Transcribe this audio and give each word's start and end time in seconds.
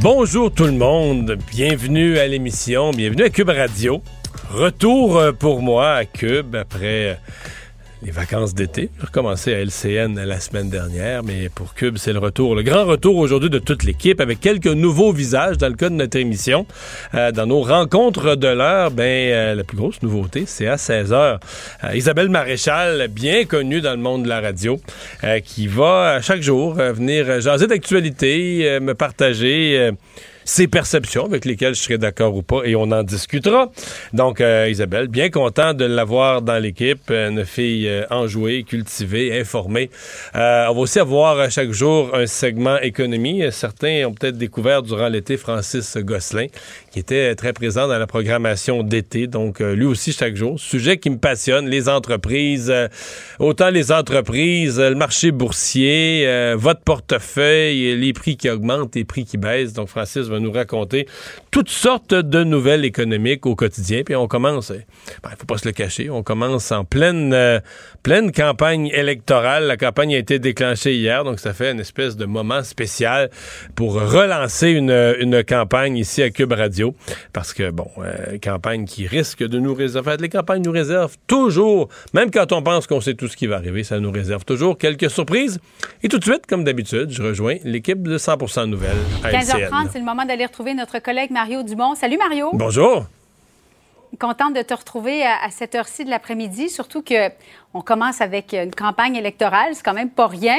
Bonjour 0.00 0.52
tout 0.52 0.64
le 0.64 0.72
monde, 0.72 1.38
bienvenue 1.50 2.18
à 2.18 2.26
l'émission, 2.26 2.90
bienvenue 2.90 3.24
à 3.24 3.30
Cube 3.30 3.48
Radio. 3.48 4.02
Retour 4.50 5.16
euh, 5.16 5.32
pour 5.32 5.62
moi 5.62 5.92
à 5.94 6.04
Cube 6.04 6.54
après 6.54 7.10
euh, 7.10 7.14
les 8.06 8.12
vacances 8.12 8.54
d'été. 8.54 8.88
J'ai 9.00 9.06
recommencé 9.06 9.52
à 9.52 9.58
LCN 9.58 10.14
la 10.14 10.38
semaine 10.38 10.70
dernière, 10.70 11.24
mais 11.24 11.48
pour 11.48 11.74
Cube, 11.74 11.96
c'est 11.98 12.12
le 12.12 12.20
retour, 12.20 12.54
le 12.54 12.62
grand 12.62 12.84
retour 12.84 13.16
aujourd'hui 13.16 13.50
de 13.50 13.58
toute 13.58 13.82
l'équipe 13.82 14.20
avec 14.20 14.38
quelques 14.38 14.68
nouveaux 14.68 15.12
visages 15.12 15.58
dans 15.58 15.68
le 15.68 15.74
cas 15.74 15.88
de 15.88 15.94
notre 15.94 16.16
émission. 16.16 16.66
Euh, 17.14 17.32
dans 17.32 17.46
nos 17.46 17.62
rencontres 17.62 18.36
de 18.36 18.46
l'heure, 18.46 18.92
ben 18.92 19.32
euh, 19.32 19.54
la 19.56 19.64
plus 19.64 19.76
grosse 19.76 20.00
nouveauté, 20.02 20.44
c'est 20.46 20.68
à 20.68 20.78
16 20.78 21.12
h 21.12 21.38
Isabelle 21.94 22.28
Maréchal, 22.28 23.08
bien 23.08 23.44
connue 23.44 23.80
dans 23.80 23.92
le 23.92 23.96
monde 23.96 24.22
de 24.22 24.28
la 24.28 24.40
radio, 24.40 24.78
euh, 25.24 25.40
qui 25.40 25.66
va 25.66 26.20
chaque 26.20 26.42
jour 26.42 26.78
euh, 26.78 26.92
venir 26.92 27.40
jaser 27.40 27.66
d'actualité, 27.66 28.68
euh, 28.68 28.80
me 28.80 28.94
partager 28.94 29.78
euh, 29.78 29.92
ses 30.46 30.68
perceptions 30.68 31.26
avec 31.26 31.44
lesquelles 31.44 31.74
je 31.74 31.82
serai 31.82 31.98
d'accord 31.98 32.34
ou 32.34 32.42
pas 32.42 32.62
et 32.64 32.74
on 32.76 32.84
en 32.92 33.02
discutera. 33.02 33.70
Donc, 34.12 34.40
euh, 34.40 34.68
Isabelle, 34.70 35.08
bien 35.08 35.28
content 35.28 35.74
de 35.74 35.84
l'avoir 35.84 36.40
dans 36.40 36.58
l'équipe, 36.58 37.10
euh, 37.10 37.30
une 37.30 37.44
fille 37.44 37.88
euh, 37.88 38.04
enjouée, 38.10 38.62
cultivée, 38.62 39.38
informée. 39.38 39.90
Euh, 40.36 40.66
on 40.70 40.74
va 40.74 40.80
aussi 40.80 41.00
avoir 41.00 41.36
euh, 41.36 41.48
chaque 41.50 41.72
jour 41.72 42.14
un 42.14 42.26
segment 42.26 42.78
économie. 42.78 43.42
Certains 43.50 44.06
ont 44.06 44.14
peut-être 44.14 44.38
découvert 44.38 44.82
durant 44.82 45.08
l'été 45.08 45.36
Francis 45.36 45.96
Gosselin, 45.98 46.46
qui 46.96 47.00
était 47.00 47.34
très 47.34 47.52
présent 47.52 47.88
dans 47.88 47.98
la 47.98 48.06
programmation 48.06 48.82
d'été. 48.82 49.26
Donc, 49.26 49.60
euh, 49.60 49.74
lui 49.74 49.84
aussi 49.84 50.12
chaque 50.12 50.34
jour. 50.34 50.58
Sujet 50.58 50.96
qui 50.96 51.10
me 51.10 51.18
passionne, 51.18 51.68
les 51.68 51.90
entreprises, 51.90 52.70
euh, 52.70 52.88
autant 53.38 53.68
les 53.68 53.92
entreprises, 53.92 54.80
le 54.80 54.94
marché 54.94 55.30
boursier, 55.30 56.26
euh, 56.26 56.56
votre 56.56 56.80
portefeuille, 56.80 57.94
les 57.96 58.14
prix 58.14 58.38
qui 58.38 58.48
augmentent, 58.48 58.94
les 58.94 59.04
prix 59.04 59.26
qui 59.26 59.36
baissent. 59.36 59.74
Donc, 59.74 59.88
Francis 59.88 60.28
va 60.28 60.40
nous 60.40 60.50
raconter 60.50 61.06
toutes 61.50 61.68
sortes 61.68 62.14
de 62.14 62.44
nouvelles 62.44 62.86
économiques 62.86 63.44
au 63.44 63.54
quotidien. 63.54 64.00
Puis 64.02 64.16
on 64.16 64.26
commence, 64.26 64.72
il 64.74 64.82
ben, 65.22 65.28
faut 65.38 65.44
pas 65.44 65.58
se 65.58 65.68
le 65.68 65.72
cacher, 65.72 66.08
on 66.08 66.22
commence 66.22 66.72
en 66.72 66.86
pleine, 66.86 67.60
pleine 68.02 68.32
campagne 68.32 68.86
électorale. 68.86 69.64
La 69.64 69.76
campagne 69.76 70.14
a 70.14 70.18
été 70.18 70.38
déclenchée 70.38 70.96
hier, 70.96 71.24
donc 71.24 71.40
ça 71.40 71.52
fait 71.52 71.72
une 71.72 71.80
espèce 71.80 72.16
de 72.16 72.24
moment 72.24 72.62
spécial 72.62 73.30
pour 73.74 73.94
relancer 73.94 74.70
une, 74.70 75.14
une 75.18 75.44
campagne 75.44 75.98
ici 75.98 76.22
à 76.22 76.30
Cube 76.30 76.52
Radio. 76.52 76.85
Parce 77.32 77.52
que, 77.52 77.70
bon, 77.70 77.88
euh, 77.98 78.38
campagne 78.42 78.84
qui 78.84 79.06
risque 79.06 79.42
de 79.42 79.58
nous 79.58 79.74
réserver. 79.74 80.10
En 80.10 80.12
fait, 80.12 80.20
les 80.20 80.28
campagnes 80.28 80.62
nous 80.62 80.72
réservent 80.72 81.16
toujours, 81.26 81.88
même 82.12 82.30
quand 82.30 82.52
on 82.52 82.62
pense 82.62 82.86
qu'on 82.86 83.00
sait 83.00 83.14
tout 83.14 83.28
ce 83.28 83.36
qui 83.36 83.46
va 83.46 83.56
arriver, 83.56 83.84
ça 83.84 83.98
nous 84.00 84.10
réserve 84.10 84.44
toujours 84.44 84.76
quelques 84.78 85.10
surprises. 85.10 85.58
Et 86.02 86.08
tout 86.08 86.18
de 86.18 86.24
suite, 86.24 86.46
comme 86.46 86.64
d'habitude, 86.64 87.10
je 87.10 87.22
rejoins 87.22 87.56
l'équipe 87.64 88.02
de 88.02 88.18
100% 88.18 88.66
Nouvelles 88.66 88.96
à 89.22 89.30
15h30, 89.30 89.58
LCN. 89.58 89.88
c'est 89.92 89.98
le 89.98 90.04
moment 90.04 90.24
d'aller 90.24 90.46
retrouver 90.46 90.74
notre 90.74 90.98
collègue 90.98 91.30
Mario 91.30 91.62
Dumont. 91.62 91.94
Salut 91.94 92.18
Mario. 92.18 92.50
Bonjour. 92.52 93.06
Contente 94.18 94.54
de 94.54 94.62
te 94.62 94.72
retrouver 94.72 95.22
à, 95.22 95.44
à 95.44 95.50
cette 95.50 95.74
heure-ci 95.74 96.04
de 96.04 96.10
l'après-midi, 96.10 96.68
surtout 96.70 97.02
que 97.02 97.28
on 97.74 97.82
commence 97.82 98.20
avec 98.20 98.54
une 98.54 98.74
campagne 98.74 99.16
électorale, 99.16 99.74
c'est 99.74 99.82
quand 99.84 99.94
même 99.94 100.10
pas 100.10 100.26
rien. 100.26 100.56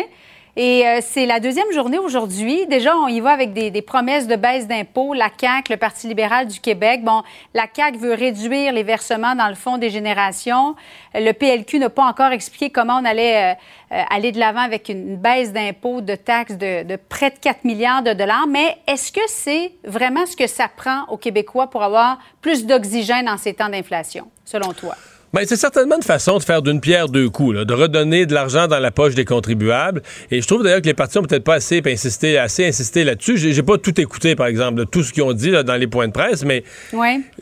Et 0.60 0.88
euh, 0.88 1.02
c'est 1.04 1.28
la 1.28 1.40
deuxième 1.40 1.72
journée 1.72 2.00
aujourd'hui. 2.00 2.66
Déjà, 2.66 2.98
on 2.98 3.08
y 3.08 3.20
va 3.20 3.30
avec 3.30 3.54
des, 3.54 3.70
des 3.70 3.84
promesses 3.84 4.26
de 4.26 4.36
baisse 4.36 4.68
d'impôts. 4.68 5.14
La 5.14 5.30
CAQ, 5.40 5.74
le 5.74 5.78
Parti 5.78 6.08
libéral 6.08 6.48
du 6.48 6.60
Québec, 6.60 7.04
bon, 7.04 7.22
la 7.54 7.68
CAQ 7.72 8.00
veut 8.00 8.16
réduire 8.16 8.74
les 8.74 8.82
versements 8.82 9.36
dans 9.36 9.50
le 9.50 9.54
fonds 9.54 9.78
des 9.78 9.92
générations. 9.92 10.76
Le 11.14 11.32
PLQ 11.32 11.78
n'a 11.78 11.92
pas 11.92 12.06
encore 12.06 12.32
expliqué 12.32 12.72
comment 12.72 12.98
on 13.00 13.06
allait 13.06 13.54
euh, 13.54 13.56
euh, 13.92 14.02
aller 14.10 14.32
de 14.32 14.40
l'avant 14.40 14.62
avec 14.62 14.90
une, 14.90 15.10
une 15.10 15.18
baisse 15.18 15.54
d'impôts, 15.54 16.02
de 16.02 16.16
taxes 16.16 16.58
de, 16.58 16.82
de 16.82 16.96
près 16.96 17.30
de 17.30 17.38
4 17.38 17.64
milliards 17.64 18.02
de 18.02 18.14
dollars. 18.14 18.48
Mais 18.48 18.78
est-ce 18.88 19.12
que 19.12 19.22
c'est 19.28 19.74
vraiment 19.84 20.26
ce 20.26 20.36
que 20.36 20.48
ça 20.48 20.68
prend 20.76 21.04
aux 21.10 21.18
Québécois 21.18 21.70
pour 21.70 21.84
avoir 21.84 22.18
plus 22.42 22.66
d'oxygène 22.66 23.30
en 23.30 23.38
ces 23.38 23.54
temps 23.54 23.70
d'inflation, 23.70 24.28
selon 24.44 24.74
toi? 24.74 24.96
Ben, 25.34 25.44
c'est 25.46 25.58
certainement 25.58 25.98
une 25.98 26.04
façon 26.04 26.38
de 26.38 26.44
faire 26.44 26.62
d'une 26.62 26.80
pierre 26.80 27.10
deux 27.10 27.30
coups, 27.30 27.56
là, 27.56 27.66
de 27.66 27.74
redonner 27.74 28.26
de 28.26 28.34
l'argent 28.34 28.68
dans 28.68 28.80
la 28.80 28.92
poche 28.92 29.14
des 29.14 29.26
contribuables. 29.26 30.02
Et 30.32 30.42
je 30.42 30.48
trouve 30.48 30.64
d'ailleurs 30.64 30.82
que 30.82 30.88
les 30.88 30.94
partis 30.94 31.18
ont 31.18 31.24
peut-être 31.24 31.44
pas 31.44 31.56
assez 31.56 31.82
insisté, 31.86 32.38
assez 32.38 32.66
insisté 32.66 33.04
là-dessus. 33.04 33.38
J'ai, 33.38 33.52
j'ai 33.52 33.64
pas 33.64 33.78
tout 33.78 34.00
écouté, 34.00 34.36
par 34.36 34.48
exemple, 34.48 34.76
de 34.76 34.84
tout 34.86 35.04
ce 35.04 35.12
qu'ils 35.12 35.24
ont 35.24 35.34
dit 35.34 35.52
là, 35.52 35.64
dans 35.64 35.76
les 35.76 35.88
points 35.88 36.08
de 36.08 36.14
presse, 36.14 36.46
mais 36.46 36.64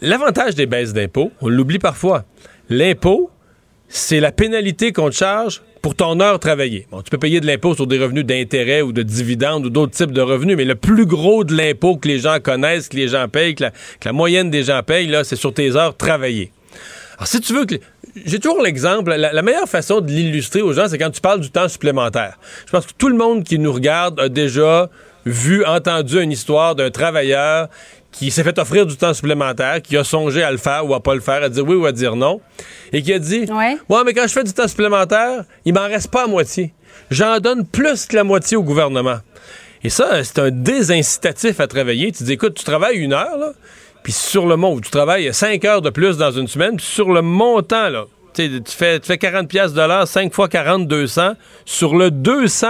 l'avantage 0.02 0.56
des 0.56 0.66
baisses 0.66 0.94
d'impôts, 0.94 1.32
on 1.42 1.48
l'oublie 1.48 1.80
parfois. 1.80 2.26
L'impôt, 2.70 3.30
c'est 3.88 4.20
la 4.20 4.32
pénalité 4.32 4.92
qu'on 4.92 5.10
te 5.10 5.16
charge 5.16 5.62
pour 5.84 5.94
ton 5.94 6.20
heure 6.20 6.40
travaillée. 6.40 6.88
Bon, 6.90 7.04
tu 7.04 7.12
peux 7.12 7.20
payer 7.20 7.40
de 7.40 7.46
l'impôt 7.46 7.76
sur 7.76 7.86
des 7.86 8.00
revenus 8.00 8.26
d'intérêt 8.26 8.82
ou 8.82 8.92
de 8.92 9.04
dividendes 9.04 9.68
ou 9.68 9.70
d'autres 9.70 9.94
types 9.94 10.12
de 10.12 10.22
revenus, 10.22 10.58
mais 10.58 10.66
le 10.66 10.74
plus 10.74 11.06
gros 11.06 11.44
de 11.44 11.56
l'impôt 11.56 11.98
que 11.98 12.08
les 12.08 12.18
gens 12.18 12.40
connaissent, 12.42 12.90
que 12.90 12.98
les 12.98 13.08
gens 13.08 13.28
payent, 13.28 13.54
que 13.54 13.66
la, 13.66 13.70
que 13.70 14.06
la 14.06 14.12
moyenne 14.12 14.50
des 14.50 14.64
gens 14.64 14.82
payent, 14.82 15.06
là, 15.06 15.24
c'est 15.24 15.36
sur 15.36 15.54
tes 15.54 15.76
heures 15.76 15.96
travaillées. 15.96 16.52
Alors, 17.18 17.28
si 17.28 17.40
tu 17.42 17.54
veux 17.54 17.66
que. 17.66 17.76
J'ai 18.26 18.40
toujours 18.40 18.62
l'exemple, 18.62 19.14
la, 19.14 19.34
la 19.34 19.42
meilleure 19.42 19.68
façon 19.68 20.00
de 20.00 20.08
l'illustrer 20.08 20.62
aux 20.62 20.72
gens, 20.72 20.88
c'est 20.88 20.98
quand 20.98 21.10
tu 21.10 21.20
parles 21.20 21.42
du 21.42 21.52
temps 21.52 21.68
supplémentaire. 21.68 22.40
Je 22.66 22.72
pense 22.72 22.86
que 22.86 22.94
tout 22.98 23.10
le 23.10 23.18
monde 23.18 23.44
qui 23.44 23.60
nous 23.60 23.74
regarde 23.74 24.20
a 24.22 24.30
déjà 24.30 24.90
vu, 25.26 25.66
entendu 25.66 26.22
une 26.22 26.32
histoire 26.32 26.76
d'un 26.76 26.92
travailleur 26.92 27.68
qui 28.12 28.32
s'est 28.32 28.44
fait 28.44 28.58
offrir 28.58 28.86
du 28.86 28.96
temps 28.96 29.14
supplémentaire, 29.14 29.82
qui 29.82 29.98
a 29.98 30.04
songé 30.06 30.44
à 30.44 30.52
le 30.52 30.58
faire 30.58 30.88
ou 30.88 30.94
à 30.94 31.04
pas 31.04 31.14
le 31.14 31.20
faire, 31.20 31.44
à 31.44 31.50
dire 31.50 31.66
oui 31.68 31.76
ou 31.76 31.86
à 31.86 31.92
dire 31.92 32.16
non, 32.16 32.40
et 32.94 33.02
qui 33.02 33.12
a 33.12 33.20
dit 33.20 33.46
Ouais. 33.52 33.78
Ouais, 33.90 34.04
mais 34.06 34.14
quand 34.14 34.26
je 34.28 34.32
fais 34.32 34.44
du 34.44 34.54
temps 34.54 34.68
supplémentaire, 34.68 35.44
il 35.66 35.74
m'en 35.74 35.86
reste 35.88 36.10
pas 36.10 36.24
à 36.24 36.28
moitié. 36.28 36.74
J'en 37.12 37.40
donne 37.40 37.66
plus 37.66 38.06
que 38.06 38.16
la 38.16 38.24
moitié 38.24 38.56
au 38.56 38.64
gouvernement. 38.64 39.20
Et 39.84 39.90
ça, 39.90 40.24
c'est 40.24 40.40
un 40.40 40.50
désincitatif 40.50 41.60
à 41.60 41.68
travailler. 41.68 42.12
Tu 42.12 42.24
dis, 42.24 42.34
écoute, 42.34 42.56
tu 42.56 42.64
travailles 42.64 42.98
une 42.98 43.14
heure, 43.14 43.38
là, 43.38 43.52
puis 44.06 44.14
sur 44.14 44.46
le 44.46 44.56
montant, 44.56 44.82
tu 44.82 44.92
travailles 44.92 45.34
5 45.34 45.66
heures 45.66 45.82
de 45.82 45.90
plus 45.90 46.16
dans 46.16 46.30
une 46.30 46.48
semaine, 46.48 46.78
puis 46.78 46.86
sur 46.86 47.12
le 47.12 47.24
montant, 47.24 47.90
là, 47.90 48.06
tu 48.36 48.52
fais, 48.68 49.00
tu 49.00 49.08
fais 49.08 49.18
40 49.18 49.48
pièces 49.48 49.74
de 49.74 49.82
l'heure, 49.82 50.08
5 50.08 50.32
fois 50.32 50.48
40, 50.48 50.88
200. 50.88 51.34
Sur 51.66 51.96
le 51.96 52.12
200, 52.12 52.68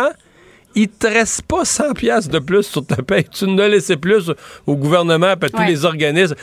il 0.76 0.88
te 0.88 1.08
reste 1.08 1.42
pas 1.42 1.66
100 1.66 1.92
pièces 1.92 2.30
de 2.30 2.40
plus 2.40 2.64
sur 2.64 2.86
ta 2.86 2.96
paye. 3.02 3.26
Tu 3.26 3.48
ne 3.48 3.68
laissé 3.68 3.98
plus 3.98 4.32
au 4.66 4.78
gouvernement, 4.78 5.36
puis 5.36 5.48
à 5.48 5.50
tous 5.50 5.58
Ouais. 5.58 5.68
les 5.68 5.84
organismes. 5.84 6.36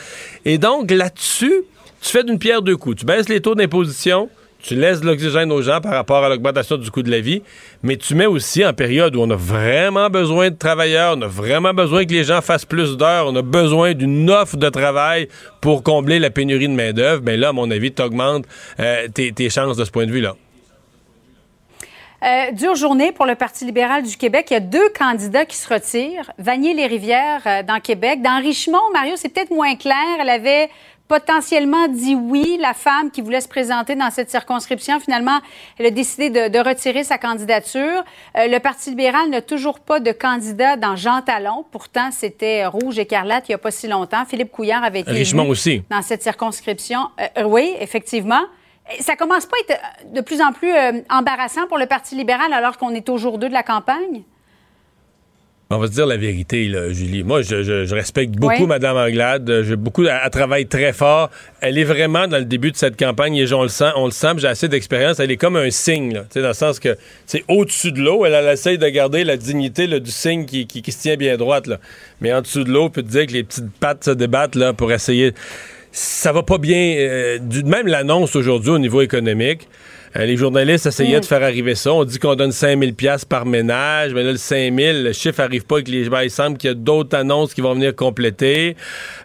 Et 0.45 0.59
donc, 0.59 0.91
là-dessus, 0.91 1.63
tu 1.99 2.09
fais 2.09 2.23
d'une 2.23 2.37
pierre 2.37 2.61
deux 2.61 2.77
coups. 2.77 2.97
Tu 2.97 3.05
baisses 3.05 3.29
les 3.29 3.41
taux 3.41 3.55
d'imposition, 3.55 4.29
tu 4.63 4.75
laisses 4.75 5.01
de 5.01 5.05
l'oxygène 5.05 5.51
aux 5.51 5.61
gens 5.61 5.81
par 5.81 5.91
rapport 5.91 6.23
à 6.23 6.29
l'augmentation 6.29 6.77
du 6.77 6.89
coût 6.89 7.03
de 7.03 7.11
la 7.11 7.19
vie, 7.19 7.43
mais 7.83 7.97
tu 7.97 8.15
mets 8.15 8.25
aussi 8.25 8.65
en 8.65 8.73
période 8.73 9.15
où 9.15 9.21
on 9.21 9.29
a 9.29 9.35
vraiment 9.35 10.09
besoin 10.09 10.49
de 10.49 10.55
travailleurs, 10.55 11.15
on 11.17 11.21
a 11.21 11.27
vraiment 11.27 11.73
besoin 11.73 12.05
que 12.05 12.13
les 12.13 12.23
gens 12.23 12.41
fassent 12.41 12.65
plus 12.65 12.97
d'heures, 12.97 13.27
on 13.27 13.35
a 13.35 13.41
besoin 13.41 13.93
d'une 13.93 14.29
offre 14.31 14.55
de 14.55 14.69
travail 14.69 15.27
pour 15.59 15.83
combler 15.83 16.17
la 16.17 16.29
pénurie 16.29 16.69
de 16.69 16.73
main-d'œuvre, 16.73 17.21
bien 17.21 17.35
là, 17.35 17.49
à 17.49 17.51
mon 17.51 17.69
avis, 17.69 17.93
tu 17.93 18.01
augmentes 18.01 18.45
euh, 18.79 19.07
tes, 19.09 19.49
chances 19.49 19.75
de 19.75 19.83
ce 19.83 19.91
point 19.91 20.05
de 20.05 20.11
vue-là. 20.11 20.35
Euh, 22.23 22.51
dure 22.53 22.75
journée 22.75 23.11
pour 23.11 23.25
le 23.25 23.35
Parti 23.35 23.65
libéral 23.65 24.03
du 24.03 24.15
Québec. 24.15 24.47
Il 24.49 24.53
y 24.53 24.57
a 24.57 24.61
deux 24.61 24.87
candidats 24.97 25.45
qui 25.45 25.57
se 25.57 25.67
retirent. 25.67 26.31
Vanier-les-Rivières 26.37 27.41
euh, 27.45 27.63
dans 27.63 27.81
Québec. 27.81 28.21
Dans 28.21 28.41
Richemont, 28.41 28.79
Mario, 28.93 29.15
c'est 29.17 29.27
peut-être 29.27 29.51
moins 29.51 29.75
clair. 29.75 29.97
Elle 30.21 30.29
avait 30.29 30.69
potentiellement 31.13 31.87
dit 31.89 32.15
oui, 32.15 32.57
la 32.59 32.73
femme 32.73 33.11
qui 33.11 33.21
voulait 33.21 33.39
se 33.39 33.47
présenter 33.47 33.93
dans 33.93 34.09
cette 34.09 34.31
circonscription. 34.31 34.99
Finalement, 34.99 35.41
elle 35.77 35.85
a 35.85 35.91
décidé 35.91 36.31
de, 36.31 36.57
retirer 36.57 37.03
sa 37.03 37.19
candidature. 37.19 38.03
Euh, 38.35 38.47
le 38.47 38.57
Parti 38.57 38.89
libéral 38.89 39.29
n'a 39.29 39.43
toujours 39.43 39.79
pas 39.79 39.99
de 39.99 40.11
candidat 40.11 40.75
dans 40.75 40.95
Jean 40.95 41.21
Talon. 41.21 41.65
Pourtant, 41.71 42.09
c'était 42.11 42.65
rouge 42.65 42.97
écarlate 42.97 43.47
il 43.47 43.51
n'y 43.51 43.55
a 43.55 43.59
pas 43.59 43.69
si 43.69 43.87
longtemps. 43.87 44.25
Philippe 44.25 44.51
Couillard 44.51 44.83
avait 44.83 45.01
été 45.01 45.11
aussi. 45.49 45.83
dans 45.91 46.01
cette 46.01 46.23
circonscription. 46.23 47.01
Euh, 47.19 47.27
euh, 47.37 47.43
oui, 47.43 47.75
effectivement. 47.79 48.41
Ça 48.99 49.15
commence 49.15 49.45
pas 49.45 49.55
à 49.57 49.73
être 49.73 50.13
de 50.13 50.21
plus 50.21 50.41
en 50.41 50.51
plus 50.51 50.73
embarrassant 51.11 51.67
pour 51.67 51.77
le 51.77 51.85
Parti 51.85 52.15
libéral 52.15 52.51
alors 52.53 52.77
qu'on 52.77 52.89
est 52.89 53.07
au 53.07 53.17
jour 53.17 53.37
2 53.37 53.49
de 53.49 53.53
la 53.53 53.63
campagne? 53.63 54.23
On 55.75 55.79
va 55.79 55.87
se 55.87 55.91
dire 55.93 56.05
la 56.05 56.17
vérité, 56.17 56.67
là, 56.67 56.91
Julie. 56.91 57.23
Moi, 57.23 57.41
je, 57.41 57.93
respecte 57.93 58.35
beaucoup 58.35 58.67
Mme 58.67 58.97
Anglade. 58.97 59.63
J'ai 59.63 59.75
beaucoup, 59.75 60.03
elle, 60.05 60.29
travaille 60.29 60.67
très 60.67 60.93
fort. 60.93 61.29
Elle 61.61 61.77
est 61.77 61.83
vraiment 61.83 62.27
dans 62.27 62.37
le 62.37 62.45
début 62.45 62.71
de 62.71 62.77
cette 62.77 62.97
campagne 62.97 63.35
et 63.35 63.51
on 63.53 63.63
le 63.63 63.69
sent. 63.69 63.91
On 63.95 64.05
le 64.05 64.11
sent. 64.11 64.33
J'ai 64.37 64.47
assez 64.47 64.67
d'expérience. 64.67 65.19
Elle 65.19 65.31
est 65.31 65.37
comme 65.37 65.55
un 65.55 65.69
signe, 65.71 66.13
là, 66.13 66.25
dans 66.35 66.47
le 66.47 66.53
sens 66.53 66.79
que 66.79 66.95
c'est 67.25 67.43
au-dessus 67.47 67.91
de 67.91 68.01
l'eau. 68.01 68.25
Elle, 68.25 68.33
essaye 68.47 68.77
de 68.77 68.87
garder 68.87 69.23
la 69.23 69.37
dignité 69.37 69.87
du 69.87 70.11
signe 70.11 70.45
qui, 70.45 70.91
se 70.91 71.01
tient 71.01 71.15
bien 71.15 71.37
droite. 71.37 71.67
Là. 71.67 71.79
Mais 72.21 72.31
en 72.33 72.41
dessous 72.41 72.63
de 72.63 72.71
l'eau, 72.71 72.89
peut 72.89 73.01
te 73.01 73.09
dire 73.09 73.25
que 73.25 73.33
les 73.33 73.43
petites 73.43 73.71
pattes 73.79 74.03
se 74.03 74.11
débattent 74.11 74.55
là 74.55 74.73
pour 74.73 74.91
essayer. 74.91 75.33
Ça 75.91 76.31
va 76.31 76.43
pas 76.43 76.57
bien. 76.57 76.95
Euh, 76.97 77.39
même 77.65 77.87
l'annonce 77.87 78.35
aujourd'hui 78.35 78.71
au 78.71 78.79
niveau 78.79 79.01
économique. 79.01 79.67
Euh, 80.15 80.25
les 80.25 80.37
journalistes 80.37 80.85
essayaient 80.85 81.19
de 81.19 81.25
mm. 81.25 81.27
faire 81.27 81.43
arriver 81.43 81.75
ça. 81.75 81.93
On 81.93 82.03
dit 82.03 82.19
qu'on 82.19 82.35
donne 82.35 82.51
5000 82.51 82.93
pièces 82.93 83.25
par 83.25 83.45
ménage, 83.45 84.13
mais 84.13 84.23
là, 84.23 84.31
le 84.31 84.37
5000, 84.37 85.03
le 85.03 85.13
chiffre 85.13 85.39
arrive 85.39 85.65
pas 85.65 85.75
avec 85.75 85.87
les... 85.87 86.07
Ben, 86.09 86.23
il 86.23 86.29
semble 86.29 86.57
qu'il 86.57 86.69
y 86.69 86.71
a 86.71 86.75
d'autres 86.75 87.17
annonces 87.17 87.53
qui 87.53 87.61
vont 87.61 87.73
venir 87.73 87.95
compléter. 87.95 88.75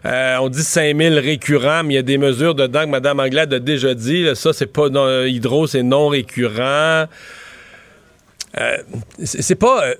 Euh, 0.05 0.37
on 0.41 0.49
dit 0.49 0.63
5000 0.63 1.19
récurrents, 1.19 1.83
mais 1.83 1.93
il 1.93 1.95
y 1.97 1.99
a 1.99 2.03
des 2.03 2.17
mesures 2.17 2.55
dedans 2.55 2.85
que 2.85 2.89
Mme 2.89 3.19
Anglade 3.19 3.53
a 3.53 3.59
déjà 3.59 3.93
dit. 3.93 4.27
ça, 4.35 4.53
c'est 4.53 4.71
pas... 4.71 4.89
Non, 4.89 5.23
hydro, 5.25 5.67
c'est 5.67 5.83
non 5.83 6.07
récurrent. 6.07 7.05
Euh, 8.57 8.77
c'est 9.23 9.55
pas. 9.55 9.93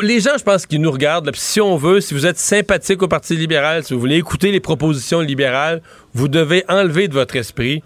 les 0.00 0.20
gens, 0.20 0.38
je 0.38 0.42
pense, 0.42 0.64
qui 0.64 0.78
nous 0.78 0.90
regardent, 0.90 1.30
si 1.34 1.60
on 1.60 1.76
veut, 1.76 2.00
si 2.00 2.14
vous 2.14 2.24
êtes 2.24 2.38
sympathique 2.38 3.02
au 3.02 3.08
Parti 3.08 3.36
libéral, 3.36 3.84
si 3.84 3.92
vous 3.92 4.00
voulez 4.00 4.16
écouter 4.16 4.50
les 4.50 4.60
propositions 4.60 5.20
libérales, 5.20 5.82
vous 6.14 6.28
devez 6.28 6.64
enlever 6.68 7.08
de 7.08 7.12
votre 7.12 7.36
esprit 7.36 7.82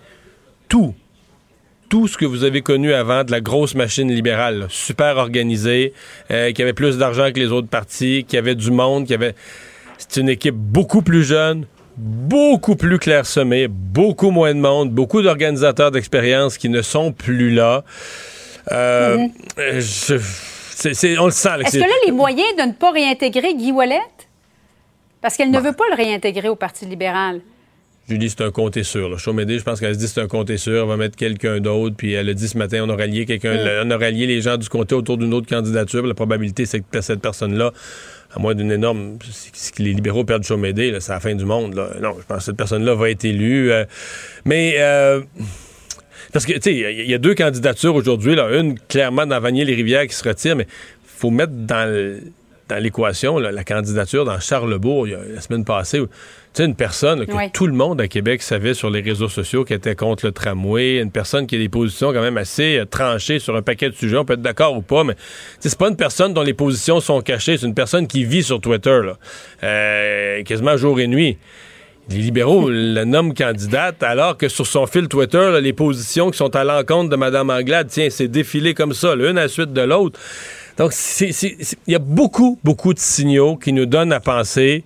tout 0.68 0.94
tout 1.88 2.08
ce 2.08 2.16
que 2.16 2.24
vous 2.24 2.44
avez 2.44 2.62
connu 2.62 2.92
avant 2.92 3.24
de 3.24 3.30
la 3.30 3.40
grosse 3.40 3.74
machine 3.74 4.10
libérale, 4.10 4.66
super 4.68 5.16
organisée, 5.16 5.92
euh, 6.30 6.52
qui 6.52 6.62
avait 6.62 6.72
plus 6.72 6.98
d'argent 6.98 7.30
que 7.32 7.40
les 7.40 7.52
autres 7.52 7.68
partis, 7.68 8.24
qui 8.26 8.36
avait 8.36 8.54
du 8.54 8.70
monde, 8.70 9.06
qui 9.06 9.14
avait. 9.14 9.34
C'est 9.98 10.20
une 10.20 10.28
équipe 10.28 10.54
beaucoup 10.54 11.02
plus 11.02 11.24
jeune, 11.24 11.66
beaucoup 11.96 12.76
plus 12.76 12.98
clairsemée, 12.98 13.68
beaucoup 13.68 14.30
moins 14.30 14.54
de 14.54 14.60
monde, 14.60 14.90
beaucoup 14.90 15.22
d'organisateurs 15.22 15.90
d'expérience 15.90 16.58
qui 16.58 16.68
ne 16.68 16.82
sont 16.82 17.12
plus 17.12 17.50
là. 17.50 17.82
Euh, 18.72 19.16
mhm. 19.16 19.30
on 21.18 21.26
le 21.26 21.30
sent. 21.30 21.48
Est-ce 21.64 21.78
que 21.78 21.78
là, 21.78 21.86
les 22.04 22.12
moyens 22.12 22.56
de 22.58 22.62
ne 22.62 22.72
pas 22.72 22.90
réintégrer 22.90 23.54
Guy 23.54 23.72
Wallet? 23.72 24.00
Parce 25.22 25.36
qu'elle 25.36 25.50
ne 25.50 25.58
veut 25.58 25.72
pas 25.72 25.84
le 25.90 25.96
réintégrer 25.96 26.48
au 26.48 26.56
Parti 26.56 26.84
libéral. 26.84 27.40
Julie, 28.08 28.30
c'est 28.30 28.42
un 28.42 28.52
compte 28.52 28.80
sûr. 28.82 29.08
Là. 29.08 29.16
Chaumédé, 29.16 29.58
je 29.58 29.64
pense 29.64 29.80
qu'elle 29.80 29.94
se 29.94 29.98
dit 29.98 30.06
c'est 30.06 30.20
un 30.20 30.28
compte 30.28 30.54
sûr, 30.56 30.84
on 30.84 30.86
va 30.86 30.96
mettre 30.96 31.16
quelqu'un 31.16 31.58
d'autre. 31.58 31.96
Puis 31.96 32.12
elle 32.12 32.28
a 32.28 32.34
dit 32.34 32.46
ce 32.46 32.56
matin, 32.56 32.84
on 32.86 32.88
aurait 32.88 33.08
lié 33.08 33.26
quelqu'un, 33.26 33.54
mm. 33.54 33.86
on 33.86 33.90
aurait 33.90 34.12
lié 34.12 34.26
les 34.26 34.40
gens 34.40 34.56
du 34.56 34.68
comté 34.68 34.94
autour 34.94 35.18
d'une 35.18 35.34
autre 35.34 35.48
candidature. 35.48 36.06
La 36.06 36.14
probabilité, 36.14 36.66
c'est 36.66 36.80
que 36.80 37.00
cette 37.00 37.20
personne-là, 37.20 37.72
à 38.32 38.38
moins 38.38 38.54
d'une 38.54 38.70
énorme. 38.70 39.18
Si 39.30 39.72
les 39.78 39.92
libéraux 39.92 40.24
perdent 40.24 40.44
Chaumédé, 40.44 40.96
c'est 41.00 41.12
la 41.12 41.20
fin 41.20 41.34
du 41.34 41.44
monde. 41.44 41.74
Là. 41.74 41.90
Non, 42.00 42.14
je 42.20 42.24
pense 42.26 42.38
que 42.38 42.44
cette 42.44 42.56
personne-là 42.56 42.94
va 42.94 43.10
être 43.10 43.24
élue. 43.24 43.72
Euh, 43.72 43.84
mais. 44.44 44.76
Euh, 44.78 45.22
parce 46.32 46.44
que, 46.44 46.52
tu 46.52 46.60
sais, 46.62 46.74
il 46.74 47.10
y, 47.10 47.14
a 47.14 47.18
deux 47.18 47.34
candidatures 47.34 47.94
aujourd'hui. 47.94 48.36
Une, 48.38 48.78
clairement, 48.78 49.26
dans 49.26 49.40
Vanier-les-Rivières 49.40 50.06
qui 50.06 50.14
se 50.14 50.28
retire, 50.28 50.56
mais 50.56 50.66
faut 51.04 51.30
mettre 51.30 51.52
dans 51.52 52.20
dans 52.68 52.82
l'équation 52.82 53.38
la 53.38 53.64
candidature 53.64 54.24
dans 54.24 54.40
Charlebourg 54.40 55.06
la 55.06 55.40
semaine 55.40 55.64
passée 55.64 56.00
sais, 56.56 56.64
une 56.64 56.74
personne 56.74 57.26
que 57.26 57.50
tout 57.50 57.66
le 57.66 57.74
monde 57.74 58.00
à 58.00 58.08
Québec 58.08 58.42
savait 58.42 58.74
sur 58.74 58.90
les 58.90 59.00
réseaux 59.00 59.28
sociaux 59.28 59.64
qui 59.64 59.74
était 59.74 59.94
contre 59.94 60.26
le 60.26 60.32
tramway, 60.32 60.98
une 60.98 61.10
personne 61.10 61.46
qui 61.46 61.56
a 61.56 61.58
des 61.58 61.68
positions 61.68 62.12
quand 62.12 62.22
même 62.22 62.38
assez 62.38 62.78
euh, 62.78 62.84
tranchées 62.86 63.38
sur 63.38 63.54
un 63.56 63.62
paquet 63.62 63.90
de 63.90 63.94
sujets, 63.94 64.16
on 64.16 64.24
peut 64.24 64.34
être 64.34 64.42
d'accord 64.42 64.76
ou 64.76 64.82
pas, 64.82 65.04
mais 65.04 65.14
c'est 65.60 65.76
pas 65.76 65.88
une 65.88 65.96
personne 65.96 66.32
dont 66.32 66.42
les 66.42 66.54
positions 66.54 67.00
sont 67.00 67.20
cachées, 67.20 67.58
c'est 67.58 67.66
une 67.66 67.74
personne 67.74 68.06
qui 68.06 68.24
vit 68.24 68.42
sur 68.42 68.60
Twitter, 68.60 69.00
là, 69.04 69.18
euh, 69.62 70.42
quasiment 70.44 70.76
jour 70.76 70.98
et 70.98 71.06
nuit. 71.06 71.36
Les 72.08 72.18
libéraux 72.18 72.68
la 72.70 73.04
nomment 73.04 73.34
candidate, 73.34 74.02
alors 74.02 74.36
que 74.36 74.48
sur 74.48 74.66
son 74.66 74.86
fil 74.86 75.08
Twitter, 75.08 75.58
les 75.60 75.72
positions 75.72 76.30
qui 76.30 76.38
sont 76.38 76.54
à 76.56 76.64
l'encontre 76.64 77.10
de 77.10 77.16
Mme 77.16 77.50
Anglade, 77.50 77.88
tiens, 77.90 78.08
c'est 78.10 78.28
défilé 78.28 78.74
comme 78.74 78.94
ça, 78.94 79.14
l'une 79.14 79.38
à 79.38 79.42
la 79.42 79.48
suite 79.48 79.72
de 79.72 79.82
l'autre. 79.82 80.18
Donc, 80.76 80.92
il 81.20 81.76
y 81.88 81.94
a 81.94 81.98
beaucoup, 81.98 82.58
beaucoup 82.62 82.92
de 82.92 82.98
signaux 82.98 83.56
qui 83.56 83.72
nous 83.72 83.86
donnent 83.86 84.12
à 84.12 84.20
penser 84.20 84.84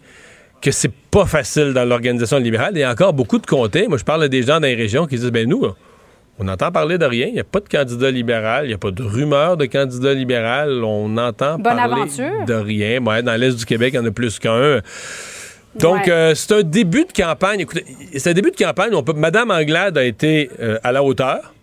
que 0.61 0.71
c'est 0.71 0.93
pas 0.93 1.27
facile 1.27 1.73
dans 1.73 1.85
l'organisation 1.85 2.39
libérale. 2.39 2.73
Il 2.75 2.81
y 2.81 2.85
a 2.85 2.91
encore 2.91 3.13
beaucoup 3.13 3.39
de 3.39 3.47
comtés. 3.47 3.89
Moi, 3.89 3.99
je 3.99 4.05
parle 4.05 4.23
à 4.23 4.29
des 4.29 4.43
gens 4.43 4.61
dans 4.61 4.67
les 4.67 4.75
régions 4.75 5.07
qui 5.07 5.17
disent, 5.17 5.31
ben 5.31 5.49
nous, 5.49 5.65
on 6.39 6.49
entend 6.49 6.71
parler 6.71 6.99
de 6.99 7.05
rien. 7.05 7.27
Il 7.27 7.35
n'y 7.35 7.41
a 7.41 7.45
pas 7.45 7.61
de 7.61 7.69
candidat 7.69 8.11
libéral. 8.11 8.67
Il 8.67 8.69
n'y 8.69 8.75
a 8.75 8.79
pas 8.79 8.91
de 8.91 9.03
rumeur 9.03 9.57
de 9.57 9.67
candidat 9.67 10.15
libéral. 10.15 10.85
On 10.85 11.17
entend 11.17 11.59
parler 11.59 12.07
de 12.47 12.55
rien. 12.55 13.01
dans 13.01 13.41
l'Est 13.41 13.57
du 13.57 13.65
Québec, 13.65 13.95
il 13.95 13.97
y 13.97 13.99
en 14.01 14.07
a 14.07 14.11
plus 14.11 14.39
qu'un. 14.39 14.81
Donc, 15.79 16.09
euh, 16.09 16.35
c'est 16.35 16.53
un 16.53 16.63
début 16.63 17.05
de 17.05 17.13
campagne. 17.13 17.61
Écoutez, 17.61 17.85
c'est 18.17 18.31
un 18.31 18.33
début 18.33 18.51
de 18.51 18.57
campagne. 18.57 18.95
On 18.95 19.03
peut, 19.03 19.13
Madame 19.13 19.51
Anglade 19.51 19.97
a 19.99 20.05
été 20.05 20.51
euh, 20.61 20.79
à 20.83 20.93
la 20.93 21.03
hauteur 21.03 21.55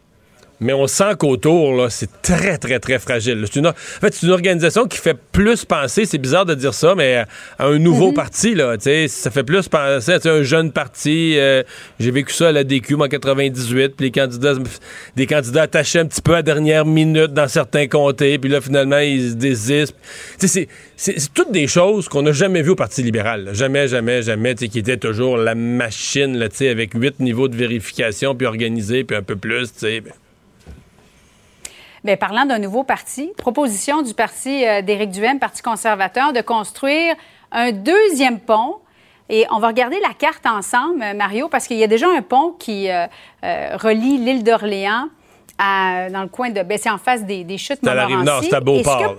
mais 0.60 0.74
on 0.74 0.88
sent 0.88 1.16
qu'autour, 1.20 1.88
c'est 1.90 2.22
très, 2.22 2.58
très, 2.58 2.80
très 2.80 2.98
fragile. 2.98 3.44
C'est 3.46 3.60
une, 3.60 3.68
en 3.68 3.74
fait, 3.74 4.14
c'est 4.14 4.26
une 4.26 4.32
organisation 4.32 4.88
qui 4.88 4.98
fait 4.98 5.18
plus 5.32 5.66
penser, 5.66 6.06
c'est 6.06 6.18
bizarre 6.18 6.46
de 6.46 6.56
dire 6.56 6.74
ça, 6.74 6.96
mais 6.96 7.26
à 7.60 7.66
un 7.66 7.78
nouveau 7.78 8.10
mhm. 8.10 8.16
parti, 8.16 8.56
là, 8.56 8.76
ça 8.80 9.32
fait 9.32 9.44
plus 9.44 9.68
penser 9.68 10.14
à 10.14 10.30
un 10.30 10.44
jeune 10.44 10.72
parti. 10.72 11.36
Euh, 11.38 11.62
j'ai 12.00 12.12
vécu 12.12 12.34
ça 12.34 12.50
à 12.50 12.52
la 12.52 12.64
DQ 12.64 12.96
en 12.96 13.08
98, 13.08 13.96
puis 13.96 14.06
les 14.06 14.12
candidats, 14.12 14.54
des 15.16 15.28
candidats 15.28 15.64
attachés 15.64 16.00
un 16.00 16.06
petit 16.06 16.22
peu 16.22 16.36
à 16.36 16.42
dernière 16.42 16.86
minute 16.86 17.34
dans 17.34 17.48
certains 17.48 17.88
comtés, 17.88 18.40
puis 18.40 18.50
là, 18.50 18.60
finalement, 18.60 19.00
ils 19.00 19.32
se 19.32 19.36
désistent. 19.36 19.96
C'est, 20.38 20.68
toutes 21.36 21.52
des 21.52 21.68
choses 21.68 22.10
qu'on 22.10 22.24
n'a 22.24 22.32
jamais 22.32 22.64
vues 22.64 22.72
au 22.72 22.76
Parti 22.76 23.04
libéral. 23.04 23.50
Jamais, 23.54 23.88
jamais, 23.88 24.24
jamais, 24.24 24.56
qui 24.56 24.80
était 24.80 24.98
toujours 24.98 25.38
la 25.38 25.54
machine, 25.54 26.38
là, 26.38 26.48
avec 26.62 26.94
huit 26.96 27.20
niveaux 27.20 27.48
de 27.48 27.56
vérification, 27.56 28.34
puis 28.34 28.48
organisé, 28.48 29.04
puis 29.04 29.16
un 29.16 29.22
peu 29.22 29.36
plus, 29.36 29.72
tu 29.74 29.80
sais. 29.80 30.02
Ben. 30.02 30.14
Bien, 32.08 32.16
parlant 32.16 32.46
d'un 32.46 32.58
nouveau 32.58 32.86
parti, 32.86 33.34
proposition 33.38 34.02
du 34.02 34.14
parti 34.14 34.66
euh, 34.66 34.82
d'Éric 34.82 35.12
Duhem, 35.12 35.40
Parti 35.40 35.62
conservateur, 35.62 36.32
de 36.32 36.40
construire 36.40 37.16
un 37.52 37.74
deuxième 37.74 38.40
pont. 38.40 38.78
Et 39.28 39.46
on 39.52 39.60
va 39.60 39.68
regarder 39.68 40.00
la 40.00 40.14
carte 40.14 40.46
ensemble, 40.46 41.04
euh, 41.04 41.14
Mario, 41.14 41.50
parce 41.50 41.68
qu'il 41.68 41.76
y 41.76 41.84
a 41.84 41.88
déjà 41.88 42.08
un 42.08 42.22
pont 42.22 42.56
qui 42.58 42.90
euh, 42.90 43.08
relie 43.44 44.20
l'île 44.20 44.46
d'Orléans 44.46 45.10
dans 45.60 46.22
le 46.22 46.30
coin 46.30 46.50
de. 46.50 46.62
Ben, 46.64 46.78
c'est 46.82 46.90
en 46.90 46.98
face 46.98 47.26
des, 47.26 47.44
des 47.44 47.58
chutes 47.58 47.84
Montmorency. 47.84 48.48
C'est 48.50 48.56
à 48.56 48.62
Beauport. 48.62 49.16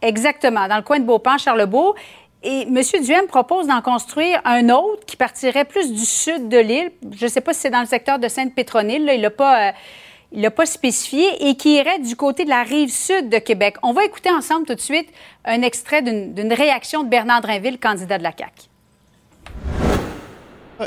Exactement, 0.00 0.66
dans 0.66 0.76
le 0.76 0.84
coin 0.84 1.00
de 1.00 1.04
Beauport, 1.04 1.38
Charlebourg. 1.38 1.96
Et 2.42 2.62
M. 2.62 2.80
Duhem 3.02 3.26
propose 3.26 3.66
d'en 3.66 3.82
construire 3.82 4.40
un 4.46 4.70
autre 4.70 5.04
qui 5.04 5.16
partirait 5.16 5.66
plus 5.66 5.92
du 5.92 6.06
sud 6.06 6.48
de 6.48 6.58
l'île. 6.58 6.92
Je 7.14 7.26
ne 7.26 7.30
sais 7.30 7.42
pas 7.42 7.52
si 7.52 7.60
c'est 7.60 7.70
dans 7.70 7.80
le 7.80 7.86
secteur 7.86 8.18
de 8.18 8.28
Sainte-Pétronille. 8.28 9.06
Il 9.14 9.20
n'a 9.20 9.28
pas 9.28 9.74
il 10.34 10.40
l'a 10.40 10.50
pas 10.50 10.66
spécifié, 10.66 11.24
et 11.48 11.54
qui 11.54 11.76
irait 11.76 12.00
du 12.00 12.16
côté 12.16 12.44
de 12.44 12.50
la 12.50 12.64
rive 12.64 12.90
sud 12.90 13.28
de 13.30 13.38
Québec. 13.38 13.76
On 13.82 13.92
va 13.92 14.04
écouter 14.04 14.30
ensemble 14.30 14.66
tout 14.66 14.74
de 14.74 14.80
suite 14.80 15.08
un 15.44 15.62
extrait 15.62 16.02
d'une 16.02 16.52
réaction 16.52 17.04
de 17.04 17.08
Bernard 17.08 17.40
Drinville, 17.40 17.78
candidat 17.78 18.18
de 18.18 18.24
la 18.24 18.32
CAQ. 18.36 18.68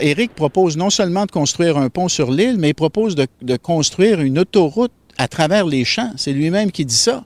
Éric 0.01 0.35
propose 0.35 0.75
non 0.75 0.89
seulement 0.89 1.25
de 1.25 1.31
construire 1.31 1.77
un 1.77 1.89
pont 1.89 2.09
sur 2.09 2.29
l'île, 2.29 2.57
mais 2.57 2.69
il 2.69 2.73
propose 2.73 3.15
de, 3.15 3.25
de 3.41 3.55
construire 3.55 4.19
une 4.19 4.37
autoroute 4.37 4.91
à 5.17 5.29
travers 5.29 5.65
les 5.65 5.85
champs. 5.85 6.11
C'est 6.17 6.33
lui-même 6.33 6.71
qui 6.71 6.83
dit 6.83 6.93
ça. 6.93 7.23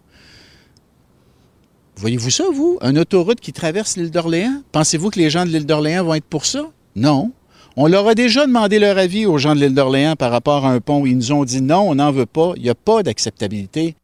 Voyez-vous 1.96 2.30
ça, 2.30 2.46
vous? 2.54 2.78
Une 2.82 3.00
autoroute 3.00 3.40
qui 3.40 3.52
traverse 3.52 3.98
l'île 3.98 4.12
d'Orléans? 4.12 4.62
Pensez-vous 4.72 5.10
que 5.10 5.20
les 5.20 5.32
gens 5.32 5.44
de 5.44 5.50
l'île 5.50 5.66
d'Orléans 5.66 6.04
vont 6.04 6.14
être 6.14 6.26
pour 6.26 6.46
ça? 6.46 6.70
Non. 6.96 7.32
On 7.78 7.88
leur 7.88 8.08
a 8.08 8.16
déjà 8.16 8.46
demandé 8.46 8.80
leur 8.80 8.98
avis 8.98 9.26
aux 9.26 9.38
gens 9.38 9.56
de 9.56 9.62
l'île 9.62 9.74
d'Orléans 9.74 10.16
par 10.18 10.32
rapport 10.32 10.66
à 10.66 10.72
un 10.72 10.82
pont. 10.82 11.06
Ils 11.06 11.16
nous 11.16 11.32
ont 11.32 11.46
dit 11.46 11.62
non, 11.62 11.90
on 11.90 11.96
n'en 11.96 12.12
veut 12.12 12.26
pas. 12.26 12.52
Il 12.58 12.64
n'y 12.64 12.70
a 12.70 12.76
pas 12.76 13.02
d'acceptabilité. 13.02 13.96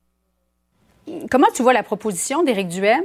Comment 1.29 1.47
tu 1.53 1.63
vois 1.63 1.73
la 1.73 1.83
proposition 1.83 2.43
d'Éric 2.43 2.69
Duhem? 2.69 3.03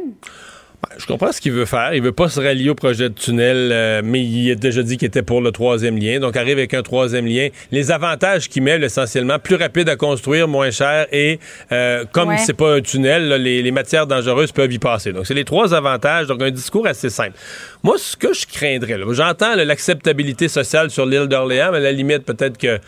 Ben, 0.83 0.97
je 0.99 1.07
comprends 1.07 1.31
ce 1.31 1.41
qu'il 1.41 1.53
veut 1.53 1.65
faire. 1.65 1.95
Il 1.95 2.03
veut 2.03 2.13
pas 2.13 2.29
se 2.29 2.41
rallier 2.41 2.71
au 2.71 2.75
projet 2.75 3.09
de 3.09 3.15
tunnel, 3.15 3.71
euh, 3.73 4.03
mais 4.05 4.21
il 4.21 4.51
a 4.51 4.57
déjà 4.57 4.83
dit 4.83 4.97
qu'il 4.97 5.07
était 5.07 5.23
pour 5.23 5.41
le 5.41 5.53
troisième 5.53 5.97
lien. 5.97 6.19
Donc, 6.19 6.37
arrive 6.37 6.59
avec 6.59 6.75
un 6.75 6.83
troisième 6.83 7.27
lien. 7.27 7.49
Les 7.71 7.93
avantages 7.93 8.49
qu'il 8.49 8.65
met, 8.65 8.81
essentiellement, 8.81 9.39
plus 9.39 9.55
rapide 9.55 9.89
à 9.89 9.95
construire, 9.95 10.49
moins 10.49 10.73
cher, 10.73 11.07
et 11.13 11.39
euh, 11.71 12.05
comme 12.11 12.37
c'est 12.39 12.57
pas 12.57 12.75
un 12.75 12.81
tunnel, 12.81 13.29
les, 13.29 13.71
matières 13.71 14.09
dangereuses 14.09 14.51
peuvent 14.51 14.73
y 14.73 14.81
passer. 14.81 15.13
Donc, 15.13 15.27
c'est 15.27 15.35
les 15.35 15.45
trois 15.45 15.73
avantages. 15.73 16.27
Donc, 16.27 16.43
un 16.43 16.51
discours 16.51 16.87
assez 16.87 17.11
simple. 17.11 17.37
Moi, 17.85 17.97
ce 17.97 18.17
que 18.17 18.33
je 18.33 18.47
craindrais, 18.47 18.99
j'entends 19.11 19.55
l'acceptabilité 19.55 20.49
sociale 20.49 20.91
sur 20.91 21.07
l'île 21.07 21.27
d'Orléans, 21.27 21.71
mais 21.71 21.79
à 21.79 21.81
la 21.81 21.93
limite, 21.93 22.25
peut-être 22.25 22.59
que 22.59 22.79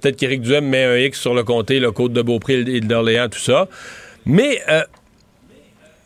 peut-être 0.00 0.16
qu'Éric 0.16 0.42
Duhem 0.42 0.66
met 0.66 0.84
un 0.84 0.96
X 0.96 1.18
sur 1.20 1.34
le 1.34 1.42
comté, 1.42 1.80
le 1.80 1.90
côte 1.90 2.12
de 2.12 2.22
Beaupré, 2.22 2.62
l'île 2.62 2.86
d'Orléans, 2.86 3.28
tout 3.28 3.40
ça. 3.40 3.68
Mais 4.24 4.60
euh, 4.68 4.82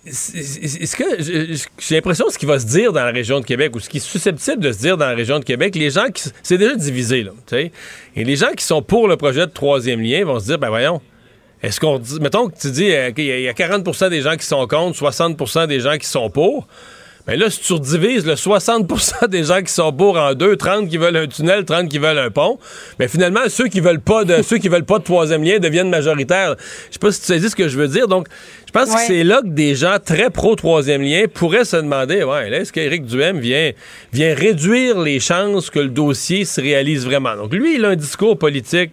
est-ce 0.07 0.97
que 0.97 1.59
j'ai 1.79 1.95
l'impression 1.95 2.29
ce 2.29 2.37
qui 2.37 2.47
va 2.47 2.59
se 2.59 2.67
dire 2.67 2.93
dans 2.93 3.05
la 3.05 3.11
région 3.11 3.41
de 3.41 3.45
Québec 3.45 3.75
ou 3.75 3.81
ce 3.81 3.89
qui 3.89 3.97
est 3.97 4.01
susceptible 4.01 4.63
de 4.63 4.73
se 4.73 4.79
dire 4.79 4.97
dans 4.97 5.07
la 5.07 5.15
région 5.15 5.39
de 5.39 5.45
Québec, 5.45 5.75
les 5.75 5.91
gens 5.91 6.11
qui 6.13 6.25
c'est 6.43 6.59
déjà 6.59 6.75
divisé 6.75 7.23
là, 7.23 7.33
et 7.53 7.71
les 8.17 8.37
gens 8.37 8.53
qui 8.57 8.65
sont 8.65 8.83
pour 8.83 9.09
le 9.09 9.17
projet 9.17 9.47
de 9.47 9.53
troisième 9.53 10.01
lien 10.01 10.25
vont 10.25 10.39
se 10.41 10.47
dire 10.47 10.59
ben 10.59 10.69
voyons, 10.69 11.01
est-ce 11.63 11.81
qu'on 11.81 12.01
mettons 12.21 12.49
que 12.49 12.59
tu 12.59 12.71
dis 12.71 12.93
euh, 12.93 13.13
qu'il 13.13 13.25
y 13.25 13.49
a 13.49 13.53
40% 13.53 14.11
des 14.11 14.21
gens 14.21 14.37
qui 14.37 14.45
sont 14.47 14.67
contre, 14.67 14.99
60% 14.99 15.67
des 15.67 15.81
gens 15.81 15.97
qui 15.97 16.07
sont 16.07 16.29
pour. 16.29 16.67
Mais 17.27 17.39
là, 17.39 17.49
si 17.49 17.61
tu 17.61 17.73
redivises 17.73 18.27
le 18.27 18.35
60% 18.35 19.29
des 19.29 19.45
gens 19.45 19.63
qui 19.63 19.73
sont 19.73 19.93
pour 19.93 20.19
en 20.19 20.35
deux, 20.35 20.57
30 20.57 20.89
qui 20.89 20.99
veulent 20.99 21.17
un 21.17 21.27
tunnel, 21.27 21.65
30 21.65 21.89
qui 21.89 21.99
veulent 21.99 22.19
un 22.19 22.31
pont, 22.31 22.59
mais 22.99 23.09
finalement, 23.09 23.41
ceux 23.49 23.69
qui 23.69 23.81
veulent 23.81 24.01
pas 24.01 24.25
de 24.25 24.43
ceux 24.43 24.59
qui 24.59 24.69
veulent 24.69 24.85
pas 24.85 24.99
de 24.99 25.05
troisième 25.05 25.43
lien 25.43 25.59
deviennent 25.59 25.89
majoritaires. 25.89 26.57
Je 26.89 26.95
sais 26.95 26.99
pas 26.99 27.13
si 27.13 27.21
tu 27.21 27.27
sais 27.27 27.49
ce 27.49 27.57
que 27.57 27.69
je 27.69 27.79
veux 27.79 27.89
dire. 27.89 28.09
Donc, 28.09 28.29
je 28.67 28.73
pense 28.73 28.95
que 28.95 29.01
c'est 29.07 29.25
là 29.25 29.41
que 29.41 29.49
des 29.49 29.75
gens 29.75 29.97
très 30.05 30.29
pro 30.29 30.55
troisième 30.55 31.01
lien 31.01 31.25
pourraient 31.33 31.65
se 31.65 31.77
demander, 31.77 32.25
ouais, 32.25 32.51
est-ce 32.53 32.73
qu'Éric 32.73 33.07
Duhem 33.07 33.39
vient, 33.39 33.71
vient 34.13 34.35
réduire 34.35 35.01
les 35.01 35.19
chances 35.19 35.71
que 35.71 35.79
le 35.79 35.89
dossier 35.89 36.45
se 36.45 36.61
réalise 36.61 37.07
vraiment? 37.07 37.37
Donc, 37.37 37.55
lui, 37.55 37.77
il 37.77 37.85
a 37.87 37.89
un 37.91 37.97
discours 37.97 38.39
politique 38.39 38.93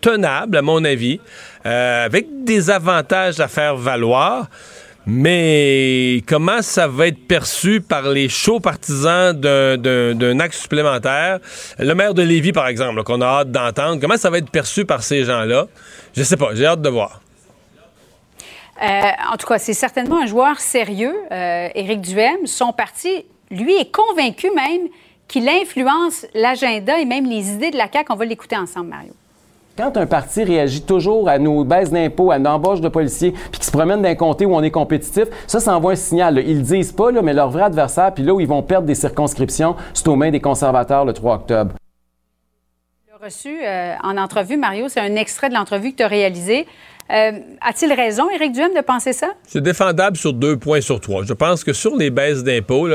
tenable, 0.00 0.56
à 0.56 0.62
mon 0.62 0.84
avis, 0.84 1.20
euh, 1.64 2.04
avec 2.04 2.26
des 2.44 2.70
avantages 2.70 3.38
à 3.40 3.48
faire 3.48 3.76
valoir. 3.76 4.48
Mais 5.06 6.22
comment 6.28 6.62
ça 6.62 6.86
va 6.86 7.08
être 7.08 7.26
perçu 7.26 7.80
par 7.80 8.08
les 8.08 8.28
chauds 8.28 8.60
partisans 8.60 9.32
d'un 9.38 10.40
axe 10.40 10.60
supplémentaire? 10.62 11.40
Le 11.78 11.92
maire 11.94 12.14
de 12.14 12.22
Lévis, 12.22 12.52
par 12.52 12.68
exemple, 12.68 13.02
qu'on 13.02 13.20
a 13.20 13.26
hâte 13.26 13.50
d'entendre, 13.50 14.00
comment 14.00 14.16
ça 14.16 14.30
va 14.30 14.38
être 14.38 14.50
perçu 14.50 14.84
par 14.84 15.02
ces 15.02 15.24
gens-là? 15.24 15.66
Je 16.16 16.22
sais 16.22 16.36
pas, 16.36 16.54
j'ai 16.54 16.66
hâte 16.66 16.82
de 16.82 16.88
voir. 16.88 17.20
Euh, 18.82 18.86
en 19.32 19.36
tout 19.36 19.46
cas, 19.46 19.58
c'est 19.58 19.74
certainement 19.74 20.22
un 20.22 20.26
joueur 20.26 20.58
sérieux, 20.60 21.14
euh, 21.30 21.68
Éric 21.74 22.00
Duhem. 22.00 22.46
Son 22.46 22.72
parti, 22.72 23.24
lui, 23.50 23.74
est 23.74 23.92
convaincu 23.92 24.50
même 24.50 24.88
qu'il 25.28 25.48
influence 25.48 26.26
l'agenda 26.34 26.98
et 26.98 27.04
même 27.04 27.28
les 27.28 27.50
idées 27.50 27.70
de 27.70 27.76
la 27.76 27.90
CAQ. 27.92 28.12
On 28.12 28.16
va 28.16 28.24
l'écouter 28.24 28.56
ensemble, 28.56 28.88
Mario. 28.88 29.12
Quand 29.76 29.96
un 29.96 30.04
parti 30.04 30.44
réagit 30.44 30.82
toujours 30.82 31.30
à 31.30 31.38
nos 31.38 31.64
baisses 31.64 31.90
d'impôts, 31.90 32.30
à 32.30 32.38
l'embauche 32.38 32.82
de 32.82 32.88
policiers, 32.88 33.32
puis 33.32 33.58
qui 33.58 33.66
se 33.66 33.70
promène 33.70 34.02
d'un 34.02 34.14
comté 34.14 34.44
où 34.44 34.54
on 34.54 34.62
est 34.62 34.70
compétitif, 34.70 35.24
ça, 35.46 35.60
ça 35.60 35.74
envoie 35.74 35.92
un 35.92 35.96
signal. 35.96 36.42
Ils 36.46 36.58
le 36.58 36.62
disent 36.62 36.92
pas, 36.92 37.10
mais 37.10 37.32
leur 37.32 37.48
vrai 37.48 37.62
adversaire, 37.62 38.12
puis 38.12 38.22
là 38.22 38.34
où 38.34 38.40
ils 38.40 38.46
vont 38.46 38.62
perdre 38.62 38.86
des 38.86 38.94
circonscriptions, 38.94 39.74
c'est 39.94 40.06
aux 40.08 40.16
mains 40.16 40.30
des 40.30 40.40
conservateurs 40.40 41.06
le 41.06 41.14
3 41.14 41.36
octobre. 41.36 41.74
Reçu 43.22 43.64
euh, 43.64 43.94
en 44.02 44.16
entrevue, 44.16 44.56
Mario, 44.56 44.88
c'est 44.88 44.98
un 44.98 45.14
extrait 45.14 45.48
de 45.48 45.54
l'entrevue 45.54 45.92
que 45.92 45.98
tu 45.98 46.02
as 46.02 46.08
réalisé. 46.08 46.66
Euh, 47.10 47.32
a-t-il 47.60 47.92
raison, 47.92 48.30
Éric 48.30 48.52
Duhem, 48.52 48.74
de 48.74 48.80
penser 48.80 49.12
ça? 49.12 49.32
C'est 49.46 49.60
défendable 49.60 50.16
sur 50.16 50.32
deux 50.32 50.56
points 50.56 50.80
sur 50.80 51.00
trois. 51.00 51.24
Je 51.24 51.34
pense 51.34 51.62
que 51.62 51.72
sur 51.72 51.96
les 51.96 52.10
baisses 52.10 52.42
d'impôts, 52.42 52.88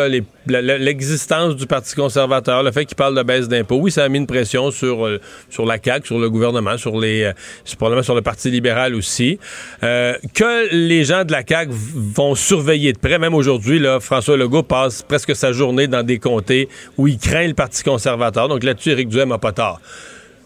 l'existence 0.48 1.56
du 1.56 1.68
Parti 1.68 1.94
conservateur, 1.94 2.64
le 2.64 2.72
fait 2.72 2.86
qu'il 2.86 2.96
parle 2.96 3.16
de 3.16 3.22
baisse 3.22 3.48
d'impôts, 3.48 3.78
oui, 3.78 3.92
ça 3.92 4.06
a 4.06 4.10
mis 4.10 4.18
une 4.18 4.26
pression 4.26 4.72
sur, 4.72 5.06
euh, 5.06 5.20
la 5.66 5.78
CAQ, 5.84 6.08
sur 6.08 6.20
le 6.20 6.30
gouvernement, 6.30 6.78
sur 6.78 7.00
les, 7.00 7.24
euh, 7.24 8.02
sur 8.02 8.16
le 8.16 8.22
Parti 8.22 8.50
libéral 8.50 8.96
aussi. 8.96 9.40
que 9.82 10.74
les 10.74 11.04
gens 11.04 11.24
de 11.24 11.32
la 11.32 11.44
CAQ 11.48 11.72
vont 11.72 12.36
surveiller 12.36 12.94
de 12.94 12.98
près, 12.98 13.20
même 13.20 13.34
aujourd'hui, 13.34 13.84
François 14.00 14.38
Legault 14.38 14.64
passe 14.64 15.04
presque 15.04 15.36
sa 15.36 15.52
journée 15.52 15.88
dans 15.88 16.04
des 16.04 16.20
comtés 16.20 16.70
où 16.98 17.08
il 17.08 17.18
craint 17.18 17.48
le 17.48 17.54
Parti 17.54 17.84
conservateur. 17.84 18.48
Donc 18.48 18.64
là-dessus, 18.64 18.92
Éric 18.92 19.10
Duhem 19.10 19.30
n'a 19.30 19.38
pas 19.38 19.52
tort 19.52 19.80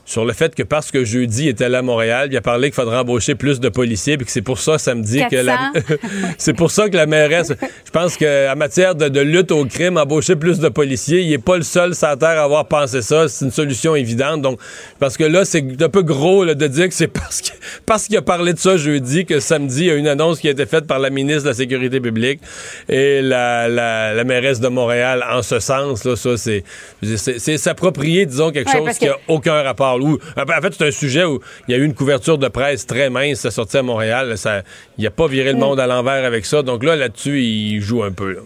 sur 0.05 0.25
le 0.25 0.33
fait 0.33 0.53
que 0.55 0.63
parce 0.63 0.91
que 0.91 1.03
jeudi 1.03 1.47
était 1.47 1.69
là 1.69 1.79
à 1.79 1.81
Montréal, 1.81 2.29
il 2.31 2.37
a 2.37 2.41
parlé 2.41 2.69
qu'il 2.69 2.75
faudrait 2.75 2.97
embaucher 2.97 3.35
plus 3.35 3.59
de 3.59 3.69
policiers, 3.69 4.17
puis 4.17 4.25
que 4.25 4.31
c'est 4.31 4.41
pour 4.41 4.59
ça 4.59 4.77
samedi 4.77 5.21
que 5.29 5.35
la... 5.35 5.71
c'est 6.37 6.53
pour 6.53 6.71
ça 6.71 6.89
que 6.89 6.95
la 6.95 7.05
mairesse, 7.05 7.53
je 7.85 7.91
pense 7.91 8.17
qu'en 8.17 8.55
matière 8.55 8.95
de, 8.95 9.21
lutte 9.21 9.51
au 9.51 9.65
crime, 9.65 9.97
embaucher 9.97 10.35
plus 10.35 10.59
de 10.59 10.69
policiers, 10.69 11.21
il 11.21 11.29
n'est 11.29 11.37
pas 11.37 11.57
le 11.57 11.63
seul 11.63 11.95
sans 11.95 12.17
terre 12.17 12.39
à 12.39 12.43
avoir 12.43 12.67
pensé 12.67 13.01
ça. 13.01 13.27
C'est 13.27 13.45
une 13.45 13.51
solution 13.51 13.95
évidente. 13.95 14.41
Donc, 14.41 14.59
parce 14.99 15.17
que 15.17 15.23
là, 15.23 15.45
c'est 15.45 15.63
un 15.81 15.89
peu 15.89 16.01
gros 16.01 16.45
de 16.45 16.67
dire 16.67 16.87
que 16.87 16.93
c'est 16.93 17.07
parce 17.07 17.41
qu'il 17.41 17.53
parce 17.85 18.07
qu'il 18.07 18.17
a 18.17 18.21
parlé 18.21 18.53
de 18.53 18.59
ça 18.59 18.77
jeudi 18.77 19.25
que 19.25 19.39
samedi, 19.39 19.81
il 19.81 19.87
y 19.87 19.91
a 19.91 19.95
une 19.95 20.07
annonce 20.07 20.39
qui 20.39 20.47
a 20.47 20.51
été 20.51 20.65
faite 20.65 20.87
par 20.87 20.99
la 20.99 21.09
ministre 21.09 21.43
de 21.43 21.49
la 21.49 21.53
Sécurité 21.53 21.99
publique 21.99 22.41
et 22.89 23.21
la, 23.21 23.67
la, 23.67 24.23
mairesse 24.23 24.59
de 24.59 24.67
Montréal 24.67 25.25
en 25.29 25.41
ce 25.41 25.59
sens. 25.59 26.03
Là, 26.03 26.15
ça, 26.15 26.31
c'est 26.37 27.57
s'approprier, 27.57 28.25
disons, 28.25 28.51
quelque 28.51 28.71
chose 28.71 28.97
qui 28.97 29.05
n'a 29.05 29.17
aucun 29.27 29.61
rapport 29.61 29.90
en 29.99 30.61
fait, 30.61 30.73
c'est 30.73 30.87
un 30.87 30.91
sujet 30.91 31.25
où 31.25 31.39
il 31.67 31.71
y 31.71 31.75
a 31.75 31.77
eu 31.77 31.85
une 31.85 31.95
couverture 31.95 32.37
de 32.37 32.47
presse 32.47 32.85
très 32.85 33.09
mince, 33.09 33.39
ça 33.39 33.51
sortait 33.51 33.79
à 33.79 33.83
Montréal. 33.83 34.37
Ça, 34.37 34.61
il 34.97 35.05
a 35.05 35.11
pas 35.11 35.27
viré 35.27 35.51
le 35.51 35.57
mm. 35.57 35.61
monde 35.61 35.79
à 35.79 35.87
l'envers 35.87 36.25
avec 36.25 36.45
ça. 36.45 36.61
Donc 36.61 36.83
là, 36.83 36.95
là-dessus, 36.95 37.41
il 37.41 37.81
joue 37.81 38.03
un 38.03 38.11
peu. 38.11 38.37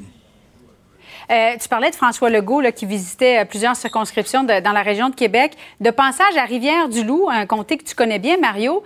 Euh, 1.31 1.51
tu 1.59 1.67
parlais 1.67 1.89
de 1.89 1.95
François 1.95 2.29
Legault 2.29 2.61
qui 2.75 2.85
visitait 2.85 3.41
euh, 3.41 3.45
plusieurs 3.45 3.75
circonscriptions 3.75 4.43
dans 4.43 4.71
la 4.71 4.81
région 4.81 5.09
de 5.09 5.15
Québec. 5.15 5.53
De 5.79 5.89
passage 5.89 6.37
à 6.37 6.45
Rivière-du-Loup, 6.45 7.29
un 7.29 7.45
comté 7.45 7.77
que 7.77 7.83
tu 7.83 7.95
connais 7.95 8.19
bien, 8.19 8.37
Mario, 8.37 8.83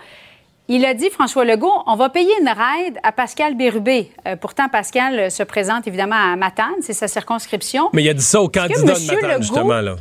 il 0.70 0.86
a 0.86 0.94
dit, 0.94 1.10
François 1.10 1.46
Legault, 1.46 1.84
on 1.88 1.96
va 1.96 2.10
payer 2.10 2.32
une 2.39 2.48
raide 2.48 3.00
à 3.04 3.12
Pascal 3.12 3.56
Bérubé. 3.56 4.12
Euh, 4.28 4.36
pourtant, 4.36 4.70
Pascal 4.70 5.32
se 5.32 5.44
présente 5.44 5.88
évidemment 5.88 6.34
à 6.34 6.36
Matane, 6.36 6.75
c'est 6.82 6.94
sa 6.94 7.08
circonscription. 7.08 7.89
Mais 7.92 8.04
il 8.04 8.10
a 8.10 8.13
dit 8.13 8.24
ça 8.24 8.39
au 8.39 8.50
candidat 8.50 8.94
de 8.94 9.08
Matane, 9.08 9.42
justement. 9.42 9.82
Là. 9.82 9.96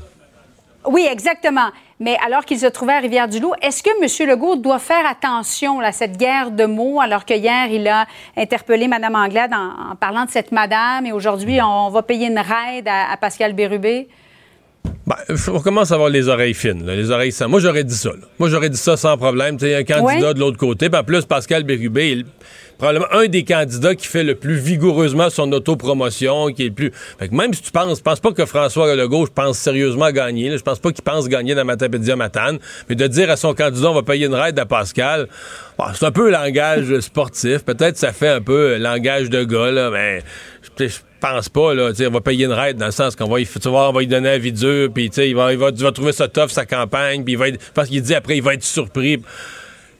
Oui, 0.86 1.08
exactement. 1.10 1.70
Mais 2.00 2.16
alors 2.24 2.44
qu'il 2.44 2.58
se 2.58 2.66
trouvait 2.66 2.92
à 2.92 3.00
Rivière-du-Loup, 3.00 3.54
est-ce 3.60 3.82
que 3.82 3.90
M. 4.00 4.28
Legault 4.28 4.56
doit 4.56 4.78
faire 4.78 5.04
attention 5.04 5.80
à 5.80 5.90
cette 5.90 6.16
guerre 6.16 6.52
de 6.52 6.64
mots, 6.64 7.00
alors 7.00 7.24
que 7.24 7.34
hier, 7.34 7.66
il 7.70 7.88
a 7.88 8.06
interpellé 8.36 8.86
Mme 8.86 9.16
Anglade 9.16 9.52
en, 9.52 9.96
parlant 9.96 10.24
de 10.24 10.30
cette 10.30 10.52
madame 10.52 11.06
et 11.06 11.12
aujourd'hui, 11.12 11.60
on 11.60 11.88
va 11.90 12.02
payer 12.02 12.28
une 12.28 12.38
raide 12.38 12.86
à, 12.86 13.16
Pascal 13.16 13.52
Bérubé? 13.52 14.08
Ben, 15.08 15.16
on 15.54 15.60
commence 15.60 15.90
à 15.90 15.94
avoir 15.94 16.10
les 16.10 16.28
oreilles 16.28 16.52
fines, 16.52 16.84
les 16.86 17.10
oreilles 17.10 17.34
Moi, 17.48 17.60
j'aurais 17.60 17.82
dit 17.82 17.94
ça. 17.94 18.10
Moi, 18.38 18.50
j'aurais 18.50 18.68
dit 18.68 18.76
ça 18.76 18.94
sans 18.98 19.16
problème. 19.16 19.56
A 19.62 19.78
un 19.78 19.82
candidat 19.82 20.34
de 20.34 20.38
l'autre 20.38 20.58
côté. 20.58 20.90
en 20.94 21.02
plus, 21.02 21.24
Pascal 21.24 21.62
Bérubé, 21.62 22.10
il 22.10 22.24
probablement 22.76 23.06
un 23.12 23.26
des 23.26 23.42
candidats 23.42 23.94
qui 23.94 24.06
fait 24.06 24.22
le 24.22 24.34
plus 24.34 24.56
vigoureusement 24.56 25.30
son 25.30 25.50
autopromotion, 25.52 26.48
qui 26.48 26.64
est 26.64 26.68
le 26.68 26.74
plus. 26.74 26.92
Fait 27.18 27.28
que 27.28 27.34
même 27.34 27.54
si 27.54 27.62
tu 27.62 27.72
penses, 27.72 27.98
je 27.98 28.02
pense 28.02 28.20
pas 28.20 28.32
que 28.32 28.44
François 28.44 28.94
Legault, 28.94 29.26
pense 29.34 29.58
sérieusement 29.58 30.10
gagner. 30.10 30.56
Je 30.56 30.62
pense 30.62 30.78
pas 30.78 30.92
qu'il 30.92 31.02
pense 31.02 31.26
gagner 31.26 31.54
dans 31.54 31.64
Matapédia 31.64 32.14
Matane. 32.14 32.58
Mais 32.88 32.94
de 32.94 33.06
dire 33.06 33.30
à 33.30 33.36
son 33.36 33.54
candidat, 33.54 33.90
on 33.90 33.94
va 33.94 34.02
payer 34.02 34.26
une 34.26 34.34
raide 34.34 34.58
à 34.58 34.66
Pascal, 34.66 35.26
c'est 35.94 36.04
un 36.04 36.12
peu 36.12 36.30
langage 36.30 37.00
sportif. 37.00 37.64
Peut-être 37.64 37.96
ça 37.96 38.12
fait 38.12 38.28
un 38.28 38.40
peu 38.40 38.76
langage 38.76 39.30
de 39.30 39.42
gars, 39.44 39.70
là, 39.70 39.90
mais 39.90 40.22
je 40.86 40.98
pense 41.20 41.48
pas, 41.48 41.74
là, 41.74 41.90
on 41.98 42.10
va 42.10 42.20
payer 42.20 42.44
une 42.44 42.52
raide 42.52 42.76
dans 42.76 42.86
le 42.86 42.92
sens 42.92 43.16
qu'on 43.16 43.28
va, 43.28 43.40
tu 43.40 43.68
on 43.68 43.92
va 43.92 44.00
lui 44.00 44.06
donner 44.06 44.30
un 44.30 44.38
vie 44.38 44.52
dur, 44.52 44.88
puis 44.92 45.06
il 45.06 45.34
va, 45.34 45.52
il, 45.52 45.58
va, 45.58 45.72
trouver 45.72 46.12
ça 46.12 46.28
tough, 46.28 46.48
sa 46.48 46.66
campagne, 46.66 47.24
puis 47.24 47.32
il 47.32 47.38
va 47.38 47.48
être, 47.48 47.72
parce 47.72 47.88
qu'il 47.88 48.02
dit 48.02 48.14
après, 48.14 48.36
il 48.36 48.42
va 48.42 48.54
être 48.54 48.62
surpris 48.62 49.20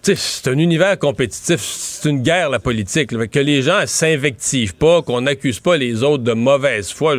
c'est 0.02 0.49
un 0.49 0.58
univers 0.58 0.99
compétitif, 0.99 1.61
c'est 1.61 2.08
une 2.08 2.23
guerre, 2.23 2.50
la 2.50 2.58
politique. 2.58 3.11
que 3.30 3.38
les 3.38 3.62
gens 3.62 3.82
s'invectivent 3.87 4.75
pas, 4.75 5.02
qu'on 5.02 5.23
n'accuse 5.23 5.61
pas 5.61 5.76
les 5.76 6.02
autres 6.02 6.25
de 6.25 6.32
mauvaise 6.32 6.90
foi. 6.90 7.16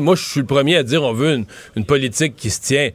moi, 0.00 0.16
je 0.16 0.22
suis 0.22 0.40
le 0.40 0.46
premier 0.46 0.76
à 0.76 0.82
dire 0.82 1.02
on 1.02 1.12
veut 1.12 1.44
une, 1.76 1.84
politique 1.84 2.36
qui 2.36 2.50
se 2.50 2.60
tient. 2.60 2.90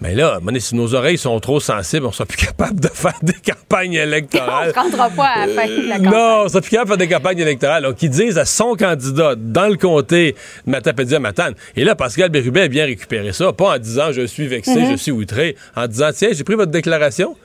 Mais 0.00 0.14
là, 0.14 0.40
si 0.58 0.74
nos 0.74 0.94
oreilles 0.94 1.18
sont 1.18 1.38
trop 1.40 1.60
sensibles, 1.60 2.06
on 2.06 2.12
sera 2.12 2.24
plus 2.24 2.38
capable 2.38 2.80
de 2.80 2.88
faire 2.88 3.18
des 3.22 3.34
campagnes 3.34 3.92
électorales. 3.94 4.72
on 4.76 4.84
ne 4.88 5.16
pas 5.16 5.24
à 5.24 5.46
la 5.46 5.54
fin 5.54 5.66
de 5.68 5.88
la 5.88 5.98
campagne. 5.98 6.12
non, 6.12 6.42
on 6.44 6.48
sera 6.48 6.60
plus 6.62 6.70
capable 6.70 6.90
de 6.90 6.96
faire 6.96 7.08
des 7.08 7.14
campagnes 7.14 7.38
électorales. 7.38 7.82
Donc, 7.82 8.02
ils 8.02 8.10
disent 8.10 8.38
à 8.38 8.46
son 8.46 8.76
candidat 8.76 9.34
dans 9.36 9.68
le 9.68 9.76
comté 9.76 10.36
de 10.66 10.70
Matapédia 10.70 11.18
Matane. 11.18 11.54
Et 11.76 11.84
là, 11.84 11.94
Pascal 11.94 12.30
Bérubé 12.30 12.62
a 12.62 12.68
bien 12.68 12.86
récupéré 12.86 13.32
ça, 13.32 13.52
pas 13.52 13.76
en 13.76 13.78
disant 13.78 14.12
je 14.12 14.26
suis 14.26 14.46
vexé, 14.46 14.74
mm-hmm. 14.74 14.90
je 14.92 14.96
suis 14.96 15.12
outré, 15.12 15.56
en 15.76 15.86
disant 15.86 16.10
tiens, 16.14 16.30
j'ai 16.32 16.44
pris 16.44 16.54
votre 16.54 16.72
déclaration 16.72 17.36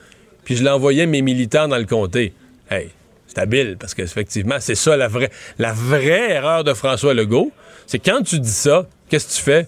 puis 0.46 0.54
je 0.54 0.62
l'envoyais 0.62 1.06
mes 1.06 1.22
militants 1.22 1.66
dans 1.66 1.76
le 1.76 1.84
comté. 1.84 2.32
Hey, 2.70 2.90
c'est 3.26 3.38
habile, 3.38 3.76
parce 3.78 3.94
qu'effectivement, 3.94 4.56
c'est 4.60 4.76
ça 4.76 4.96
la 4.96 5.08
vraie, 5.08 5.30
la 5.58 5.72
vraie 5.72 6.30
erreur 6.30 6.62
de 6.62 6.72
François 6.72 7.14
Legault. 7.14 7.50
C'est 7.86 7.98
quand 7.98 8.22
tu 8.22 8.38
dis 8.38 8.48
ça, 8.48 8.86
qu'est-ce 9.08 9.26
que 9.26 9.32
tu 9.34 9.42
fais? 9.42 9.66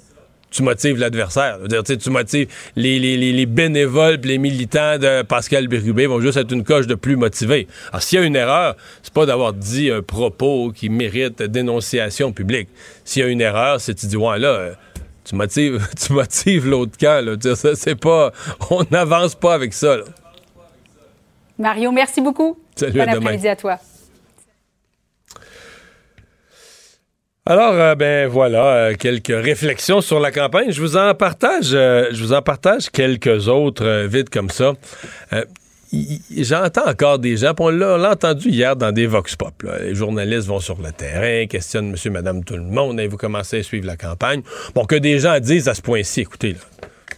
Tu 0.50 0.62
motives 0.62 0.98
l'adversaire. 0.98 1.58
Tu 1.84 2.10
motives 2.10 2.48
les, 2.76 2.98
les, 2.98 3.16
les, 3.16 3.46
bénévoles 3.46 4.18
les 4.24 4.38
militants 4.38 4.98
de 4.98 5.22
Pascal 5.22 5.68
Bérubé 5.68 6.06
vont 6.06 6.20
juste 6.20 6.38
être 6.38 6.52
une 6.52 6.64
coche 6.64 6.86
de 6.86 6.94
plus 6.94 7.16
motivés. 7.16 7.68
Alors, 7.90 8.02
s'il 8.02 8.18
y 8.18 8.22
a 8.22 8.24
une 8.24 8.36
erreur, 8.36 8.76
c'est 9.02 9.12
pas 9.12 9.26
d'avoir 9.26 9.52
dit 9.52 9.90
un 9.90 10.02
propos 10.02 10.72
qui 10.74 10.88
mérite 10.88 11.42
dénonciation 11.42 12.32
publique. 12.32 12.68
S'il 13.04 13.22
y 13.22 13.26
a 13.26 13.28
une 13.28 13.40
erreur, 13.40 13.80
c'est 13.80 13.94
tu 13.94 14.06
dis, 14.06 14.16
ouais, 14.16 14.38
là, 14.38 14.48
euh, 14.48 14.72
tu 15.24 15.34
motives, 15.34 15.86
tu 16.06 16.12
motives 16.12 16.66
l'autre 16.66 16.96
camp. 16.98 17.24
Là. 17.24 17.36
C'est 17.74 18.00
pas, 18.00 18.32
on 18.70 18.84
n'avance 18.90 19.34
pas 19.34 19.54
avec 19.54 19.74
ça. 19.74 19.98
Mario, 21.58 21.90
merci 21.90 22.20
beaucoup. 22.20 22.58
Salut, 22.76 22.98
bon 22.98 23.08
après-midi 23.08 23.48
à 23.48 23.56
toi. 23.56 23.78
Alors, 27.50 27.72
euh, 27.72 27.94
ben 27.94 28.28
voilà, 28.28 28.66
euh, 28.74 28.94
quelques 28.94 29.28
réflexions 29.28 30.02
sur 30.02 30.20
la 30.20 30.30
campagne. 30.30 30.70
Je 30.70 30.82
vous 30.82 30.98
en 30.98 31.14
partage, 31.14 31.70
euh, 31.72 32.10
je 32.12 32.22
vous 32.22 32.34
en 32.34 32.42
partage 32.42 32.90
quelques 32.90 33.48
autres 33.48 34.04
vite 34.04 34.28
comme 34.28 34.50
ça. 34.50 34.74
J'entends 36.36 36.86
encore 36.86 37.18
des 37.18 37.38
gens, 37.38 37.54
on 37.58 37.70
l'a 37.70 38.10
entendu 38.10 38.50
hier 38.50 38.76
dans 38.76 38.92
des 38.92 39.06
vox 39.06 39.34
pop. 39.34 39.64
Les 39.80 39.94
journalistes 39.94 40.46
vont 40.46 40.60
sur 40.60 40.76
le 40.76 40.92
terrain, 40.92 41.46
questionnent 41.46 41.92
monsieur, 41.92 42.10
madame, 42.10 42.44
tout 42.44 42.56
le 42.56 42.64
monde, 42.64 43.00
et 43.00 43.06
vous 43.06 43.16
commencez 43.16 43.60
à 43.60 43.62
suivre 43.62 43.86
la 43.86 43.96
campagne. 43.96 44.42
Bon, 44.74 44.84
que 44.84 44.96
des 44.96 45.18
gens 45.20 45.40
disent 45.40 45.68
à 45.68 45.74
ce 45.74 45.80
point-ci, 45.80 46.20
écoutez, 46.20 46.54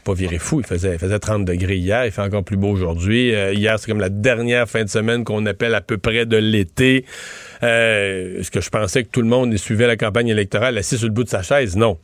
pas 0.04 0.14
virer 0.14 0.38
fou, 0.38 0.60
il 0.60 0.66
faisait, 0.66 0.96
faisait 0.96 1.18
30 1.18 1.44
degrés 1.44 1.78
hier, 1.78 2.06
il 2.06 2.12
fait 2.12 2.22
encore 2.22 2.44
plus 2.44 2.56
beau 2.56 2.68
aujourd'hui. 2.68 3.32
hier, 3.52 3.80
c'est 3.80 3.90
comme 3.90 3.98
la 3.98 4.08
dernière 4.08 4.68
fin 4.68 4.84
de 4.84 4.88
semaine 4.88 5.24
qu'on 5.24 5.44
appelle 5.46 5.74
à 5.74 5.80
peu 5.80 5.98
près 5.98 6.24
de 6.24 6.36
l'été. 6.36 7.04
Euh, 7.62 8.40
est-ce 8.40 8.50
que 8.50 8.60
je 8.60 8.70
pensais 8.70 9.04
que 9.04 9.10
tout 9.10 9.22
le 9.22 9.28
monde 9.28 9.54
suivait 9.56 9.86
la 9.86 9.96
campagne 9.96 10.28
électorale 10.28 10.78
assis 10.78 10.98
sur 10.98 11.06
le 11.06 11.12
bout 11.12 11.24
de 11.24 11.28
sa 11.28 11.42
chaise? 11.42 11.76
Non. 11.76 11.98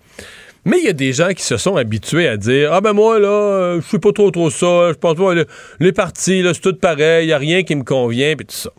Mais 0.64 0.78
il 0.78 0.84
y 0.84 0.88
a 0.88 0.92
des 0.92 1.12
gens 1.12 1.28
qui 1.28 1.44
se 1.44 1.56
sont 1.56 1.76
habitués 1.76 2.26
à 2.26 2.36
dire 2.36 2.72
Ah 2.72 2.80
ben 2.80 2.92
moi, 2.92 3.20
là, 3.20 3.28
euh, 3.28 3.80
je 3.80 3.86
suis 3.86 3.98
pas 3.98 4.12
trop 4.12 4.30
trop 4.30 4.50
ça, 4.50 4.92
je 4.92 4.98
pense 4.98 5.14
pas, 5.14 5.34
les 5.78 5.92
partis, 5.92 6.42
là, 6.42 6.52
c'est 6.54 6.60
tout 6.60 6.74
pareil, 6.74 7.28
il 7.28 7.32
a 7.32 7.38
rien 7.38 7.62
qui 7.62 7.76
me 7.76 7.84
convient, 7.84 8.34
puis 8.34 8.46
tout 8.46 8.56
ça. 8.56 8.70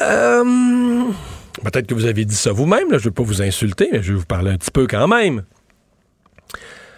Euh, 0.00 1.04
peut-être 1.62 1.86
que 1.86 1.94
vous 1.94 2.06
avez 2.06 2.24
dit 2.24 2.34
ça 2.34 2.50
vous-même, 2.50 2.88
je 2.90 2.94
ne 2.94 3.00
veux 3.00 3.10
pas 3.12 3.22
vous 3.22 3.40
insulter, 3.40 3.88
mais 3.92 4.02
je 4.02 4.12
vais 4.12 4.18
vous 4.18 4.26
parler 4.26 4.50
un 4.50 4.56
petit 4.56 4.70
peu 4.70 4.86
quand 4.86 5.06
même. 5.06 5.44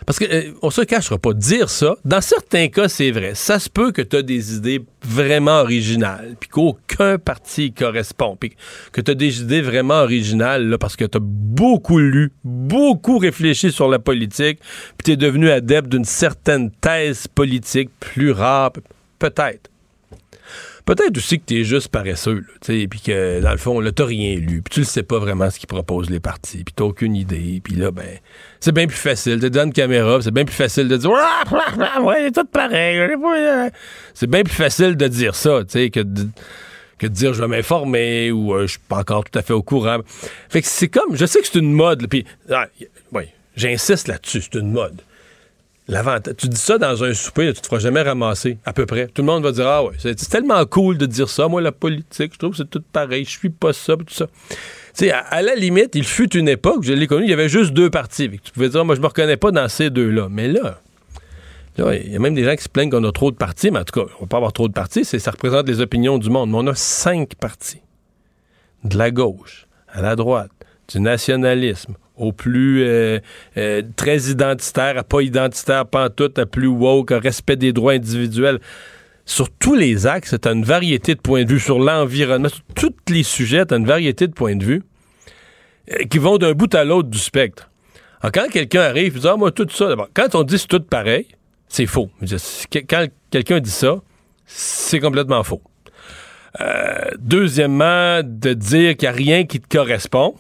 Parce 0.07 0.19
qu'on 0.19 0.27
euh, 0.27 0.53
on 0.63 0.71
se 0.71 0.83
cachera 0.83 1.19
pas. 1.19 1.33
Dire 1.33 1.71
ça, 1.71 1.97
dans 2.05 2.21
certains 2.21 2.69
cas, 2.69 2.89
c'est 2.89 3.11
vrai. 3.11 3.35
Ça 3.35 3.59
se 3.59 3.69
peut 3.69 3.93
que 3.93 4.03
tu 4.03 4.23
des 4.23 4.57
idées 4.57 4.85
vraiment 5.03 5.61
originales, 5.61 6.37
puis 6.39 6.49
qu'aucun 6.49 7.19
parti 7.19 7.73
correspond, 7.73 8.37
puis 8.37 8.53
que 8.93 9.01
tu 9.01 9.15
des 9.15 9.41
idées 9.41 9.61
vraiment 9.61 10.03
originales 10.03 10.69
là, 10.69 10.79
parce 10.79 10.97
que 10.97 11.05
tu 11.05 11.19
beaucoup 11.21 11.99
lu, 11.99 12.33
beaucoup 12.45 13.19
réfléchi 13.19 13.71
sur 13.71 13.89
la 13.89 13.99
politique, 13.99 14.61
puis 14.97 15.05
tu 15.05 15.17
devenu 15.17 15.51
adepte 15.51 15.89
d'une 15.89 16.05
certaine 16.05 16.71
thèse 16.71 17.27
politique 17.29 17.91
plus 18.01 18.33
rare, 18.33 18.73
peut-être. 19.19 19.71
Peut-être 20.85 21.17
aussi 21.17 21.41
que 21.41 21.45
tu 21.47 21.61
es 21.61 21.65
juste 21.65 21.89
paresseux, 21.89 22.45
puis 22.61 23.01
que 23.01 23.41
dans 23.41 23.53
le 23.53 23.57
fond, 23.57 23.81
là, 23.81 23.91
t'as 23.91 24.05
rien 24.05 24.37
lu, 24.37 24.61
puis 24.61 24.75
tu 24.75 24.81
ne 24.81 24.85
sais 24.85 25.03
pas 25.03 25.19
vraiment 25.19 25.49
ce 25.49 25.59
qu'ils 25.59 25.67
proposent 25.67 26.11
les 26.11 26.21
partis, 26.21 26.63
puis 26.63 26.75
t'as 26.77 26.85
aucune 26.85 27.17
idée, 27.17 27.63
puis 27.65 27.75
là, 27.75 27.91
ben, 27.91 28.19
c'est 28.61 28.73
bien 28.73 28.87
plus 28.87 28.97
facile. 28.97 29.41
T'es 29.41 29.49
dans 29.49 29.65
une 29.65 29.73
caméra, 29.73 30.21
c'est 30.21 30.31
bien 30.31 30.45
plus 30.45 30.55
facile 30.55 30.89
de 30.89 30.99
dire 30.99 31.11
ouais, 31.11 31.21
c'est 32.25 32.33
tout 32.33 32.45
pareil. 32.45 33.17
C'est 34.13 34.29
bien 34.29 34.43
plus 34.43 34.55
facile 34.55 34.97
de 34.97 35.09
dire 35.09 35.35
ça, 35.35 35.65
tu 35.65 35.71
sais, 35.71 35.91
que 35.91 36.01
de, 36.01 36.29
que 36.99 37.07
dire 37.07 37.33
je 37.33 37.41
vais 37.41 37.49
m'informer 37.49 38.31
ou 38.31 38.55
euh, 38.55 38.63
je 38.63 38.73
suis 38.73 38.81
pas 38.87 38.99
encore 38.99 39.25
tout 39.25 39.39
à 39.39 39.43
fait 39.43 39.55
au 39.55 39.63
courant. 39.63 40.01
Fait 40.51 40.61
que 40.61 40.69
c'est 40.69 40.89
comme, 40.89 41.17
je 41.17 41.25
sais 41.25 41.41
que 41.41 41.47
c'est 41.47 41.59
une 41.59 41.73
mode, 41.73 42.07
puis, 42.09 42.27
ah, 42.51 42.67
j'insiste 43.57 44.09
là-dessus, 44.09 44.43
c'est 44.43 44.59
une 44.59 44.73
mode. 44.73 45.01
Tu 45.87 46.49
dis 46.49 46.57
ça 46.57 46.79
dans 46.79 47.05
un 47.05 47.13
souper, 47.13 47.53
tu 47.53 47.61
te 47.61 47.67
feras 47.67 47.79
jamais 47.79 48.01
ramasser, 48.01 48.57
à 48.65 48.73
peu 48.73 48.87
près. 48.87 49.07
Tout 49.09 49.21
le 49.21 49.27
monde 49.27 49.43
va 49.43 49.53
dire 49.53 49.67
Ah 49.67 49.85
ouais, 49.85 49.93
c'est 49.99 50.17
tellement 50.31 50.65
cool 50.65 50.97
de 50.97 51.05
dire 51.05 51.29
ça. 51.29 51.47
Moi, 51.47 51.61
la 51.61 51.73
politique, 51.73 52.33
je 52.33 52.39
trouve 52.39 52.53
que 52.53 52.57
c'est 52.57 52.71
tout 52.71 52.83
pareil. 52.93 53.27
Je 53.27 53.31
suis 53.31 53.51
pas 53.51 53.75
ça, 53.75 53.95
tout 53.97 54.05
ça. 54.09 54.27
Tu 54.97 55.11
à, 55.11 55.19
à, 55.19 55.43
la 55.43 55.55
limite, 55.55 55.95
il 55.95 56.05
fut 56.05 56.35
une 56.37 56.49
époque, 56.49 56.85
je 56.85 56.95
l'ai 56.95 57.07
connu, 57.07 57.25
il 57.25 57.31
y 57.31 57.35
avait 57.35 57.51
juste 57.51 57.73
deux 57.73 57.91
partis. 57.91 58.31
Tu 58.43 58.53
pouvais 58.53 58.71
dire 58.71 58.85
Moi, 58.85 58.95
je 58.95 59.01
me 59.01 59.07
reconnais 59.07 59.37
pas 59.37 59.51
dans 59.51 59.69
ces 59.69 59.91
deux-là. 59.91 60.29
Mais 60.31 60.49
là, 60.49 60.81
il 61.77 62.13
y 62.13 62.17
a 62.17 62.19
même 62.19 62.35
des 62.35 62.45
gens 62.45 62.57
qui 62.57 62.63
se 62.63 62.69
plaignent 62.69 62.91
qu'on 62.91 63.05
a 63.05 63.13
trop 63.13 63.31
de 63.31 63.37
partis, 63.37 63.71
mais 63.71 63.81
en 63.81 63.85
tout 63.85 64.01
cas, 64.01 64.11
on 64.19 64.23
va 64.23 64.27
pas 64.27 64.37
avoir 64.39 64.53
trop 64.53 64.69
de 64.69 64.73
partis, 64.73 65.05
ça 65.05 65.31
représente 65.31 65.69
les 65.69 65.81
opinions 65.81 66.19
du 66.19 66.31
monde. 66.31 66.51
Mais 66.51 66.59
on 66.59 66.67
a 66.67 66.75
cinq 66.75 67.35
partis. 67.35 67.83
De 68.85 68.97
la 68.97 69.11
gauche, 69.11 69.67
à 69.89 70.01
la 70.01 70.15
droite, 70.17 70.51
du 70.89 71.01
nationalisme, 71.01 71.95
au 72.17 72.33
plus 72.33 72.83
euh, 72.83 73.19
euh, 73.57 73.83
très 73.97 74.31
identitaire, 74.31 74.99
à 74.99 75.03
pas 75.03 75.21
identitaire, 75.23 75.87
pas 75.87 76.07
en 76.07 76.11
tout, 76.11 76.33
à 76.37 76.47
plus 76.47 76.67
woke, 76.67 77.13
à 77.13 77.19
respect 77.19 77.57
des 77.57 77.73
droits 77.73 77.93
individuels. 77.93 78.61
Sur 79.27 79.51
tous 79.51 79.75
les 79.75 80.07
axes, 80.07 80.31
c'est 80.31 80.47
une 80.47 80.65
variété 80.65 81.15
de 81.15 81.21
points 81.21 81.45
de 81.45 81.53
vue. 81.53 81.61
Sur 81.61 81.79
l'environnement, 81.79 82.49
sur 82.49 82.63
tous 82.75 82.95
les 83.09 83.23
sujets, 83.23 83.65
tu 83.67 83.75
une 83.75 83.87
variété 83.87 84.27
de 84.27 84.33
points 84.33 84.57
de 84.57 84.65
vue 84.65 84.83
euh, 85.91 86.05
qui 86.05 86.19
vont 86.19 86.39
d'un 86.39 86.53
bout 86.53 86.73
à 86.75 86.85
l'autre 86.85 87.09
du 87.09 87.19
spectre. 87.19 87.71
Alors, 88.21 88.33
quand 88.33 88.51
quelqu'un 88.51 88.83
arrive, 88.83 89.15
il 89.17 89.21
dit 89.21 89.29
Ah, 89.29 89.37
moi, 89.37 89.51
tout 89.51 89.67
ça, 89.71 89.95
quand 90.13 90.35
on 90.35 90.43
dit 90.45 90.59
c'est 90.59 90.69
tout 90.69 90.81
pareil, 90.81 91.27
c'est 91.69 91.87
faux. 91.87 92.11
Quand 92.89 93.07
quelqu'un 93.31 93.61
dit 93.61 93.71
ça, 93.71 93.97
c'est 94.47 95.01
complètement 95.01 95.43
faux. 95.43 95.63
deuxièmement, 97.19 98.21
de 98.23 98.53
dire 98.53 98.97
qu'il 98.97 99.09
n'y 99.09 99.15
a 99.15 99.17
rien 99.17 99.45
qui 99.45 99.59
te 99.59 99.75
correspond. 99.75 100.35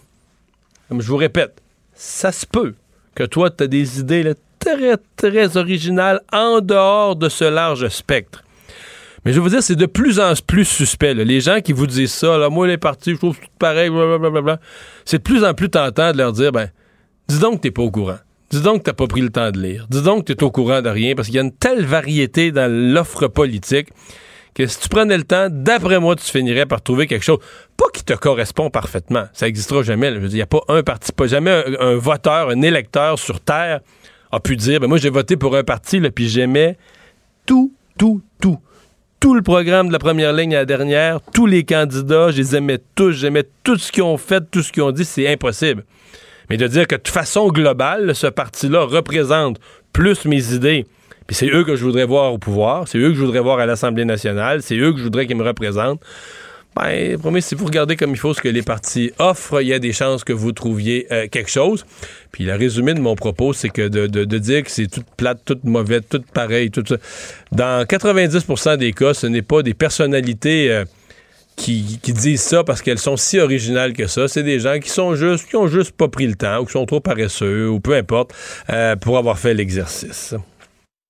Comme 0.89 1.01
je 1.01 1.09
vous 1.09 1.17
répète, 1.17 1.64
ça 2.05 2.33
se 2.33 2.45
peut 2.45 2.75
que 3.15 3.25
toi, 3.25 3.51
tu 3.51 3.65
as 3.65 3.67
des 3.67 4.01
idées 4.01 4.35
très, 4.59 4.97
très 5.17 5.57
originales 5.57 6.21
en 6.33 6.61
dehors 6.61 7.17
de 7.17 7.29
ce 7.29 7.45
large 7.45 7.89
spectre. 7.89 8.45
Mais 9.25 9.33
je 9.33 9.39
veux 9.39 9.45
vous 9.45 9.49
dire, 9.49 9.63
c'est 9.63 9.75
de 9.75 9.87
plus 9.87 10.21
en 10.21 10.33
plus 10.47 10.67
suspect. 10.67 11.15
Les 11.15 11.41
gens 11.41 11.61
qui 11.61 11.73
vous 11.73 11.87
disent 11.87 12.13
ça, 12.13 12.37
là, 12.37 12.51
moi, 12.51 12.67
les 12.67 12.77
partis, 12.77 13.13
je 13.13 13.17
trouve 13.17 13.39
tout 13.39 13.49
pareil, 13.59 13.89
blablabla. 13.89 14.61
C'est 15.07 15.19
de 15.19 15.23
plus 15.23 15.45
en 15.45 15.55
plus 15.55 15.71
tentant 15.71 16.13
de 16.13 16.19
leur 16.19 16.33
dire, 16.33 16.53
ben, 16.53 16.69
dis 17.29 17.39
donc 17.39 17.57
que 17.57 17.61
t'es 17.63 17.71
pas 17.71 17.83
au 17.83 17.91
courant. 17.91 18.19
Dis 18.51 18.61
donc 18.61 18.81
que 18.81 18.85
t'as 18.85 18.93
pas 18.93 19.07
pris 19.07 19.23
le 19.23 19.31
temps 19.31 19.51
de 19.51 19.59
lire. 19.59 19.87
Dis 19.89 20.03
donc 20.03 20.27
que 20.27 20.33
t'es 20.35 20.45
au 20.45 20.51
courant 20.51 20.83
de 20.83 20.91
rien, 20.91 21.15
parce 21.15 21.29
qu'il 21.29 21.37
y 21.37 21.41
a 21.41 21.43
une 21.43 21.55
telle 21.55 21.87
variété 21.87 22.53
dans 22.53 22.71
l'offre 22.71 23.29
politique 23.29 23.89
que 24.55 24.67
si 24.67 24.81
tu 24.81 24.89
prenais 24.89 25.17
le 25.17 25.25
temps, 25.25 25.49
d'après 25.51 25.99
moi, 25.99 26.15
tu 26.17 26.25
finirais 26.25 26.67
par 26.67 26.81
trouver 26.81 27.07
quelque 27.07 27.25
chose, 27.25 27.39
pas 27.77 27.87
qui 27.93 28.05
te 28.05 28.13
correspond 28.15 28.71
parfaitement. 28.71 29.25
Ça 29.33 29.47
n'existera 29.47 29.83
jamais. 29.83 30.13
Il 30.13 30.29
n'y 30.29 30.43
a 30.43 30.47
pas 30.47 30.61
un 30.69 30.83
parti, 30.83 31.13
pas 31.13 31.27
jamais 31.27 31.65
un, 31.81 31.97
voteur, 31.97 32.51
un 32.51 32.63
électeur 32.63 33.19
sur 33.19 33.41
Terre 33.41 33.81
a 34.31 34.41
pu 34.41 34.57
dire, 34.57 34.81
ben 34.81 34.87
moi, 34.87 34.99
j'ai 34.99 35.11
voté 35.11 35.37
pour 35.37 35.57
un 35.57 35.65
parti, 35.65 36.01
puis 36.11 36.29
j'aimais 36.29 36.77
tout, 37.47 37.73
tout, 37.99 38.23
tout. 38.41 38.59
Tout 39.21 39.35
le 39.35 39.43
programme 39.43 39.89
de 39.89 39.93
la 39.93 39.99
première 39.99 40.33
ligne 40.33 40.55
à 40.55 40.61
la 40.61 40.65
dernière, 40.65 41.21
tous 41.33 41.47
les 41.47 41.65
candidats, 41.65 42.31
je 42.31 42.37
les 42.37 42.57
aimais 42.57 42.79
tous, 42.95 43.13
j'aimais 43.13 43.45
tout 43.63 43.77
ce 43.77 43.91
qu'ils 43.91 44.03
ont 44.03 44.19
fait, 44.19 44.43
tout 44.51 44.63
ce 44.63 44.71
qu'ils 44.71 44.83
ont 44.83 44.93
dit, 44.93 45.05
c'est 45.05 45.33
impossible. 45.33 45.85
Mais 46.51 46.57
de 46.57 46.67
dire 46.67 46.87
que 46.87 46.97
de 46.97 47.09
façon 47.09 47.49
globale, 47.49 48.15
ce 48.15 48.27
parti-là 48.27 48.85
représente 48.85 49.59
plus 49.93 50.25
mes 50.27 50.53
idées, 50.53 50.85
puis 51.27 51.35
c'est 51.35 51.49
eux 51.49 51.65
que 51.65 51.77
je 51.77 51.85
voudrais 51.85 52.05
voir 52.05 52.33
au 52.33 52.39
pouvoir, 52.39 52.87
c'est 52.89 52.99
eux 52.99 53.09
que 53.09 53.15
je 53.15 53.21
voudrais 53.21 53.41
voir 53.41 53.59
à 53.59 53.67
l'Assemblée 53.67 54.05
nationale, 54.05 54.63
c'est 54.63 54.77
eux 54.77 54.93
que 54.93 54.99
je 54.99 55.05
voudrais 55.05 55.27
qu'ils 55.27 55.37
me 55.37 55.45
représentent. 55.45 56.01
Ben, 56.77 57.17
premier, 57.19 57.41
si 57.41 57.55
vous 57.55 57.67
regardez 57.67 57.95
comme 57.95 58.11
il 58.11 58.19
faut 58.19 58.35
ce 58.35 58.41
que 58.41 58.49
les 58.49 58.63
partis 58.63 59.13
offrent, 59.21 59.63
il 59.63 59.69
y 59.69 59.73
a 59.73 59.79
des 59.79 59.93
chances 59.93 60.25
que 60.25 60.33
vous 60.33 60.51
trouviez 60.51 61.07
euh, 61.13 61.29
quelque 61.29 61.51
chose. 61.51 61.87
Puis 62.33 62.45
le 62.45 62.55
résumé 62.55 62.95
de 62.95 63.01
mon 63.01 63.15
propos, 63.15 63.53
c'est 63.53 63.69
que 63.69 63.87
de, 63.87 64.25
dire 64.39 64.65
que 64.65 64.71
c'est 64.73 64.89
toute 64.89 65.07
plate, 65.17 65.39
toute 65.45 65.63
mauvaise, 65.63 66.03
toute 66.11 66.27
pareil, 66.27 66.73
tout 66.73 66.83
ça. 66.87 66.97
Dans 67.53 67.85
90% 67.85 68.77
des 68.77 68.93
cas, 68.93 69.15
ce 69.15 69.29
n'est 69.29 69.43
pas 69.43 69.63
des 69.63 69.75
personnalités 69.75 70.73
euh, 70.73 70.85
qui, 71.55 72.01
disent 72.09 72.43
ça 72.43 72.65
parce 72.65 72.83
qu'elles 72.83 72.99
sont 72.99 73.17
si 73.17 73.39
originales 73.39 73.93
que 73.93 74.09
ça. 74.09 74.27
C'est 74.27 74.43
des 74.43 74.59
gens 74.59 74.81
qui 74.81 74.91
sont 74.91 75.15
juste, 75.15 75.49
qui 75.49 75.55
ont 75.55 75.69
juste 75.69 75.93
pas 75.93 76.09
pris 76.09 76.27
le 76.27 76.35
temps 76.35 76.59
ou 76.59 76.65
qui 76.65 76.73
sont 76.73 76.87
trop 76.87 77.01
paresseux 77.01 77.69
ou 77.69 77.79
peu 77.79 77.95
importe 77.95 78.33
euh, 78.71 78.97
pour 78.97 79.17
avoir 79.17 79.39
fait 79.39 79.55
l'exercice. 79.55 80.35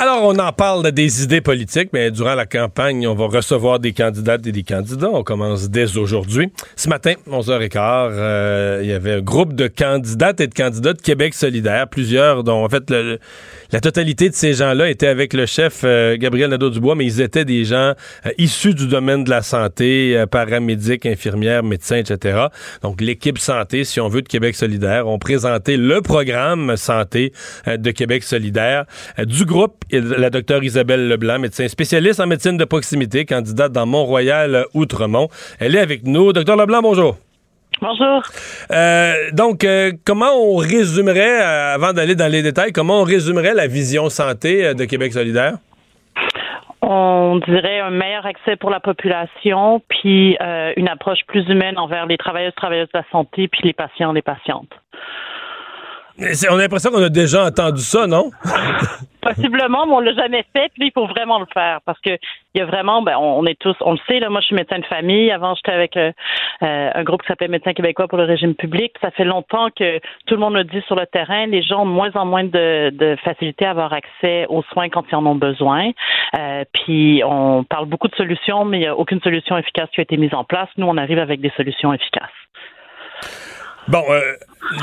Alors, 0.00 0.22
on 0.22 0.38
en 0.38 0.52
parle 0.52 0.92
des 0.92 1.24
idées 1.24 1.40
politiques, 1.40 1.88
mais 1.92 2.12
durant 2.12 2.36
la 2.36 2.46
campagne, 2.46 3.04
on 3.08 3.16
va 3.16 3.26
recevoir 3.26 3.80
des 3.80 3.92
candidates 3.92 4.46
et 4.46 4.52
des 4.52 4.62
candidats. 4.62 5.10
On 5.10 5.24
commence 5.24 5.70
dès 5.70 5.96
aujourd'hui. 5.96 6.52
Ce 6.76 6.88
matin, 6.88 7.14
11h15, 7.28 7.76
euh, 8.12 8.78
il 8.80 8.90
y 8.90 8.92
avait 8.92 9.14
un 9.14 9.20
groupe 9.20 9.54
de 9.54 9.66
candidates 9.66 10.40
et 10.40 10.46
de 10.46 10.54
candidats 10.54 10.92
de 10.92 11.02
Québec 11.02 11.34
solidaire, 11.34 11.88
plusieurs 11.88 12.44
dont, 12.44 12.64
en 12.64 12.68
fait, 12.68 12.94
la 13.72 13.80
totalité 13.80 14.30
de 14.30 14.36
ces 14.36 14.52
gens-là 14.52 14.88
étaient 14.88 15.08
avec 15.08 15.32
le 15.32 15.46
chef 15.46 15.80
euh, 15.82 16.16
Gabriel 16.16 16.50
Nadeau-Dubois, 16.50 16.94
mais 16.94 17.04
ils 17.04 17.20
étaient 17.20 17.44
des 17.44 17.64
gens 17.64 17.94
euh, 18.24 18.30
issus 18.38 18.74
du 18.74 18.86
domaine 18.86 19.24
de 19.24 19.30
la 19.30 19.42
santé, 19.42 20.24
paramédics, 20.30 21.06
infirmières, 21.06 21.64
médecins, 21.64 21.96
etc. 21.96 22.46
Donc, 22.82 23.00
l'équipe 23.00 23.38
santé, 23.38 23.82
si 23.82 23.98
on 23.98 24.06
veut, 24.06 24.22
de 24.22 24.28
Québec 24.28 24.54
solidaire, 24.54 25.08
ont 25.08 25.18
présenté 25.18 25.76
le 25.76 26.02
programme 26.02 26.76
santé 26.76 27.32
de 27.66 27.90
Québec 27.90 28.22
solidaire 28.22 28.84
du 29.18 29.44
groupe 29.44 29.74
la 29.92 30.30
docteure 30.30 30.62
Isabelle 30.64 31.08
Leblanc, 31.08 31.38
médecin 31.38 31.68
spécialiste 31.68 32.20
en 32.20 32.26
médecine 32.26 32.56
de 32.56 32.64
proximité, 32.64 33.24
candidate 33.24 33.72
dans 33.72 33.86
Mont-Royal-Outremont. 33.86 35.28
Elle 35.60 35.76
est 35.76 35.80
avec 35.80 36.04
nous. 36.04 36.32
Docteur 36.32 36.56
Leblanc, 36.56 36.82
bonjour. 36.82 37.16
Bonjour. 37.80 38.22
Euh, 38.72 39.14
donc, 39.32 39.62
euh, 39.62 39.92
comment 40.04 40.32
on 40.36 40.56
résumerait, 40.56 41.40
euh, 41.40 41.74
avant 41.74 41.92
d'aller 41.92 42.16
dans 42.16 42.30
les 42.30 42.42
détails, 42.42 42.72
comment 42.72 43.00
on 43.00 43.04
résumerait 43.04 43.54
la 43.54 43.68
vision 43.68 44.08
santé 44.08 44.74
de 44.74 44.84
Québec 44.84 45.12
solidaire? 45.12 45.54
On 46.82 47.40
dirait 47.46 47.80
un 47.80 47.90
meilleur 47.90 48.26
accès 48.26 48.56
pour 48.56 48.70
la 48.70 48.80
population, 48.80 49.82
puis 49.88 50.38
une 50.76 50.88
approche 50.88 51.18
plus 51.26 51.46
humaine 51.48 51.78
envers 51.78 52.06
les 52.06 52.16
travailleuses, 52.16 52.54
travailleuses 52.54 52.88
de 52.94 52.98
la 52.98 53.04
santé, 53.12 53.46
puis 53.48 53.60
les 53.64 53.74
patients, 53.74 54.12
les 54.12 54.22
patientes. 54.22 54.72
On 56.20 56.54
a 56.54 56.58
l'impression 56.58 56.90
qu'on 56.90 57.02
a 57.02 57.08
déjà 57.08 57.46
entendu 57.46 57.80
ça, 57.80 58.08
non? 58.08 58.30
Possiblement, 59.22 59.86
mais 59.86 59.92
on 59.92 60.00
l'a 60.00 60.14
jamais 60.14 60.44
fait. 60.52 60.70
Puis 60.74 60.88
il 60.88 60.92
faut 60.92 61.06
vraiment 61.06 61.38
le 61.38 61.46
faire 61.52 61.80
parce 61.84 62.00
que 62.00 62.10
il 62.54 62.58
y 62.58 62.60
a 62.60 62.66
vraiment, 62.66 63.02
ben, 63.02 63.16
on, 63.18 63.44
est 63.46 63.58
tous, 63.58 63.76
on 63.82 63.92
le 63.92 63.98
sait. 64.08 64.20
Moi, 64.28 64.40
je 64.40 64.46
suis 64.46 64.56
médecin 64.56 64.78
de 64.80 64.84
famille. 64.86 65.30
Avant, 65.30 65.54
j'étais 65.54 65.72
avec 65.72 65.96
euh, 65.96 66.10
euh, 66.62 66.90
un 66.92 67.04
groupe 67.04 67.22
qui 67.22 67.28
s'appelait 67.28 67.46
Médecins 67.46 67.72
québécois 67.72 68.08
pour 68.08 68.18
le 68.18 68.24
régime 68.24 68.54
public. 68.54 68.94
Ça 69.00 69.12
fait 69.12 69.24
longtemps 69.24 69.68
que 69.70 69.98
tout 70.26 70.34
le 70.34 70.38
monde 70.38 70.54
le 70.54 70.64
dit 70.64 70.82
sur 70.86 70.96
le 70.96 71.06
terrain. 71.06 71.46
Les 71.46 71.62
gens 71.62 71.82
ont 71.82 71.86
de 71.86 71.92
moins 71.92 72.10
en 72.14 72.26
moins 72.26 72.44
de, 72.44 72.90
de 72.90 73.16
facilité 73.22 73.66
à 73.66 73.70
avoir 73.70 73.92
accès 73.92 74.46
aux 74.48 74.62
soins 74.72 74.88
quand 74.88 75.04
ils 75.10 75.14
en 75.14 75.24
ont 75.26 75.36
besoin. 75.36 75.90
Euh, 76.36 76.64
puis 76.72 77.22
on 77.24 77.62
parle 77.62 77.86
beaucoup 77.86 78.08
de 78.08 78.16
solutions, 78.16 78.64
mais 78.64 78.78
il 78.78 78.80
n'y 78.80 78.86
a 78.86 78.96
aucune 78.96 79.20
solution 79.20 79.56
efficace 79.56 79.88
qui 79.92 80.00
a 80.00 80.02
été 80.02 80.16
mise 80.16 80.34
en 80.34 80.42
place. 80.42 80.68
Nous, 80.78 80.86
on 80.86 80.96
arrive 80.96 81.18
avec 81.18 81.40
des 81.40 81.52
solutions 81.56 81.92
efficaces. 81.92 82.30
Bon, 83.88 84.04
euh, 84.10 84.20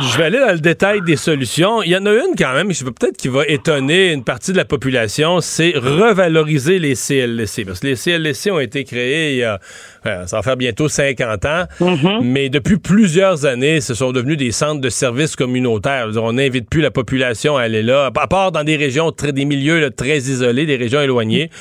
je 0.02 0.18
vais 0.18 0.24
aller 0.24 0.40
dans 0.40 0.52
le 0.52 0.60
détail 0.60 1.02
des 1.02 1.16
solutions. 1.16 1.84
Il 1.84 1.92
y 1.92 1.96
en 1.96 2.08
a 2.08 2.12
une 2.12 2.36
quand 2.36 2.54
même, 2.54 2.74
je 2.74 2.84
peut-être 2.84 3.18
qui 3.18 3.28
va 3.28 3.46
étonner 3.46 4.12
une 4.12 4.24
partie 4.24 4.52
de 4.52 4.58
la 4.58 4.66
population, 4.66 5.42
c'est 5.42 5.74
revaloriser 5.76 6.80
les 6.80 6.96
CLSC. 6.96 7.66
Parce 7.66 7.82
que 7.82 7.88
les 7.88 7.96
CLSC 7.96 8.50
ont 8.50 8.60
été 8.60 8.84
créés 8.84 9.34
il 9.34 9.38
y 9.38 9.44
a, 9.44 9.60
ça 10.04 10.38
va 10.38 10.42
faire 10.42 10.58
bientôt 10.58 10.90
50 10.90 11.46
ans, 11.46 11.66
mm-hmm. 11.80 12.22
mais 12.24 12.50
depuis 12.50 12.78
plusieurs 12.78 13.46
années, 13.46 13.80
ce 13.80 13.94
sont 13.94 14.12
devenus 14.12 14.38
des 14.38 14.52
centres 14.52 14.82
de 14.82 14.90
services 14.90 15.36
communautaires. 15.36 16.08
on 16.16 16.34
n'invite 16.34 16.68
plus 16.68 16.82
la 16.82 16.92
population 16.92 17.56
à 17.58 17.62
aller 17.62 17.84
là, 17.84 18.12
à 18.16 18.28
part 18.28 18.52
dans 18.52 18.64
des 18.64 18.78
régions, 18.78 19.12
très, 19.12 19.34
des 19.34 19.46
milieux 19.46 19.92
très 19.92 20.18
isolés, 20.18 20.66
des 20.66 20.78
régions 20.78 21.02
éloignées. 21.02 21.52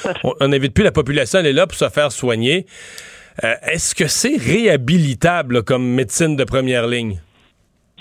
On 0.40 0.48
n'invite 0.48 0.72
plus 0.72 0.84
la 0.84 0.92
population 0.92 1.38
à 1.38 1.40
aller 1.40 1.52
là 1.52 1.66
pour 1.66 1.76
se 1.76 1.90
faire 1.90 2.10
soigner. 2.10 2.64
Euh, 3.42 3.54
est-ce 3.70 3.94
que 3.94 4.06
c'est 4.06 4.36
réhabilitable 4.36 5.62
comme 5.62 5.84
médecine 5.86 6.36
de 6.36 6.44
première 6.44 6.86
ligne? 6.86 7.20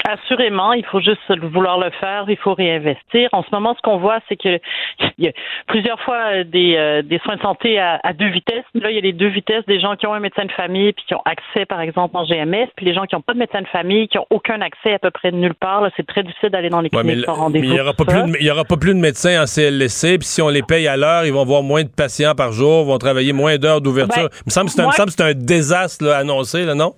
Assurément, 0.06 0.74
il 0.74 0.84
faut 0.86 1.00
juste 1.00 1.22
vouloir 1.54 1.80
le 1.80 1.90
faire, 1.92 2.26
il 2.28 2.36
faut 2.36 2.54
réinvestir. 2.54 3.30
En 3.32 3.42
ce 3.42 3.48
moment, 3.54 3.74
ce 3.74 3.82
qu'on 3.82 4.00
voit, 4.00 4.20
c'est 4.28 4.36
que 4.36 4.60
il 5.18 5.26
y 5.26 5.28
a 5.30 5.32
plusieurs 5.68 6.00
fois 6.02 6.18
euh, 6.34 6.44
des, 6.44 6.76
euh, 6.76 7.02
des 7.02 7.20
soins 7.20 7.38
de 7.38 7.42
santé 7.42 7.80
à, 7.80 8.00
deux 8.14 8.28
vitesses. 8.28 8.66
Là, 8.74 8.92
il 8.92 8.96
y 8.96 8.98
a 8.98 9.02
les 9.02 9.14
deux 9.14 9.30
vitesses 9.30 9.66
des 9.66 9.80
gens 9.80 9.96
qui 9.96 10.06
ont 10.06 10.14
un 10.14 10.20
médecin 10.20 10.44
de 10.44 10.52
famille 10.52 10.92
puis 10.92 11.06
qui 11.08 11.16
ont 11.16 11.22
accès, 11.24 11.66
par 11.66 11.80
exemple, 11.80 12.18
en 12.18 12.26
GMS, 12.26 12.68
puis 12.76 12.86
les 12.86 12.94
gens 12.94 13.06
qui 13.06 13.16
n'ont 13.16 13.22
pas 13.22 13.34
de 13.34 13.40
médecin 13.40 13.62
de 13.62 13.68
famille, 13.68 14.10
qui 14.10 14.18
ont 14.18 14.28
aucun 14.30 14.60
accès 14.60 14.94
à 14.94 15.00
peu 15.00 15.10
près 15.10 15.32
de 15.32 15.38
nulle 15.38 15.56
part. 15.56 15.88
C'est 15.96 16.06
très 16.06 16.24
difficile 16.24 16.50
d'aller 16.50 16.70
dans 16.70 16.82
les 16.82 16.90
cliniques 16.90 17.26
sans 17.26 17.36
rendez-vous. 17.36 17.66
il 17.66 17.72
n'y 17.72 17.80
aura, 17.80 17.94
pas 17.94 18.04
plus 18.04 18.24
de, 18.24 18.38
il 18.40 18.46
y 18.46 18.52
aura 18.52 18.66
pas 18.66 18.78
plus 18.78 18.94
de 18.94 19.00
médecins 19.00 19.42
en 19.42 19.46
CLSC, 19.46 20.20
puis 20.20 20.28
si 20.28 20.42
on 20.42 20.50
les 20.50 20.64
paye 20.64 20.88
à 20.88 20.98
l'heure, 20.98 21.26
ils 21.26 21.34
vont 21.34 21.46
voir 21.46 21.64
moins 21.64 21.84
de 21.84 21.90
patients 21.90 22.36
par 22.36 22.52
jour, 22.52 22.84
vont 22.84 22.98
travailler 22.98 23.32
moins 23.32 23.58
d'heures 23.58 23.80
d'ouverture. 23.80 24.24
Ben, 24.24 24.38
il 24.42 24.48
me 24.48 24.52
semble 24.52 24.70
que 24.70 25.12
c'est 25.12 25.24
un, 25.24 25.34
désastre 25.34 26.08
annoncé, 26.10 26.66
là, 26.66 26.76
non? 26.76 26.94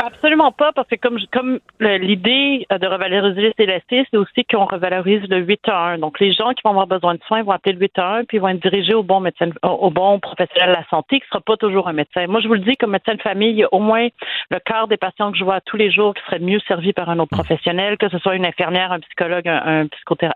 Absolument 0.00 0.52
pas, 0.52 0.70
parce 0.72 0.86
que 0.86 0.94
comme 0.94 1.18
comme 1.32 1.58
l'idée 1.80 2.64
de 2.70 2.86
revaloriser 2.86 3.40
les 3.40 3.52
CLSC, 3.54 4.06
c'est 4.08 4.16
aussi 4.16 4.44
qu'on 4.44 4.64
revalorise 4.64 5.28
le 5.28 5.38
8 5.38 5.68
à 5.68 5.86
1. 5.94 5.98
Donc 5.98 6.20
les 6.20 6.32
gens 6.32 6.50
qui 6.50 6.62
vont 6.64 6.70
avoir 6.70 6.86
besoin 6.86 7.14
de 7.14 7.20
soins 7.26 7.42
vont 7.42 7.50
appeler 7.50 7.72
le 7.74 7.80
8 7.80 7.98
à 7.98 8.14
1, 8.18 8.24
puis 8.24 8.38
vont 8.38 8.48
être 8.48 8.62
dirigés 8.62 8.94
au 8.94 9.02
bon 9.02 9.18
médecin, 9.18 9.50
au 9.64 9.90
bon 9.90 10.20
professionnel 10.20 10.68
de 10.68 10.74
la 10.74 10.86
santé, 10.88 11.18
qui 11.18 11.26
sera 11.26 11.40
pas 11.40 11.56
toujours 11.56 11.88
un 11.88 11.94
médecin. 11.94 12.28
Moi, 12.28 12.40
je 12.40 12.46
vous 12.46 12.54
le 12.54 12.60
dis, 12.60 12.76
comme 12.76 12.92
médecin 12.92 13.16
de 13.16 13.22
famille, 13.22 13.50
il 13.50 13.56
y 13.56 13.64
a 13.64 13.74
au 13.74 13.80
moins 13.80 14.06
le 14.50 14.60
quart 14.60 14.86
des 14.86 14.96
patients 14.96 15.32
que 15.32 15.38
je 15.38 15.42
vois 15.42 15.60
tous 15.62 15.76
les 15.76 15.90
jours 15.90 16.14
qui 16.14 16.22
seraient 16.26 16.38
mieux 16.38 16.60
servis 16.68 16.92
par 16.92 17.10
un 17.10 17.18
autre 17.18 17.34
professionnel, 17.34 17.98
que 17.98 18.08
ce 18.08 18.18
soit 18.18 18.36
une 18.36 18.46
infirmière, 18.46 18.92
un 18.92 19.00
psychologue, 19.00 19.48
un, 19.48 19.86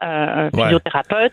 un, 0.00 0.50
physiothérapeute. 0.50 1.32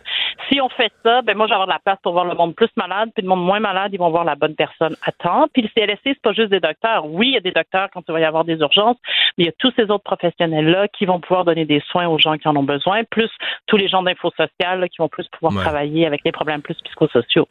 Si 0.49 0.61
on 0.61 0.69
fait 0.69 0.91
ça, 1.03 1.23
ben 1.23 1.35
moi, 1.35 1.47
j'ai 1.47 1.53
avoir 1.53 1.67
de 1.67 1.73
la 1.73 1.79
place 1.79 1.97
pour 2.03 2.13
voir 2.13 2.25
le 2.25 2.35
monde 2.35 2.53
plus 2.53 2.69
malade, 2.75 3.09
puis 3.15 3.23
le 3.23 3.29
monde 3.29 3.43
moins 3.43 3.59
malade, 3.59 3.89
ils 3.91 3.99
vont 3.99 4.11
voir 4.11 4.23
la 4.23 4.35
bonne 4.35 4.53
personne 4.55 4.95
à 5.03 5.11
temps. 5.11 5.47
Puis 5.51 5.63
le 5.63 5.69
CLSC, 5.69 6.01
c'est 6.03 6.21
pas 6.21 6.33
juste 6.33 6.49
des 6.49 6.59
docteurs. 6.59 7.07
Oui, 7.07 7.29
il 7.29 7.33
y 7.33 7.37
a 7.37 7.41
des 7.41 7.51
docteurs 7.51 7.89
quand 7.91 8.03
tu 8.03 8.11
va 8.19 8.25
y 8.25 8.27
avoir 8.27 8.45
des 8.45 8.57
urgences, 8.57 8.97
mais 9.37 9.45
il 9.45 9.47
y 9.47 9.49
a 9.49 9.53
tous 9.57 9.71
ces 9.75 9.83
autres 9.83 10.03
professionnels-là 10.03 10.87
qui 10.89 11.05
vont 11.05 11.19
pouvoir 11.19 11.45
donner 11.45 11.65
des 11.65 11.81
soins 11.89 12.07
aux 12.07 12.19
gens 12.19 12.37
qui 12.37 12.47
en 12.47 12.55
ont 12.55 12.63
besoin, 12.63 13.03
plus 13.05 13.29
tous 13.67 13.77
les 13.77 13.87
gens 13.87 14.03
d'info 14.03 14.31
sociale 14.31 14.87
qui 14.89 14.97
vont 14.99 15.09
plus 15.09 15.27
pouvoir 15.29 15.53
travailler 15.61 16.05
avec 16.05 16.23
des 16.23 16.31
problèmes 16.31 16.61
plus 16.61 16.75
psychosociaux. 16.83 17.47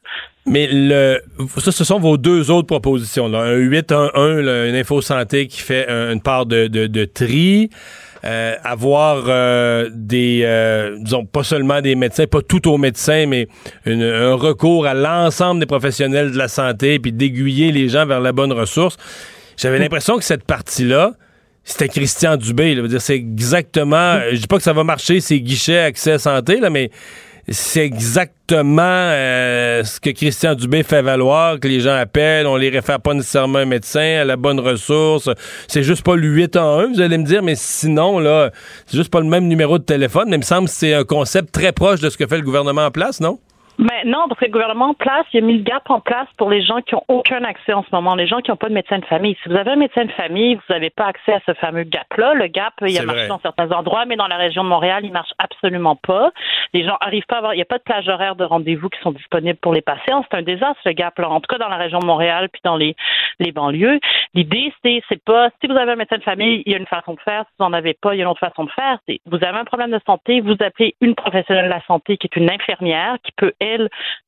Mais 0.47 0.69
le, 0.71 1.21
ça, 1.59 1.73
ce 1.73 1.85
sont 1.85 1.99
vos 1.99 2.17
deux 2.17 2.51
autres 2.51 2.67
propositions. 2.67 3.29
Là. 3.29 3.41
Un 3.41 3.57
8 3.57 3.93
1 3.93 4.11
1 4.15 4.69
une 4.69 4.75
info 4.75 5.01
santé 5.01 5.47
qui 5.47 5.61
fait 5.61 5.89
une 5.89 6.23
part 6.23 6.47
de, 6.47 6.67
de, 6.67 7.05
tri. 7.05 7.71
Euh, 8.25 8.57
avoir 8.65 9.27
euh, 9.29 9.89
des, 9.95 10.43
euh, 10.43 10.97
disons, 10.99 11.25
pas 11.25 11.45
seulement 11.45 11.81
des 11.81 11.95
médecins, 11.95 12.27
pas 12.27 12.43
tout 12.43 12.67
aux 12.69 12.77
médecins, 12.77 13.27
mais 13.27 13.47
un 13.87 14.35
recours 14.35 14.87
à 14.87 14.95
l'ensemble 14.95 15.61
des 15.61 15.67
professionnels 15.67 16.33
de 16.33 16.37
la 16.37 16.49
santé, 16.49 16.99
puis 16.99 17.13
d'aiguiller 17.13 17.71
les 17.71 17.89
gens 17.89 18.07
vers 18.07 18.21
la 18.21 18.33
bonne 18.33 18.53
ressource. 18.53 18.97
J'avais 19.59 19.79
l'impression 19.79 20.17
que 20.17 20.25
cette 20.25 20.45
partie-là, 20.45 21.15
c'était 21.65 21.89
Christian 21.89 22.37
Dubé. 22.37 22.75
dire, 22.75 23.01
c'est 23.01 23.17
exactement. 23.17 24.21
Je 24.33 24.37
dis 24.37 24.47
pas 24.47 24.57
que 24.57 24.63
ça 24.63 24.73
va 24.73 24.85
marcher, 24.85 25.21
c'est 25.21 25.41
guichet 25.41 25.79
accès 25.79 26.19
santé, 26.19 26.61
là, 26.61 26.71
mais 26.71 26.91
c'est 27.51 27.85
exactement 27.85 28.83
euh, 28.83 29.83
ce 29.83 29.99
que 30.01 30.11
Christian 30.11 30.55
Dubé 30.55 30.83
fait 30.83 31.03
valoir, 31.03 31.59
que 31.59 31.67
les 31.67 31.81
gens 31.81 31.95
appellent, 31.95 32.47
on 32.47 32.57
les 32.57 32.69
réfère 32.69 33.01
pas 33.01 33.15
nécessairement 33.15 33.59
à 33.59 33.63
un 33.63 33.67
médecin, 33.67 34.21
à 34.21 34.25
la 34.25 34.37
bonne 34.37 34.61
ressource. 34.61 35.31
C'est 35.67 35.83
juste 35.83 36.03
pas 36.03 36.15
le 36.15 36.29
8 36.29 36.57
en 36.57 36.79
1, 36.79 36.93
vous 36.93 37.01
allez 37.01 37.19
me 37.19 37.25
dire, 37.25 37.43
mais 37.43 37.55
sinon, 37.57 38.19
là, 38.19 38.51
c'est 38.87 38.99
juste 38.99 39.11
pas 39.11 39.21
le 39.21 39.27
même 39.27 39.49
numéro 39.49 39.79
de 39.79 39.85
téléphone. 39.85 40.29
Mais 40.29 40.37
il 40.37 40.41
me 40.41 40.45
semble 40.45 40.69
que 40.69 40.75
c'est 40.75 40.95
un 40.95 41.05
concept 41.05 41.53
très 41.53 41.73
proche 41.73 42.01
de 42.01 42.11
ce 42.11 42.17
que 42.17 42.27
fait 42.27 42.37
le 42.37 42.45
gouvernement 42.45 42.87
en 42.87 42.91
place, 42.91 43.21
non? 43.21 43.41
Mais 43.79 44.05
non, 44.05 44.27
parce 44.29 44.41
que 44.41 44.47
le 44.47 44.51
gouvernement 44.51 44.91
en 44.91 44.95
place, 44.95 45.25
il 45.33 45.39
a 45.39 45.47
mis 45.47 45.59
le 45.59 45.63
gap 45.63 45.89
en 45.89 46.01
place 46.01 46.27
pour 46.37 46.51
les 46.51 46.63
gens 46.63 46.81
qui 46.83 46.97
ont 46.97 47.05
aucun 47.07 47.45
accès 47.45 47.73
en 47.73 47.85
ce 47.85 47.89
moment, 47.93 48.17
les 48.17 48.27
gens 48.27 48.41
qui 48.41 48.51
n'ont 48.51 48.57
pas 48.57 48.69
de 48.69 48.75
médecin 48.75 48.99
de 48.99 49.05
famille. 49.05 49.37
Si 49.43 49.49
vous 49.49 49.55
avez 49.55 49.71
un 49.71 49.77
médecin 49.77 50.05
de 50.05 50.11
famille, 50.13 50.57
vous 50.57 50.75
n'avez 50.75 50.91
pas 50.91 51.07
accès 51.07 51.33
à 51.33 51.41
ce 51.47 51.55
fameux 51.55 51.85
gap-là. 51.85 52.35
Le 52.35 52.49
gap, 52.49 52.75
il 52.83 52.99
a 52.99 53.03
marché 53.03 53.29
dans 53.29 53.39
certains 53.39 53.71
endroits, 53.71 54.05
mais 54.05 54.17
dans 54.17 54.27
la 54.27 54.37
région 54.37 54.65
de 54.65 54.69
Montréal, 54.69 55.05
il 55.05 55.13
marche 55.13 55.33
absolument 55.39 55.95
pas. 55.95 56.33
Les 56.75 56.85
gens 56.85 56.97
arrivent 57.01 57.27
pas 57.29 57.37
à 57.37 57.39
avoir, 57.39 57.55
il 57.55 57.59
n'y 57.59 57.63
a 57.63 57.67
pas 57.67 57.79
de 57.79 57.85
plage 57.85 58.09
horaire 58.09 58.35
de 58.35 58.45
rendez-vous 58.45 58.89
qui 58.89 59.01
sont 59.01 59.13
disponibles 59.13 59.59
pour 59.59 59.73
les 59.73 59.81
patients. 59.81 60.25
C'est 60.29 60.37
un 60.37 60.43
désastre, 60.43 60.81
ce 60.83 60.91
gap-là. 60.91 61.31
En 61.31 61.41
tout 61.41 61.47
cas, 61.49 61.59
dans 61.59 61.69
la 61.69 61.77
région 61.77 62.01
de 62.01 62.07
Montréal, 62.07 62.49
puis 62.53 62.61
dans 62.65 62.77
les, 62.77 62.97
les 63.39 63.53
banlieues. 63.53 64.01
L'idée, 64.35 64.73
c'est, 64.85 65.03
c'est 65.09 65.23
pas, 65.23 65.51
si 65.61 65.69
vous 65.69 65.77
avez 65.77 65.93
un 65.93 65.97
médecin 65.97 66.19
de 66.19 66.23
famille, 66.23 66.63
il 66.67 66.73
y 66.73 66.75
a 66.75 66.79
une 66.79 66.87
façon 66.87 67.15
de 67.15 67.21
faire. 67.21 67.45
Si 67.45 67.55
vous 67.59 67.65
n'en 67.65 67.73
avez 67.73 67.95
pas, 67.95 68.15
il 68.15 68.19
y 68.19 68.21
a 68.21 68.25
une 68.25 68.31
autre 68.31 68.41
façon 68.41 68.65
de 68.65 68.71
faire. 68.71 68.99
Vous 69.27 69.37
avez 69.37 69.59
un 69.59 69.65
problème 69.65 69.93
de 69.93 70.01
santé, 70.05 70.41
vous 70.41 70.57
appelez 70.61 70.97
une 71.01 71.15
professionnelle 71.15 71.67
de 71.67 71.71
la 71.71 71.85
santé 71.87 72.17
qui 72.17 72.27
est 72.27 72.37
une 72.37 72.51
infirmière, 72.51 73.17
qui 73.23 73.33
peut, 73.33 73.53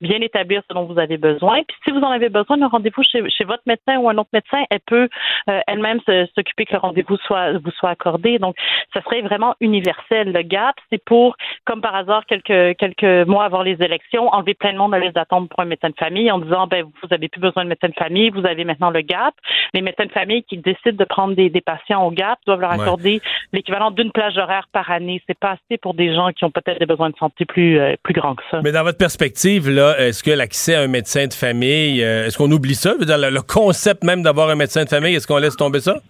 bien 0.00 0.20
établir 0.20 0.62
ce 0.68 0.74
dont 0.74 0.84
vous 0.84 0.98
avez 0.98 1.18
besoin. 1.18 1.62
Puis 1.66 1.76
si 1.84 1.90
vous 1.90 2.00
en 2.00 2.10
avez 2.10 2.28
besoin 2.28 2.56
d'un 2.56 2.68
rendez-vous 2.68 3.02
chez, 3.02 3.28
chez, 3.30 3.44
votre 3.44 3.62
médecin 3.66 3.98
ou 3.98 4.08
un 4.08 4.16
autre 4.18 4.30
médecin, 4.32 4.64
elle 4.70 4.80
peut 4.80 5.08
euh, 5.48 5.60
elle-même 5.66 6.00
s'occuper 6.34 6.64
que 6.66 6.72
le 6.72 6.78
rendez-vous 6.78 7.16
soit 7.18 7.52
vous 7.58 7.70
soit 7.72 7.90
accordé. 7.90 8.38
Donc, 8.38 8.56
ça 8.94 9.02
serait 9.02 9.22
vraiment 9.22 9.54
universel. 9.60 10.32
Le 10.32 10.42
gap, 10.42 10.74
c'est 10.90 11.02
pour, 11.04 11.36
comme 11.64 11.80
par 11.80 11.94
hasard, 11.94 12.24
quelques 12.26 12.76
quelques 12.78 13.28
mois 13.28 13.44
avant 13.44 13.62
les 13.62 13.82
élections, 13.82 14.28
enlever 14.28 14.54
plein 14.54 14.72
de 14.72 14.78
monde 14.78 14.94
à 14.94 14.98
les 14.98 15.12
attendre 15.14 15.48
pour 15.48 15.60
un 15.60 15.64
médecin 15.66 15.90
de 15.90 15.96
famille 15.98 16.30
en 16.30 16.38
disant 16.38 16.66
ben 16.66 16.84
vous 16.84 17.08
avez 17.10 17.28
plus 17.28 17.40
besoin 17.40 17.64
de 17.64 17.68
médecin 17.68 17.88
de 17.88 17.94
famille, 17.94 18.30
vous 18.30 18.46
avez 18.46 18.64
maintenant 18.64 18.90
le 18.90 19.00
gap. 19.00 19.34
Les 19.74 19.82
médecins 19.82 20.06
de 20.06 20.12
famille 20.12 20.42
qui 20.44 20.58
décident 20.58 20.96
de 20.96 21.04
prendre 21.04 21.34
des, 21.34 21.50
des 21.50 21.60
patients 21.60 22.04
au 22.04 22.10
gap 22.10 22.38
doivent 22.46 22.60
leur 22.60 22.72
accorder 22.72 23.20
l'équivalent 23.52 23.90
d'une 23.90 24.12
plage 24.12 24.36
horaire 24.36 24.66
par 24.72 24.90
année. 24.90 25.22
C'est 25.26 25.38
pas 25.38 25.52
assez 25.52 25.78
pour 25.78 25.94
des 25.94 26.14
gens 26.14 26.30
qui 26.32 26.44
ont 26.44 26.50
peut-être 26.50 26.78
des 26.78 26.86
besoins 26.86 27.10
de 27.10 27.16
santé 27.16 27.44
plus 27.44 27.78
euh, 27.78 27.94
plus 28.02 28.14
grands 28.14 28.34
que 28.34 28.42
ça. 28.50 28.60
Mais 28.62 28.72
dans 28.72 28.82
votre 28.82 28.98
perspective 28.98 29.29
est-ce 29.36 30.22
que 30.22 30.30
l'accès 30.30 30.74
à 30.74 30.82
un 30.82 30.86
médecin 30.86 31.26
de 31.26 31.34
famille, 31.34 32.02
euh, 32.02 32.26
est-ce 32.26 32.38
qu'on 32.38 32.50
oublie 32.50 32.74
ça? 32.74 32.94
le, 32.98 33.40
concept 33.40 34.04
même 34.04 34.22
d'avoir 34.22 34.50
un 34.50 34.56
médecin 34.56 34.84
de 34.84 34.88
famille, 34.88 35.14
est-ce 35.14 35.26
qu'on 35.26 35.38
laisse 35.38 35.56
tomber 35.56 35.80
ça? 35.80 36.00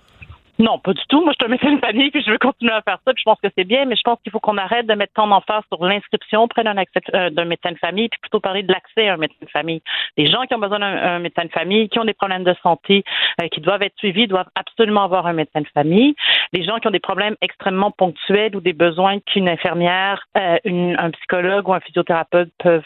Non, 0.61 0.79
pas 0.79 0.93
du 0.93 1.01
tout. 1.09 1.23
Moi, 1.23 1.33
je 1.33 1.37
suis 1.43 1.47
un 1.47 1.49
médecin 1.49 1.73
de 1.73 1.81
famille, 1.81 2.11
puis 2.11 2.23
je 2.23 2.31
veux 2.31 2.37
continuer 2.37 2.73
à 2.73 2.83
faire 2.83 2.99
ça, 3.03 3.15
puis 3.15 3.23
je 3.23 3.25
pense 3.25 3.41
que 3.41 3.49
c'est 3.57 3.65
bien, 3.65 3.87
mais 3.87 3.97
je 3.97 4.03
pense 4.03 4.19
qu'il 4.23 4.31
faut 4.31 4.41
qu'on 4.41 4.59
arrête 4.59 4.87
de 4.87 4.93
mettre 4.93 5.15
tant 5.15 5.27
d'emphase 5.27 5.63
sur 5.73 5.83
l'inscription 5.83 6.43
auprès 6.43 6.63
d'un 6.65 6.77
euh, 6.77 7.45
médecin 7.47 7.73
de 7.73 7.79
famille, 7.79 8.11
puis 8.11 8.21
plutôt 8.21 8.41
parler 8.41 8.63
de 8.63 8.71
l'accès 8.71 9.09
à 9.09 9.15
un 9.15 9.17
médecin 9.17 9.39
de 9.41 9.51
famille. 9.51 9.81
Les 10.19 10.27
gens 10.27 10.43
qui 10.43 10.55
ont 10.55 10.59
besoin 10.59 10.79
d'un 10.79 11.19
médecin 11.19 11.47
de 11.47 11.51
famille, 11.51 11.89
qui 11.89 11.99
ont 11.99 12.05
des 12.05 12.13
problèmes 12.13 12.45
de 12.45 12.55
santé, 12.63 13.05
euh, 13.41 13.49
qui 13.49 13.63
doivent 13.63 13.83
être 13.83 13.97
suivis, 13.97 14.27
doivent 14.27 14.51
absolument 14.55 15.05
avoir 15.05 15.27
un 15.27 15.33
médecin 15.33 15.63
de 15.63 15.69
famille. 15.73 16.15
Les 16.53 16.65
gens 16.65 16.79
qui 16.79 16.89
ont 16.89 16.93
des 16.93 17.01
problèmes 17.01 17.37
extrêmement 17.41 17.91
ponctuels 17.91 18.57
ou 18.57 18.61
des 18.61 18.73
besoins 18.73 19.21
qu'une 19.21 19.49
infirmière, 19.49 20.25
euh, 20.37 20.59
un 20.65 21.11
psychologue 21.13 21.69
ou 21.69 21.75
un 21.75 21.81
physiothérapeute 21.81 22.51
peuvent, 22.59 22.85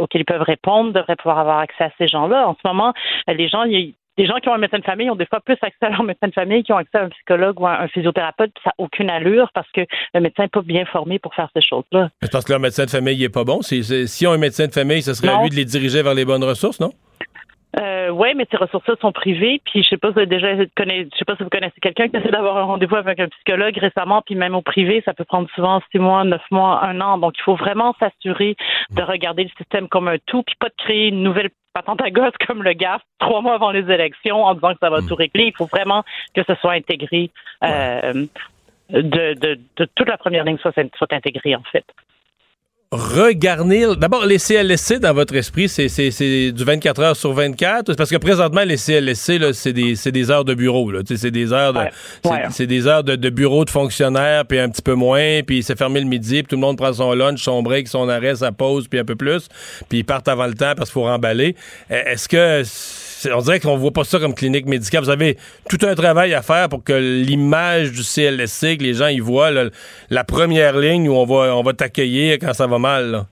auxquels 0.00 0.22
ils 0.22 0.24
peuvent 0.24 0.42
répondre, 0.42 0.92
devraient 0.92 1.16
pouvoir 1.16 1.38
avoir 1.38 1.58
accès 1.58 1.84
à 1.84 1.90
ces 1.98 2.08
gens-là. 2.08 2.48
En 2.48 2.54
ce 2.54 2.66
moment, 2.66 2.92
les 3.28 3.48
gens, 3.48 3.64
les 4.16 4.26
gens 4.26 4.36
qui 4.36 4.48
ont 4.48 4.54
un 4.54 4.58
médecin 4.58 4.78
de 4.78 4.84
famille 4.84 5.10
ont 5.10 5.16
des 5.16 5.26
fois 5.26 5.40
plus 5.40 5.56
accès 5.60 5.86
à 5.86 5.90
leur 5.90 6.02
médecin 6.02 6.28
de 6.28 6.32
famille 6.32 6.62
qui 6.62 6.72
ont 6.72 6.76
accès 6.76 6.98
à 6.98 7.04
un 7.04 7.08
psychologue 7.08 7.60
ou 7.60 7.66
à 7.66 7.82
un 7.82 7.88
physiothérapeute, 7.88 8.52
ça 8.62 8.70
n'a 8.70 8.84
aucune 8.84 9.10
allure 9.10 9.50
parce 9.54 9.70
que 9.72 9.80
le 10.14 10.20
médecin 10.20 10.44
n'est 10.44 10.48
pas 10.48 10.62
bien 10.62 10.84
formé 10.86 11.18
pour 11.18 11.34
faire 11.34 11.48
ces 11.54 11.62
choses-là. 11.62 12.10
Je 12.22 12.28
pense 12.28 12.44
que 12.44 12.52
leur 12.52 12.60
médecin 12.60 12.84
de 12.84 12.90
famille 12.90 13.18
n'est 13.18 13.28
pas 13.28 13.44
bon. 13.44 13.62
Si, 13.62 13.82
si, 14.06 14.26
ont 14.26 14.32
un 14.32 14.38
médecin 14.38 14.66
de 14.66 14.72
famille, 14.72 15.02
ce 15.02 15.14
serait 15.14 15.28
à 15.28 15.42
lui 15.42 15.50
de 15.50 15.56
les 15.56 15.64
diriger 15.64 16.02
vers 16.02 16.14
les 16.14 16.24
bonnes 16.24 16.44
ressources, 16.44 16.80
non? 16.80 16.90
Euh, 17.80 18.10
oui, 18.10 18.34
mais 18.36 18.46
ces 18.50 18.56
ressources-là 18.56 18.94
sont 19.00 19.12
privées. 19.12 19.60
Puis 19.64 19.82
je 19.82 19.88
sais 19.88 19.96
pas 19.96 20.08
si 20.08 20.14
vous 20.14 20.26
déjà 20.26 20.54
je 20.56 20.64
sais 21.18 21.24
pas 21.24 21.36
si 21.36 21.42
vous 21.42 21.48
connaissez 21.48 21.80
quelqu'un 21.80 22.08
qui 22.08 22.16
essaie 22.16 22.30
d'avoir 22.30 22.56
un 22.58 22.64
rendez-vous 22.64 22.96
avec 22.96 23.18
un 23.18 23.28
psychologue 23.28 23.76
récemment, 23.76 24.22
puis 24.22 24.34
même 24.34 24.54
au 24.54 24.62
privé, 24.62 25.02
ça 25.04 25.14
peut 25.14 25.24
prendre 25.24 25.48
souvent 25.54 25.80
six 25.90 25.98
mois, 25.98 26.24
neuf 26.24 26.42
mois, 26.50 26.84
un 26.84 27.00
an. 27.00 27.18
Donc 27.18 27.34
il 27.38 27.42
faut 27.42 27.56
vraiment 27.56 27.94
s'assurer 27.98 28.56
de 28.90 29.02
regarder 29.02 29.44
le 29.44 29.50
système 29.56 29.88
comme 29.88 30.08
un 30.08 30.18
tout, 30.26 30.42
puis 30.42 30.54
pas 30.58 30.68
de 30.68 30.74
créer 30.78 31.08
une 31.08 31.22
nouvelle 31.22 31.50
patente 31.72 32.00
à 32.02 32.10
gosse 32.10 32.34
comme 32.46 32.62
le 32.62 32.72
GAF 32.72 33.02
trois 33.18 33.40
mois 33.40 33.54
avant 33.54 33.72
les 33.72 33.90
élections 33.90 34.44
en 34.44 34.54
disant 34.54 34.74
que 34.74 34.78
ça 34.80 34.90
va 34.90 35.00
hmm. 35.00 35.08
tout 35.08 35.16
régler. 35.16 35.46
Il 35.46 35.56
faut 35.56 35.66
vraiment 35.66 36.04
que 36.34 36.42
ce 36.46 36.54
soit 36.56 36.72
intégré. 36.72 37.30
Euh, 37.64 38.26
de, 38.90 39.00
de, 39.00 39.58
de, 39.76 39.88
toute 39.94 40.08
la 40.08 40.18
première 40.18 40.44
ligne 40.44 40.58
soit, 40.58 40.74
soit 40.96 41.12
intégrée, 41.12 41.56
en 41.56 41.62
fait 41.72 41.84
regarnir. 42.94 43.96
D'abord, 43.96 44.26
les 44.26 44.38
CLSC, 44.38 44.98
dans 44.98 45.12
votre 45.12 45.34
esprit, 45.34 45.68
c'est 45.68 46.52
du 46.52 46.64
24 46.64 47.02
heures 47.02 47.16
sur 47.16 47.32
24? 47.32 47.94
Parce 47.94 48.10
que 48.10 48.16
présentement, 48.16 48.62
les 48.64 48.76
CLSC, 48.76 49.52
c'est 49.52 49.72
des, 49.72 49.94
des, 49.94 50.30
heures 50.30 50.44
de 50.44 50.54
bureau. 50.54 50.92
C'est 51.04 51.30
des 51.30 51.52
heures 51.52 51.72
de, 51.72 51.80
c'est 52.50 52.66
des 52.66 52.86
heures 52.86 53.04
de, 53.04 53.30
bureau 53.30 53.64
de 53.64 53.70
fonctionnaires, 53.70 54.44
puis 54.46 54.58
un 54.58 54.68
petit 54.68 54.82
peu 54.82 54.94
moins, 54.94 55.42
puis 55.46 55.62
c'est 55.62 55.78
fermé 55.78 56.00
le 56.00 56.06
midi, 56.06 56.42
puis 56.42 56.50
tout 56.50 56.56
le 56.56 56.60
monde 56.60 56.76
prend 56.76 56.92
son 56.92 57.12
lunch, 57.12 57.42
son 57.42 57.62
break, 57.62 57.88
son 57.88 58.08
arrêt, 58.08 58.36
sa 58.36 58.52
pause, 58.52 58.88
puis 58.88 58.98
un 58.98 59.04
peu 59.04 59.16
plus, 59.16 59.48
puis 59.88 59.98
ils 59.98 60.04
partent 60.04 60.28
avant 60.28 60.46
le 60.46 60.54
temps 60.54 60.74
parce 60.76 60.90
qu'il 60.90 60.94
faut 60.94 61.04
remballer. 61.04 61.56
E, 61.90 61.94
est-ce 61.94 62.28
que 62.28 62.62
on 63.32 63.40
dirait 63.40 63.60
qu'on 63.60 63.76
voit 63.76 63.92
pas 63.92 64.04
ça 64.04 64.18
comme 64.18 64.34
clinique 64.34 64.66
médicale. 64.66 65.04
Vous 65.04 65.10
avez 65.10 65.36
tout 65.68 65.78
un 65.82 65.94
travail 65.94 66.34
à 66.34 66.42
faire 66.42 66.68
pour 66.68 66.82
que 66.82 66.92
l'image 66.92 67.92
du 67.92 68.02
CLSC, 68.02 68.78
que 68.78 68.82
les 68.82 68.94
gens 68.94 69.08
y 69.08 69.20
voient, 69.20 69.50
la 70.10 70.24
première 70.24 70.78
ligne 70.78 71.08
où 71.08 71.14
on 71.14 71.26
va, 71.26 71.56
on 71.56 71.62
va 71.62 71.72
t'accueillir 71.72 72.38
quand 72.40 72.54
ça 72.54 72.66
va 72.66 72.78
mal. 72.78 73.26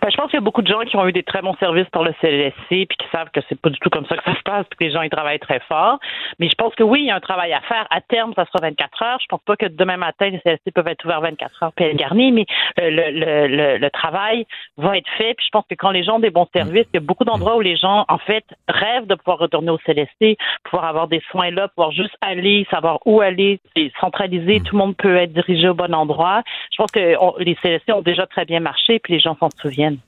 Ben, 0.00 0.10
je 0.10 0.16
pense 0.16 0.30
qu'il 0.30 0.38
y 0.38 0.42
a 0.42 0.44
beaucoup 0.44 0.62
de 0.62 0.68
gens 0.68 0.80
qui 0.80 0.96
ont 0.96 1.06
eu 1.06 1.12
des 1.12 1.22
très 1.22 1.42
bons 1.42 1.54
services 1.56 1.88
par 1.90 2.02
le 2.02 2.12
CLSC 2.20 2.68
puis 2.68 2.96
qui 2.98 3.06
savent 3.12 3.30
que 3.32 3.40
c'est 3.48 3.60
pas 3.60 3.70
du 3.70 3.78
tout 3.78 3.90
comme 3.90 4.06
ça 4.06 4.16
que 4.16 4.24
ça 4.24 4.34
se 4.34 4.42
passe 4.42 4.66
puis 4.70 4.78
que 4.78 4.84
les 4.84 4.90
gens 4.90 5.02
ils 5.02 5.10
travaillent 5.10 5.38
très 5.38 5.60
fort. 5.60 5.98
Mais 6.38 6.48
je 6.48 6.54
pense 6.54 6.74
que 6.74 6.82
oui, 6.82 7.00
il 7.02 7.06
y 7.06 7.10
a 7.10 7.16
un 7.16 7.20
travail 7.20 7.52
à 7.52 7.60
faire. 7.62 7.86
À 7.90 8.00
terme, 8.00 8.32
ça 8.34 8.44
sera 8.46 8.58
24 8.62 9.02
heures. 9.02 9.18
Je 9.20 9.26
pense 9.26 9.40
pas 9.44 9.56
que 9.56 9.66
demain 9.66 9.96
matin, 9.96 10.30
les 10.30 10.40
CLSC 10.40 10.72
peuvent 10.74 10.88
être 10.88 11.04
ouverts 11.04 11.20
24 11.20 11.62
heures 11.62 11.72
puis 11.74 11.84
être 11.84 11.96
garnis, 11.96 12.32
mais 12.32 12.46
euh, 12.80 12.90
le, 12.90 13.48
le, 13.48 13.78
le, 13.78 13.90
travail 13.90 14.46
va 14.76 14.96
être 14.96 15.08
fait. 15.16 15.34
Puis 15.34 15.46
je 15.46 15.50
pense 15.50 15.64
que 15.68 15.74
quand 15.74 15.90
les 15.90 16.04
gens 16.04 16.16
ont 16.16 16.20
des 16.20 16.30
bons 16.30 16.48
services, 16.54 16.86
il 16.92 16.94
y 16.94 16.98
a 16.98 17.00
beaucoup 17.00 17.24
d'endroits 17.24 17.56
où 17.56 17.60
les 17.60 17.76
gens, 17.76 18.04
en 18.08 18.18
fait, 18.18 18.44
rêvent 18.68 19.06
de 19.06 19.14
pouvoir 19.14 19.38
retourner 19.38 19.70
au 19.70 19.78
CLSC, 19.78 20.36
pouvoir 20.64 20.84
avoir 20.84 21.08
des 21.08 21.22
soins 21.30 21.50
là, 21.50 21.68
pouvoir 21.68 21.92
juste 21.92 22.14
aller, 22.20 22.66
savoir 22.70 22.98
où 23.06 23.20
aller, 23.20 23.60
c'est 23.76 23.90
centralisé, 24.00 24.60
tout 24.60 24.76
le 24.76 24.78
monde 24.78 24.96
peut 24.96 25.16
être 25.16 25.32
dirigé 25.32 25.68
au 25.68 25.74
bon 25.74 25.94
endroit. 25.94 26.42
Je 26.70 26.76
pense 26.76 26.90
que 26.90 27.16
les 27.42 27.56
CLSC 27.56 27.92
ont 27.92 28.02
déjà 28.02 28.26
très 28.26 28.44
bien 28.44 28.60
marché 28.60 28.98
puis 28.98 29.14
les 29.14 29.20
gens 29.20 29.36
s'en 29.38 29.48
souviennent. 29.68 29.98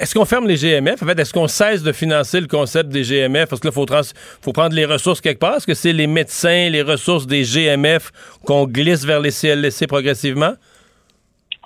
Est-ce 0.00 0.14
qu'on 0.14 0.24
ferme 0.24 0.48
les 0.48 0.56
GMF? 0.56 1.02
En 1.02 1.06
fait, 1.06 1.18
est-ce 1.18 1.34
qu'on 1.34 1.46
cesse 1.46 1.82
de 1.82 1.92
financer 1.92 2.40
le 2.40 2.46
concept 2.46 2.88
des 2.88 3.02
GMF? 3.02 3.50
Parce 3.50 3.60
que 3.60 3.68
là, 3.68 3.72
il 3.74 4.14
faut, 4.42 4.52
prendre 4.52 4.74
les 4.74 4.86
ressources 4.86 5.20
quelque 5.20 5.40
part. 5.40 5.56
Est-ce 5.56 5.66
que 5.66 5.74
c'est 5.74 5.92
les 5.92 6.06
médecins, 6.06 6.70
les 6.70 6.80
ressources 6.80 7.26
des 7.26 7.42
GMF 7.42 8.10
qu'on 8.46 8.66
glisse 8.66 9.04
vers 9.04 9.20
les 9.20 9.30
CLSC 9.30 9.86
progressivement? 9.86 10.54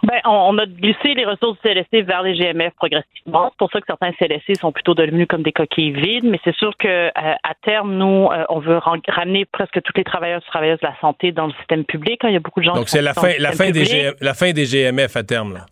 Ben, 0.03 0.21
on, 0.25 0.59
a 0.59 0.67
glissé 0.67 1.15
les 1.15 1.25
ressources 1.25 1.57
du 1.63 1.69
CLSC 1.69 2.05
vers 2.05 2.23
les 2.23 2.35
GMF 2.35 2.75
progressivement. 2.75 3.51
C'est 3.51 3.57
pour 3.57 3.71
ça 3.71 3.81
que 3.81 3.87
certains 3.87 4.11
CLSC 4.19 4.59
sont 4.61 4.73
plutôt 4.73 4.95
devenus 4.95 5.29
comme 5.29 5.45
des 5.45 5.53
coquilles 5.53 5.93
vides. 5.93 6.25
Mais 6.25 6.41
c'est 6.43 6.57
sûr 6.57 6.77
que 6.77 6.89
euh, 6.89 7.11
à 7.17 7.55
terme, 7.63 7.95
nous, 7.95 8.29
euh, 8.33 8.45
on 8.49 8.59
veut 8.59 8.79
ramener 8.79 9.45
presque 9.45 9.81
tous 9.81 9.93
les 9.95 10.05
travailleurs 10.05 10.43
et 10.43 10.51
travailleuses 10.51 10.81
de 10.81 10.89
la 10.89 10.97
santé 11.01 11.31
dans 11.31 11.47
le 11.47 11.53
système 11.53 11.85
public. 11.85 12.21
Il 12.25 12.33
y 12.33 12.37
a 12.37 12.41
beaucoup 12.41 12.61
de 12.61 12.67
gens. 12.67 12.75
Donc 12.75 12.89
c'est 12.89 13.01
la 13.01 13.15
fin, 13.15 13.31
la 13.39 13.53
fin 13.53 13.71
des 13.71 14.11
la 14.21 14.35
fin 14.35 14.51
des 14.51 14.65
GMF 14.65 15.17
à 15.17 15.23
terme 15.23 15.55
là. 15.55 15.67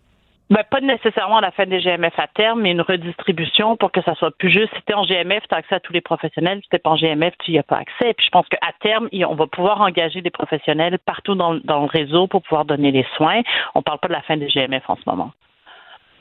Ben, 0.52 0.64
pas 0.70 0.82
nécessairement 0.82 1.38
à 1.38 1.40
la 1.40 1.50
fin 1.50 1.64
des 1.64 1.80
GMF 1.80 2.12
à 2.18 2.26
terme, 2.26 2.60
mais 2.60 2.72
une 2.72 2.82
redistribution 2.82 3.78
pour 3.78 3.90
que 3.90 4.02
ça 4.02 4.14
soit 4.16 4.36
plus 4.36 4.50
juste. 4.50 4.68
Si 4.76 4.82
tu 4.86 4.92
en 4.92 5.06
GMF, 5.06 5.42
tu 5.48 5.54
as 5.54 5.56
accès 5.56 5.76
à 5.76 5.80
tous 5.80 5.94
les 5.94 6.02
professionnels. 6.02 6.60
Si 6.62 6.68
tu 6.68 6.78
pas 6.78 6.90
en 6.90 6.96
GMF, 6.96 7.32
tu 7.42 7.52
n'y 7.52 7.58
as 7.58 7.62
pas 7.62 7.78
accès. 7.78 8.12
Puis 8.12 8.26
je 8.26 8.30
pense 8.30 8.46
qu'à 8.48 8.58
terme, 8.82 9.08
on 9.26 9.34
va 9.34 9.46
pouvoir 9.46 9.80
engager 9.80 10.20
des 10.20 10.28
professionnels 10.28 10.98
partout 11.06 11.34
dans, 11.34 11.54
le 11.54 11.86
réseau 11.86 12.26
pour 12.26 12.42
pouvoir 12.42 12.66
donner 12.66 12.90
les 12.90 13.06
soins. 13.16 13.40
On 13.74 13.80
parle 13.80 13.98
pas 14.00 14.08
de 14.08 14.12
la 14.12 14.20
fin 14.20 14.36
des 14.36 14.48
GMF 14.48 14.82
en 14.88 14.96
ce 14.96 15.02
moment. 15.06 15.30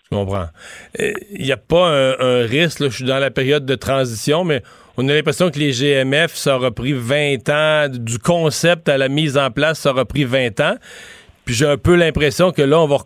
Je 0.10 0.16
comprends. 0.18 0.48
Il 0.98 1.42
n'y 1.42 1.52
a 1.52 1.58
pas 1.58 1.90
un, 1.90 2.46
risque, 2.46 2.82
je 2.86 2.90
suis 2.90 3.04
dans 3.04 3.20
la 3.20 3.32
période 3.32 3.66
de 3.66 3.76
transition, 3.76 4.46
mais 4.46 4.62
on 4.96 5.10
a 5.10 5.14
l'impression 5.14 5.50
que 5.50 5.60
les 5.60 5.72
GMF, 5.72 6.36
ça 6.36 6.56
aura 6.56 6.72
pris 6.72 6.94
20 6.94 7.50
ans, 7.50 7.90
du 7.90 8.18
concept 8.18 8.88
à 8.88 8.98
la 8.98 9.10
mise 9.10 9.38
en 9.38 9.52
place, 9.52 9.80
ça 9.80 9.92
aura 9.92 10.06
pris 10.06 10.24
20 10.24 10.62
ans. 10.62 10.76
Puis 11.46 11.56
j'ai 11.56 11.68
un 11.68 11.78
peu 11.78 11.96
l'impression 11.96 12.52
que 12.52 12.62
là, 12.62 12.80
on 12.80 12.88
va 12.88 12.98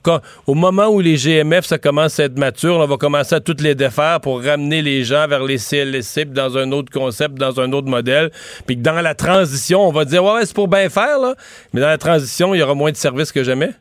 au 0.45 0.53
moment 0.53 0.87
où 0.87 0.99
les 0.99 1.15
GMF, 1.15 1.65
ça 1.65 1.77
commence 1.77 2.19
à 2.19 2.25
être 2.25 2.37
mature, 2.37 2.77
on 2.77 2.85
va 2.85 2.97
commencer 2.97 3.35
à 3.35 3.39
toutes 3.39 3.61
les 3.61 3.75
défaire 3.75 4.19
pour 4.21 4.43
ramener 4.43 4.81
les 4.81 5.03
gens 5.03 5.27
vers 5.27 5.43
les 5.43 5.57
CLSC 5.57 6.25
dans 6.25 6.57
un 6.57 6.71
autre 6.71 6.91
concept, 6.91 7.35
dans 7.35 7.59
un 7.59 7.71
autre 7.71 7.87
modèle. 7.87 8.31
Puis 8.65 8.77
que 8.77 8.81
dans 8.81 9.01
la 9.01 9.15
transition, 9.15 9.87
on 9.87 9.91
va 9.91 10.05
dire 10.05 10.23
ouais, 10.23 10.45
c'est 10.45 10.55
pour 10.55 10.67
bien 10.67 10.89
faire, 10.89 11.19
là. 11.19 11.35
Mais 11.73 11.81
dans 11.81 11.87
la 11.87 11.97
transition, 11.97 12.53
il 12.53 12.59
y 12.59 12.61
aura 12.61 12.75
moins 12.75 12.91
de 12.91 12.97
services 12.97 13.31
que 13.31 13.43
jamais. 13.43 13.71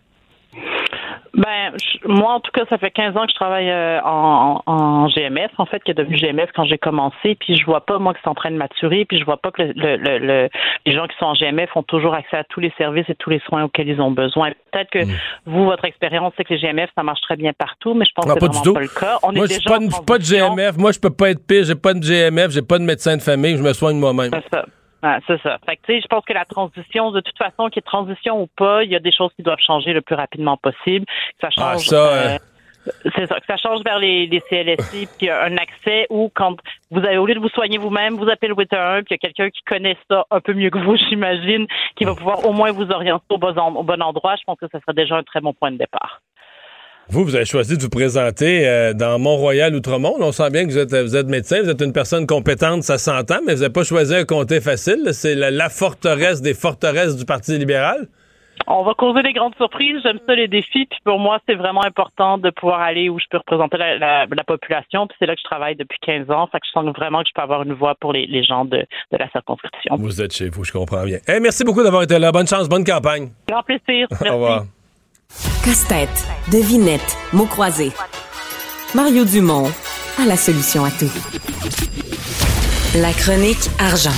Ben, 1.37 1.73
moi, 2.05 2.35
en 2.35 2.41
tout 2.41 2.51
cas, 2.53 2.65
ça 2.69 2.79
fait 2.79 2.91
15 2.91 3.17
ans 3.17 3.25
que 3.27 3.31
je 3.31 3.35
travaille 3.35 3.71
euh, 3.71 4.01
en, 4.03 4.63
en, 4.67 5.09
GMF, 5.09 5.51
en 5.59 5.67
fait, 5.67 5.83
qui 5.83 5.91
est 5.91 5.95
devenu 5.95 6.17
GMF 6.17 6.51
quand 6.55 6.65
j'ai 6.65 6.79
commencé, 6.79 7.35
puis 7.41 7.57
je 7.57 7.65
vois 7.65 7.81
pas, 7.81 7.99
moi, 7.99 8.15
que 8.15 8.21
c'est 8.23 8.31
en 8.31 8.35
train 8.35 8.51
de 8.51 8.57
maturer, 8.57 9.05
puis 9.05 9.19
je 9.19 9.25
vois 9.25 9.39
pas 9.39 9.51
que 9.51 9.63
le, 9.63 9.97
le, 9.97 10.49
les 10.87 10.93
gens 10.93 11.07
qui 11.09 11.17
sont 11.19 11.27
en 11.27 11.35
GMF 11.35 11.77
ont 11.77 11.83
toujours 11.83 12.15
accès 12.15 12.37
à 12.37 12.45
tous 12.45 12.61
les 12.61 12.73
services 12.79 13.09
et 13.09 13.15
tous 13.17 13.31
les 13.31 13.41
soins 13.41 13.65
auxquels 13.65 13.89
ils 13.89 14.01
ont 14.01 14.13
besoin. 14.13 14.53
Peut-être 14.73 14.91
que 14.91 15.05
mm. 15.05 15.17
vous, 15.47 15.65
votre 15.65 15.85
expérience, 15.85 16.33
c'est 16.37 16.45
que 16.45 16.55
les 16.55 16.61
GMF, 16.61 16.91
ça 16.95 17.03
marche 17.03 17.21
très 17.23 17.37
bien 17.37 17.53
partout, 17.53 17.95
mais 17.95 18.05
je 18.05 18.13
pense 18.15 18.27
que 18.27 18.33
c'est 18.33 18.47
vraiment 18.47 18.73
pas 18.75 18.81
le 18.81 18.89
cas. 18.89 19.19
On 19.23 19.33
moi, 19.33 19.47
je 19.47 19.55
suis 19.55 19.63
pas, 20.07 20.19
de 20.19 20.23
GMF. 20.23 20.77
Moi, 20.77 20.93
je 20.93 21.01
peux 21.01 21.11
pas 21.11 21.31
être 21.31 21.45
pire. 21.47 21.65
J'ai 21.65 21.75
pas 21.75 21.95
de 21.95 22.01
GMF, 22.01 22.51
j'ai 22.51 22.63
pas 22.63 22.79
de 22.79 22.85
médecin 22.85 23.17
de 23.17 23.23
famille, 23.23 23.57
je 23.57 23.63
me 23.63 23.73
soigne 23.73 23.99
moi-même. 23.99 24.31
C'est 24.33 24.57
ça 24.57 24.65
c'est 25.27 25.41
ça. 25.43 25.59
Fait 25.67 25.77
que, 25.77 26.01
je 26.01 26.07
pense 26.07 26.25
que 26.25 26.33
la 26.33 26.45
transition, 26.45 27.11
de 27.11 27.21
toute 27.21 27.37
façon, 27.37 27.69
qu'il 27.69 27.77
y 27.77 27.79
ait 27.79 27.83
transition 27.83 28.43
ou 28.43 28.47
pas, 28.47 28.85
il 28.85 28.91
y 28.91 28.97
a 28.97 29.01
des 29.01 29.13
choses 29.13 29.31
qui 29.37 29.43
doivent 29.43 29.59
changer 29.59 29.93
le 29.93 30.01
plus 30.01 30.15
rapidement 30.15 30.57
possible. 30.57 31.05
ça 31.41 31.49
ah, 31.57 31.73
change. 31.73 31.87
ça, 31.87 31.97
euh, 31.97 32.39
c'est 33.17 33.27
ça, 33.27 33.41
que 33.41 33.47
ça 33.47 33.57
change 33.57 33.83
vers 33.85 33.99
les, 33.99 34.27
les 34.27 34.41
CLSI, 34.41 35.09
puis 35.19 35.31
un 35.31 35.57
accès 35.57 36.07
où, 36.11 36.31
quand 36.35 36.57
vous 36.91 37.01
avez, 37.01 37.19
au 37.19 37.27
lieu 37.27 37.35
de 37.35 37.41
vous 37.41 37.49
soigner 37.49 37.79
vous-même, 37.79 38.17
vous 38.17 38.29
appelez 38.29 38.49
le 38.49 38.55
1 38.55 39.03
puis 39.03 39.07
il 39.11 39.13
y 39.13 39.15
a 39.15 39.19
quelqu'un 39.19 39.51
qui 39.51 39.63
connaît 39.63 39.97
ça 40.11 40.25
un 40.31 40.41
peu 40.41 40.55
mieux 40.55 40.71
que 40.71 40.79
vous, 40.79 40.97
j'imagine, 41.09 41.67
qui 41.97 42.05
va 42.05 42.15
pouvoir 42.15 42.47
au 42.47 42.53
moins 42.53 42.73
vous 42.73 42.91
orienter 42.91 43.25
au 43.31 43.39
bon, 43.39 43.55
au 43.57 43.83
bon 43.83 44.03
endroit. 44.03 44.37
Je 44.37 44.45
pense 44.45 44.59
que 44.59 44.67
ça 44.71 44.81
serait 44.81 44.95
déjà 44.95 45.17
un 45.17 45.23
très 45.23 45.41
bon 45.41 45.53
point 45.53 45.71
de 45.71 45.79
départ. 45.79 46.21
Vous, 47.11 47.25
vous 47.25 47.37
avez 47.37 47.45
choisi 47.45 47.77
de 47.77 47.83
vous 47.83 47.91
présenter 47.91 48.67
euh, 48.67 48.95
dans 48.95 49.19
Mont-Royal 49.19 49.75
Outremont. 49.75 50.15
On 50.19 50.33
sent 50.33 50.51
bien 50.51 50.65
que 50.65 50.71
vous 50.71 50.79
êtes, 50.79 50.95
vous 50.95 51.17
êtes 51.17 51.27
médecin, 51.27 51.63
vous 51.63 51.69
êtes 51.69 51.83
une 51.83 51.93
personne 51.93 52.27
compétente, 52.27 52.83
ça 52.83 52.97
s'entend, 52.97 53.41
mais 53.47 53.55
vous 53.55 53.61
n'avez 53.61 53.73
pas 53.73 53.85
choisi 53.85 54.15
un 54.15 54.25
comté 54.25 54.61
facile. 54.61 55.11
C'est 55.13 55.35
la, 55.35 55.69
forteresse 55.69 56.41
des 56.41 56.55
forteresses 56.55 57.17
du 57.17 57.27
Parti 57.27 57.59
libéral. 57.59 58.09
On 58.67 58.83
va 58.85 58.95
causer 58.95 59.23
des 59.23 59.35
grandes 59.35 59.55
surprises. 59.57 60.01
J'aime 60.03 60.19
ça 60.27 60.35
les 60.35 60.49
défis. 60.49 60.87
Puis 60.87 60.99
pour 61.05 61.19
moi, 61.19 61.39
c'est 61.47 61.57
vraiment 61.57 61.85
important 61.85 62.39
de 62.39 62.49
pouvoir 62.51 62.81
aller 62.81 63.11
où 63.11 63.19
je 63.19 63.27
peux 63.31 63.37
représenter 63.37 63.77
la, 63.77 64.27
population. 64.47 65.07
Puis 65.07 65.17
c'est 65.19 65.27
là 65.27 65.35
que 65.35 65.41
je 65.41 65.49
travaille 65.49 65.77
depuis 65.77 65.99
15 66.01 66.31
ans. 66.31 66.49
Fait 66.51 66.61
que 66.61 66.67
je 66.67 66.73
sens 66.73 66.87
vraiment 66.97 67.23
que 67.23 67.29
je 67.29 67.35
peux 67.35 67.43
avoir 67.43 67.65
une 67.65 67.75
voix 67.75 67.95
pour 68.01 68.13
les, 68.13 68.43
gens 68.45 68.65
de, 68.65 68.87
la 69.13 69.29
circonscription. 69.31 69.97
Vous 69.99 70.23
êtes 70.23 70.33
chez 70.33 70.49
vous, 70.49 70.65
je 70.65 70.73
comprends 70.73 71.05
bien. 71.05 71.19
merci 71.43 71.65
beaucoup 71.65 71.83
d'avoir 71.83 72.03
été 72.05 72.19
là. 72.19 72.33
Bonne 72.33 72.49
chance, 72.49 72.69
bonne 72.69 72.85
campagne. 72.85 73.29
Grand 73.49 73.63
plaisir. 73.63 74.07
Merci. 74.11 74.29
Au 74.31 74.35
revoir. 74.35 74.65
Casse-tête, 75.65 76.09
devinette, 76.53 77.17
mots 77.33 77.47
croisés. 77.47 77.93
Mario 78.95 79.25
Dumont 79.25 79.71
a 80.19 80.27
la 80.27 80.37
solution 80.37 80.85
à 80.85 80.91
tout. 80.91 81.11
La 82.97 83.13
chronique 83.13 83.71
argent. 83.79 84.13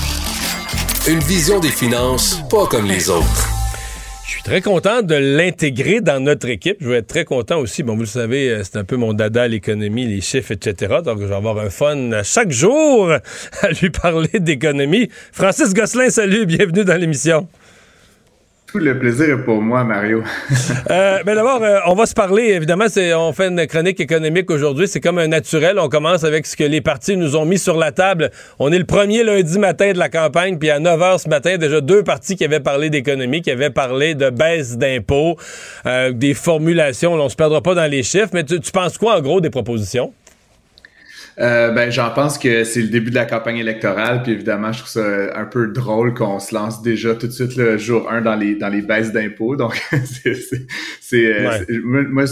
Une 1.09 1.20
vision 1.20 1.61
des 1.61 1.70
finances 1.70 2.40
pas 2.50 2.66
comme 2.66 2.87
les 2.87 3.09
autres. 3.09 3.48
très 4.44 4.61
content 4.61 5.02
de 5.02 5.14
l'intégrer 5.14 6.00
dans 6.00 6.22
notre 6.22 6.48
équipe. 6.48 6.76
Je 6.81 6.88
vais 6.88 6.98
être 6.98 7.09
très 7.09 7.24
content 7.24 7.59
aussi. 7.59 7.83
Bon, 7.83 7.94
vous 7.94 8.02
le 8.02 8.07
savez, 8.07 8.48
euh, 8.50 8.62
c'est 8.62 8.76
un 8.76 8.85
peu 8.85 8.96
mon 8.96 9.12
dada, 9.12 9.48
l'économie, 9.48 10.07
les 10.07 10.20
chiffres, 10.20 10.52
etc. 10.52 10.96
Donc, 11.05 11.20
je 11.20 11.24
vais 11.24 11.35
avoir 11.35 11.59
un 11.59 11.70
fun 11.70 12.22
chaque 12.22 12.52
jour 12.52 13.11
à 13.62 13.68
lui 13.70 13.90
parler 13.90 14.38
d'économie. 14.38 15.09
Francis 15.33 15.74
Gosselin, 15.74 16.11
salut, 16.11 16.46
bienvenue 16.46 16.85
dans 16.85 17.00
l'émission. 17.00 17.48
Tout 18.66 18.79
le 18.79 18.98
plaisir 18.98 19.38
est 19.38 19.44
pour 19.44 19.62
moi, 19.62 19.85
Mario. 19.85 20.24
euh, 20.90 21.22
ben 21.24 21.37
d'abord, 21.37 21.62
euh, 21.62 21.79
on 21.87 21.94
va 21.94 22.05
se 22.05 22.14
parler. 22.14 22.48
Évidemment, 22.48 22.87
c'est, 22.88 23.14
on 23.14 23.33
fait 23.33 23.46
une 23.46 23.64
chronique 23.66 24.00
économique 24.00 24.50
aujourd'hui. 24.50 24.88
C'est 24.88 25.00
comme 25.00 25.18
un 25.18 25.29
naturel. 25.29 25.79
On 25.79 25.88
commence 25.88 26.24
avec 26.24 26.46
ce 26.46 26.57
que 26.57 26.64
les 26.64 26.81
partis 26.81 27.16
nous 27.16 27.37
ont 27.37 27.44
mis 27.44 27.59
sur 27.59 27.76
la 27.76 27.92
table. 27.92 28.31
On 28.59 28.72
est 28.72 28.79
le 28.79 28.85
premier 28.85 29.22
lundi 29.22 29.59
matin 29.61 29.92
de 29.92 29.98
la 29.98 30.09
campagne, 30.09 30.59
puis 30.59 30.70
à 30.70 30.81
9 30.81 31.00
h 31.00 31.18
ce 31.18 31.29
matin, 31.29 31.57
déjà 31.59 31.81
deux 31.81 32.02
partis 32.02 32.35
qui 32.35 32.44
avaient 32.44 32.61
parlé 32.61 32.90
d'économie, 32.90 33.40
qui 33.40 33.52
avaient 33.52 33.70
parlé 33.70 34.16
de 34.16 34.31
baisse 34.31 34.76
d'impôts, 34.76 35.37
euh, 35.87 36.11
des 36.11 36.35
formulations. 36.35 37.14
on 37.14 37.29
se 37.29 37.37
perdra 37.37 37.62
pas 37.62 37.74
dans 37.74 37.90
les 37.90 38.02
chiffres, 38.02 38.31
mais 38.33 38.42
tu 38.42 38.59
penses 38.72 38.98
quoi, 38.98 39.16
en 39.16 39.20
gros, 39.20 39.40
des 39.40 39.50
propositions? 39.50 40.12
Euh, 41.38 41.70
ben, 41.70 41.92
j'en 41.92 42.11
pense 42.11 42.38
que 42.38 42.64
c'est 42.64 42.81
le 42.81 42.88
début 42.88 43.11
de 43.11 43.14
la 43.14 43.27
campagne 43.27 43.59
électorale, 43.59 44.22
puis 44.22 44.33
évidemment, 44.33 44.72
je 44.72 44.79
trouve 44.79 44.90
ça 44.90 45.38
un 45.38 45.44
peu 45.44 45.66
drôle 45.66 46.14
qu'on 46.14 46.38
se 46.38 46.55
lance 46.55 46.81
déjà 46.81 47.14
tout 47.14 47.27
de 47.27 47.33
suite 47.33 47.57
le 47.57 47.77
jour 47.77 48.11
1 48.11 48.22
dans 48.22 48.37
les 48.37 48.55
dans 48.55 48.70
les 48.70 48.81
baisses 48.81 49.12
d'impôts. 49.12 49.55
Donc, 49.55 49.79
c'est 51.01 51.37
euh, 51.37 51.61
moi, 51.85 52.25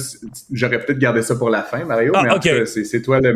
j'aurais 0.51 0.79
peut-être 0.81 0.99
gardé 0.99 1.21
ça 1.21 1.37
pour 1.37 1.51
la 1.51 1.63
fin, 1.63 1.85
Mario, 1.85 2.13
ah, 2.15 2.23
mais 2.23 2.31
en 2.31 2.41
fait, 2.41 2.65
c'est 2.65 3.03
toi 3.03 3.21
le 3.21 3.35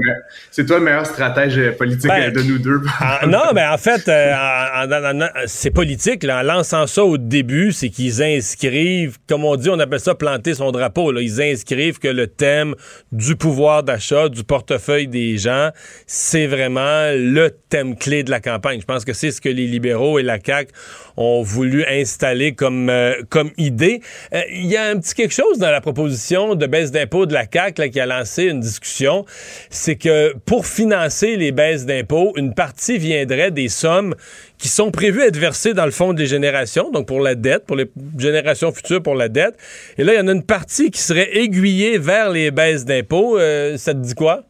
c'est 0.50 0.64
toi 0.64 0.78
le 0.78 0.84
meilleur 0.84 1.04
stratège 1.04 1.60
politique 1.76 2.08
ben, 2.08 2.32
de 2.32 2.40
nous 2.42 2.58
deux. 2.58 2.80
Non, 3.26 3.52
mais 3.54 3.66
en 3.66 3.76
fait, 3.76 4.08
euh, 4.08 5.28
c'est 5.46 5.70
politique. 5.70 6.22
Là, 6.22 6.40
en 6.40 6.42
lançant 6.42 6.86
ça 6.86 7.04
au 7.04 7.18
début, 7.18 7.72
c'est 7.72 7.90
qu'ils 7.90 8.22
inscrivent, 8.22 9.18
comme 9.28 9.44
on 9.44 9.56
dit, 9.56 9.68
on 9.68 9.78
appelle 9.78 10.00
ça 10.00 10.14
planter 10.14 10.54
son 10.54 10.72
drapeau. 10.72 11.12
Là. 11.12 11.20
Ils 11.20 11.42
inscrivent 11.42 11.98
que 11.98 12.08
le 12.08 12.26
thème 12.26 12.74
du 13.12 13.36
pouvoir 13.36 13.82
d'achat, 13.82 14.30
du 14.30 14.44
portefeuille 14.44 15.08
des 15.08 15.36
gens 15.36 15.57
c'est 16.06 16.46
vraiment 16.46 17.12
le 17.14 17.50
thème 17.68 17.96
clé 17.96 18.22
de 18.22 18.30
la 18.30 18.40
campagne. 18.40 18.80
Je 18.80 18.86
pense 18.86 19.04
que 19.04 19.12
c'est 19.12 19.30
ce 19.30 19.40
que 19.40 19.48
les 19.48 19.66
libéraux 19.66 20.18
et 20.18 20.22
la 20.22 20.38
CAQ 20.44 20.72
ont 21.16 21.42
voulu 21.42 21.84
installer 21.84 22.54
comme, 22.54 22.90
euh, 22.90 23.14
idée. 23.56 24.00
Euh, 24.32 24.40
il 24.50 24.66
y 24.66 24.76
a 24.76 24.84
un 24.84 24.98
petit 24.98 25.14
quelque 25.14 25.34
chose 25.34 25.58
dans 25.58 25.70
la 25.70 25.80
proposition 25.80 26.54
de 26.54 26.66
baisse 26.66 26.90
d'impôts 26.90 27.26
de 27.26 27.34
la 27.34 27.44
CAQ 27.50 27.90
qui 27.90 28.00
a 28.00 28.06
lancé 28.06 28.44
une 28.44 28.60
discussion. 28.60 29.24
C'est 29.70 29.96
que 29.96 30.34
pour 30.46 30.66
financer 30.66 31.36
les 31.36 31.52
baisses 31.52 31.86
d'impôts, 31.86 32.32
une 32.36 32.54
partie 32.54 32.98
viendrait 32.98 33.50
des 33.50 33.68
sommes 33.68 34.14
qui 34.58 34.68
sont 34.68 34.90
prévues 34.90 35.22
être 35.22 35.36
versées 35.36 35.72
dans 35.74 35.84
le 35.84 35.90
fonds 35.90 36.12
des 36.12 36.26
générations, 36.26 36.90
donc 36.90 37.06
pour 37.06 37.20
la 37.20 37.34
dette, 37.34 37.64
pour 37.64 37.76
les 37.76 37.90
générations 38.18 38.72
futures 38.72 39.02
pour 39.02 39.14
la 39.14 39.28
dette. 39.28 39.56
Et 39.96 40.04
là, 40.04 40.14
il 40.14 40.16
y 40.16 40.20
en 40.20 40.28
a 40.28 40.32
une 40.32 40.42
partie 40.42 40.90
qui 40.90 41.00
serait 41.00 41.36
aiguillée 41.36 41.98
vers 41.98 42.30
les 42.30 42.50
baisses 42.50 42.84
d'impôts. 42.84 43.38
Euh, 43.38 43.76
ça 43.76 43.94
te 43.94 43.98
dit 43.98 44.14
quoi? 44.14 44.47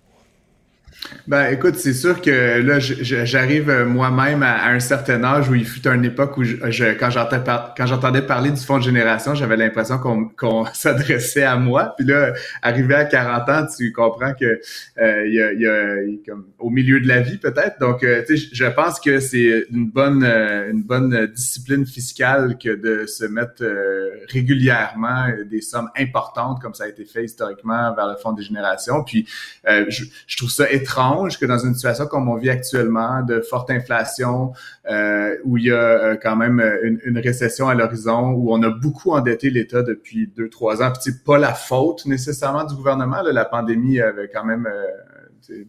Ben, 1.27 1.53
écoute, 1.53 1.77
c'est 1.77 1.93
sûr 1.93 2.21
que 2.21 2.61
là, 2.61 2.79
j'arrive 2.81 3.69
euh, 3.71 3.85
moi-même 3.85 4.43
à, 4.43 4.69
un 4.69 4.81
certain 4.81 5.23
âge 5.25 5.49
où 5.49 5.55
il 5.55 5.67
fut 5.67 5.87
une 5.87 6.05
époque 6.05 6.37
où, 6.39 6.45
je, 6.45 6.95
quand 6.95 7.87
j'entendais 7.87 8.23
parler 8.23 8.51
du 8.51 8.61
fonds 8.61 8.79
de 8.79 8.83
génération, 8.83 9.35
j'avais 9.35 9.57
l'impression 9.57 9.99
qu'on 9.99 10.65
s'adressait 10.73 11.45
à 11.45 11.57
moi. 11.57 11.95
Puis 11.97 12.07
là, 12.07 12.33
arrivé 12.63 12.95
à 12.95 13.05
40 13.05 13.49
ans, 13.49 13.67
tu 13.77 13.93
comprends 13.93 14.33
que 14.33 14.61
euh, 14.99 15.27
il 15.27 15.61
y, 15.61 15.67
a, 15.67 15.97
comme 16.27 16.47
au 16.59 16.71
milieu 16.71 17.01
de 17.01 17.07
la 17.07 17.21
vie 17.21 17.37
peut-être. 17.37 17.79
Donc, 17.79 18.03
euh, 18.05 18.25
tu 18.27 18.37
sais, 18.37 18.49
je 18.51 18.65
pense 18.65 18.99
que 18.99 19.21
c'est 19.21 19.67
une 19.71 19.91
bonne, 19.91 20.25
une 20.25 20.83
bonne 20.83 21.27
discipline 21.27 21.87
fiscale 21.87 22.57
que 22.59 22.75
de 22.75 23.07
se 23.07 23.25
mettre 23.27 23.65
régulièrement 24.29 25.27
des 25.49 25.61
sommes 25.61 25.91
importantes 25.97 26.61
comme 26.61 26.75
ça 26.75 26.85
a 26.85 26.89
été 26.89 27.05
fait 27.05 27.25
historiquement 27.25 27.95
vers 27.95 28.09
le 28.09 28.17
fonds 28.17 28.33
de 28.33 28.43
génération. 28.43 29.05
Puis, 29.05 29.27
je, 29.67 30.05
je 30.27 30.37
trouve 30.37 30.51
ça 30.51 30.65
étrange 30.89 31.39
que 31.39 31.45
dans 31.45 31.59
une 31.59 31.75
situation 31.75 32.07
comme 32.07 32.29
on 32.29 32.37
vit 32.37 32.51
actuellement, 32.51 33.23
de 33.23 33.41
forte 33.41 33.71
inflation, 33.71 34.53
euh, 34.91 35.37
où 35.45 35.59
il 35.59 35.65
y 35.65 35.71
a 35.71 35.75
euh, 35.75 36.17
quand 36.21 36.37
même 36.37 36.61
euh, 36.61 36.97
une, 37.05 37.19
récession 37.19 37.69
à 37.69 37.75
l'horizon, 37.75 38.31
où 38.31 38.53
on 38.53 38.63
a 38.63 38.71
beaucoup 38.71 39.13
endetté 39.13 39.51
l'État 39.51 39.83
depuis 39.83 40.33
deux, 40.35 40.49
trois 40.49 40.83
ans. 40.83 40.91
Puis 40.91 41.01
c'est 41.03 41.25
pas 41.25 41.39
la 41.39 41.53
faute 41.53 42.07
nécessairement 42.07 42.65
du 42.65 42.75
gouvernement. 42.75 43.23
la 43.23 43.45
pandémie 43.45 44.01
avait 44.01 44.31
quand 44.33 44.45
même 44.45 44.69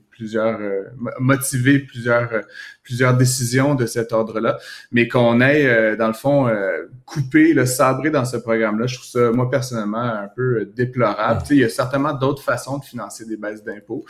plusieurs 0.09 0.59
euh, 0.59 0.83
motiver 1.19 1.79
plusieurs 1.79 2.33
euh, 2.33 2.41
plusieurs 2.83 3.15
décisions 3.15 3.75
de 3.75 3.85
cet 3.85 4.11
ordre-là, 4.13 4.57
mais 4.91 5.07
qu'on 5.07 5.41
ait 5.41 5.65
euh, 5.65 5.95
dans 5.95 6.07
le 6.07 6.13
fond 6.13 6.47
euh, 6.47 6.87
coupé, 7.05 7.53
le 7.53 7.65
sabré 7.65 8.09
dans 8.09 8.25
ce 8.25 8.37
programme-là, 8.37 8.87
je 8.87 8.95
trouve 8.95 9.07
ça 9.07 9.31
moi 9.31 9.49
personnellement 9.49 9.97
un 9.97 10.27
peu 10.35 10.65
déplorable. 10.75 11.43
il 11.51 11.57
y 11.57 11.63
a 11.63 11.69
certainement 11.69 12.13
d'autres 12.13 12.43
façons 12.43 12.77
de 12.79 12.85
financer 12.85 13.25
des 13.25 13.37
baisses 13.37 13.63
d'impôts. 13.63 14.05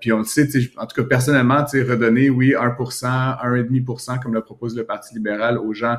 puis 0.00 0.12
on 0.12 0.18
le 0.18 0.24
sait, 0.24 0.48
en 0.76 0.86
tout 0.86 1.02
cas 1.02 1.08
personnellement, 1.08 1.64
redonner 1.64 2.30
oui 2.30 2.54
1%, 2.54 2.76
1,5% 2.76 4.22
comme 4.22 4.34
le 4.34 4.42
propose 4.42 4.76
le 4.76 4.84
Parti 4.84 5.14
libéral 5.14 5.58
aux 5.58 5.72
gens 5.72 5.98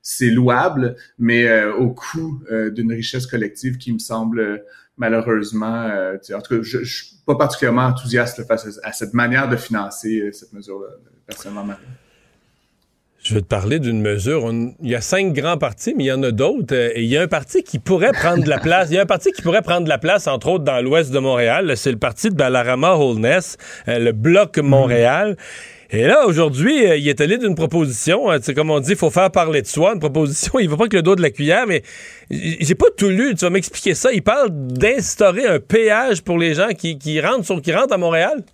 c'est 0.00 0.30
louable, 0.30 0.96
mais 1.18 1.64
au 1.64 1.90
coût 1.90 2.42
d'une 2.72 2.92
richesse 2.92 3.26
collective 3.26 3.76
qui 3.76 3.92
me 3.92 3.98
semble 3.98 4.64
malheureusement, 4.98 5.84
euh, 5.84 6.16
en 6.34 6.40
tout 6.40 6.56
cas, 6.56 6.62
je, 6.62 6.84
je 6.84 7.04
suis 7.04 7.16
pas 7.26 7.36
particulièrement 7.36 7.86
enthousiaste 7.86 8.46
face 8.46 8.80
à, 8.82 8.92
cette 8.92 9.14
manière 9.14 9.48
de 9.48 9.56
financer 9.56 10.20
euh, 10.20 10.32
cette 10.32 10.52
mesure-là, 10.52 10.88
personnellement. 11.26 11.74
Je 13.22 13.34
vais 13.34 13.40
te 13.40 13.46
parler 13.46 13.78
d'une 13.78 14.00
mesure. 14.00 14.50
il 14.50 14.88
y 14.88 14.94
a 14.94 15.00
cinq 15.00 15.32
grands 15.32 15.58
partis, 15.58 15.92
mais 15.96 16.04
il 16.04 16.06
y 16.06 16.12
en 16.12 16.22
a 16.22 16.30
d'autres. 16.30 16.74
Euh, 16.74 16.90
et 16.94 17.02
il 17.02 17.08
y 17.08 17.16
a 17.16 17.22
un 17.22 17.28
parti 17.28 17.62
qui 17.62 17.78
pourrait 17.78 18.12
prendre 18.12 18.46
la 18.46 18.58
place. 18.58 18.88
Il 18.90 18.94
y 18.94 18.98
a 18.98 19.02
un 19.02 19.06
parti 19.06 19.32
qui 19.32 19.42
pourrait 19.42 19.62
prendre 19.62 19.88
la 19.88 19.98
place, 19.98 20.26
entre 20.26 20.48
autres, 20.48 20.64
dans 20.64 20.80
l'ouest 20.82 21.10
de 21.12 21.18
Montréal. 21.18 21.76
C'est 21.76 21.92
le 21.92 21.98
parti 21.98 22.30
de 22.30 22.34
Balarama 22.34 22.94
Holness, 22.94 23.56
le 23.86 24.12
Bloc 24.12 24.58
Montréal. 24.58 25.36
Et 25.90 26.06
là, 26.06 26.26
aujourd'hui, 26.26 26.86
euh, 26.86 26.96
il 26.96 27.08
est 27.08 27.20
allé 27.22 27.38
d'une 27.38 27.54
proposition, 27.54 28.30
hein, 28.30 28.38
comme 28.54 28.70
on 28.70 28.78
dit, 28.78 28.90
il 28.90 28.96
faut 28.96 29.10
faire 29.10 29.30
parler 29.30 29.62
de 29.62 29.66
soi, 29.66 29.94
une 29.94 30.00
proposition, 30.00 30.52
il 30.60 30.68
va 30.68 30.76
pas 30.76 30.86
que 30.86 30.96
le 30.96 31.02
dos 31.02 31.16
de 31.16 31.22
la 31.22 31.30
cuillère, 31.30 31.66
mais 31.66 31.82
j'ai 32.30 32.74
pas 32.74 32.88
tout 32.94 33.08
lu, 33.08 33.34
tu 33.34 33.46
vas 33.46 33.50
m'expliquer 33.50 33.94
ça. 33.94 34.12
Il 34.12 34.22
parle 34.22 34.50
d'instaurer 34.50 35.46
un 35.46 35.60
péage 35.60 36.22
pour 36.22 36.36
les 36.36 36.54
gens 36.54 36.68
qui, 36.76 37.20
rentrent 37.20 37.46
sur, 37.46 37.62
qui 37.62 37.72
rentrent 37.72 37.94
à 37.94 37.98
Montréal? 37.98 38.44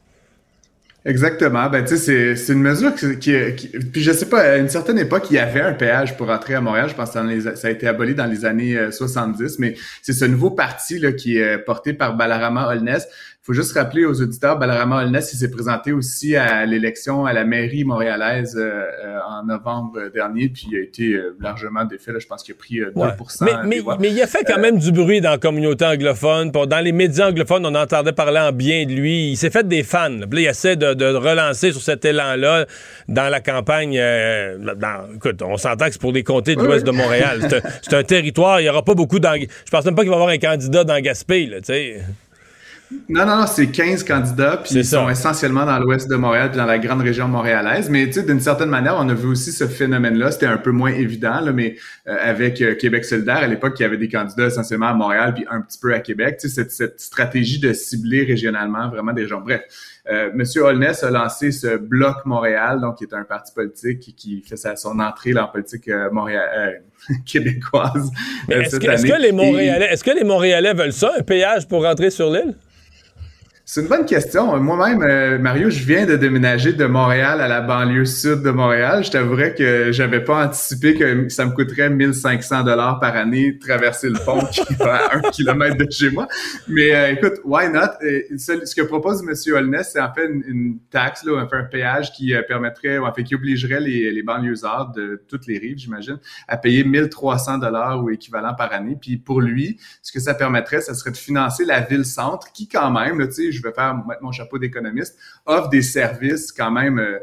Exactement. 1.06 1.68
Ben, 1.68 1.84
tu 1.84 1.98
sais, 1.98 2.36
c'est 2.36 2.52
une 2.52 2.62
mesure 2.62 2.94
qui, 2.94 3.18
qui, 3.18 3.68
Puis 3.92 4.00
je 4.00 4.12
sais 4.12 4.26
pas, 4.26 4.40
à 4.40 4.56
une 4.56 4.70
certaine 4.70 4.98
époque, 4.98 5.26
il 5.28 5.34
y 5.34 5.38
avait 5.38 5.60
un 5.60 5.74
péage 5.74 6.16
pour 6.16 6.30
entrer 6.30 6.54
à 6.54 6.62
Montréal. 6.62 6.88
Je 6.88 6.94
pense 6.94 7.10
que 7.10 7.56
ça 7.56 7.68
a 7.68 7.70
été 7.70 7.86
aboli 7.86 8.14
dans 8.14 8.24
les 8.24 8.46
années 8.46 8.78
70, 8.90 9.42
euh, 9.42 9.56
mais 9.58 9.74
c'est 10.02 10.14
ce 10.14 10.24
nouveau 10.24 10.50
parti 10.50 10.98
là, 10.98 11.12
qui 11.12 11.36
est 11.36 11.58
porté 11.58 11.92
par 11.92 12.16
Balarama 12.16 12.68
Holness 12.68 13.06
faut 13.44 13.52
juste 13.52 13.74
rappeler 13.74 14.06
aux 14.06 14.22
auditeurs, 14.22 14.58
Balarama 14.58 15.02
Holness, 15.02 15.34
il 15.34 15.36
s'est 15.36 15.50
présenté 15.50 15.92
aussi 15.92 16.34
à 16.34 16.64
l'élection 16.64 17.26
à 17.26 17.34
la 17.34 17.44
mairie 17.44 17.84
montréalaise 17.84 18.56
euh, 18.56 18.84
euh, 19.04 19.18
en 19.28 19.44
novembre 19.44 20.10
dernier, 20.14 20.48
puis 20.48 20.68
il 20.72 20.78
a 20.78 20.80
été 20.80 21.12
euh, 21.12 21.36
largement 21.40 21.84
défait. 21.84 22.12
Là, 22.12 22.20
je 22.20 22.26
pense 22.26 22.42
qu'il 22.42 22.54
a 22.54 22.56
pris 22.56 22.76
2 22.76 22.92
mais, 23.66 23.82
mais, 24.00 24.10
il 24.10 24.22
a 24.22 24.26
fait 24.26 24.44
quand 24.46 24.58
même 24.58 24.78
du 24.78 24.92
bruit 24.92 25.20
dans 25.20 25.32
la 25.32 25.38
communauté 25.38 25.84
anglophone. 25.84 26.52
Dans 26.52 26.82
les 26.82 26.92
médias 26.92 27.28
anglophones, 27.28 27.66
on 27.66 27.74
entendait 27.74 28.14
parler 28.14 28.40
en 28.40 28.50
bien 28.50 28.86
de 28.86 28.92
lui. 28.92 29.32
Il 29.32 29.36
s'est 29.36 29.50
fait 29.50 29.68
des 29.68 29.82
fans. 29.82 30.08
Là. 30.08 30.26
il 30.32 30.38
essaie 30.46 30.76
de, 30.76 31.14
relancer 31.14 31.72
sur 31.72 31.82
cet 31.82 32.06
élan-là 32.06 32.64
dans 33.08 33.28
la 33.28 33.40
campagne. 33.40 34.00
écoute, 35.16 35.42
on 35.42 35.58
s'entend 35.58 35.86
que 35.86 35.92
c'est 35.92 36.00
pour 36.00 36.14
des 36.14 36.24
comtés 36.24 36.56
de 36.56 36.62
l'ouest 36.62 36.86
de 36.86 36.92
Montréal. 36.92 37.40
C'est 37.82 37.94
un, 37.94 38.02
territoire, 38.04 38.60
il 38.60 38.62
n'y 38.62 38.70
aura 38.70 38.82
pas 38.82 38.94
beaucoup 38.94 39.18
d'anglais. 39.18 39.48
Je 39.66 39.70
pense 39.70 39.84
même 39.84 39.94
pas 39.94 40.00
qu'il 40.00 40.10
va 40.10 40.16
y 40.16 40.18
avoir 40.18 40.30
un 40.30 40.38
candidat 40.38 40.84
dans 40.84 40.98
Gaspé, 41.00 41.50
tu 41.58 41.64
sais. 41.64 42.00
Non, 43.08 43.26
non, 43.26 43.36
non, 43.36 43.46
c'est 43.46 43.68
15 43.68 44.04
candidats, 44.04 44.58
puis 44.62 44.74
ils 44.74 44.84
sont 44.84 45.08
essentiellement 45.08 45.64
dans 45.64 45.78
l'ouest 45.78 46.08
de 46.08 46.16
Montréal, 46.16 46.50
puis 46.50 46.58
dans 46.58 46.66
la 46.66 46.78
grande 46.78 47.00
région 47.00 47.28
montréalaise. 47.28 47.88
Mais 47.90 48.06
tu 48.06 48.14
sais, 48.14 48.22
d'une 48.22 48.40
certaine 48.40 48.68
manière, 48.68 48.96
on 48.98 49.08
a 49.08 49.14
vu 49.14 49.26
aussi 49.28 49.52
ce 49.52 49.66
phénomène-là. 49.66 50.30
C'était 50.30 50.46
un 50.46 50.58
peu 50.58 50.70
moins 50.70 50.92
évident, 50.92 51.40
là, 51.40 51.52
mais 51.52 51.76
euh, 52.06 52.16
avec 52.20 52.60
euh, 52.60 52.74
Québec 52.74 53.04
solidaire, 53.04 53.38
à 53.38 53.46
l'époque, 53.46 53.74
il 53.78 53.82
y 53.82 53.86
avait 53.86 53.96
des 53.96 54.08
candidats 54.08 54.46
essentiellement 54.46 54.88
à 54.88 54.94
Montréal, 54.94 55.34
puis 55.34 55.44
un 55.50 55.60
petit 55.60 55.78
peu 55.78 55.94
à 55.94 56.00
Québec. 56.00 56.38
Tu 56.40 56.48
sais, 56.48 56.54
cette, 56.54 56.70
cette 56.70 57.00
stratégie 57.00 57.58
de 57.58 57.72
cibler 57.72 58.24
régionalement 58.24 58.88
vraiment 58.88 59.12
des 59.12 59.26
gens. 59.26 59.40
Bref, 59.40 59.62
euh, 60.10 60.30
Monsieur 60.34 60.62
Holness 60.64 61.02
a 61.02 61.10
lancé 61.10 61.50
ce 61.50 61.78
bloc 61.78 62.26
Montréal, 62.26 62.80
donc 62.80 62.98
qui 62.98 63.04
est 63.04 63.14
un 63.14 63.24
parti 63.24 63.52
politique 63.54 64.00
qui, 64.00 64.14
qui 64.14 64.42
fait 64.42 64.56
sa, 64.56 64.76
son 64.76 65.00
entrée 65.00 65.32
là, 65.32 65.44
en 65.44 65.48
politique 65.48 65.88
euh, 65.88 66.10
Montréal, 66.10 66.82
québécoise. 67.26 68.10
est-ce 68.50 68.76
que, 68.76 68.86
est 68.86 69.08
que, 69.08 69.22
les 69.22 69.32
Montréalais, 69.32 69.86
est-ce 69.86 70.04
que 70.04 70.10
les 70.10 70.24
Montréalais 70.24 70.74
veulent 70.74 70.92
ça, 70.92 71.12
un 71.18 71.22
péage 71.22 71.66
pour 71.66 71.84
rentrer 71.84 72.10
sur 72.10 72.30
l'île? 72.30 72.54
C'est 73.74 73.80
une 73.80 73.88
bonne 73.88 74.06
question. 74.06 74.56
Moi-même, 74.60 75.02
euh, 75.02 75.36
Mario, 75.36 75.68
je 75.68 75.82
viens 75.82 76.06
de 76.06 76.14
déménager 76.14 76.74
de 76.74 76.84
Montréal 76.84 77.40
à 77.40 77.48
la 77.48 77.60
banlieue 77.60 78.04
sud 78.04 78.40
de 78.42 78.50
Montréal. 78.50 79.02
Je 79.02 79.10
t'avouerais 79.10 79.52
que 79.52 79.90
j'avais 79.90 80.22
pas 80.22 80.46
anticipé 80.46 80.94
que 80.94 81.28
ça 81.28 81.44
me 81.44 81.50
coûterait 81.50 81.90
1500 81.90 82.62
dollars 82.62 83.00
par 83.00 83.16
année 83.16 83.58
traverser 83.58 84.10
le 84.10 84.24
pont 84.24 84.46
qui 84.52 84.62
va 84.74 85.06
à 85.06 85.16
un 85.16 85.20
kilomètre 85.32 85.76
de 85.76 85.90
chez 85.90 86.12
moi. 86.12 86.28
Mais 86.68 86.94
euh, 86.94 87.14
écoute, 87.14 87.40
why 87.42 87.68
not? 87.68 87.98
ce, 88.38 88.76
que 88.76 88.82
propose 88.82 89.24
M. 89.28 89.34
Holness, 89.52 89.90
c'est 89.94 90.00
en 90.00 90.14
fait 90.14 90.26
une, 90.26 90.78
taxe, 90.88 91.24
là, 91.24 91.44
un 91.50 91.64
péage 91.64 92.12
qui 92.12 92.32
euh, 92.32 92.42
permettrait, 92.46 92.98
ou 92.98 93.06
en 93.06 93.12
fait 93.12 93.24
qui 93.24 93.34
obligerait 93.34 93.80
les, 93.80 94.12
les 94.12 94.22
banlieusards 94.22 94.92
de 94.92 95.20
toutes 95.26 95.48
les 95.48 95.58
rives, 95.58 95.78
j'imagine, 95.78 96.18
à 96.46 96.58
payer 96.58 96.84
1300 96.84 97.58
dollars 97.58 98.04
ou 98.04 98.10
équivalent 98.10 98.54
par 98.54 98.72
année. 98.72 98.96
Puis 99.00 99.16
pour 99.16 99.40
lui, 99.40 99.80
ce 100.00 100.12
que 100.12 100.20
ça 100.20 100.34
permettrait, 100.34 100.80
ça 100.80 100.94
serait 100.94 101.10
de 101.10 101.16
financer 101.16 101.64
la 101.64 101.80
ville-centre 101.80 102.52
qui 102.52 102.68
quand 102.68 102.92
même, 102.92 103.18
tu 103.26 103.32
sais, 103.32 103.50
je 103.50 103.63
vais 103.64 103.74
faire 103.74 103.94
mettre 104.06 104.22
mon 104.22 104.32
chapeau 104.32 104.58
d'économiste, 104.58 105.16
offre 105.46 105.68
des 105.68 105.82
services 105.82 106.52
quand 106.52 106.70
même 106.70 106.98
euh, 106.98 107.18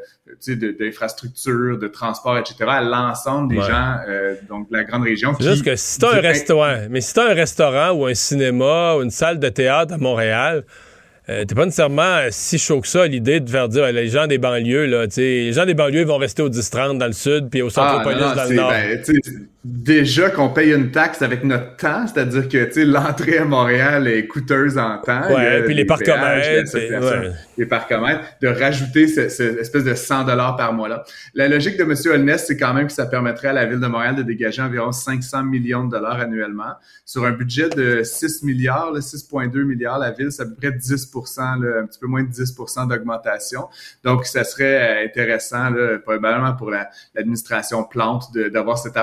d'infrastructure, 0.79 1.77
de, 1.77 1.87
transport, 1.87 2.37
etc. 2.37 2.55
à 2.67 2.81
l'ensemble 2.81 3.53
des 3.53 3.61
gens 3.61 3.97
euh, 4.07 4.35
donc 4.49 4.69
de 4.69 4.77
la 4.77 4.83
grande 4.83 5.03
région. 5.03 5.33
C'est 5.39 5.49
juste 5.49 5.65
que 5.65 5.75
si 5.75 5.99
tu 5.99 6.05
as 6.05 6.11
un 6.11 6.21
restaurant, 6.21 6.77
mais 6.89 7.01
si 7.01 7.19
un 7.19 7.33
restaurant 7.33 7.91
ou 7.91 8.05
un 8.05 8.13
cinéma 8.13 8.95
ou 8.95 9.03
une 9.03 9.11
salle 9.11 9.39
de 9.39 9.49
théâtre 9.49 9.93
à 9.93 9.97
Montréal, 9.97 10.63
euh, 11.29 11.45
t'es 11.45 11.53
pas 11.53 11.65
nécessairement 11.65 12.17
si 12.31 12.57
chaud 12.57 12.81
que 12.81 12.87
ça 12.87 13.05
l'idée 13.05 13.39
de 13.39 13.49
faire 13.49 13.69
dire 13.69 13.91
les 13.91 14.07
gens 14.07 14.25
des 14.25 14.39
banlieues 14.39 14.87
là, 14.87 15.05
les 15.15 15.53
gens 15.53 15.65
des 15.65 15.75
banlieues 15.75 16.03
vont 16.03 16.17
rester 16.17 16.41
au 16.41 16.49
10-30 16.49 16.97
dans 16.97 17.05
le 17.05 17.13
sud 17.13 17.49
puis 17.49 17.61
au 17.61 17.69
ah, 17.75 18.01
police 18.03 18.19
dans 18.19 18.49
le 18.49 18.55
nord. 18.55 18.71
Ben, 18.71 19.03
déjà 19.63 20.31
qu'on 20.31 20.49
paye 20.49 20.73
une 20.73 20.89
taxe 20.89 21.21
avec 21.21 21.43
notre 21.43 21.75
temps, 21.75 22.07
c'est-à-dire 22.07 22.49
que 22.49 22.65
tu 22.65 22.71
sais 22.73 22.85
l'entrée 22.85 23.37
à 23.37 23.45
Montréal 23.45 24.07
est 24.07 24.25
coûteuse 24.25 24.77
en 24.77 24.97
temps. 24.97 25.31
Ouais, 25.31 25.63
puis 25.63 25.75
les 25.75 25.85
parcomètres, 25.85 26.75
les 27.57 27.65
parcomètres, 27.67 28.21
de 28.41 28.47
rajouter 28.47 29.07
cette 29.07 29.39
espèce 29.59 29.83
de 29.83 29.93
100 29.93 30.23
dollars 30.23 30.55
par 30.55 30.73
mois 30.73 30.89
là. 30.89 31.03
La 31.35 31.47
logique 31.47 31.77
de 31.77 31.83
M. 31.83 31.93
Holness, 32.11 32.45
c'est 32.47 32.57
quand 32.57 32.73
même 32.73 32.87
que 32.87 32.93
ça 32.93 33.05
permettrait 33.05 33.49
à 33.49 33.53
la 33.53 33.65
ville 33.65 33.79
de 33.79 33.87
Montréal 33.87 34.15
de 34.15 34.23
dégager 34.23 34.63
environ 34.63 34.91
500 34.91 35.43
millions 35.43 35.85
de 35.85 35.91
dollars 35.91 36.19
annuellement 36.19 36.73
sur 37.05 37.25
un 37.25 37.31
budget 37.31 37.69
de 37.69 38.01
6 38.03 38.43
milliards, 38.43 38.97
6,2 38.97 39.63
milliards. 39.63 39.99
La 39.99 40.11
ville, 40.11 40.31
c'est 40.31 40.41
à 40.41 40.45
peu 40.45 40.55
près 40.55 40.71
10 40.71 41.11
là, 41.37 41.81
un 41.81 41.85
petit 41.85 41.99
peu 41.99 42.07
moins 42.07 42.23
de 42.23 42.29
10% 42.29 42.87
d'augmentation. 42.87 43.67
Donc, 44.03 44.25
ça 44.25 44.43
serait 44.43 45.03
intéressant, 45.05 45.69
là, 45.69 45.99
probablement 45.99 46.53
pour 46.53 46.71
l'administration 46.71 47.83
Plante, 47.83 48.33
d'avoir 48.33 48.77
cet 48.77 48.97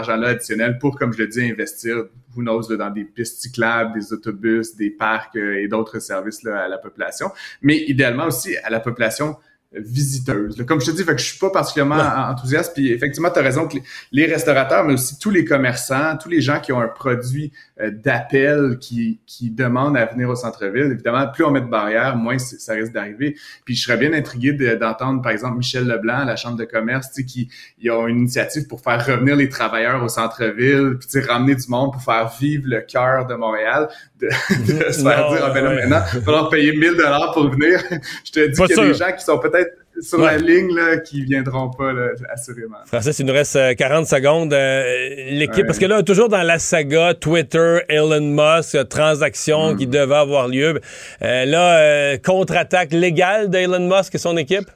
pour, 0.80 0.98
comme 0.98 1.12
je 1.12 1.18
le 1.18 1.28
dis, 1.28 1.50
investir, 1.50 2.04
who 2.36 2.42
knows, 2.42 2.74
dans 2.76 2.90
des 2.90 3.04
pistes 3.04 3.40
cyclables, 3.40 3.98
des 3.98 4.12
autobus, 4.12 4.76
des 4.76 4.90
parcs 4.90 5.36
euh, 5.36 5.60
et 5.60 5.68
d'autres 5.68 5.98
services 5.98 6.42
là, 6.42 6.64
à 6.64 6.68
la 6.68 6.78
population. 6.78 7.30
Mais 7.62 7.84
idéalement 7.86 8.26
aussi 8.26 8.56
à 8.58 8.70
la 8.70 8.80
population 8.80 9.36
visiteuse. 9.72 10.64
Comme 10.66 10.80
je 10.80 10.86
te 10.86 10.90
dis, 10.92 11.04
fait 11.04 11.14
que 11.14 11.20
je 11.20 11.26
suis 11.26 11.38
pas 11.38 11.50
particulièrement 11.50 12.02
enthousiaste. 12.30 12.72
Puis 12.74 12.90
effectivement, 12.90 13.30
tu 13.30 13.38
as 13.38 13.42
raison 13.42 13.68
que 13.68 13.76
les, 14.12 14.26
restaurateurs, 14.26 14.84
mais 14.84 14.94
aussi 14.94 15.18
tous 15.18 15.30
les 15.30 15.44
commerçants, 15.44 16.16
tous 16.16 16.28
les 16.28 16.40
gens 16.40 16.60
qui 16.60 16.72
ont 16.72 16.80
un 16.80 16.88
produit 16.88 17.52
euh, 17.80 17.90
d'appel 17.92 18.78
qui, 18.80 19.20
qui 19.26 19.50
demandent 19.50 19.96
à 19.96 20.06
venir 20.06 20.28
au 20.28 20.34
centre-ville, 20.34 20.90
évidemment, 20.92 21.28
plus 21.28 21.44
on 21.44 21.50
met 21.50 21.60
de 21.60 21.66
barrières, 21.66 22.16
moins 22.16 22.38
ça 22.38 22.74
risque 22.74 22.92
d'arriver. 22.92 23.36
Puis 23.64 23.76
je 23.76 23.84
serais 23.84 23.96
bien 23.96 24.12
intrigué 24.12 24.52
d'entendre, 24.76 25.22
par 25.22 25.32
exemple, 25.32 25.58
Michel 25.58 25.86
Leblanc 25.86 26.20
à 26.20 26.24
la 26.24 26.36
Chambre 26.36 26.56
de 26.56 26.64
commerce, 26.64 27.10
qui 27.22 27.48
ils 27.80 27.90
ont 27.90 28.06
une 28.06 28.18
initiative 28.18 28.66
pour 28.66 28.80
faire 28.80 29.04
revenir 29.06 29.36
les 29.36 29.48
travailleurs 29.48 30.02
au 30.02 30.08
centre-ville, 30.08 30.98
puis 30.98 31.20
ramener 31.20 31.54
du 31.54 31.68
monde 31.68 31.92
pour 31.92 32.02
faire 32.02 32.30
vivre 32.40 32.64
le 32.66 32.80
cœur 32.80 33.26
de 33.26 33.34
Montréal, 33.34 33.88
de, 34.20 34.28
se 34.90 35.02
faire 35.02 35.30
dire, 35.30 35.42
ah 35.44 35.50
ben 35.50 35.64
là, 35.64 35.74
maintenant, 35.74 36.02
il 36.12 36.18
va 36.18 36.24
falloir 36.24 36.48
payer 36.48 36.72
1000 36.72 36.96
dollars 36.96 37.32
pour 37.32 37.50
venir. 37.50 37.80
je 38.24 38.32
te 38.32 38.46
dis 38.46 38.60
qu'il 38.60 38.76
y 38.76 38.80
a 38.80 38.86
des 38.86 38.94
gens 38.94 39.12
qui 39.16 39.24
sont 39.24 39.38
peut-être 39.38 39.77
sur 40.00 40.18
la 40.18 40.36
ligne 40.36 40.74
là, 40.74 40.98
qui 40.98 41.24
viendront 41.24 41.70
pas, 41.70 41.92
là, 41.92 42.10
assurément. 42.32 42.78
Francis, 42.86 43.18
il 43.18 43.26
nous 43.26 43.32
reste 43.32 43.58
40 43.76 44.02
euh, 44.02 44.04
secondes. 44.04 44.52
Euh, 44.52 44.82
l'équipe, 45.30 45.66
parce 45.66 45.78
que 45.78 45.86
là, 45.86 46.02
toujours 46.02 46.28
dans 46.28 46.42
la 46.42 46.58
saga 46.58 47.14
Twitter, 47.14 47.80
Elon 47.88 48.20
Musk, 48.20 48.74
euh, 48.74 48.84
transaction 48.84 49.76
qui 49.76 49.86
mm. 49.86 49.90
devait 49.90 50.14
avoir 50.14 50.48
lieu. 50.48 50.80
là, 51.20 52.18
contre-attaque 52.18 52.92
légale 52.92 53.50
d'Elon 53.50 53.88
Musk 53.88 54.14
et 54.14 54.18
son 54.18 54.36
équipe? 54.36 54.68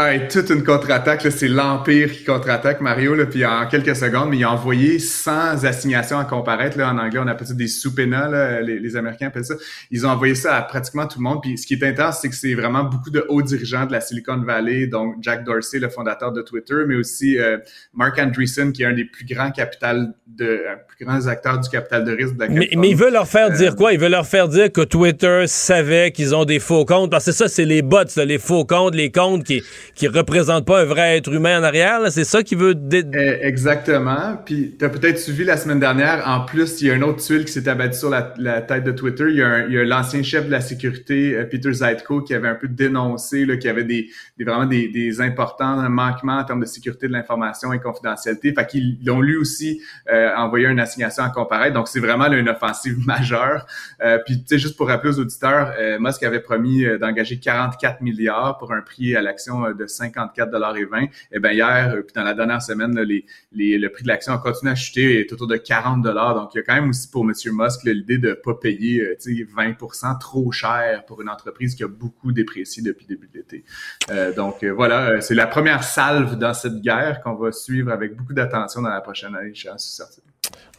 Ah, 0.00 0.16
toute 0.16 0.50
une 0.50 0.62
contre-attaque, 0.62 1.26
c'est 1.28 1.48
l'Empire 1.48 2.12
qui 2.12 2.22
contre-attaque 2.22 2.80
Mario, 2.80 3.16
là, 3.16 3.26
puis 3.26 3.44
en 3.44 3.66
quelques 3.66 3.96
secondes, 3.96 4.30
mais 4.30 4.36
il 4.36 4.44
a 4.44 4.52
envoyé 4.52 5.00
sans 5.00 5.66
assignation 5.66 6.20
à 6.20 6.24
comparaître. 6.24 6.78
Là, 6.78 6.92
en 6.92 6.98
anglais, 6.98 7.18
on 7.20 7.26
appelle 7.26 7.48
ça 7.48 7.54
des 7.54 7.66
subpoenas, 7.66 8.60
les, 8.60 8.78
les, 8.78 8.96
Américains 8.96 9.26
appellent 9.26 9.44
ça. 9.44 9.56
Ils 9.90 10.06
ont 10.06 10.10
envoyé 10.10 10.36
ça 10.36 10.54
à 10.54 10.62
pratiquement 10.62 11.08
tout 11.08 11.18
le 11.18 11.24
monde. 11.24 11.40
Puis 11.42 11.58
ce 11.58 11.66
qui 11.66 11.74
est 11.74 11.82
intense, 11.82 12.20
c'est 12.22 12.28
que 12.28 12.36
c'est 12.36 12.54
vraiment 12.54 12.84
beaucoup 12.84 13.10
de 13.10 13.26
hauts 13.28 13.42
dirigeants 13.42 13.86
de 13.86 13.92
la 13.92 14.00
Silicon 14.00 14.36
Valley, 14.36 14.86
donc 14.86 15.16
Jack 15.20 15.42
Dorsey, 15.42 15.80
le 15.80 15.88
fondateur 15.88 16.30
de 16.30 16.42
Twitter, 16.42 16.76
mais 16.86 16.94
aussi 16.94 17.36
euh, 17.36 17.58
Mark 17.92 18.20
Andreessen, 18.20 18.70
qui 18.70 18.84
est 18.84 18.86
un 18.86 18.92
des 18.92 19.04
plus 19.04 19.24
grands 19.24 19.50
capital 19.50 20.14
de 20.28 20.62
un 20.70 20.76
plus 20.76 21.04
grands 21.06 21.26
acteurs 21.26 21.58
du 21.58 21.68
capital 21.68 22.04
de 22.04 22.12
risque 22.12 22.34
de 22.34 22.40
la 22.44 22.48
mais, 22.48 22.70
mais 22.76 22.90
il 22.90 22.96
veut 22.96 23.10
leur 23.10 23.26
faire 23.26 23.50
dire 23.50 23.72
euh, 23.72 23.74
quoi? 23.74 23.92
Il 23.92 23.98
veut 23.98 24.08
leur 24.08 24.28
faire 24.28 24.46
dire 24.46 24.70
que 24.70 24.82
Twitter 24.82 25.42
savait 25.48 26.12
qu'ils 26.12 26.36
ont 26.36 26.44
des 26.44 26.60
faux 26.60 26.84
comptes. 26.84 27.10
Parce 27.10 27.24
que 27.24 27.32
ça, 27.32 27.48
c'est 27.48 27.64
les 27.64 27.82
bots, 27.82 28.04
les 28.16 28.38
faux 28.38 28.64
comptes, 28.64 28.94
les 28.94 29.10
comptes 29.10 29.42
qui 29.42 29.60
qui 29.94 30.08
représente 30.08 30.66
pas 30.66 30.80
un 30.80 30.84
vrai 30.84 31.18
être 31.18 31.32
humain 31.32 31.60
en 31.60 31.62
arrière. 31.62 32.00
C'est 32.10 32.24
ça 32.24 32.42
qui 32.42 32.54
veut... 32.54 32.74
Eh, 32.92 33.38
exactement. 33.42 34.38
Puis 34.44 34.76
tu 34.78 34.84
as 34.84 34.88
peut-être 34.88 35.18
suivi 35.18 35.44
la 35.44 35.56
semaine 35.56 35.80
dernière, 35.80 36.22
en 36.26 36.44
plus, 36.44 36.80
il 36.80 36.88
y 36.88 36.90
a 36.90 36.94
un 36.94 37.02
autre 37.02 37.22
tuile 37.24 37.44
qui 37.44 37.52
s'est 37.52 37.68
abattu 37.68 37.98
sur 37.98 38.10
la, 38.10 38.22
tête 38.62 38.84
de 38.84 38.92
Twitter. 38.92 39.26
Il 39.28 39.36
y 39.36 39.42
a, 39.42 39.84
l'ancien 39.84 40.22
chef 40.22 40.46
de 40.46 40.50
la 40.50 40.60
sécurité, 40.60 41.34
euh, 41.34 41.44
Peter 41.44 41.72
Zeitko, 41.72 42.22
qui 42.22 42.34
avait 42.34 42.48
un 42.48 42.54
peu 42.54 42.68
dénoncé 42.68 43.46
qu'il 43.46 43.64
y 43.64 43.68
avait 43.68 43.84
des, 43.84 44.08
vraiment 44.38 44.66
des, 44.66 45.20
importants 45.20 45.88
manquements 45.88 46.38
en 46.38 46.44
termes 46.44 46.60
de 46.60 46.66
sécurité 46.66 47.08
de 47.08 47.12
l'information 47.12 47.72
et 47.72 47.80
confidentialité. 47.80 48.52
Fait 48.52 48.66
qu'ils 48.66 48.98
l'ont 49.04 49.20
lui 49.20 49.36
aussi 49.36 49.80
euh, 50.10 50.30
envoyé 50.36 50.66
une 50.66 50.80
assignation 50.80 51.22
à 51.24 51.30
comparaître. 51.30 51.74
Donc 51.74 51.88
c'est 51.88 52.00
vraiment 52.00 52.26
une 52.26 52.48
offensive 52.48 52.98
majeure. 53.06 53.66
Euh, 54.02 54.18
puis 54.24 54.38
tu 54.38 54.44
sais, 54.46 54.58
juste 54.58 54.76
pour 54.76 54.88
rappeler 54.88 55.10
aux 55.10 55.20
auditeurs, 55.20 55.74
Musk 55.98 56.22
avait 56.22 56.40
promis 56.40 56.84
d'engager 57.00 57.38
44 57.38 58.00
milliards 58.00 58.58
pour 58.58 58.72
un 58.72 58.80
prix 58.80 59.16
à 59.16 59.22
l'action 59.22 59.64
de 59.74 59.86
54 59.86 60.50
dollars 60.50 60.76
et 60.76 60.84
20. 60.84 61.06
Et 61.32 61.38
ben 61.38 61.52
hier, 61.52 61.92
euh, 61.94 62.02
puis 62.02 62.12
dans 62.14 62.24
la 62.24 62.34
dernière 62.34 62.62
semaine, 62.62 62.98
les, 63.00 63.24
le 63.52 63.88
prix 63.88 64.02
de 64.02 64.08
l'action 64.08 64.32
a 64.32 64.38
continué 64.38 64.72
à 64.72 64.74
chuter 64.74 65.14
et 65.14 65.20
est 65.20 65.32
autour 65.32 65.46
de 65.46 65.56
40 65.56 66.02
dollars. 66.02 66.34
Donc 66.34 66.54
il 66.54 66.58
y 66.58 66.60
a 66.60 66.62
quand 66.62 66.74
même 66.74 66.90
aussi 66.90 67.10
pour 67.10 67.24
M. 67.24 67.32
Musk 67.52 67.84
l'idée 67.84 68.18
de 68.18 68.32
pas 68.32 68.54
payer 68.54 69.02
20% 69.18 70.14
euh, 70.14 70.18
trop 70.18 70.50
cher 70.52 71.04
pour 71.06 71.22
une 71.22 71.28
entreprise 71.28 71.74
qui 71.74 71.84
a 71.84 71.88
beaucoup 71.88 72.32
déprécié 72.32 72.82
depuis 72.82 73.06
le 73.08 73.14
début 73.16 73.28
de 73.28 73.38
l'été. 73.38 73.64
Euh, 74.10 74.32
donc 74.32 74.64
voilà, 74.64 75.20
c'est 75.20 75.34
la 75.34 75.46
première 75.46 75.82
salve 75.82 76.36
dans 76.36 76.54
cette 76.54 76.80
guerre 76.80 77.20
qu'on 77.22 77.34
va 77.34 77.52
suivre 77.52 77.90
avec 77.92 78.16
beaucoup 78.16 78.32
d'attention 78.32 78.82
dans 78.82 78.90
la 78.90 79.00
prochaine 79.00 79.34
année, 79.34 79.52
je 79.54 79.60
suis 79.60 79.70
certain. 79.78 80.22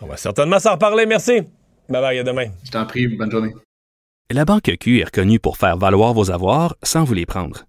On 0.02 0.08
va 0.08 0.18
certainement 0.18 0.60
s'en 0.60 0.74
reparler. 0.74 1.06
Merci. 1.06 1.42
Bye 1.90 2.02
bye, 2.02 2.20
à 2.20 2.24
demain. 2.24 2.48
Je 2.64 2.72
t'en 2.72 2.86
prie, 2.86 3.08
bonne 3.08 3.32
journée. 3.32 3.54
La 4.32 4.46
Banque 4.46 4.78
Q 4.80 5.00
est 5.00 5.06
reconnue 5.06 5.40
pour 5.40 5.58
faire 5.58 5.76
valoir 5.76 6.14
vos 6.14 6.30
avoirs 6.30 6.76
sans 6.84 7.04
vous 7.04 7.16
les 7.16 7.26
prendre. 7.26 7.69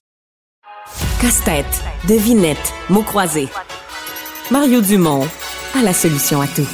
Casse-tête, 1.21 1.83
devinette, 2.07 2.73
mots 2.89 3.03
croisés. 3.03 3.47
Mario 4.49 4.81
Dumont 4.81 5.27
a 5.77 5.83
la 5.83 5.93
solution 5.93 6.41
à 6.41 6.47
tout. 6.47 6.67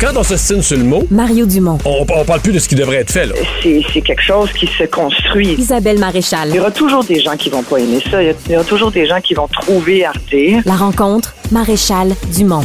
Quand 0.00 0.16
on 0.16 0.24
se 0.24 0.36
signe 0.36 0.62
sur 0.62 0.76
le 0.76 0.82
mot, 0.82 1.06
Mario 1.08 1.46
Dumont. 1.46 1.78
On, 1.84 2.04
on 2.08 2.24
parle 2.24 2.40
plus 2.40 2.52
de 2.52 2.58
ce 2.58 2.68
qui 2.68 2.74
devrait 2.74 2.96
être 2.96 3.12
fait. 3.12 3.26
Là. 3.26 3.36
C'est, 3.62 4.00
quelque 4.00 4.20
chose 4.20 4.52
qui 4.52 4.66
se 4.66 4.82
construit. 4.82 5.52
Isabelle 5.52 6.00
Maréchal. 6.00 6.48
Il 6.48 6.56
y 6.56 6.58
aura 6.58 6.72
toujours 6.72 7.04
des 7.04 7.20
gens 7.20 7.36
qui 7.36 7.48
vont 7.48 7.62
pas 7.62 7.78
aimer 7.78 8.02
ça. 8.10 8.20
Il 8.20 8.34
y, 8.48 8.56
aura 8.56 8.64
toujours 8.64 8.90
des 8.90 9.06
gens 9.06 9.20
qui 9.20 9.34
vont 9.34 9.46
trouver 9.46 10.04
Arte. 10.04 10.34
La 10.64 10.74
rencontre, 10.74 11.36
Maréchal 11.52 12.16
Dumont. 12.34 12.64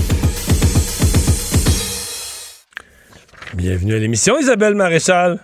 Bienvenue 3.53 3.93
à 3.93 3.99
l'émission, 3.99 4.39
Isabelle 4.39 4.73
Maréchal 4.73 5.39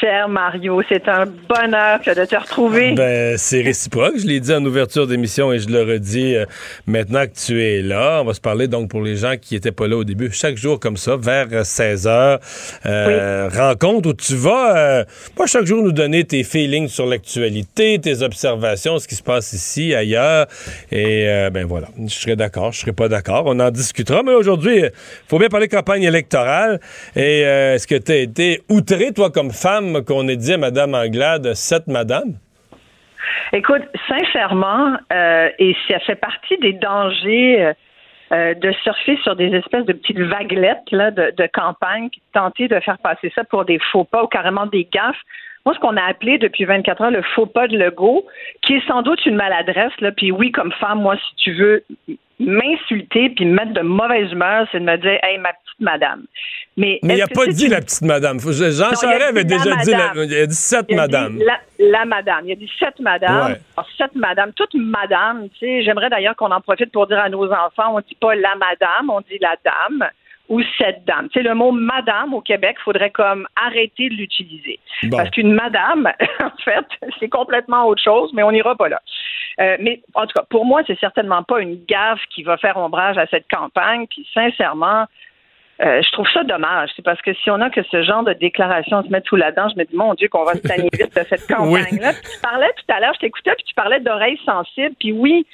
cher 0.00 0.28
Mario. 0.28 0.82
C'est 0.88 1.08
un 1.08 1.26
bonheur 1.26 2.00
de 2.00 2.24
te 2.24 2.36
retrouver. 2.36 2.92
Ben, 2.92 3.36
c'est 3.36 3.62
réciproque. 3.62 4.14
Je 4.18 4.26
l'ai 4.26 4.40
dit 4.40 4.52
en 4.52 4.64
ouverture 4.64 5.06
d'émission 5.06 5.52
et 5.52 5.58
je 5.58 5.68
le 5.68 5.82
redis 5.82 6.36
euh, 6.36 6.46
maintenant 6.86 7.24
que 7.26 7.46
tu 7.46 7.62
es 7.62 7.82
là. 7.82 8.20
On 8.22 8.24
va 8.24 8.34
se 8.34 8.40
parler 8.40 8.68
donc 8.68 8.90
pour 8.90 9.02
les 9.02 9.16
gens 9.16 9.34
qui 9.40 9.54
n'étaient 9.54 9.72
pas 9.72 9.88
là 9.88 9.96
au 9.96 10.04
début. 10.04 10.30
Chaque 10.32 10.56
jour 10.56 10.80
comme 10.80 10.96
ça, 10.96 11.16
vers 11.16 11.48
16 11.64 12.06
h 12.06 12.38
euh, 12.86 13.48
rencontre 13.48 14.08
où 14.10 14.14
tu 14.14 14.34
vas, 14.34 14.76
euh, 14.76 15.04
pas 15.36 15.46
chaque 15.46 15.66
jour 15.66 15.82
nous 15.82 15.92
donner 15.92 16.24
tes 16.24 16.44
feelings 16.44 16.88
sur 16.88 17.06
l'actualité, 17.06 17.98
tes 17.98 18.22
observations, 18.22 18.98
ce 18.98 19.08
qui 19.08 19.14
se 19.14 19.22
passe 19.22 19.52
ici, 19.52 19.94
ailleurs. 19.94 20.46
Et 20.90 21.26
ben 21.52 21.66
voilà, 21.66 21.88
je 22.06 22.14
serai 22.14 22.36
d'accord, 22.36 22.72
je 22.72 22.80
serai 22.80 22.92
pas 22.92 23.08
d'accord. 23.08 23.44
On 23.46 23.58
en 23.60 23.70
discutera. 23.70 24.22
Mais 24.22 24.32
aujourd'hui, 24.32 24.78
il 24.78 24.92
faut 25.28 25.38
bien 25.38 25.48
parler 25.48 25.68
campagne 25.68 26.02
électorale. 26.02 26.80
Et 27.16 27.40
est-ce 27.40 27.86
que 27.86 27.94
tu 27.94 28.12
as 28.12 28.16
été 28.16 28.62
outré, 28.68 29.12
toi, 29.12 29.30
comme 29.30 29.50
femme, 29.50 29.69
qu'on 30.06 30.28
ait 30.28 30.36
dit 30.36 30.52
à 30.52 30.58
Mme 30.58 30.94
Anglade, 30.94 31.54
cette 31.54 31.86
madame? 31.86 32.34
Écoute, 33.52 33.82
sincèrement, 34.08 34.96
euh, 35.12 35.48
et 35.58 35.74
ça 35.88 35.98
fait 36.00 36.14
partie 36.14 36.56
des 36.58 36.72
dangers 36.72 37.62
euh, 37.62 37.72
euh, 38.32 38.54
de 38.54 38.72
surfer 38.84 39.18
sur 39.24 39.34
des 39.34 39.52
espèces 39.54 39.86
de 39.86 39.92
petites 39.92 40.20
vaguelettes 40.20 40.90
là, 40.92 41.10
de, 41.10 41.32
de 41.36 41.48
campagne, 41.52 42.08
tenter 42.32 42.68
de 42.68 42.78
faire 42.80 42.98
passer 42.98 43.32
ça 43.34 43.42
pour 43.44 43.64
des 43.64 43.80
faux 43.90 44.04
pas 44.04 44.22
ou 44.22 44.28
carrément 44.28 44.66
des 44.66 44.84
gaffes. 44.84 45.20
Moi, 45.66 45.74
ce 45.74 45.80
qu'on 45.80 45.96
a 45.96 46.04
appelé 46.04 46.38
depuis 46.38 46.64
24 46.64 47.02
heures 47.02 47.10
le 47.10 47.22
faux 47.34 47.46
pas 47.46 47.66
de 47.66 47.76
Legault, 47.76 48.24
qui 48.62 48.74
est 48.74 48.86
sans 48.86 49.02
doute 49.02 49.24
une 49.26 49.34
maladresse, 49.34 49.92
là, 50.00 50.12
puis 50.12 50.30
oui, 50.30 50.52
comme 50.52 50.72
femme, 50.72 51.00
moi, 51.00 51.16
si 51.16 51.34
tu 51.36 51.52
veux 51.52 51.84
m'insulter 52.38 53.30
puis 53.30 53.44
me 53.44 53.54
mettre 53.54 53.72
de 53.72 53.82
mauvaise 53.82 54.32
humeur, 54.32 54.66
c'est 54.72 54.80
de 54.80 54.84
me 54.84 54.96
dire, 54.96 55.18
hey, 55.22 55.38
ma 55.38 55.52
petite 55.52 55.69
madame. 55.80 56.24
Mais, 56.76 56.98
il 57.02 57.08
n'a 57.08 57.26
pas 57.26 57.46
dit 57.46 57.68
la 57.68 57.80
petite 57.80 58.02
madame. 58.02 58.38
Jean 58.40 58.94
Charest 58.94 59.04
avait 59.04 59.44
déjà 59.44 59.76
dit, 59.76 59.90
la, 59.90 60.12
il 60.14 60.34
a 60.34 60.46
dit 60.46 60.54
sept 60.54 60.90
madame. 60.90 61.38
La, 61.78 62.04
madame. 62.04 62.46
Il 62.46 62.52
a 62.52 62.54
dit 62.54 62.70
sept 62.78 62.98
madame. 63.00 63.56
sept 63.98 64.14
madame. 64.14 64.52
Toute 64.52 64.74
madame, 64.74 65.48
tu 65.50 65.58
sais. 65.58 65.82
J'aimerais 65.82 66.10
d'ailleurs 66.10 66.36
qu'on 66.36 66.50
en 66.50 66.60
profite 66.60 66.92
pour 66.92 67.06
dire 67.06 67.18
à 67.18 67.28
nos 67.28 67.50
enfants, 67.52 67.94
on 67.96 68.00
dit 68.00 68.16
pas 68.20 68.34
la 68.34 68.54
madame, 68.56 69.10
on 69.10 69.20
dit 69.20 69.38
la 69.40 69.56
dame 69.64 70.08
ou 70.48 70.60
cette 70.78 71.04
dame. 71.04 71.28
Tu 71.28 71.38
sais, 71.38 71.48
le 71.48 71.54
mot 71.54 71.70
madame 71.70 72.34
au 72.34 72.40
Québec, 72.40 72.76
il 72.80 72.82
faudrait 72.82 73.10
comme 73.10 73.46
arrêter 73.56 74.08
de 74.08 74.14
l'utiliser. 74.14 74.80
Parce 75.10 75.30
qu'une 75.30 75.54
madame, 75.54 76.08
en 76.40 76.50
fait, 76.64 76.86
c'est 77.18 77.28
complètement 77.28 77.86
autre 77.86 78.02
chose, 78.02 78.30
mais 78.34 78.42
on 78.42 78.52
n'ira 78.52 78.74
pas 78.74 78.88
là. 78.88 79.00
Euh, 79.60 79.76
mais 79.80 80.02
en 80.14 80.26
tout 80.26 80.32
cas, 80.34 80.44
pour 80.50 80.64
moi, 80.64 80.82
c'est 80.86 80.98
certainement 80.98 81.42
pas 81.42 81.60
une 81.60 81.84
gaffe 81.84 82.20
qui 82.34 82.42
va 82.42 82.56
faire 82.56 82.76
ombrage 82.76 83.16
à 83.16 83.26
cette 83.26 83.46
campagne. 83.48 84.06
Puis 84.08 84.26
sincèrement, 84.34 85.06
euh, 85.82 86.02
je 86.02 86.12
trouve 86.12 86.26
ça 86.32 86.44
dommage. 86.44 86.90
C'est 86.94 87.04
parce 87.04 87.20
que 87.22 87.32
si 87.34 87.50
on 87.50 87.60
a 87.60 87.70
que 87.70 87.82
ce 87.90 88.02
genre 88.02 88.22
de 88.22 88.34
déclaration 88.34 89.02
se 89.02 89.08
mettre 89.08 89.28
sous 89.28 89.36
la 89.36 89.50
dent, 89.50 89.68
je 89.68 89.78
me 89.78 89.84
dis, 89.84 89.96
mon 89.96 90.14
Dieu, 90.14 90.28
qu'on 90.28 90.44
va 90.44 90.54
se 90.54 90.60
tanner 90.60 90.88
vite 90.92 91.16
de 91.16 91.24
cette 91.28 91.46
campagne-là. 91.48 92.12
Tu 92.12 92.40
parlais 92.42 92.70
tout 92.76 92.92
à 92.94 93.00
l'heure, 93.00 93.14
je 93.14 93.20
t'écoutais, 93.20 93.54
puis 93.54 93.64
tu 93.64 93.74
parlais 93.74 94.00
d'oreilles 94.00 94.38
sensibles. 94.44 94.94
Puis 94.98 95.12
oui, 95.12 95.46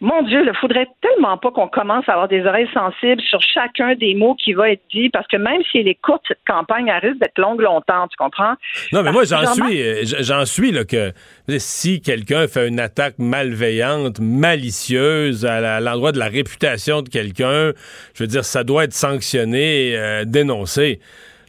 mon 0.00 0.22
Dieu, 0.22 0.44
il 0.44 0.56
faudrait 0.56 0.88
tellement 1.00 1.38
pas 1.38 1.50
qu'on 1.50 1.68
commence 1.68 2.08
à 2.08 2.12
avoir 2.12 2.28
des 2.28 2.44
oreilles 2.44 2.68
sensibles 2.74 3.22
sur 3.22 3.40
chacun 3.40 3.94
des 3.94 4.14
mots 4.14 4.34
qui 4.34 4.52
va 4.52 4.70
être 4.70 4.82
dit, 4.92 5.08
parce 5.08 5.26
que 5.28 5.36
même 5.36 5.62
si 5.70 5.78
elle 5.78 5.88
est 5.88 5.94
courte, 5.94 6.22
cette 6.26 6.40
campagne, 6.46 6.88
elle 6.88 7.08
risque 7.08 7.20
d'être 7.20 7.38
longue 7.38 7.60
longtemps, 7.60 8.08
tu 8.08 8.16
comprends? 8.16 8.54
Non, 8.92 9.02
mais 9.02 9.12
moi, 9.12 9.24
j'en 9.24 9.46
suis, 9.46 9.82
euh, 9.82 10.02
j'en 10.20 10.44
suis, 10.44 10.72
là, 10.72 10.84
que 10.84 11.12
si 11.58 12.00
quelqu'un 12.00 12.48
fait 12.48 12.68
une 12.68 12.80
attaque 12.80 13.14
malveillante, 13.18 14.18
malicieuse 14.20 15.46
à 15.46 15.80
l'endroit 15.80 16.12
de 16.12 16.18
la 16.18 16.28
réputation 16.28 17.02
de 17.02 17.08
quelqu'un, 17.08 17.72
je 18.14 18.24
veux 18.24 18.28
dire, 18.28 18.44
ça 18.44 18.64
doit 18.64 18.84
être 18.84 18.92
sanctionné, 18.92 19.96
euh, 19.96 20.24
dénoncé. 20.24 21.00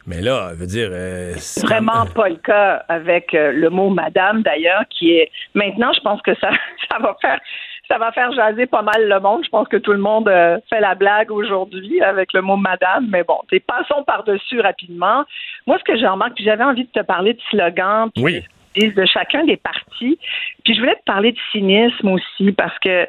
Mais 0.06 0.20
là, 0.20 0.50
je 0.52 0.60
veux 0.60 0.66
dire. 0.66 0.88
Euh, 0.92 1.34
c'est 1.38 1.66
vraiment 1.66 2.06
pas 2.06 2.28
le 2.28 2.36
cas 2.36 2.84
avec 2.88 3.32
le 3.32 3.68
mot 3.70 3.90
madame, 3.90 4.42
d'ailleurs, 4.42 4.84
qui 4.88 5.10
est. 5.10 5.32
Maintenant, 5.54 5.92
je 5.92 6.00
pense 6.00 6.22
que 6.22 6.32
ça, 6.36 6.50
ça 6.88 6.98
va 7.00 7.16
faire 7.20 7.40
ça 7.88 7.98
va 7.98 8.12
faire 8.12 8.32
jaser 8.32 8.66
pas 8.66 8.82
mal 8.82 9.08
le 9.08 9.20
monde. 9.20 9.44
Je 9.44 9.48
pense 9.48 9.68
que 9.68 9.76
tout 9.76 9.92
le 9.92 9.98
monde 9.98 10.28
euh, 10.28 10.58
fait 10.68 10.80
la 10.80 10.94
blague 10.94 11.30
aujourd'hui 11.30 12.00
avec 12.02 12.32
le 12.32 12.42
mot 12.42 12.56
madame, 12.56 13.06
mais 13.10 13.22
bon, 13.22 13.38
passons 13.66 14.02
par-dessus 14.04 14.60
rapidement. 14.60 15.24
Moi, 15.66 15.78
ce 15.78 15.84
que 15.84 15.96
j'ai 15.96 16.06
remarqué, 16.06 16.34
puis 16.36 16.44
j'avais 16.44 16.64
envie 16.64 16.84
de 16.84 16.90
te 16.90 17.04
parler 17.04 17.34
de 17.34 17.40
slogan, 17.50 18.10
oui. 18.16 18.42
de 18.76 19.04
chacun 19.06 19.44
des 19.44 19.56
partis. 19.56 20.18
Puis 20.64 20.74
je 20.74 20.80
voulais 20.80 20.96
te 20.96 21.04
parler 21.04 21.32
de 21.32 21.38
cynisme 21.52 22.08
aussi, 22.08 22.52
parce 22.52 22.78
que 22.80 23.06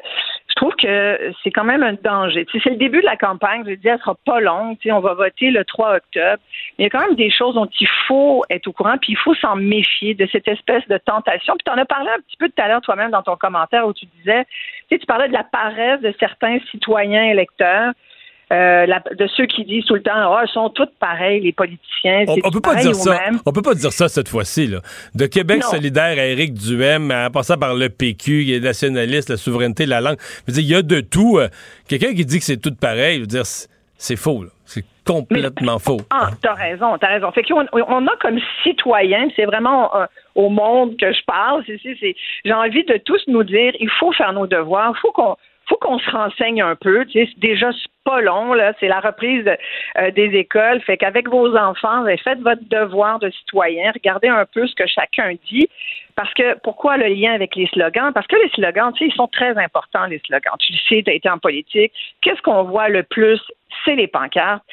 trouve 0.58 0.74
que 0.74 1.32
c'est 1.42 1.50
quand 1.50 1.64
même 1.64 1.82
un 1.82 1.94
danger. 1.94 2.46
c'est 2.52 2.70
le 2.70 2.76
début 2.76 3.00
de 3.00 3.06
la 3.06 3.16
campagne. 3.16 3.62
Je 3.66 3.74
dire, 3.74 3.94
elle 3.94 3.98
sera 4.00 4.16
pas 4.26 4.40
longue. 4.40 4.76
on 4.90 5.00
va 5.00 5.14
voter 5.14 5.50
le 5.50 5.64
3 5.64 5.96
octobre. 5.96 6.42
Mais 6.78 6.78
il 6.78 6.82
y 6.84 6.86
a 6.86 6.90
quand 6.90 7.06
même 7.06 7.14
des 7.14 7.30
choses 7.30 7.54
dont 7.54 7.68
il 7.80 7.88
faut 8.06 8.44
être 8.50 8.66
au 8.66 8.72
courant, 8.72 8.96
puis 8.98 9.12
il 9.12 9.16
faut 9.16 9.34
s'en 9.36 9.56
méfier 9.56 10.14
de 10.14 10.26
cette 10.30 10.48
espèce 10.48 10.86
de 10.88 10.98
tentation. 10.98 11.54
Puis 11.54 11.64
tu 11.64 11.70
en 11.70 11.78
as 11.78 11.84
parlé 11.84 12.10
un 12.10 12.20
petit 12.20 12.36
peu 12.36 12.48
tout 12.48 12.62
à 12.62 12.68
l'heure 12.68 12.80
toi-même 12.80 13.10
dans 13.10 13.22
ton 13.22 13.36
commentaire 13.36 13.86
où 13.86 13.92
tu 13.92 14.06
disais, 14.18 14.44
tu 14.90 14.98
parlais 15.06 15.28
de 15.28 15.32
la 15.32 15.44
paresse 15.44 16.00
de 16.00 16.12
certains 16.18 16.58
citoyens 16.70 17.24
électeurs. 17.24 17.92
Euh, 18.50 18.86
de 18.86 19.26
ceux 19.36 19.44
qui 19.46 19.64
disent 19.64 19.84
tout 19.84 19.94
le 19.94 20.02
temps, 20.02 20.12
oh, 20.32 20.38
ils 20.42 20.50
sont 20.50 20.70
tous 20.70 20.88
pareils, 20.98 21.40
les 21.40 21.52
politiciens. 21.52 22.24
On, 22.28 22.36
on 22.44 22.50
peut 22.50 22.60
pas 22.60 22.76
dire 22.76 22.94
ça. 22.94 23.18
On 23.44 23.52
peut 23.52 23.62
pas 23.62 23.74
dire 23.74 23.92
ça 23.92 24.08
cette 24.08 24.28
fois-ci. 24.28 24.72
De 25.14 25.26
Québec 25.26 25.62
solidaire 25.64 26.18
à 26.18 26.24
Éric 26.24 26.54
Duhem, 26.54 27.10
en 27.10 27.30
passant 27.30 27.58
par 27.58 27.74
le 27.74 27.90
PQ, 27.90 28.44
il 28.44 28.54
est 28.54 28.60
nationaliste, 28.60 29.28
la 29.28 29.36
souveraineté, 29.36 29.84
la 29.84 30.00
langue. 30.00 30.16
il 30.46 30.60
y 30.62 30.74
a 30.74 30.82
de 30.82 31.00
tout. 31.00 31.38
Euh, 31.38 31.48
quelqu'un 31.88 32.14
qui 32.14 32.24
dit 32.24 32.38
que 32.38 32.44
c'est 32.44 32.60
tout 32.60 32.74
pareil, 32.74 33.16
je 33.16 33.20
veux 33.20 33.26
dire, 33.26 33.44
c'est 33.44 34.16
faux. 34.16 34.44
C'est 34.64 34.84
complètement 35.06 35.78
faux. 35.78 36.00
Ah, 36.10 36.30
t'as 36.42 36.54
raison, 36.54 36.96
t'as 36.98 37.08
raison. 37.08 37.32
Fait 37.32 37.42
qu'on 37.42 37.66
on 37.72 38.06
a 38.06 38.16
comme 38.20 38.38
citoyens, 38.62 39.28
c'est 39.36 39.46
vraiment 39.46 39.94
euh, 39.96 40.06
au 40.34 40.48
monde 40.48 40.96
que 40.98 41.12
je 41.12 41.24
parle. 41.26 41.64
J'ai 41.66 42.52
envie 42.52 42.84
de 42.84 42.96
tous 42.98 43.22
nous 43.26 43.44
dire, 43.44 43.72
il 43.80 43.90
faut 43.98 44.12
faire 44.12 44.32
nos 44.32 44.46
devoirs, 44.46 44.92
il 44.96 45.00
faut 45.00 45.12
qu'on 45.12 45.36
faut 45.68 45.76
qu'on 45.76 45.98
se 45.98 46.10
renseigne 46.10 46.62
un 46.62 46.76
peu. 46.76 47.04
Tu 47.06 47.24
sais, 47.24 47.32
déjà, 47.36 47.70
c'est 47.72 47.90
pas 48.04 48.20
long, 48.20 48.54
là. 48.54 48.72
C'est 48.80 48.88
la 48.88 49.00
reprise 49.00 49.44
euh, 49.98 50.10
des 50.12 50.34
écoles. 50.36 50.80
Fait 50.82 50.96
qu'avec 50.96 51.28
vos 51.28 51.54
enfants, 51.56 52.04
faites 52.24 52.40
votre 52.40 52.62
devoir 52.68 53.18
de 53.18 53.30
citoyen. 53.30 53.92
Regardez 53.92 54.28
un 54.28 54.46
peu 54.46 54.66
ce 54.66 54.74
que 54.74 54.86
chacun 54.86 55.34
dit. 55.50 55.68
Parce 56.16 56.32
que, 56.34 56.58
pourquoi 56.64 56.96
le 56.96 57.06
lien 57.06 57.32
avec 57.32 57.54
les 57.54 57.66
slogans? 57.68 58.12
Parce 58.12 58.26
que 58.26 58.36
les 58.36 58.48
slogans, 58.50 58.92
tu 58.92 59.04
sais, 59.04 59.10
ils 59.12 59.14
sont 59.14 59.28
très 59.28 59.56
importants, 59.56 60.06
les 60.06 60.20
slogans. 60.26 60.54
Tu 60.58 60.72
le 60.72 60.78
sais, 60.88 61.02
tu 61.02 61.10
as 61.10 61.14
été 61.14 61.30
en 61.30 61.38
politique. 61.38 61.92
Qu'est-ce 62.22 62.42
qu'on 62.42 62.64
voit 62.64 62.88
le 62.88 63.02
plus? 63.02 63.40
C'est 63.84 63.94
les 63.94 64.08
pancartes. 64.08 64.64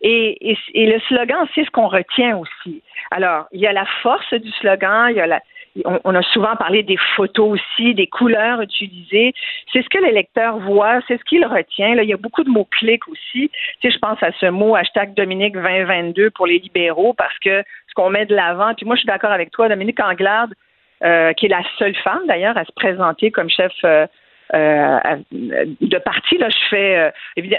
Et, 0.00 0.50
et, 0.50 0.58
et 0.74 0.86
le 0.86 1.00
slogan, 1.00 1.46
c'est 1.54 1.64
ce 1.64 1.70
qu'on 1.70 1.88
retient 1.88 2.38
aussi. 2.38 2.82
Alors, 3.10 3.46
il 3.52 3.60
y 3.60 3.66
a 3.66 3.72
la 3.72 3.86
force 4.02 4.32
du 4.34 4.50
slogan, 4.52 5.08
il 5.10 5.16
y 5.16 5.20
a 5.20 5.26
la, 5.26 5.40
on, 5.84 6.14
a 6.14 6.22
souvent 6.22 6.54
parlé 6.56 6.82
des 6.82 6.96
photos 7.16 7.58
aussi, 7.58 7.94
des 7.94 8.06
couleurs 8.06 8.60
utilisées. 8.60 9.32
C'est 9.72 9.82
ce 9.82 9.88
que 9.88 9.98
l'électeur 9.98 10.58
voit, 10.58 11.00
c'est 11.08 11.18
ce 11.18 11.24
qu'il 11.24 11.44
retient. 11.44 12.00
Il 12.00 12.08
y 12.08 12.12
a 12.12 12.16
beaucoup 12.16 12.44
de 12.44 12.50
mots-clics 12.50 13.08
aussi. 13.08 13.50
Tu 13.80 13.90
je 13.90 13.98
pense 13.98 14.22
à 14.22 14.30
ce 14.38 14.46
mot 14.46 14.76
hashtag 14.76 15.14
Dominique 15.14 15.54
2022 15.54 16.30
pour 16.30 16.46
les 16.46 16.58
libéraux 16.58 17.14
parce 17.14 17.36
que 17.40 17.62
ce 17.88 17.94
qu'on 17.94 18.10
met 18.10 18.26
de 18.26 18.34
l'avant, 18.34 18.74
puis 18.74 18.86
moi 18.86 18.94
je 18.94 19.00
suis 19.00 19.06
d'accord 19.06 19.32
avec 19.32 19.50
toi, 19.50 19.68
Dominique 19.68 20.00
Anglade, 20.00 20.54
euh, 21.02 21.32
qui 21.32 21.46
est 21.46 21.50
la 21.50 21.62
seule 21.78 21.94
femme 21.96 22.22
d'ailleurs 22.26 22.56
à 22.56 22.64
se 22.64 22.72
présenter 22.72 23.30
comme 23.30 23.50
chef 23.50 23.72
euh, 23.84 24.06
euh, 24.52 24.98
de 25.32 25.98
parti. 25.98 26.36
Là, 26.36 26.48
je 26.50 26.68
fais, 26.68 26.98
euh, 26.98 27.10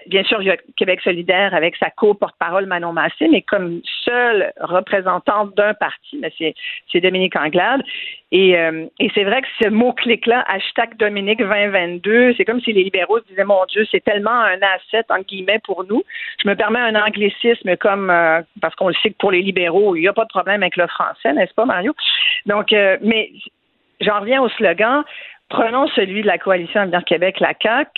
bien 0.07 0.23
sûr, 0.23 0.41
il 0.41 0.47
y 0.47 0.51
a 0.51 0.57
Québec 0.77 1.01
solidaire 1.01 1.53
avec 1.55 1.75
sa 1.77 1.89
co-porte-parole 1.89 2.67
Manon 2.67 2.93
Massé, 2.93 3.27
mais 3.27 3.41
comme 3.41 3.81
seule 4.03 4.53
représentante 4.59 5.55
d'un 5.55 5.73
parti, 5.73 6.21
c'est 6.91 7.01
Dominique 7.01 7.35
Anglade. 7.35 7.81
Et, 8.31 8.57
euh, 8.57 8.85
et 8.99 9.09
c'est 9.15 9.23
vrai 9.23 9.41
que 9.41 9.47
ce 9.63 9.69
mot-clic-là, 9.69 10.45
hashtag 10.47 10.95
Dominique 10.97 11.39
2022, 11.39 12.35
c'est 12.37 12.45
comme 12.45 12.61
si 12.61 12.71
les 12.71 12.83
libéraux 12.83 13.19
se 13.19 13.27
disaient, 13.29 13.45
mon 13.45 13.65
Dieu, 13.65 13.85
c'est 13.89 14.03
tellement 14.03 14.29
un 14.29 14.59
asset, 14.61 15.05
en 15.09 15.21
guillemets, 15.21 15.59
pour 15.63 15.85
nous. 15.85 16.03
Je 16.43 16.47
me 16.47 16.55
permets 16.55 16.79
un 16.79 16.95
anglicisme 16.95 17.77
comme, 17.77 18.07
parce 18.61 18.75
qu'on 18.75 18.89
le 18.89 18.95
sait 19.01 19.09
que 19.09 19.17
pour 19.17 19.31
les 19.31 19.41
libéraux, 19.41 19.95
il 19.95 20.01
n'y 20.01 20.07
a 20.07 20.13
pas 20.13 20.25
de 20.25 20.29
problème 20.29 20.61
avec 20.61 20.75
le 20.75 20.87
français, 20.87 21.33
n'est-ce 21.33 21.53
pas, 21.53 21.65
Mario? 21.65 21.93
Donc, 22.45 22.71
mais 22.71 23.31
j'en 24.01 24.19
reviens 24.19 24.41
au 24.41 24.49
slogan 24.49 25.03
prenons 25.49 25.87
celui 25.89 26.21
de 26.21 26.27
la 26.27 26.37
coalition 26.37 26.81
Avenir 26.81 27.03
Québec, 27.05 27.39
la 27.39 27.53
CAC. 27.53 27.89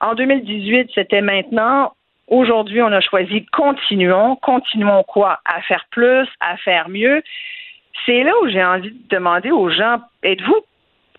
En 0.00 0.14
2018, 0.14 0.90
c'était 0.94 1.20
maintenant. 1.20 1.92
Aujourd'hui, 2.28 2.82
on 2.82 2.92
a 2.92 3.00
choisi 3.00 3.44
continuons. 3.46 4.36
Continuons 4.36 5.02
quoi? 5.04 5.40
À 5.44 5.60
faire 5.62 5.84
plus, 5.90 6.28
à 6.40 6.56
faire 6.58 6.88
mieux. 6.88 7.22
C'est 8.06 8.22
là 8.22 8.32
où 8.42 8.48
j'ai 8.48 8.64
envie 8.64 8.90
de 8.90 9.08
demander 9.08 9.50
aux 9.50 9.68
gens, 9.68 9.98
êtes-vous 10.22 10.60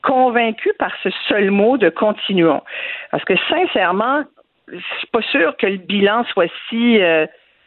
convaincus 0.02 0.74
par 0.80 0.92
ce 1.04 1.10
seul 1.28 1.52
mot 1.52 1.78
de 1.78 1.90
continuons? 1.90 2.62
Parce 3.12 3.24
que 3.26 3.36
sincèrement, 3.48 4.24
je 4.68 4.80
suis 4.98 5.08
pas 5.12 5.22
sûr 5.22 5.56
que 5.58 5.68
le 5.68 5.78
bilan 5.78 6.26
soit 6.26 6.52
si 6.70 7.02
euh, 7.02 7.26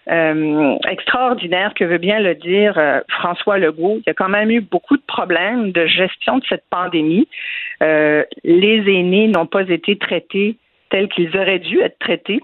euh, 0.09 0.76
extraordinaire 0.88 1.74
que 1.74 1.84
veut 1.84 1.98
bien 1.98 2.20
le 2.20 2.34
dire 2.34 2.78
euh, 2.78 3.00
François 3.09 3.59
Legault. 3.59 3.98
Il 3.98 4.04
y 4.07 4.11
a 4.11 4.14
quand 4.14 4.28
même 4.28 4.50
eu 4.50 4.61
beaucoup 4.61 4.96
de 4.96 5.02
problèmes 5.07 5.72
de 5.72 5.86
gestion 5.86 6.38
de 6.38 6.44
cette 6.48 6.64
pandémie. 6.70 7.28
les 7.80 8.84
aînés 8.86 9.28
n'ont 9.28 9.46
pas 9.46 9.68
été 9.68 9.96
traités 9.96 10.57
tels 10.90 11.09
qu'ils 11.09 11.36
auraient 11.36 11.59
dû 11.59 11.80
être 11.80 11.98
traités. 11.98 12.40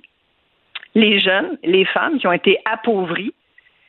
Les 0.95 1.21
jeunes, 1.21 1.59
les 1.63 1.85
femmes 1.85 2.19
qui 2.19 2.27
ont 2.27 2.33
été 2.33 2.59
appauvries, 2.65 3.33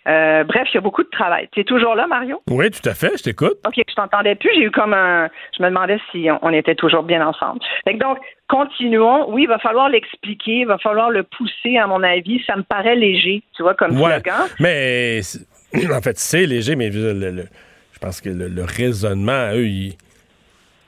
euh, 0.08 0.44
bref, 0.44 0.68
il 0.72 0.76
y 0.76 0.78
a 0.78 0.82
beaucoup 0.82 1.04
de 1.04 1.10
travail. 1.10 1.48
Tu 1.52 1.62
es 1.62 1.64
toujours 1.64 1.96
là, 1.96 2.08
Mario? 2.08 2.42
Oui, 2.50 2.70
tout 2.72 2.88
à 2.88 2.94
fait, 2.94 3.18
je 3.18 3.24
t'écoute. 3.24 3.58
OK, 3.66 3.76
je 3.76 3.96
t'entendais 3.96 4.36
plus. 4.36 4.50
J'ai 4.54 4.64
eu 4.64 4.72
comme 4.72 4.94
un. 4.94 5.30
Je 5.58 5.64
me 5.64 5.70
demandais 5.70 5.98
si 6.12 6.28
on, 6.42 6.50
était 6.50 6.76
toujours 6.76 7.04
bien 7.04 7.26
ensemble. 7.26 7.60
donc, 8.00 8.18
continuons. 8.50 9.32
Oui, 9.32 9.44
il 9.44 9.48
va 9.48 9.60
falloir 9.60 9.90
l'expliquer, 9.90 10.60
il 10.60 10.68
va 10.68 10.78
falloir 10.78 11.10
le 11.10 11.24
pousser, 11.24 11.78
à 11.78 11.88
mon 11.88 12.04
avis. 12.04 12.44
Ça 12.46 12.56
me 12.56 12.64
paraît 12.64 12.96
léger, 12.96 13.44
tu 13.56 13.64
vois, 13.64 13.76
comme 13.76 14.00
ouais, 14.00 14.20
slogan. 14.20 14.48
Mais 14.60 15.22
en 15.92 16.02
fait, 16.02 16.18
c'est 16.18 16.46
léger, 16.46 16.76
mais 16.76 16.92
je 16.92 18.00
pense 18.02 18.20
que 18.20 18.30
le, 18.30 18.64
raisonnement, 18.64 19.52
eux, 19.54 19.94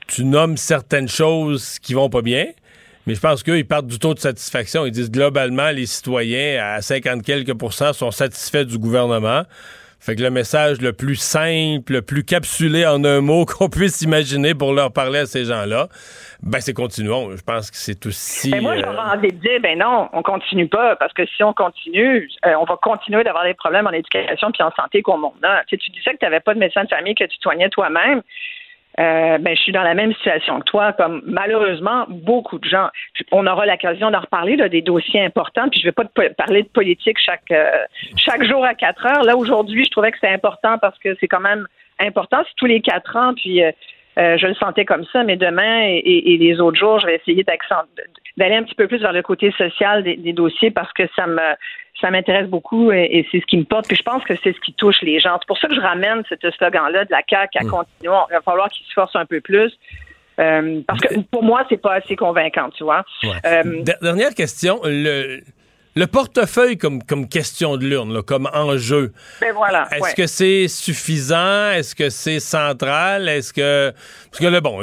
tu 0.08 0.24
nommes 0.24 0.56
certaines 0.56 1.08
choses 1.08 1.78
qui 1.78 1.94
vont 1.94 2.10
pas 2.10 2.22
bien. 2.22 2.46
Mais 3.06 3.14
je 3.14 3.20
pense 3.20 3.42
qu'eux, 3.42 3.58
ils 3.58 3.66
partent 3.66 3.86
du 3.86 3.98
taux 3.98 4.14
de 4.14 4.18
satisfaction. 4.18 4.84
Ils 4.84 4.92
disent 4.92 5.10
globalement, 5.10 5.70
les 5.70 5.86
citoyens, 5.86 6.62
à 6.62 6.82
50 6.82 7.22
quelques 7.22 7.54
pourcents, 7.54 7.92
sont 7.92 8.10
satisfaits 8.10 8.64
du 8.64 8.78
gouvernement. 8.78 9.42
Fait 10.00 10.14
que 10.14 10.22
le 10.22 10.30
message 10.30 10.80
le 10.80 10.92
plus 10.92 11.16
simple, 11.16 11.94
le 11.94 12.02
plus 12.02 12.22
capsulé 12.22 12.86
en 12.86 13.02
un 13.04 13.20
mot 13.20 13.44
qu'on 13.46 13.68
puisse 13.68 14.02
imaginer 14.02 14.54
pour 14.54 14.72
leur 14.72 14.92
parler 14.92 15.20
à 15.20 15.26
ces 15.26 15.44
gens-là, 15.46 15.88
ben 16.42 16.60
c'est 16.60 16.74
continuons. 16.74 17.34
Je 17.36 17.42
pense 17.42 17.70
que 17.70 17.76
c'est 17.76 18.04
aussi. 18.06 18.50
Mais 18.50 18.60
moi, 18.60 18.76
j'aurais 18.76 18.96
euh, 18.96 19.14
envie 19.16 19.32
de 19.32 19.38
dire, 19.38 19.60
ben 19.60 19.78
non, 19.78 20.08
on 20.12 20.22
continue 20.22 20.68
pas, 20.68 20.96
parce 20.96 21.12
que 21.12 21.26
si 21.26 21.42
on 21.42 21.52
continue, 21.52 22.28
euh, 22.44 22.54
on 22.60 22.64
va 22.64 22.76
continuer 22.76 23.24
d'avoir 23.24 23.44
des 23.44 23.54
problèmes 23.54 23.86
en 23.86 23.92
éducation 23.92 24.50
puis 24.52 24.62
en 24.62 24.70
santé 24.72 25.02
qu'on 25.02 25.18
monde 25.18 25.32
a. 25.42 25.64
Tu, 25.66 25.76
sais, 25.76 25.78
tu 25.78 25.90
disais 25.90 26.12
que 26.12 26.18
tu 26.18 26.24
n'avais 26.24 26.40
pas 26.40 26.54
de 26.54 26.58
médecin 26.58 26.84
de 26.84 26.88
famille 26.88 27.14
que 27.14 27.24
tu 27.24 27.36
soignais 27.40 27.68
toi-même. 27.70 28.22
Euh, 28.98 29.36
ben, 29.38 29.54
je 29.54 29.60
suis 29.60 29.72
dans 29.72 29.82
la 29.82 29.94
même 29.94 30.14
situation 30.14 30.58
que 30.60 30.64
toi, 30.64 30.92
comme 30.94 31.22
malheureusement 31.26 32.06
beaucoup 32.08 32.58
de 32.58 32.64
gens. 32.64 32.88
On 33.30 33.46
aura 33.46 33.66
l'occasion 33.66 34.10
d'en 34.10 34.20
reparler 34.20 34.56
là, 34.56 34.70
des 34.70 34.80
dossiers 34.80 35.22
importants, 35.22 35.68
puis 35.68 35.80
je 35.80 35.86
ne 35.86 35.90
vais 35.90 35.92
pas 35.92 36.04
parler 36.36 36.62
de 36.62 36.68
politique 36.68 37.18
chaque 37.18 37.50
euh, 37.50 37.70
chaque 38.16 38.44
jour 38.44 38.64
à 38.64 38.74
quatre 38.74 39.04
heures. 39.04 39.24
Là 39.24 39.36
aujourd'hui, 39.36 39.84
je 39.84 39.90
trouvais 39.90 40.12
que 40.12 40.18
c'est 40.20 40.32
important 40.32 40.78
parce 40.78 40.98
que 40.98 41.14
c'est 41.20 41.28
quand 41.28 41.40
même 41.40 41.66
important. 42.00 42.38
C'est 42.46 42.56
tous 42.56 42.66
les 42.66 42.80
quatre 42.80 43.16
ans, 43.16 43.34
puis 43.34 43.62
euh, 43.62 43.72
je 44.16 44.46
le 44.46 44.54
sentais 44.54 44.86
comme 44.86 45.04
ça, 45.12 45.24
mais 45.24 45.36
demain 45.36 45.82
et, 45.82 46.36
les 46.38 46.58
autres 46.60 46.78
jours, 46.78 46.98
je 46.98 47.06
vais 47.06 47.16
essayer 47.16 47.44
d'aller 48.36 48.56
un 48.56 48.62
petit 48.62 48.74
peu 48.74 48.86
plus 48.86 48.98
vers 48.98 49.12
le 49.12 49.22
côté 49.22 49.52
social 49.56 50.02
des, 50.02 50.16
des 50.16 50.32
dossiers 50.32 50.70
parce 50.70 50.92
que 50.92 51.04
ça 51.16 51.26
me 51.26 51.40
ça 52.00 52.10
m'intéresse 52.10 52.48
beaucoup 52.48 52.92
et, 52.92 53.26
c'est 53.30 53.40
ce 53.40 53.46
qui 53.46 53.56
me 53.56 53.64
porte. 53.64 53.86
Puis 53.86 53.96
je 53.96 54.02
pense 54.02 54.22
que 54.24 54.34
c'est 54.42 54.52
ce 54.52 54.60
qui 54.60 54.74
touche 54.74 55.00
les 55.02 55.18
gens. 55.18 55.38
C'est 55.40 55.46
pour 55.46 55.58
ça 55.58 55.68
que 55.68 55.74
je 55.74 55.80
ramène 55.80 56.22
ce 56.28 56.50
slogan-là 56.50 57.04
de 57.04 57.10
la 57.10 57.22
CAQ 57.28 57.58
à 57.58 57.64
mmh. 57.64 57.70
continuer. 57.70 58.14
Il 58.30 58.34
va 58.34 58.42
falloir 58.42 58.68
qu'ils 58.68 58.86
se 58.86 58.92
forcent 58.92 59.16
un 59.16 59.24
peu 59.24 59.40
plus. 59.40 59.72
Euh, 60.38 60.82
parce 60.86 61.00
que 61.00 61.20
pour 61.30 61.42
moi, 61.42 61.64
c'est 61.68 61.80
pas 61.80 61.94
assez 61.94 62.14
convaincant, 62.14 62.68
tu 62.70 62.84
vois. 62.84 63.04
Euh, 63.46 63.82
dernière 64.02 64.34
question. 64.34 64.80
Le, 64.84 65.40
le 65.96 66.06
portefeuille 66.06 66.76
comme, 66.76 67.02
comme 67.02 67.26
question 67.26 67.78
de 67.78 67.86
l'urne, 67.86 68.22
comme 68.22 68.48
enjeu. 68.52 69.12
Ben 69.40 69.54
voilà. 69.54 69.88
Est-ce 69.90 70.14
que 70.14 70.26
c'est 70.26 70.68
suffisant? 70.68 71.70
Est-ce 71.70 71.94
que 71.94 72.10
c'est 72.10 72.38
central? 72.38 73.28
Est-ce 73.28 73.52
que. 73.52 73.92
Parce 74.30 74.40
que 74.40 74.46
là, 74.46 74.60
bon, 74.60 74.78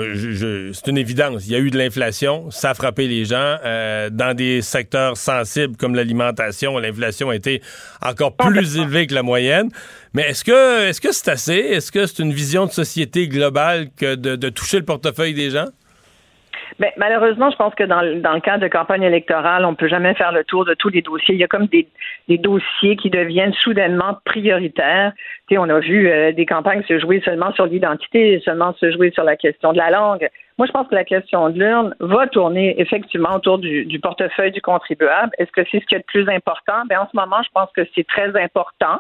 c'est 0.74 0.88
une 0.90 0.98
évidence. 0.98 1.44
Il 1.46 1.52
y 1.52 1.56
a 1.56 1.60
eu 1.60 1.70
de 1.70 1.78
l'inflation. 1.78 2.50
Ça 2.50 2.72
a 2.72 2.74
frappé 2.74 3.08
les 3.08 3.26
gens. 3.26 3.58
Euh, 3.64 4.10
dans 4.10 4.36
des 4.36 4.64
secteurs 4.64 5.16
sensibles 5.16 5.78
comme 5.78 5.94
l'alimentation, 5.94 6.80
l'inflation 6.80 7.30
a 7.30 7.36
été 7.36 7.62
encore 8.02 8.36
plus 8.36 8.78
élevée 8.78 9.06
que 9.06 9.14
la 9.14 9.24
moyenne. 9.24 9.70
Mais 10.16 10.24
est-ce 10.24 10.44
que 10.44 10.88
est-ce 10.88 11.00
que 11.00 11.12
c'est 11.12 11.30
assez? 11.30 11.54
Est-ce 11.54 11.92
que 11.92 12.08
c'est 12.08 12.24
une 12.24 12.34
vision 12.34 12.66
de 12.66 12.72
société 12.72 13.28
globale 13.28 13.90
que 13.96 14.16
de 14.16 14.50
toucher 14.50 14.80
le 14.80 14.86
portefeuille 14.86 15.36
des 15.36 15.52
gens? 15.52 15.68
Ben, 16.80 16.92
malheureusement, 16.98 17.52
je 17.52 17.56
pense 17.56 17.76
que 17.76 17.84
dans, 17.84 18.02
dans 18.22 18.34
le 18.34 18.40
cadre 18.40 18.64
de 18.64 18.68
campagne 18.68 19.04
électorale, 19.04 19.66
on 19.66 19.72
ne 19.72 19.76
peut 19.76 19.88
jamais 19.88 20.14
faire 20.16 20.32
le 20.32 20.44
tour 20.44 20.66
de 20.66 20.74
tous 20.74 20.90
les 20.90 21.02
dossiers. 21.02 21.36
Il 21.36 21.42
y 21.42 21.44
a 21.44 21.48
comme 21.48 21.68
des, 21.68 21.88
des 22.28 22.38
dossiers 22.38 22.96
qui 22.96 23.10
deviennent 23.10 23.54
soudainement 23.54 24.18
prioritaires. 24.26 25.14
Tu 25.48 25.56
sais, 25.56 25.58
on 25.60 25.70
a 25.70 25.80
vu 25.80 26.10
euh, 26.10 26.32
des 26.32 26.46
campagnes 26.46 26.84
se 26.88 27.00
jouer 27.00 27.22
seulement 27.24 27.54
sur 27.54 27.66
l'identité, 27.66 28.42
seulement 28.44 28.74
se 28.74 28.92
jouer 28.92 29.12
sur 29.12 29.24
la 29.24 29.36
question 29.36 29.74
de 29.74 29.78
la 29.78 29.92
langue. 29.92 30.28
Moi, 30.58 30.68
je 30.68 30.72
pense 30.72 30.88
que 30.88 30.96
la 30.96 31.04
question 31.04 31.50
de 31.50 31.60
l'urne 31.60 31.96
va 32.00 32.28
tourner 32.28 32.80
effectivement 32.80 33.36
autour 33.36 33.58
du, 33.58 33.86
du 33.86 34.00
portefeuille 34.00 34.52
du 34.52 34.62
contribuable. 34.62 35.32
Est-ce 35.38 35.52
que 35.52 35.62
c'est 35.72 35.80
ce 35.80 35.86
qui 35.86 35.96
est 35.96 36.00
le 36.00 36.04
plus 36.04 36.30
important? 36.30 36.84
Ben, 36.88 37.00
en 37.00 37.08
ce 37.12 37.16
moment, 37.16 37.42
je 37.44 37.50
pense 37.54 37.70
que 37.76 37.82
c'est 37.96 38.08
très 38.08 38.36
important 38.42 39.00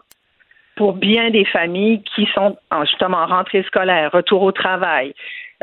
pour 0.75 0.93
bien 0.93 1.29
des 1.29 1.45
familles 1.45 2.01
qui 2.15 2.27
sont 2.33 2.57
justement 2.81 3.17
en 3.17 3.27
rentrée 3.27 3.63
scolaire, 3.63 4.11
retour 4.11 4.41
au 4.41 4.51
travail, 4.51 5.13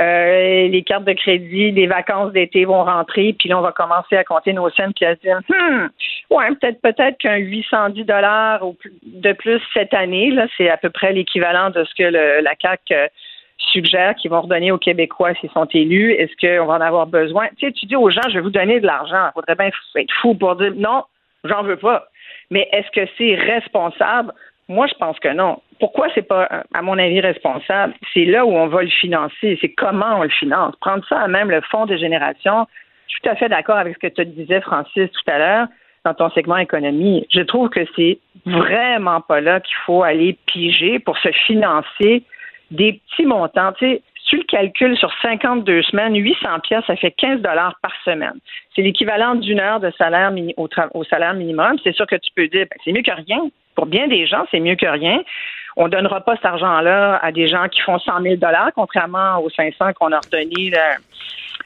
euh, 0.00 0.68
les 0.68 0.82
cartes 0.82 1.04
de 1.04 1.12
crédit, 1.12 1.72
les 1.72 1.86
vacances 1.86 2.32
d'été 2.32 2.64
vont 2.64 2.84
rentrer, 2.84 3.34
puis 3.38 3.48
là, 3.48 3.58
on 3.58 3.62
va 3.62 3.72
commencer 3.72 4.16
à 4.16 4.24
compter 4.24 4.52
nos 4.52 4.70
scènes 4.70 4.92
puis 4.94 5.04
à 5.04 5.14
se 5.14 5.20
dire, 5.20 5.40
hmm, 5.48 5.88
ouais, 6.30 6.48
peut-être 6.54 6.80
peut-être 6.80 7.18
qu'un 7.18 7.36
810 7.36 8.04
dollars 8.04 8.62
de 9.04 9.32
plus 9.32 9.60
cette 9.74 9.92
année, 9.92 10.34
c'est 10.56 10.70
à 10.70 10.78
peu 10.78 10.90
près 10.90 11.12
l'équivalent 11.12 11.70
de 11.70 11.84
ce 11.84 11.94
que 11.94 12.42
la 12.42 12.54
CAC 12.54 12.80
euh, 12.92 13.08
suggère 13.58 14.14
qu'ils 14.14 14.30
vont 14.30 14.40
redonner 14.40 14.72
aux 14.72 14.78
Québécois 14.78 15.34
s'ils 15.34 15.50
sont 15.50 15.68
élus. 15.72 16.12
Est-ce 16.12 16.34
qu'on 16.40 16.66
va 16.66 16.74
en 16.74 16.80
avoir 16.80 17.06
besoin? 17.06 17.48
Tu 17.58 17.66
sais, 17.66 17.72
tu 17.72 17.86
dis 17.86 17.96
aux 17.96 18.10
gens, 18.10 18.22
je 18.28 18.34
vais 18.34 18.40
vous 18.40 18.50
donner 18.50 18.80
de 18.80 18.86
l'argent. 18.86 19.28
Il 19.28 19.32
faudrait 19.34 19.54
bien 19.54 19.66
être 19.66 20.12
fou 20.22 20.34
pour 20.34 20.56
dire, 20.56 20.72
non, 20.76 21.04
j'en 21.44 21.62
veux 21.62 21.76
pas. 21.76 22.06
Mais 22.50 22.68
est-ce 22.72 22.90
que 22.90 23.06
c'est 23.18 23.34
responsable? 23.34 24.32
Moi, 24.68 24.86
je 24.86 24.94
pense 24.94 25.18
que 25.18 25.28
non. 25.28 25.60
Pourquoi 25.80 26.08
c'est 26.14 26.26
pas, 26.28 26.64
à 26.72 26.82
mon 26.82 26.98
avis, 26.98 27.20
responsable? 27.20 27.94
C'est 28.12 28.26
là 28.26 28.44
où 28.44 28.52
on 28.52 28.66
va 28.68 28.82
le 28.82 28.88
financer. 28.88 29.58
C'est 29.60 29.72
comment 29.72 30.18
on 30.18 30.22
le 30.22 30.28
finance. 30.28 30.76
Prendre 30.76 31.04
ça 31.08 31.20
à 31.20 31.28
même 31.28 31.50
le 31.50 31.60
fonds 31.62 31.86
de 31.86 31.96
génération. 31.96 32.66
Je 33.08 33.14
suis 33.14 33.22
tout 33.22 33.30
à 33.30 33.36
fait 33.36 33.48
d'accord 33.48 33.78
avec 33.78 33.94
ce 33.94 34.08
que 34.08 34.12
tu 34.12 34.26
disais, 34.26 34.60
Francis, 34.60 35.10
tout 35.10 35.30
à 35.30 35.38
l'heure, 35.38 35.66
dans 36.04 36.14
ton 36.14 36.30
segment 36.30 36.58
économie. 36.58 37.26
Je 37.32 37.40
trouve 37.40 37.70
que 37.70 37.80
c'est 37.96 38.18
vraiment 38.46 39.20
pas 39.20 39.40
là 39.40 39.60
qu'il 39.60 39.76
faut 39.86 40.02
aller 40.02 40.36
piger 40.46 40.98
pour 40.98 41.18
se 41.18 41.30
financer 41.46 42.22
des 42.70 43.00
petits 43.08 43.26
montants. 43.26 43.72
Tu 43.72 43.86
sais, 43.86 44.02
tu 44.30 44.36
le 44.36 44.44
calcules 44.44 44.96
sur 44.96 45.12
52 45.22 45.82
semaines, 45.82 46.14
800 46.14 46.60
pièces, 46.60 46.84
ça 46.86 46.94
fait 46.94 47.10
15 47.10 47.40
dollars 47.40 47.74
par 47.82 47.92
semaine. 48.04 48.38
C'est 48.74 48.82
l'équivalent 48.82 49.34
d'une 49.34 49.58
heure 49.58 49.80
de 49.80 49.90
salaire 49.98 50.32
au, 50.56 51.04
salaire 51.04 51.34
minimum. 51.34 51.78
C'est 51.82 51.94
sûr 51.94 52.06
que 52.06 52.14
tu 52.14 52.30
peux 52.36 52.46
dire, 52.46 52.66
ben, 52.70 52.78
c'est 52.84 52.92
mieux 52.92 53.02
que 53.02 53.10
rien. 53.10 53.40
Pour 53.74 53.86
bien 53.86 54.06
des 54.06 54.26
gens, 54.26 54.46
c'est 54.50 54.60
mieux 54.60 54.76
que 54.76 54.86
rien. 54.86 55.22
On 55.76 55.84
ne 55.84 55.90
donnera 55.90 56.20
pas 56.20 56.36
cet 56.36 56.44
argent-là 56.44 57.18
à 57.22 57.32
des 57.32 57.48
gens 57.48 57.68
qui 57.68 57.80
font 57.80 57.98
100 57.98 58.22
000 58.22 58.36
contrairement 58.74 59.38
aux 59.38 59.50
500 59.50 59.92
qu'on 59.94 60.12
a 60.12 60.18
redonnés 60.18 60.72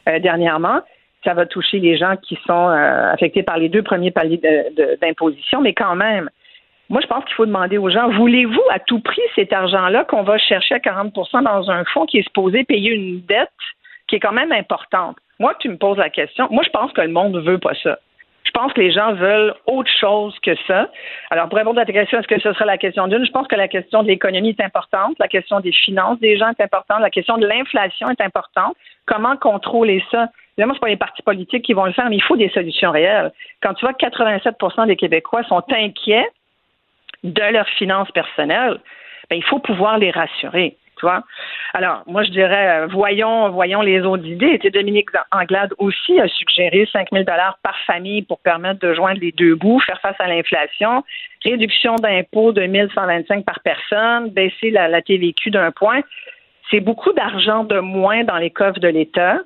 euh, 0.09 0.19
dernièrement. 0.19 0.81
Ça 1.25 1.35
va 1.35 1.47
toucher 1.47 1.79
les 1.79 1.97
gens 1.97 2.17
qui 2.17 2.39
sont 2.47 2.69
euh, 2.69 3.13
affectés 3.13 3.43
par 3.43 3.59
les 3.59 3.69
deux 3.69 3.83
premiers 3.83 4.11
paliers 4.11 4.41
d'imposition, 5.01 5.63
mais 5.63 5.73
quand 5.73 5.95
même, 5.95 6.29
moi, 6.91 7.01
je 7.01 7.07
pense 7.07 7.25
qu'il 7.25 7.35
faut 7.35 7.47
demander 7.47 7.79
aux 7.79 7.89
gens, 7.89 8.11
voulez-vous 8.11 8.63
à 8.71 8.79
tout 8.79 9.01
prix 9.01 9.23
cet 9.35 9.53
argent-là 9.53 10.05
qu'on 10.05 10.23
va 10.23 10.37
chercher 10.37 10.75
à 10.75 10.79
40% 10.79 11.43
dans 11.43 11.71
un 11.71 11.85
fonds 11.87 12.05
qui 12.05 12.19
est 12.19 12.23
supposé 12.25 12.65
payer 12.65 12.91
une 12.91 13.23
dette 13.23 13.49
qui 14.07 14.17
est 14.17 14.21
quand 14.21 14.33
même 14.33 14.53
importante? 14.53 15.17
Moi, 15.39 15.55
tu 15.61 15.71
me 15.71 15.79
poses 15.79 15.97
la 15.97 16.11
question. 16.11 16.47
Moi, 16.51 16.63
je 16.65 16.71
pense 16.71 16.93
que 16.93 17.01
le 17.01 17.09
monde 17.09 17.33
ne 17.33 17.41
veut 17.41 17.59
pas 17.59 17.75
ça. 17.83 17.99
Pense 18.55 18.73
que 18.73 18.81
les 18.81 18.93
gens 18.93 19.13
veulent 19.15 19.53
autre 19.67 19.91
chose 20.01 20.39
que 20.39 20.55
ça. 20.69 20.89
Alors, 21.31 21.49
pour 21.49 21.59
répondre 21.59 21.81
à 21.81 21.85
ta 21.85 21.93
question, 21.93 22.21
est-ce 22.21 22.29
que 22.29 22.41
ce 22.41 22.53
sera 22.53 22.65
la 22.65 22.79
question 22.79 23.09
d'une? 23.09 23.27
Je 23.27 23.33
pense 23.33 23.49
que 23.49 23.57
la 23.57 23.67
question 23.67 24.05
de 24.05 24.09
l'économie 24.09 24.51
est 24.51 24.63
importante, 24.63 25.17
la 25.19 25.27
question 25.27 25.59
des 25.59 25.73
finances 25.73 26.21
des 26.21 26.39
gens 26.39 26.51
est 26.51 26.63
importante, 26.63 27.01
la 27.01 27.11
question 27.11 27.37
de 27.37 27.47
l'inflation 27.47 28.09
est 28.11 28.21
importante. 28.21 28.77
Comment 29.07 29.37
contrôler 29.37 30.03
ça? 30.11 30.29
Évidemment, 30.57 30.75
ce 30.75 30.79
pas 30.79 30.89
les 30.89 30.97
partis 30.97 31.23
politiques 31.23 31.65
qui 31.65 31.73
vont 31.73 31.85
le 31.85 31.93
faire, 31.93 32.09
mais 32.09 32.17
il 32.17 32.23
faut 32.23 32.37
des 32.37 32.49
solutions 32.51 32.93
réelles. 32.93 33.33
Quand 33.61 33.75
tu 33.75 33.85
vois 33.85 33.93
que 33.93 34.07
87% 34.07 34.87
des 34.87 34.97
Québécois 34.97 35.43
sont 35.45 35.65
inquiets 35.73 36.29
de 37.25 37.43
leurs 37.43 37.69
finances 37.71 38.11
personnelles, 38.13 38.79
ben, 39.31 39.37
il 39.37 39.45
faut 39.45 39.59
pouvoir 39.59 39.99
les 39.99 40.13
rassurer. 40.13 40.77
Alors, 41.75 42.03
moi, 42.07 42.23
je 42.23 42.31
dirais, 42.31 42.83
euh, 42.83 42.87
voyons, 42.87 43.51
voyons 43.51 43.83
les 43.83 44.01
autres 44.03 44.25
idées. 44.25 44.59
Dominique 44.73 45.09
Anglade 45.33 45.73
aussi 45.79 46.21
a 46.21 46.29
suggéré 46.29 46.89
5 46.93 47.09
000 47.13 47.25
par 47.25 47.79
famille 47.87 48.23
pour 48.23 48.39
permettre 48.41 48.81
de 48.81 48.95
joindre 48.95 49.21
les 49.21 49.33
deux 49.33 49.55
bouts, 49.55 49.81
faire 49.81 50.01
face 50.01 50.17
à 50.19 50.29
l'inflation, 50.29 51.05
réduction 51.45 51.97
d'impôts 51.97 52.53
de 52.53 52.63
1 52.63 52.89
125 52.95 53.45
par 53.45 53.61
personne, 53.61 54.31
baisser 54.31 54.71
la, 54.71 55.03
TVQ 55.03 55.51
d'un 55.51 55.71
point. 55.71 56.01
C'est 56.71 56.81
beaucoup 56.81 57.13
d'argent 57.13 57.65
de 57.65 57.79
moins 57.79 58.25
dans 58.25 58.39
les 58.39 58.51
coffres 58.51 58.81
de 58.81 58.89
l'État. 58.89 59.39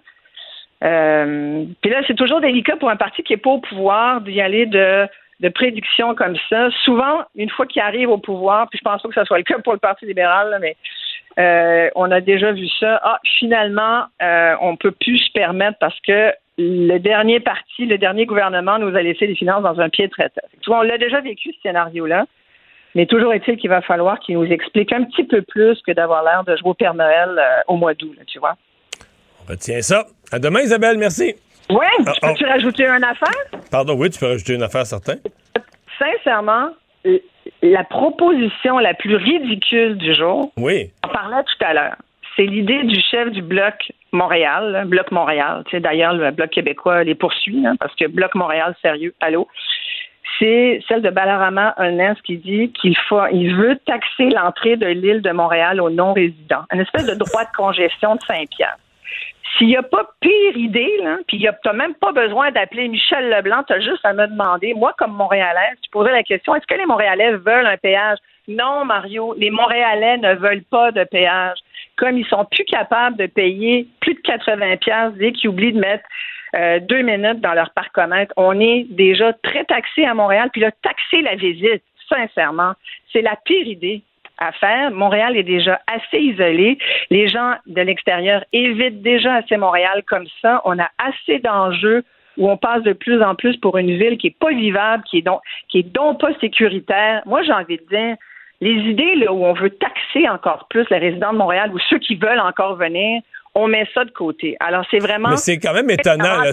Euh, 0.84 1.64
puis 1.80 1.90
là, 1.90 2.03
c'est 2.07 2.14
toujours 2.14 2.40
délicat 2.40 2.76
pour 2.76 2.90
un 2.90 2.96
parti 2.96 3.22
qui 3.22 3.32
n'est 3.32 3.38
pas 3.38 3.51
au 3.51 3.59
pouvoir 3.59 4.20
d'y 4.20 4.40
aller 4.40 4.66
de, 4.66 5.09
de 5.40 5.49
prédictions 5.49 6.14
comme 6.14 6.36
ça. 6.49 6.68
Souvent, 6.84 7.24
une 7.36 7.51
fois 7.51 7.66
qu'il 7.66 7.82
arrive 7.82 8.11
au 8.11 8.18
pouvoir, 8.18 8.68
puis 8.68 8.78
je 8.78 8.84
pense 8.84 9.03
pas 9.03 9.09
que 9.09 9.14
ce 9.14 9.24
soit 9.24 9.38
le 9.38 9.44
cas 9.44 9.59
pour 9.62 9.72
le 9.72 9.78
Parti 9.78 10.07
libéral, 10.07 10.59
mais 10.61 10.76
euh, 11.39 11.89
on 11.95 12.11
a 12.11 12.20
déjà 12.20 12.53
vu 12.53 12.66
ça. 12.80 13.01
Ah, 13.03 13.20
finalement, 13.39 14.05
euh, 14.20 14.55
on 14.61 14.76
peut 14.76 14.91
plus 14.91 15.18
se 15.18 15.32
permettre 15.32 15.78
parce 15.78 15.99
que 16.01 16.32
le 16.59 16.99
dernier 16.99 17.39
parti, 17.39 17.86
le 17.86 17.99
dernier 17.99 18.26
gouvernement 18.26 18.78
nous 18.78 18.97
a 18.97 19.03
laissé 19.03 19.26
les 19.26 19.36
finances 19.36 19.62
dans 19.62 19.78
un 19.78 19.89
pied 19.89 20.07
de 20.09 20.11
traite. 20.11 20.39
On 20.66 20.82
l'a 20.82 20.99
déjà 20.99 21.20
vécu, 21.20 21.53
ce 21.53 21.61
scénario-là. 21.62 22.26
Mais 22.95 23.07
toujours 23.07 23.32
est-il 23.32 23.57
qu'il 23.59 23.70
va 23.70 23.80
falloir 23.82 24.18
qu'il 24.18 24.36
nous 24.36 24.47
explique 24.47 24.93
un 24.93 25.05
petit 25.05 25.22
peu 25.22 25.43
plus 25.43 25.80
que 25.82 25.93
d'avoir 25.93 26.24
l'air 26.24 26.43
de 26.43 26.57
jouer 26.57 26.70
au 26.70 26.74
Père 26.74 26.95
Noël 26.95 27.30
euh, 27.39 27.61
au 27.68 27.76
mois 27.76 27.95
d'août, 27.95 28.16
tu 28.26 28.41
vois. 28.41 28.57
On 29.43 29.53
retient 29.53 29.80
ça. 29.82 30.07
À 30.32 30.41
demain, 30.41 30.62
Isabelle. 30.62 30.99
Merci. 30.99 31.34
Oui. 31.70 31.86
Ah, 32.07 32.12
peux-tu 32.20 32.45
oh. 32.45 32.51
rajouter 32.51 32.86
une 32.86 33.05
affaire? 33.05 33.61
Pardon, 33.70 33.95
oui, 33.97 34.11
tu 34.11 34.18
peux 34.18 34.26
rajouter 34.26 34.55
une 34.55 34.62
affaire, 34.62 34.86
certain. 34.86 35.16
Sincèrement, 35.99 36.70
la 37.62 37.84
proposition 37.84 38.78
la 38.78 38.95
plus 38.95 39.16
ridicule 39.16 39.97
du 39.97 40.14
jour, 40.14 40.51
oui. 40.57 40.91
On 41.09 41.12
parlait 41.12 41.42
tout 41.42 41.64
à 41.64 41.72
l'heure, 41.72 41.96
c'est 42.36 42.46
l'idée 42.46 42.82
du 42.84 43.00
chef 43.00 43.30
du 43.30 43.42
Bloc 43.42 43.92
Montréal, 44.12 44.84
Bloc 44.86 45.11
Montréal. 45.11 45.64
Tu 45.68 45.80
D'ailleurs, 45.80 46.14
le 46.14 46.30
Bloc 46.30 46.50
québécois 46.50 47.04
les 47.04 47.14
poursuit, 47.14 47.66
hein, 47.66 47.76
parce 47.78 47.94
que 47.94 48.06
Bloc 48.06 48.34
Montréal, 48.34 48.74
sérieux, 48.82 49.14
allô? 49.20 49.48
c'est 50.38 50.80
celle 50.86 51.02
de 51.02 51.11
Balarama 51.11 51.74
Honest 51.78 52.20
qui 52.22 52.36
dit 52.36 52.72
qu'il 52.72 52.96
faut, 53.09 53.26
il 53.32 53.56
veut 53.56 53.76
taxer 53.86 54.28
l'entrée 54.30 54.76
de 54.76 54.86
l'île 54.86 55.20
de 55.20 55.30
Montréal 55.30 55.80
aux 55.80 55.90
non-résidents. 55.90 56.64
Une 56.72 56.80
espèce 56.80 57.06
de 57.06 57.14
droit 57.14 57.44
de 57.44 57.56
congestion 57.56 58.14
de 58.14 58.20
Saint-Pierre. 58.20 58.76
S'il 59.57 59.68
n'y 59.68 59.76
a 59.76 59.82
pas 59.82 60.09
pire 60.20 60.57
idée, 60.57 60.92
là, 61.03 61.18
puis 61.26 61.38
tu 61.38 61.46
n'as 61.46 61.72
même 61.72 61.94
pas 61.94 62.12
besoin 62.12 62.51
d'appeler 62.51 62.88
Michel 62.88 63.30
Leblanc, 63.30 63.62
tu 63.64 63.72
as 63.72 63.80
juste 63.80 64.05
à 64.05 64.12
me 64.12 64.26
demander, 64.26 64.74
moi 64.74 64.94
comme 64.99 65.12
Montréalais, 65.12 65.74
tu 65.82 65.90
posais 65.90 66.12
la 66.12 66.22
question, 66.22 66.55
est-ce 66.55 66.66
que 66.66 66.74
les 66.74 66.86
Montréalais 66.86 67.32
veulent 67.32 67.66
un 67.66 67.76
péage? 67.76 68.18
Non, 68.49 68.84
Mario, 68.84 69.34
les 69.36 69.51
Montréalais 69.51 70.16
ne 70.18 70.34
veulent 70.34 70.64
pas 70.70 70.90
de 70.90 71.05
péage. 71.05 71.59
Comme 71.96 72.16
ils 72.16 72.26
sont 72.26 72.46
plus 72.46 72.64
capables 72.64 73.16
de 73.16 73.26
payer 73.26 73.86
plus 74.01 74.14
de 74.14 74.20
80 74.20 74.76
pièces 74.78 75.12
dès 75.14 75.32
qu'ils 75.32 75.51
oublient 75.51 75.72
de 75.72 75.80
mettre 75.80 76.05
euh, 76.57 76.80
deux 76.80 77.03
minutes 77.03 77.40
dans 77.40 77.53
leur 77.53 77.70
parcomètre. 77.70 78.32
On 78.36 78.59
est 78.59 78.86
déjà 78.88 79.34
très 79.34 79.64
taxé 79.64 80.07
à 80.07 80.14
Montréal. 80.14 80.49
Puis 80.51 80.62
là, 80.62 80.70
taxer 80.82 81.20
la 81.20 81.34
visite, 81.34 81.82
sincèrement, 82.09 82.72
c'est 83.12 83.20
la 83.20 83.36
pire 83.44 83.66
idée 83.66 84.03
à 84.39 84.53
faire. 84.53 84.91
Montréal 84.91 85.36
est 85.36 85.43
déjà 85.43 85.80
assez 85.86 86.18
isolé. 86.18 86.78
Les 87.11 87.28
gens 87.28 87.55
de 87.66 87.82
l'extérieur 87.82 88.45
évitent 88.53 89.03
déjà 89.03 89.34
assez 89.34 89.57
Montréal 89.57 90.03
comme 90.07 90.26
ça. 90.41 90.62
On 90.64 90.78
a 90.78 90.89
assez 90.99 91.39
d'enjeux 91.41 92.05
où 92.36 92.49
on 92.49 92.57
passe 92.57 92.82
de 92.82 92.93
plus 92.93 93.22
en 93.22 93.34
plus 93.34 93.57
pour 93.57 93.78
une 93.78 93.97
ville 93.99 94.16
qui 94.16 94.28
est 94.28 94.39
pas 94.39 94.51
vivable, 94.51 95.03
qui 95.05 95.18
est 95.18 95.22
donc, 95.22 95.41
qui 95.68 95.82
pas 95.82 96.34
sécuritaire. 96.41 97.22
Moi, 97.26 97.43
j'ai 97.43 97.53
envie 97.53 97.78
de 97.78 97.86
dire, 97.91 98.16
les 98.61 98.74
idées 98.91 99.16
là, 99.16 99.32
où 99.32 99.45
on 99.45 99.53
veut 99.53 99.70
taxer 99.70 100.28
encore 100.28 100.66
plus 100.68 100.89
les 100.91 100.99
résidents 100.99 101.32
de 101.32 101.39
Montréal 101.39 101.70
ou 101.72 101.78
ceux 101.91 101.99
qui 101.99 102.16
veulent 102.16 102.41
encore 102.41 102.76
venir, 102.76 103.22
on 103.59 103.66
met 103.66 103.86
ça 103.92 104.04
de 104.04 104.11
côté. 104.11 104.56
Alors, 104.61 104.84
c'est 104.90 105.00
vraiment. 105.00 105.30
Mais 105.30 105.36
c'est 105.36 105.59
quand 105.59 105.74
même 105.74 105.90
étonnant, 105.90 106.44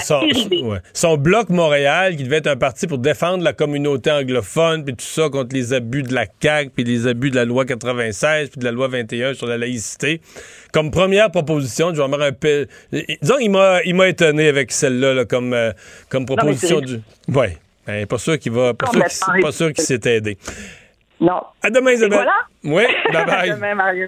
son, 0.93 1.17
bloc 1.17 1.49
Montréal, 1.49 2.15
qui 2.15 2.23
devait 2.23 2.37
être 2.37 2.47
un 2.47 2.55
parti 2.55 2.87
pour 2.87 2.97
défendre 2.97 3.43
la 3.43 3.53
communauté 3.53 4.11
anglophone, 4.11 4.83
puis 4.83 4.95
tout 4.95 5.05
ça 5.05 5.29
contre 5.29 5.55
les 5.55 5.73
abus 5.73 6.01
de 6.01 6.13
la 6.13 6.25
CAQ, 6.41 6.71
puis 6.71 6.83
les 6.83 7.05
abus 7.07 7.29
de 7.29 7.35
la 7.35 7.45
loi 7.45 7.65
96, 7.65 8.49
puis 8.49 8.59
de 8.59 8.65
la 8.65 8.71
loi 8.71 8.87
21 8.87 9.35
sur 9.35 9.45
la 9.45 9.57
laïcité. 9.57 10.19
Comme 10.73 10.89
première 10.89 11.29
proposition, 11.29 11.93
je 11.93 12.01
vais 12.01 12.07
me 12.07 12.17
rappeler. 12.17 12.65
Disons, 12.91 13.37
il 13.39 13.49
m'a, 13.49 13.83
il 13.83 13.93
m'a 13.93 14.07
étonné 14.07 14.47
avec 14.47 14.71
celle-là, 14.71 15.25
comme, 15.25 15.53
euh, 15.53 15.71
comme 16.09 16.25
proposition 16.25 16.81
du. 16.81 17.01
Oui. 17.27 17.47
Ben, 17.85 18.07
pas 18.07 18.17
sûr 18.17 18.39
qu'il 18.39 18.51
va. 18.51 18.73
Pas, 18.73 18.87
sûr, 19.51 19.71
qu'il, 19.71 19.83
s'est 19.83 20.01
aidé. 20.05 20.39
Non. 21.21 21.41
À 21.61 21.69
demain, 21.69 21.91
Isabelle. 21.91 22.27
Oui, 22.63 22.83
bye 23.13 23.25
bye. 23.25 23.49
à 23.51 23.55
demain, 23.55 23.75
Mario. 23.75 24.07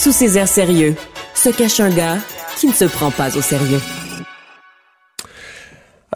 sous 0.00 0.12
ses 0.12 0.38
airs 0.38 0.48
sérieux, 0.48 0.94
se 1.34 1.50
cache 1.50 1.78
un 1.78 1.90
gars 1.90 2.16
qui 2.56 2.68
ne 2.68 2.72
se 2.72 2.86
prend 2.86 3.10
pas 3.10 3.36
au 3.36 3.42
sérieux. 3.42 3.80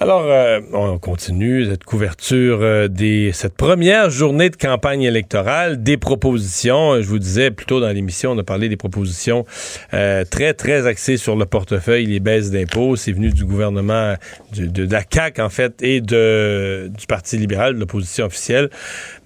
Alors, 0.01 0.25
euh, 0.27 0.59
on 0.73 0.99
continue 0.99 1.67
cette 1.67 1.85
couverture 1.85 2.59
euh, 2.63 2.89
des 2.89 3.31
cette 3.31 3.55
première 3.55 4.11
journée 4.11 4.51
de 4.51 4.57
campagne 4.57 5.03
électorale, 5.03 5.85
des 5.85 5.97
propositions. 5.97 7.01
Je 7.01 7.07
vous 7.07 7.21
disais 7.21 7.53
plus 7.53 7.65
tôt 7.65 7.79
dans 7.79 7.91
l'émission, 7.91 8.33
on 8.33 8.39
a 8.39 8.43
parlé 8.43 8.69
des 8.69 8.77
propositions 8.77 9.47
euh, 9.95 10.25
très 10.29 10.53
très 10.53 10.89
axées 10.89 11.17
sur 11.17 11.37
le 11.37 11.47
portefeuille, 11.47 12.07
les 12.07 12.19
baisses 12.19 12.51
d'impôts. 12.51 12.97
C'est 12.97 13.13
venu 13.13 13.31
du 13.31 13.45
gouvernement 13.45 14.17
de, 14.57 14.83
la 14.93 15.05
CAC 15.05 15.39
en 15.39 15.49
fait 15.49 15.81
et 15.81 16.01
de 16.01 16.91
du 16.99 17.07
Parti 17.07 17.37
libéral, 17.37 17.75
de 17.75 17.79
l'opposition 17.79 18.27
officielle. 18.27 18.71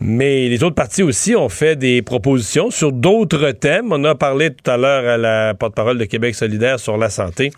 Mais 0.01 0.51
les 0.51 0.63
autres 0.63 0.77
partis 0.77 1.03
aussi 1.03 1.35
ont 1.35 1.49
fait 1.49 1.77
des 1.77 2.03
propositions 2.03 2.71
sur 2.71 2.93
d'autres 2.93 3.53
thèmes. 3.53 3.91
On 3.91 4.05
a 4.05 4.15
parlé 4.15 4.51
tout 4.51 4.71
à 4.71 4.77
l'heure 4.77 5.09
à 5.09 5.17
la 5.17 5.55
porte-parole 5.55 5.97
de 5.97 6.05
Québec 6.05 6.35
solidaire 6.35 6.79
sur 6.79 6.99
la 6.99 7.09
santé 7.09 7.53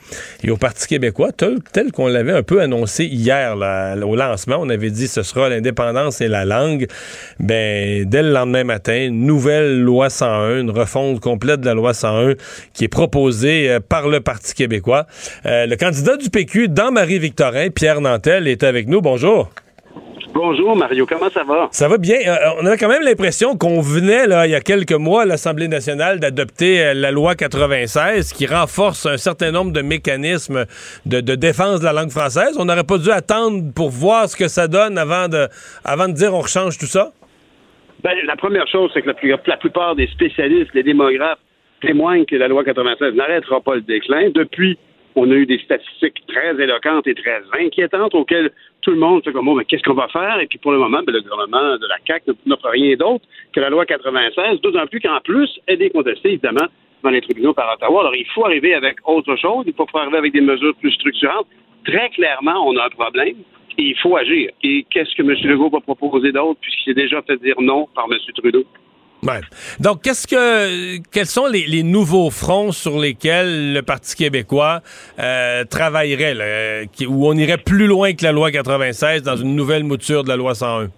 et 0.44 0.50
au 0.52 0.56
Parti 0.56 0.86
québécois, 0.86 1.32
tel 1.32 1.90
qu'on 1.90 2.06
l'avait 2.06 2.34
un 2.34 2.44
peu 2.44 2.60
annoncé 2.60 2.99
hier 3.04 3.56
au 3.56 4.16
lancement. 4.16 4.56
On 4.60 4.68
avait 4.68 4.90
dit 4.90 5.08
ce 5.08 5.22
sera 5.22 5.48
l'indépendance 5.48 6.20
et 6.20 6.28
la 6.28 6.44
langue. 6.44 6.86
Ben, 7.38 8.04
dès 8.04 8.22
le 8.22 8.30
lendemain 8.30 8.64
matin, 8.64 9.08
nouvelle 9.10 9.80
loi 9.80 10.10
101, 10.10 10.60
une 10.60 10.70
refonte 10.70 11.20
complète 11.20 11.60
de 11.60 11.66
la 11.66 11.74
loi 11.74 11.94
101 11.94 12.34
qui 12.72 12.84
est 12.84 12.88
proposée 12.88 13.70
euh, 13.70 13.80
par 13.80 14.08
le 14.08 14.20
Parti 14.20 14.54
québécois. 14.54 15.06
Euh, 15.46 15.66
le 15.66 15.76
candidat 15.76 16.16
du 16.16 16.30
PQ 16.30 16.68
dans 16.68 16.90
Marie-Victorin, 16.90 17.70
Pierre 17.70 18.00
Nantel, 18.00 18.48
est 18.48 18.62
avec 18.62 18.88
nous. 18.88 19.00
Bonjour. 19.00 19.50
Bonjour 20.32 20.76
Mario, 20.76 21.06
comment 21.06 21.28
ça 21.28 21.42
va? 21.42 21.68
Ça 21.72 21.88
va 21.88 21.98
bien. 21.98 22.16
Euh, 22.24 22.36
on 22.60 22.66
a 22.66 22.76
quand 22.76 22.88
même 22.88 23.02
l'impression 23.02 23.56
qu'on 23.56 23.80
venait, 23.80 24.28
là, 24.28 24.46
il 24.46 24.50
y 24.50 24.54
a 24.54 24.60
quelques 24.60 24.92
mois, 24.92 25.22
à 25.22 25.24
l'Assemblée 25.24 25.66
nationale, 25.66 26.20
d'adopter 26.20 26.80
euh, 26.80 26.94
la 26.94 27.10
loi 27.10 27.34
96 27.34 28.32
qui 28.32 28.46
renforce 28.46 29.06
un 29.06 29.16
certain 29.16 29.50
nombre 29.50 29.72
de 29.72 29.82
mécanismes 29.82 30.66
de, 31.04 31.20
défense 31.20 31.80
de 31.80 31.84
la 31.84 31.92
langue 31.92 32.10
française. 32.10 32.56
On 32.60 32.64
n'aurait 32.64 32.84
pas 32.84 32.98
dû 32.98 33.10
attendre 33.10 33.72
pour 33.74 33.90
voir 33.90 34.28
ce 34.28 34.36
que 34.36 34.46
ça 34.46 34.68
donne 34.68 34.98
avant 34.98 35.26
de, 35.26 35.48
avant 35.84 36.06
de 36.06 36.12
dire 36.12 36.32
on 36.32 36.40
rechange 36.40 36.78
tout 36.78 36.86
ça? 36.86 37.10
Ben, 38.04 38.14
la 38.24 38.36
première 38.36 38.68
chose, 38.68 38.90
c'est 38.94 39.02
que 39.02 39.08
la, 39.10 39.36
la 39.46 39.56
plupart 39.56 39.96
des 39.96 40.06
spécialistes, 40.06 40.70
les 40.74 40.84
démographes, 40.84 41.40
témoignent 41.80 42.24
que 42.24 42.36
la 42.36 42.46
loi 42.46 42.62
96 42.64 43.14
n'arrêtera 43.14 43.60
pas 43.60 43.74
le 43.74 43.80
déclin. 43.80 44.30
Depuis 44.34 44.78
On 45.16 45.28
a 45.30 45.34
eu 45.34 45.46
des 45.46 45.58
statistiques 45.58 46.22
très 46.28 46.62
éloquentes 46.62 47.08
et 47.08 47.14
très 47.14 47.42
inquiétantes 47.60 48.14
auxquelles 48.14 48.52
tout 48.82 48.90
le 48.90 48.98
monde 48.98 49.22
fait 49.24 49.32
comme, 49.32 49.46
bon, 49.46 49.54
mais 49.54 49.64
qu'est-ce 49.64 49.82
qu'on 49.82 49.94
va 49.94 50.08
faire? 50.08 50.40
Et 50.40 50.46
puis 50.46 50.58
pour 50.58 50.72
le 50.72 50.78
moment, 50.78 51.00
ben, 51.06 51.12
le 51.12 51.20
gouvernement 51.22 51.76
de 51.76 51.86
la 51.86 51.96
CAQ 52.06 52.32
n'offre 52.46 52.68
rien 52.70 52.96
d'autre 52.96 53.24
que 53.52 53.60
la 53.60 53.70
loi 53.70 53.86
96, 53.86 54.60
d'autant 54.60 54.86
plus 54.86 55.00
qu'en 55.00 55.20
plus, 55.20 55.48
elle 55.66 55.82
est 55.82 55.90
contestée, 55.90 56.30
évidemment, 56.30 56.66
dans 57.02 57.10
les 57.10 57.20
tribunaux 57.20 57.54
par 57.54 57.72
Ottawa. 57.72 58.00
Alors, 58.00 58.14
il 58.14 58.26
faut 58.26 58.44
arriver 58.44 58.74
avec 58.74 58.96
autre 59.06 59.36
chose. 59.36 59.64
Il 59.66 59.74
faut 59.74 59.86
arriver 59.94 60.18
avec 60.18 60.32
des 60.32 60.40
mesures 60.40 60.74
plus 60.76 60.92
structurantes. 60.92 61.46
Très 61.84 62.10
clairement, 62.10 62.68
on 62.68 62.76
a 62.76 62.86
un 62.86 62.90
problème 62.90 63.36
et 63.78 63.82
il 63.82 63.96
faut 63.98 64.16
agir. 64.16 64.50
Et 64.62 64.84
qu'est-ce 64.90 65.14
que 65.14 65.22
M. 65.22 65.34
Legault 65.44 65.70
va 65.70 65.80
proposer 65.80 66.32
d'autre 66.32 66.60
puisqu'il 66.60 66.90
s'est 66.90 67.00
déjà 67.00 67.22
fait 67.22 67.36
dire 67.38 67.60
non 67.60 67.88
par 67.94 68.06
M. 68.10 68.18
Trudeau? 68.36 68.64
Donc, 69.80 70.02
qu'est-ce 70.02 70.26
que, 70.26 70.98
quels 71.12 71.26
sont 71.26 71.46
les, 71.46 71.82
nouveaux 71.82 72.30
fronts 72.30 72.72
sur 72.72 72.98
lesquels 72.98 73.72
le 73.72 73.82
Parti 73.82 74.16
québécois 74.16 74.80
euh, 75.18 75.64
travaillerait, 75.64 76.34
là, 76.34 76.82
où 77.06 77.26
on 77.26 77.34
irait 77.34 77.58
plus 77.58 77.86
loin 77.86 78.12
que 78.12 78.24
la 78.24 78.32
loi 78.32 78.50
96 78.50 79.22
dans 79.22 79.36
une 79.36 79.54
nouvelle 79.54 79.84
mouture 79.84 80.24
de 80.24 80.28
la 80.28 80.36
loi 80.36 80.54
101? 80.54 80.88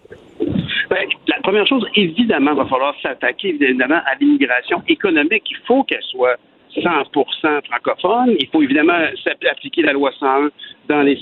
Ben, 0.90 1.08
la 1.26 1.40
première 1.42 1.66
chose, 1.66 1.84
évidemment, 1.96 2.54
va 2.54 2.66
falloir 2.66 2.94
s'attaquer 3.02 3.56
évidemment 3.60 4.00
à 4.06 4.14
l'immigration 4.20 4.82
économique. 4.88 5.44
Il 5.50 5.58
faut 5.66 5.84
qu'elle 5.84 6.02
soit 6.02 6.36
100% 6.76 7.64
francophone. 7.66 8.36
Il 8.38 8.48
faut 8.52 8.62
évidemment 8.62 8.98
appliquer 9.50 9.82
la 9.82 9.92
loi 9.92 10.10
101 10.18 10.50
dans 10.88 11.02
les 11.02 11.18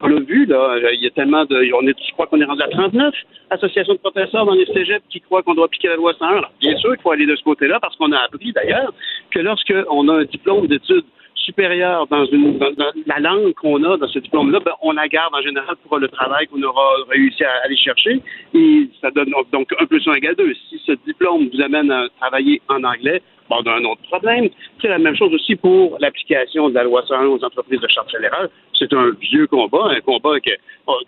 on 0.00 0.06
l'a 0.06 0.20
vu, 0.20 0.46
là, 0.46 0.76
il 0.92 1.02
y 1.02 1.06
a 1.06 1.10
tellement 1.10 1.44
de. 1.44 1.56
On 1.74 1.86
est, 1.86 1.96
je 2.06 2.12
crois 2.12 2.26
qu'on 2.26 2.40
est 2.40 2.44
rendu 2.44 2.62
à 2.62 2.68
39 2.68 3.12
associations 3.50 3.94
de 3.94 3.98
professeurs 3.98 4.46
dans 4.46 4.54
les 4.54 4.66
cégeps 4.66 5.04
qui 5.10 5.20
croient 5.20 5.42
qu'on 5.42 5.54
doit 5.54 5.64
appliquer 5.64 5.88
la 5.88 5.96
loi 5.96 6.12
101. 6.18 6.28
Alors, 6.28 6.52
bien 6.60 6.76
sûr 6.76 6.94
il 6.94 7.00
faut 7.02 7.10
aller 7.10 7.26
de 7.26 7.34
ce 7.34 7.42
côté-là 7.42 7.80
parce 7.80 7.96
qu'on 7.96 8.12
a 8.12 8.18
appris 8.18 8.52
d'ailleurs 8.52 8.92
que 9.30 9.40
lorsqu'on 9.40 10.08
a 10.08 10.14
un 10.14 10.24
diplôme 10.24 10.68
d'études 10.68 11.04
supérieures 11.34 12.06
dans, 12.08 12.26
une, 12.26 12.58
la 13.06 13.18
langue 13.20 13.54
qu'on 13.54 13.82
a 13.82 13.96
dans 13.96 14.08
ce 14.08 14.18
diplôme-là, 14.18 14.60
ben, 14.64 14.72
on 14.82 14.92
la 14.92 15.08
garde 15.08 15.34
en 15.34 15.40
général 15.40 15.76
pour 15.88 15.98
le 15.98 16.08
travail 16.08 16.46
qu'on 16.46 16.62
aura 16.62 16.82
réussi 17.08 17.42
à 17.42 17.50
aller 17.64 17.76
chercher. 17.76 18.20
Et 18.54 18.88
ça 19.00 19.10
donne 19.10 19.32
donc 19.52 19.72
un 19.80 19.86
plus 19.86 20.06
un 20.06 20.12
égale 20.12 20.36
deux. 20.36 20.54
Si 20.68 20.80
ce 20.86 20.92
diplôme 21.06 21.48
vous 21.52 21.60
amène 21.60 21.90
à 21.90 22.06
travailler 22.20 22.60
en 22.68 22.84
anglais, 22.84 23.22
autre 23.50 24.02
problème. 24.08 24.48
C'est 24.80 24.88
la 24.88 24.98
même 24.98 25.16
chose 25.16 25.32
aussi 25.34 25.56
pour 25.56 25.96
l'application 26.00 26.68
de 26.68 26.74
la 26.74 26.84
loi 26.84 27.02
101 27.06 27.26
aux 27.26 27.44
entreprises 27.44 27.80
de 27.80 27.88
charge 27.88 28.10
générale 28.10 28.50
c'est 28.78 28.92
un 28.92 29.10
vieux 29.20 29.46
combat, 29.46 29.88
un 29.90 30.00
combat 30.00 30.38
que, 30.40 30.50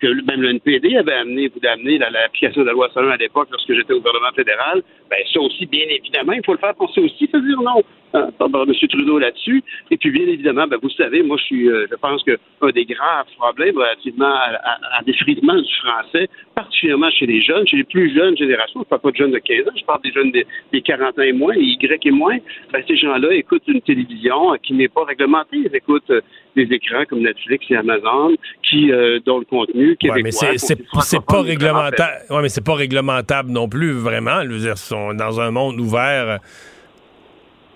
que 0.00 0.24
même 0.26 0.42
le 0.42 0.50
NPD 0.50 0.96
avait 0.96 1.14
amené, 1.14 1.48
vous 1.48 1.66
amener 1.66 1.98
l'application 1.98 2.62
de 2.62 2.66
la 2.66 2.72
loi 2.72 2.88
101 2.92 3.10
à 3.10 3.16
l'époque 3.16 3.48
lorsque 3.50 3.72
j'étais 3.72 3.92
au 3.92 3.98
gouvernement 3.98 4.32
fédéral. 4.34 4.82
Ben, 5.08 5.18
ça 5.32 5.40
aussi, 5.40 5.66
bien 5.66 5.86
évidemment, 5.88 6.32
il 6.32 6.44
faut 6.44 6.52
le 6.52 6.58
faire 6.58 6.74
penser 6.74 7.00
aussi, 7.00 7.28
faut 7.28 7.40
dire 7.40 7.60
non 7.60 7.82
hein, 8.14 8.28
M. 8.40 8.88
Trudeau 8.88 9.18
là-dessus. 9.18 9.62
Et 9.90 9.96
puis, 9.96 10.10
bien 10.10 10.26
évidemment, 10.26 10.66
ben, 10.66 10.78
vous 10.82 10.90
savez, 10.90 11.22
moi, 11.22 11.36
je 11.38 11.44
suis, 11.44 11.68
euh, 11.68 11.86
je 11.90 11.96
pense 11.96 12.22
qu'un 12.24 12.70
des 12.70 12.84
graves 12.84 13.26
problèmes 13.36 13.76
relativement 13.76 14.32
à, 14.34 14.78
à, 14.98 15.02
du 15.02 15.14
français, 15.14 16.28
particulièrement 16.54 17.10
chez 17.10 17.26
les 17.26 17.40
jeunes, 17.40 17.66
chez 17.66 17.76
les 17.76 17.84
plus 17.84 18.14
jeunes 18.14 18.36
générations, 18.36 18.80
je 18.80 18.84
ne 18.84 18.88
parle 18.88 19.02
pas 19.02 19.10
de 19.10 19.16
jeunes 19.16 19.32
de 19.32 19.38
15 19.38 19.68
ans, 19.68 19.72
je 19.76 19.84
parle 19.84 20.02
des 20.02 20.12
jeunes 20.12 20.30
des, 20.30 20.46
des 20.72 20.82
40 20.82 21.18
ans 21.18 21.22
et 21.22 21.32
moins, 21.32 21.54
les 21.54 21.62
Y 21.62 22.06
et 22.06 22.10
moins, 22.10 22.29
ben, 22.72 22.82
ces 22.86 22.96
gens-là 22.96 23.34
écoutent 23.34 23.66
une 23.66 23.80
télévision 23.80 24.56
qui 24.62 24.74
n'est 24.74 24.88
pas 24.88 25.04
réglementée. 25.04 25.58
Ils 25.64 25.74
écoutent 25.74 26.10
euh, 26.10 26.20
des 26.56 26.68
écrans 26.74 27.04
comme 27.08 27.20
Netflix 27.20 27.66
et 27.70 27.76
Amazon 27.76 28.34
qui 28.62 28.92
euh, 28.92 29.18
dont 29.24 29.38
le 29.38 29.44
contenu 29.44 29.96
québécois. 29.96 30.48
mais 30.52 30.58
c'est 30.58 31.26
pas 31.26 31.42
réglementable. 31.42 32.22
Ouais, 32.30 32.42
mais 32.42 32.48
c'est 32.48 32.64
pas 32.64 32.74
réglementable 32.74 33.50
non 33.50 33.68
plus 33.68 33.92
vraiment. 33.92 34.40
Ils 34.42 34.76
sont 34.76 35.14
dans 35.14 35.40
un 35.40 35.50
monde 35.50 35.80
ouvert. 35.80 36.40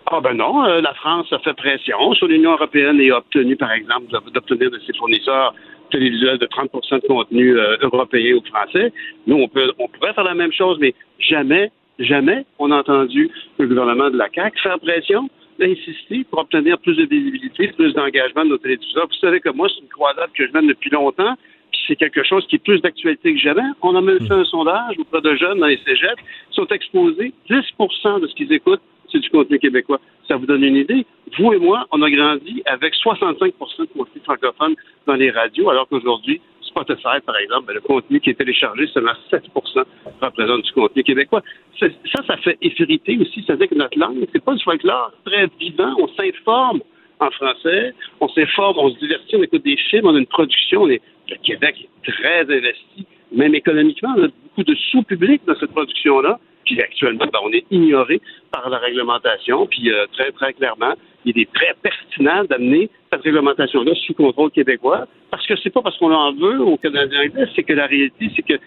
Ah 0.07 0.21
ben 0.21 0.35
non, 0.35 0.65
euh, 0.65 0.83
la 0.83 0.93
France 0.95 1.33
a 1.33 1.39
fait 1.39 1.55
pression 1.55 2.13
sur 2.13 2.27
l'Union 2.27 2.53
européenne 2.53 3.01
et 3.01 3.11
a 3.11 3.19
obtenu, 3.19 3.57
par 3.57 3.73
exemple, 3.73 4.07
d'obtenir 4.33 4.71
de 4.71 4.79
ses 4.87 4.93
fournisseurs 4.99 5.55
télévisuels 5.91 6.39
de 6.39 6.47
30% 6.47 7.03
de 7.03 7.07
contenu 7.07 7.59
euh, 7.59 7.77
européen 7.81 8.35
ou 8.35 8.43
français. 8.47 8.93
Nous, 9.27 9.37
on 9.37 9.49
peut, 9.49 9.73
on 9.79 9.89
pourrait 9.89 10.13
faire 10.13 10.25
la 10.25 10.35
même 10.35 10.53
chose, 10.53 10.77
mais 10.79 10.95
jamais, 11.19 11.71
jamais 11.99 12.45
on 12.59 12.71
a 12.71 12.79
entendu 12.79 13.31
le 13.59 13.67
gouvernement 13.67 14.11
de 14.11 14.17
la 14.17 14.29
CAQ 14.35 14.61
faire 14.61 14.79
pression 14.79 15.29
d'insister 15.59 16.25
pour 16.31 16.41
obtenir 16.41 16.79
plus 16.79 16.97
de 16.97 17.05
visibilité, 17.05 17.69
plus 17.69 17.93
d'engagement 17.93 18.45
de 18.45 18.51
nos 18.51 18.59
télévisions. 18.59 19.03
Vous 19.05 19.19
savez 19.21 19.41
que 19.41 19.51
moi, 19.51 19.69
c'est 19.69 19.83
une 19.83 19.89
croisade 19.89 20.31
que 20.35 20.47
je 20.47 20.53
mène 20.53 20.67
depuis 20.67 20.91
longtemps, 20.91 21.35
puis 21.71 21.81
c'est 21.87 21.97
quelque 21.97 22.25
chose 22.25 22.45
qui 22.49 22.57
est 22.57 22.65
plus 22.65 22.81
d'actualité 22.81 23.35
que 23.35 23.41
jamais. 23.41 23.63
On 23.83 23.95
a 23.95 24.01
même 24.01 24.19
fait 24.27 24.35
un 24.35 24.45
sondage 24.45 24.99
auprès 24.99 25.21
de 25.21 25.37
jeunes 25.37 25.61
dans 25.61 25.67
les 25.67 25.79
cégeps 25.85 26.21
qui 26.51 26.55
sont 26.57 26.67
exposés 26.67 27.33
10% 27.49 28.21
de 28.21 28.27
ce 28.27 28.35
qu'ils 28.35 28.53
écoutent, 28.53 28.83
c'est 29.11 29.21
du 29.21 29.31
contenu 29.31 29.59
québécois. 29.59 30.01
Ça 30.27 30.37
vous 30.37 30.47
donne 30.47 30.65
une 30.65 30.77
idée? 30.77 31.07
Vous 31.39 31.53
et 31.53 31.59
moi, 31.59 31.87
on 31.93 32.03
a 32.03 32.11
grandi 32.11 32.63
avec 32.67 32.95
65% 32.95 33.53
de 33.81 33.85
contenu 33.97 34.21
francophone 34.25 34.75
dans 35.07 35.15
les 35.15 35.31
radios, 35.31 35.71
alors 35.71 35.87
qu'aujourd'hui, 35.89 36.41
Spotify, 36.75 37.21
par 37.25 37.37
exemple, 37.37 37.73
le 37.73 37.81
contenu 37.81 38.21
qui 38.21 38.31
est 38.31 38.35
téléchargé, 38.35 38.89
seulement 38.89 39.13
7% 39.31 39.85
représente 40.21 40.63
du 40.63 40.73
contenu 40.73 41.05
québécois. 41.05 41.43
Ça, 41.79 41.87
ça 42.27 42.37
fait 42.39 42.59
effriter 42.61 43.17
aussi. 43.21 43.45
Ça 43.47 43.53
veut 43.53 43.61
dire 43.61 43.69
que 43.69 43.77
notre 43.77 43.99
langue, 43.99 44.27
c'est 44.33 44.45
pas 44.45 44.55
du 44.55 44.63
folklore 44.63 45.13
très 45.25 45.49
vivant. 45.61 45.95
On 45.99 46.09
s'informe 46.09 46.81
en 47.21 47.31
français, 47.31 47.95
on 48.21 48.29
s'informe, 48.29 48.79
on 48.79 48.91
se 48.91 48.99
divertit, 48.99 49.37
on 49.37 49.43
écoute 49.45 49.65
des 49.65 49.77
films, 49.77 50.07
on 50.07 50.17
a 50.17 50.19
une 50.19 50.27
production. 50.27 50.87
le 50.87 50.99
Québec 51.45 51.89
est 52.05 52.11
très 52.11 52.41
investi, 52.43 53.07
même 53.33 53.55
économiquement. 53.55 54.15
On 54.17 54.25
a 54.25 54.29
beaucoup 54.29 54.65
de 54.65 54.75
sous-public 54.91 55.43
dans 55.47 55.55
cette 55.55 55.71
production-là. 55.71 56.41
Puis 56.65 56.81
actuellement, 56.81 57.27
ben, 57.33 57.41
on 57.43 57.53
est 57.53 57.65
ignoré 57.71 58.21
par 58.51 58.69
la 58.69 58.79
réglementation. 58.79 59.67
Puis 59.67 59.91
euh, 59.91 60.07
très, 60.13 60.31
très 60.33 60.53
clairement, 60.53 60.95
il 61.25 61.39
est 61.39 61.53
très 61.53 61.75
pertinent 61.83 62.45
d'amener 62.45 62.91
cette 63.13 63.23
réglementation-là 63.23 63.93
sous 64.07 64.15
contrôle 64.15 64.51
québécois. 64.51 65.07
Parce 65.31 65.47
que 65.47 65.55
c'est 65.63 65.71
pas 65.71 65.83
parce 65.83 65.97
qu'on 65.99 66.13
en 66.13 66.33
veut 66.33 66.61
aux 66.61 66.77
Canadiens 66.77 67.23
anglais, 67.23 67.47
c'est 67.55 67.63
que 67.63 67.73
la 67.73 67.87
réalité, 67.87 68.31
c'est 68.37 68.43
que 68.43 68.61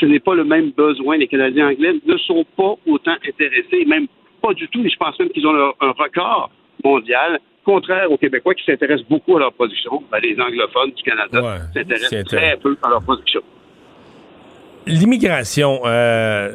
ce 0.00 0.06
n'est 0.06 0.20
pas 0.20 0.34
le 0.34 0.44
même 0.44 0.70
besoin. 0.70 1.16
Les 1.16 1.28
Canadiens 1.28 1.68
anglais 1.68 1.94
ne 2.04 2.16
sont 2.18 2.44
pas 2.56 2.74
autant 2.86 3.16
intéressés, 3.26 3.84
même 3.86 4.06
pas 4.42 4.52
du 4.54 4.68
tout. 4.68 4.84
Et 4.84 4.90
je 4.90 4.96
pense 4.96 5.18
même 5.18 5.30
qu'ils 5.30 5.46
ont 5.46 5.72
un 5.80 5.90
record 5.92 6.50
mondial 6.84 7.40
contraire 7.64 8.10
aux 8.12 8.18
Québécois 8.18 8.54
qui 8.54 8.64
s'intéressent 8.64 9.08
beaucoup 9.08 9.36
à 9.36 9.40
leur 9.40 9.52
production. 9.52 10.02
Ben, 10.10 10.18
les 10.22 10.38
anglophones 10.40 10.92
du 10.92 11.02
Canada 11.02 11.68
s'intéressent 11.72 12.24
très 12.24 12.56
peu 12.58 12.76
à 12.82 12.90
leur 12.90 13.02
production. 13.02 13.40
L'immigration, 14.86 15.80
euh, 15.86 16.54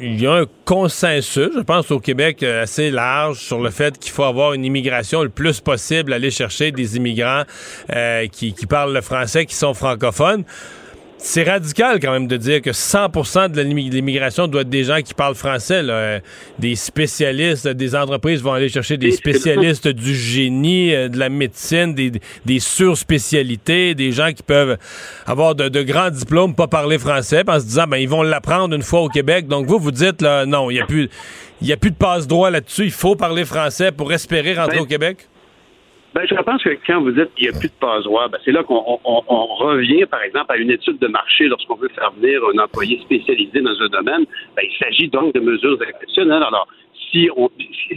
il 0.00 0.20
y 0.20 0.26
a 0.26 0.32
un 0.32 0.46
consensus, 0.64 1.50
je 1.54 1.60
pense, 1.60 1.90
au 1.92 2.00
Québec 2.00 2.42
euh, 2.42 2.64
assez 2.64 2.90
large 2.90 3.38
sur 3.38 3.60
le 3.60 3.70
fait 3.70 3.96
qu'il 3.96 4.10
faut 4.10 4.24
avoir 4.24 4.54
une 4.54 4.64
immigration 4.64 5.22
le 5.22 5.28
plus 5.28 5.60
possible, 5.60 6.12
aller 6.12 6.32
chercher 6.32 6.72
des 6.72 6.96
immigrants 6.96 7.44
euh, 7.94 8.26
qui, 8.26 8.54
qui 8.54 8.66
parlent 8.66 8.92
le 8.92 9.02
français, 9.02 9.46
qui 9.46 9.54
sont 9.54 9.72
francophones 9.72 10.44
c'est 11.24 11.42
radical 11.42 12.00
quand 12.00 12.12
même 12.12 12.26
de 12.26 12.36
dire 12.36 12.60
que 12.60 12.70
100% 12.70 13.50
de 13.50 13.62
l'immigration 13.62 14.46
doit 14.46 14.60
être 14.60 14.68
des 14.68 14.84
gens 14.84 15.00
qui 15.00 15.14
parlent 15.14 15.34
français. 15.34 15.82
Des 16.58 16.74
spécialistes, 16.74 17.66
des 17.66 17.96
entreprises 17.96 18.42
vont 18.42 18.52
aller 18.52 18.68
chercher 18.68 18.98
des 18.98 19.10
spécialistes 19.10 19.88
du 19.88 20.14
génie, 20.14 20.94
euh, 20.94 21.08
de 21.08 21.18
la 21.18 21.30
médecine, 21.30 21.94
des, 21.94 22.12
des 22.44 22.60
surspécialités, 22.60 23.94
des 23.94 24.12
gens 24.12 24.32
qui 24.32 24.42
peuvent 24.42 24.76
avoir 25.24 25.54
de, 25.54 25.82
grands 25.82 26.10
diplômes, 26.10 26.54
pas 26.54 26.68
parler 26.68 26.98
français, 26.98 27.42
en 27.48 27.58
se 27.58 27.64
disant 27.64 27.86
ben 27.88 27.96
ils 27.96 28.08
vont 28.08 28.22
l'apprendre 28.22 28.74
une 28.74 28.82
fois 28.82 29.00
au 29.00 29.08
Québec. 29.08 29.48
Donc 29.48 29.66
vous 29.66 29.78
vous 29.78 29.92
dites 29.92 30.20
là 30.20 30.44
non, 30.44 30.70
il 30.70 30.74
y 30.74 30.80
a 30.80 30.84
plus 30.84 31.08
il 31.62 31.68
y 31.68 31.72
a 31.72 31.78
plus 31.78 31.90
de 31.90 31.96
passe 31.96 32.26
droit 32.26 32.50
là-dessus. 32.50 32.84
Il 32.84 32.90
faut 32.90 33.16
parler 33.16 33.46
français 33.46 33.92
pour 33.92 34.12
espérer 34.12 34.54
rentrer 34.54 34.78
au 34.78 34.86
Québec? 34.86 35.26
Ben, 36.14 36.24
je 36.28 36.34
pense 36.36 36.62
que 36.62 36.70
quand 36.86 37.00
vous 37.00 37.10
dites 37.10 37.34
qu'il 37.34 37.50
n'y 37.50 37.56
a 37.56 37.58
plus 37.58 37.68
de 37.68 37.74
passe 37.80 38.04
ben, 38.04 38.38
c'est 38.44 38.52
là 38.52 38.62
qu'on 38.62 38.76
revient, 38.78 40.06
par 40.06 40.22
exemple, 40.22 40.52
à 40.52 40.56
une 40.56 40.70
étude 40.70 40.98
de 41.00 41.08
marché 41.08 41.46
lorsqu'on 41.48 41.74
veut 41.74 41.88
faire 41.88 42.12
venir 42.12 42.40
un 42.54 42.62
employé 42.62 43.00
spécialisé 43.00 43.60
dans 43.60 43.74
un 43.80 43.88
domaine. 43.88 44.24
Ben, 44.56 44.62
il 44.62 44.78
s'agit 44.78 45.08
donc 45.08 45.34
de 45.34 45.40
mesures 45.40 45.76
exceptionnelles. 45.82 46.44
Alors, 46.44 46.68
si 47.10 47.28
on, 47.36 47.50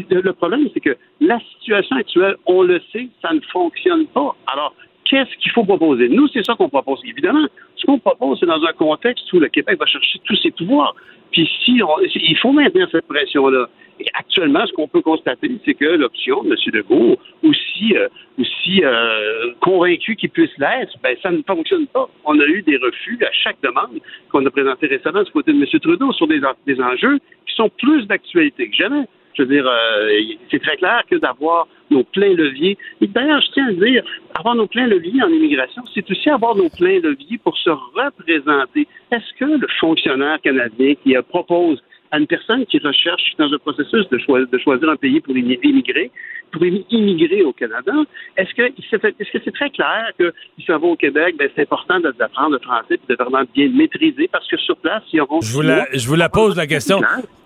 le 0.09 0.33
problème, 0.33 0.67
c'est 0.73 0.79
que 0.79 0.97
la 1.21 1.39
situation 1.53 1.95
actuelle, 1.95 2.35
on 2.47 2.63
le 2.63 2.81
sait, 2.91 3.07
ça 3.21 3.33
ne 3.33 3.39
fonctionne 3.51 4.07
pas. 4.07 4.35
Alors, 4.51 4.73
qu'est-ce 5.05 5.37
qu'il 5.37 5.51
faut 5.51 5.63
proposer? 5.63 6.09
Nous, 6.09 6.27
c'est 6.29 6.43
ça 6.43 6.55
qu'on 6.55 6.69
propose. 6.69 6.99
Évidemment, 7.05 7.45
ce 7.75 7.85
qu'on 7.85 7.99
propose, 7.99 8.39
c'est 8.39 8.47
dans 8.47 8.63
un 8.63 8.73
contexte 8.73 9.31
où 9.31 9.39
le 9.39 9.47
Québec 9.47 9.77
va 9.79 9.85
chercher 9.85 10.19
tous 10.25 10.35
ses 10.37 10.49
pouvoirs. 10.49 10.95
Puis 11.31 11.47
si 11.63 11.79
il 12.15 12.37
faut 12.37 12.51
maintenir 12.51 12.87
cette 12.91 13.07
pression-là. 13.07 13.67
Et 13.99 14.05
actuellement, 14.13 14.65
ce 14.67 14.73
qu'on 14.73 14.87
peut 14.87 15.01
constater, 15.01 15.49
c'est 15.65 15.73
que 15.73 15.85
l'option 15.85 16.43
de 16.43 16.49
M. 16.49 16.55
Legault, 16.73 17.17
aussi, 17.43 17.95
euh, 17.95 18.07
aussi 18.39 18.83
euh, 18.83 19.53
convaincu 19.59 20.15
qu'il 20.15 20.29
puisse 20.29 20.55
l'être, 20.57 20.93
ben, 21.01 21.15
ça 21.21 21.31
ne 21.31 21.41
fonctionne 21.41 21.87
pas. 21.87 22.07
On 22.25 22.39
a 22.39 22.45
eu 22.45 22.61
des 22.61 22.77
refus 22.77 23.17
à 23.21 23.31
chaque 23.31 23.57
demande 23.61 23.99
qu'on 24.31 24.45
a 24.45 24.51
présentée 24.51 24.87
récemment 24.87 25.23
du 25.23 25.31
côté 25.31 25.51
de 25.51 25.57
M. 25.57 25.79
Trudeau 25.79 26.11
sur 26.13 26.27
des, 26.27 26.41
enjeux 26.79 27.19
qui 27.47 27.55
sont 27.55 27.69
plus 27.69 28.05
d'actualité 28.05 28.69
que 28.69 28.75
jamais. 28.75 29.05
Je 29.33 29.43
veux 29.43 29.49
dire, 29.49 29.67
euh, 29.67 30.19
c'est 30.49 30.61
très 30.61 30.77
clair 30.77 31.01
que 31.09 31.15
d'avoir 31.15 31.67
nos 31.89 32.03
pleins 32.03 32.33
leviers. 32.33 32.77
D'ailleurs, 33.01 33.41
je 33.41 33.51
tiens 33.53 33.67
à 33.69 33.73
dire, 33.73 34.03
avoir 34.37 34.55
nos 34.55 34.67
pleins 34.67 34.87
leviers 34.87 35.21
en 35.23 35.29
immigration, 35.29 35.83
c'est 35.93 36.09
aussi 36.09 36.29
avoir 36.29 36.55
nos 36.55 36.69
pleins 36.69 36.99
leviers 36.99 37.37
pour 37.37 37.57
se 37.57 37.69
représenter. 37.69 38.87
Est-ce 39.11 39.33
que 39.39 39.45
le 39.45 39.67
fonctionnaire 39.79 40.39
canadien 40.41 40.95
qui 41.03 41.15
propose 41.29 41.81
à 42.11 42.19
une 42.19 42.27
personne 42.27 42.65
qui 42.65 42.79
recherche 42.79 43.33
dans 43.37 43.51
un 43.51 43.57
processus 43.57 44.07
de, 44.09 44.45
de 44.45 44.57
choisir 44.59 44.89
un 44.89 44.95
pays 44.95 45.19
pour 45.19 45.35
immigrer, 45.35 46.11
pour 46.51 46.63
immigrer 46.65 47.43
au 47.43 47.53
Canada, 47.53 47.93
est-ce 48.37 48.53
que 48.53 48.63
c'est 49.43 49.53
très 49.53 49.69
clair 49.69 50.11
que 50.17 50.33
si 50.57 50.65
ça 50.65 50.77
va 50.77 50.87
au 50.87 50.95
Québec, 50.95 51.35
ben, 51.37 51.49
c'est 51.55 51.63
important 51.63 51.99
d'apprendre 51.99 52.51
le 52.51 52.59
français 52.59 52.95
et 52.95 53.13
de 53.13 53.15
vraiment 53.15 53.43
bien 53.53 53.69
maîtriser 53.69 54.29
parce 54.31 54.47
que 54.47 54.57
sur 54.57 54.77
place, 54.77 55.03
ils 55.11 55.21
auront. 55.21 55.41
Je 55.41 55.53
vous 55.53 55.61
la, 55.61 55.87
je 55.93 56.07
vous 56.07 56.15
la 56.15 56.29
pose 56.29 56.55
la 56.55 56.67
question. 56.67 57.01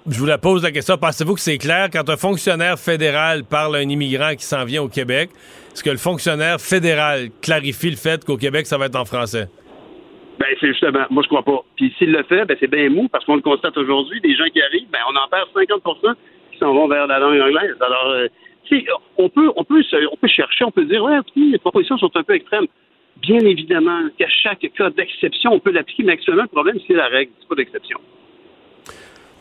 Je 0.08 0.18
vous 0.18 0.26
la 0.26 0.38
pose 0.38 0.64
la 0.64 0.72
question. 0.72 0.98
Pensez-vous 0.98 1.36
que 1.36 1.40
c'est 1.40 1.58
clair 1.58 1.90
quand 1.92 2.10
un 2.10 2.18
fonctionnaire 2.18 2.80
fédéral 2.80 3.44
parle 3.44 3.76
à 3.76 3.80
un 3.80 3.90
immigrant 3.90 4.34
qui 4.36 4.46
s'en 4.46 4.66
vient 4.66 4.82
au 4.82 4.90
Québec? 4.90 5.30
Est-ce 5.74 5.84
que 5.84 5.90
le 5.90 5.98
fonctionnaire 5.98 6.60
fédéral 6.60 7.30
clarifie 7.42 7.92
le 7.92 7.96
fait 7.96 8.24
qu'au 8.26 8.38
Québec, 8.38 8.66
ça 8.66 8.78
va 8.78 8.86
être 8.88 8.96
en 8.96 9.06
français? 9.06 9.48
Ben, 10.42 10.58
c'est 10.60 10.70
justement, 10.70 11.06
moi, 11.12 11.22
je 11.22 11.28
crois 11.28 11.44
pas. 11.44 11.64
Puis 11.76 11.94
s'il 12.00 12.12
le 12.12 12.24
fait, 12.24 12.46
ben, 12.46 12.58
c'est 12.60 12.70
bien 12.70 12.90
mou, 12.90 13.08
parce 13.10 13.24
qu'on 13.26 13.36
le 13.36 13.44
constate 13.44 13.78
aujourd'hui, 13.78 14.20
des 14.22 14.36
gens 14.36 14.50
qui 14.52 14.60
arrivent, 14.60 14.90
ben, 14.92 14.98
on 15.08 15.16
en 15.16 15.28
perd 15.30 15.48
50% 15.56 16.16
qui 16.52 16.58
s'en 16.58 16.74
vont 16.74 16.88
vers 16.88 17.06
la 17.06 17.20
langue 17.20 17.40
anglaise. 17.40 17.76
Alors, 17.80 18.08
euh, 18.08 18.28
on 19.20 19.30
peut, 19.30 19.52
on, 19.56 19.64
peut, 19.64 19.84
on 20.12 20.18
peut 20.18 20.28
chercher, 20.28 20.66
on 20.66 20.72
peut 20.72 20.86
dire, 20.86 21.04
ouais, 21.04 21.20
les 21.36 21.60
propositions 21.60 22.00
sont 22.00 22.10
un 22.16 22.24
peu 22.24 22.34
extrêmes. 22.34 22.66
Bien 23.22 23.38
évidemment 23.40 24.08
qu'à 24.18 24.30
chaque 24.30 24.66
cas 24.76 24.90
d'exception, 24.90 25.52
on 25.54 25.60
peut 25.60 25.72
l'appliquer, 25.72 26.04
mais 26.04 26.14
actuellement, 26.14 26.44
le 26.44 26.48
problème, 26.48 26.80
c'est 26.88 26.96
la 26.96 27.08
règle, 27.08 27.32
c'est 27.40 27.48
pas 27.48 27.56
d'exception. 27.56 28.00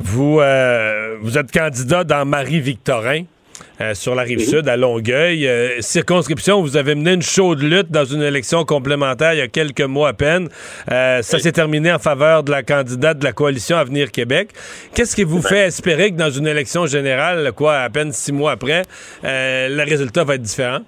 Vous, 0.01 0.39
euh, 0.41 1.17
vous 1.23 1.39
êtes 1.39 1.51
candidat 1.51 2.05
dans 2.05 2.27
Marie-Victorin. 2.27 3.23
Euh, 3.81 3.95
sur 3.95 4.15
la 4.15 4.23
rive 4.23 4.41
sud, 4.41 4.69
à 4.69 4.77
Longueuil. 4.77 5.47
Euh, 5.47 5.81
circonscription, 5.81 6.61
vous 6.61 6.77
avez 6.77 6.95
mené 6.95 7.15
une 7.15 7.23
chaude 7.23 7.63
lutte 7.63 7.91
dans 7.91 8.05
une 8.05 8.23
élection 8.23 8.65
complémentaire 8.65 9.33
il 9.33 9.39
y 9.39 9.43
a 9.43 9.49
quelques 9.49 9.81
mois 9.81 10.09
à 10.09 10.13
peine. 10.13 10.49
ça 10.89 11.23
s'est 11.23 11.53
terminé 11.53 11.93
en 11.93 11.99
faveur 11.99 12.43
de 12.43 12.51
la 12.51 12.63
candidate 12.63 13.19
de 13.19 13.25
la 13.25 13.33
coalition 13.33 13.77
Avenir 13.77 14.11
Québec. 14.11 14.51
Qu'est-ce 14.95 15.17
qui 15.17 15.25
vous 15.25 15.41
fait 15.41 15.67
espérer 15.67 16.11
que 16.11 16.17
dans 16.17 16.31
une 16.31 16.47
élection 16.47 16.87
générale, 16.87 17.53
quoi, 17.53 17.79
à 17.79 17.91
peine 17.91 18.13
six 18.13 18.33
mois 18.33 18.53
après, 18.53 18.83
le 19.23 19.85
résultat 19.85 20.25
va 20.25 20.35
être 20.35 20.43
différent? 20.43 20.81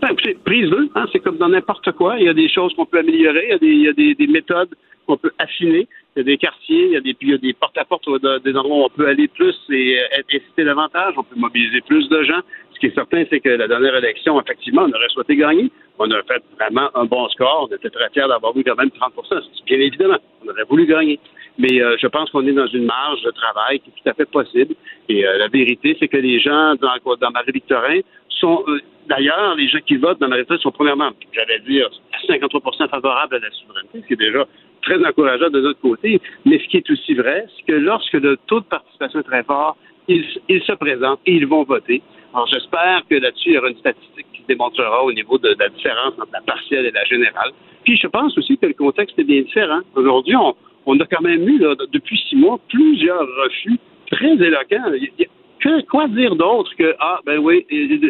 Ben, 0.00 0.14
prise 0.44 0.70
hein, 0.94 1.06
c'est 1.12 1.20
comme 1.20 1.38
dans 1.38 1.48
n'importe 1.48 1.92
quoi. 1.92 2.16
Il 2.18 2.26
y 2.26 2.28
a 2.28 2.34
des 2.34 2.48
choses 2.48 2.72
qu'on 2.74 2.86
peut 2.86 2.98
améliorer, 2.98 3.48
il 3.60 3.82
y 3.82 3.88
a 3.88 3.92
des 3.92 4.26
méthodes 4.26 4.74
qu'on 5.06 5.16
peut 5.16 5.32
affiner. 5.38 5.86
Il 6.16 6.20
y 6.20 6.22
a 6.22 6.24
des 6.24 6.38
quartiers, 6.38 6.86
il 6.86 6.92
y 6.92 6.96
a 6.96 7.00
des, 7.00 7.14
il 7.20 7.28
y 7.28 7.34
a 7.34 8.38
des 8.38 8.56
endroits 8.56 8.78
où 8.78 8.84
on 8.84 8.88
peut 8.88 9.06
aller 9.06 9.28
plus 9.28 9.54
et 9.68 10.00
euh, 10.00 10.22
inciter 10.32 10.64
davantage, 10.64 11.12
on 11.18 11.22
peut 11.22 11.36
mobiliser 11.36 11.82
plus 11.82 12.08
de 12.08 12.22
gens. 12.22 12.40
Ce 12.72 12.80
qui 12.80 12.86
est 12.86 12.94
certain, 12.94 13.24
c'est 13.28 13.40
que 13.40 13.50
la 13.50 13.68
dernière 13.68 13.94
élection, 13.96 14.40
effectivement, 14.40 14.84
on 14.84 14.96
aurait 14.96 15.10
souhaité 15.10 15.36
gagner. 15.36 15.70
On 15.98 16.10
a 16.10 16.22
fait 16.22 16.42
vraiment 16.58 16.88
un 16.94 17.04
bon 17.04 17.28
score. 17.28 17.68
On 17.70 17.74
était 17.74 17.90
très 17.90 18.08
fiers 18.14 18.28
d'avoir 18.28 18.56
eu 18.56 18.64
quand 18.64 18.76
même 18.76 18.88
30% 18.88 19.42
Bien 19.66 19.78
évidemment, 19.78 20.16
on 20.42 20.48
aurait 20.48 20.64
voulu 20.64 20.86
gagner. 20.86 21.20
Mais 21.58 21.82
euh, 21.82 21.96
je 22.00 22.06
pense 22.06 22.30
qu'on 22.30 22.46
est 22.46 22.52
dans 22.52 22.66
une 22.66 22.86
marge 22.86 23.20
de 23.22 23.30
travail 23.32 23.80
qui 23.80 23.90
est 23.90 24.02
tout 24.02 24.08
à 24.08 24.14
fait 24.14 24.30
possible. 24.30 24.74
Et 25.10 25.26
euh, 25.26 25.36
la 25.36 25.48
vérité, 25.48 25.98
c'est 26.00 26.08
que 26.08 26.16
les 26.16 26.40
gens 26.40 26.76
dans, 26.76 27.16
dans 27.20 27.30
Marie-Victorin 27.30 28.00
sont, 28.30 28.64
d'ailleurs, 29.06 29.54
les 29.56 29.68
gens 29.68 29.80
qui 29.86 29.96
votent 29.96 30.20
dans 30.20 30.28
Marie-Victorin 30.28 30.60
sont 30.60 30.72
premièrement, 30.72 31.10
j'allais 31.32 31.60
dire, 31.60 31.90
à 32.12 32.32
53% 32.32 32.88
favorables 32.88 33.36
à 33.36 33.38
la 33.38 33.50
souveraineté, 33.50 34.00
ce 34.00 34.06
qui 34.06 34.12
est 34.14 34.16
déjà 34.16 34.46
très 34.86 35.04
encourageant 35.04 35.50
de 35.50 35.60
notre 35.60 35.80
côté. 35.80 36.20
Mais 36.44 36.58
ce 36.58 36.68
qui 36.68 36.76
est 36.78 36.90
aussi 36.90 37.14
vrai, 37.14 37.46
c'est 37.56 37.72
que 37.72 37.78
lorsque 37.78 38.14
le 38.14 38.36
taux 38.46 38.60
de 38.60 38.66
participation 38.66 39.20
est 39.20 39.24
très 39.24 39.42
fort, 39.42 39.76
ils, 40.08 40.24
se 40.48 40.72
présentent 40.74 41.20
et 41.26 41.34
ils 41.34 41.46
vont 41.46 41.64
voter. 41.64 42.00
Alors, 42.32 42.46
j'espère 42.46 43.02
que 43.10 43.16
là-dessus, 43.16 43.50
il 43.50 43.54
y 43.54 43.58
aura 43.58 43.70
une 43.70 43.78
statistique 43.78 44.26
qui 44.32 44.42
démontrera 44.48 45.04
au 45.04 45.12
niveau 45.12 45.36
de, 45.38 45.54
la 45.58 45.68
différence 45.68 46.14
entre 46.14 46.32
la 46.32 46.40
partielle 46.42 46.86
et 46.86 46.92
la 46.92 47.04
générale. 47.04 47.50
Puis, 47.84 47.96
je 47.96 48.06
pense 48.06 48.36
aussi 48.38 48.56
que 48.56 48.66
le 48.66 48.74
contexte 48.74 49.18
est 49.18 49.24
bien 49.24 49.42
différent. 49.42 49.80
Aujourd'hui, 49.96 50.36
on, 50.86 51.00
a 51.00 51.06
quand 51.06 51.22
même 51.22 51.48
eu, 51.48 51.58
depuis 51.92 52.18
six 52.28 52.36
mois, 52.36 52.58
plusieurs 52.68 53.26
refus 53.42 53.78
très 54.12 54.34
éloquents. 54.34 54.92
Que, 55.58 55.84
quoi 55.86 56.06
dire 56.08 56.36
d'autre 56.36 56.70
que, 56.78 56.94
ah, 57.00 57.18
ben 57.24 57.38
oui, 57.38 57.66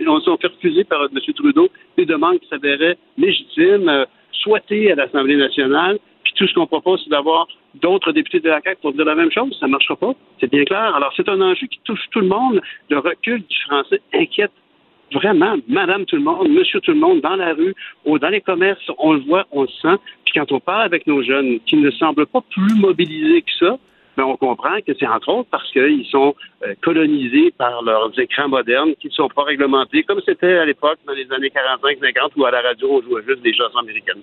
on 0.09 0.21
s'est 0.21 0.31
fait 0.41 0.49
refuser 0.49 0.85
par 0.85 1.05
M. 1.05 1.19
Trudeau 1.35 1.69
des 1.97 2.05
demandes 2.05 2.41
qui 2.41 2.49
s'avéraient 2.49 2.99
légitimes, 3.17 3.89
euh, 3.89 4.05
souhaitées 4.33 4.93
à 4.93 4.97
l'Assemblée 4.97 5.37
nationale, 5.37 5.99
tout 6.37 6.47
ce 6.47 6.55
qu'on 6.55 6.67
propose, 6.67 7.01
c'est 7.03 7.11
d'avoir 7.11 7.49
d'autres 7.75 8.13
députés 8.13 8.41
de 8.41 8.49
la 8.49 8.61
CAQ 8.61 8.81
pour 8.81 8.93
dire 8.93 9.05
la 9.05 9.15
même 9.15 9.33
chose. 9.33 9.57
Ça 9.59 9.67
ne 9.67 9.73
marchera 9.73 9.97
pas. 9.97 10.13
C'est 10.41 10.51
bien 10.51 10.65
clair. 10.65 10.95
Alors, 10.95 11.13
c'est 11.17 11.29
un 11.29 11.41
enjeu 11.41 11.67
qui 11.67 11.81
touche 11.85 12.05
tout 12.11 12.21
le 12.21 12.29
monde. 12.29 12.61
Le 12.91 12.99
recul 12.99 13.43
du 13.43 13.59
français 13.67 14.01
inquiète 14.15 14.53
vraiment 15.13 15.57
madame 15.69 16.05
tout 16.05 16.17
le 16.17 16.23
monde, 16.23 16.49
monsieur 16.49 16.81
tout 16.81 16.93
le 16.93 16.99
monde, 16.99 17.21
dans 17.21 17.37
la 17.37 17.55
rue 17.55 17.75
ou 18.05 18.19
dans 18.19 18.29
les 18.29 18.41
commerces. 18.41 18.91
On 18.99 19.13
le 19.13 19.21
voit, 19.21 19.47
on 19.53 19.63
le 19.63 19.69
sent. 19.69 19.97
Puis 20.25 20.35
quand 20.35 20.51
on 20.53 20.61
parle 20.61 20.83
avec 20.83 21.07
nos 21.07 21.23
jeunes 21.23 21.61
qui 21.61 21.77
ne 21.77 21.91
semblent 21.91 22.27
pas 22.27 22.43
plus 22.51 22.75
mobilisés 22.77 23.43
que 23.43 23.53
ça, 23.59 23.79
ben 24.17 24.25
on 24.25 24.37
comprend 24.37 24.81
que 24.87 24.93
c'est 24.99 25.07
entre 25.07 25.29
autres 25.29 25.49
parce 25.51 25.71
qu'ils 25.73 26.07
sont 26.07 26.35
euh, 26.65 26.75
colonisés 26.83 27.53
par 27.59 27.83
leurs 27.83 28.19
écrans 28.19 28.49
modernes 28.49 28.95
qui 28.99 29.09
ne 29.09 29.13
sont 29.13 29.29
pas 29.29 29.45
réglementés, 29.45 30.05
comme 30.05 30.21
c'était 30.25 30.57
à 30.57 30.65
l'époque 30.65 30.99
dans 31.07 31.13
les 31.13 31.31
années 31.33 31.51
45-50 31.51 32.31
où 32.37 32.47
à 32.47 32.51
la 32.51 32.63
radio 32.63 32.89
on 32.93 33.03
jouait 33.03 33.23
juste 33.29 33.43
des 33.43 33.53
chansons 33.53 33.79
américaines. 33.79 34.23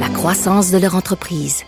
la 0.00 0.08
croissance 0.08 0.70
de 0.70 0.78
leur 0.78 0.94
entreprise. 0.96 1.64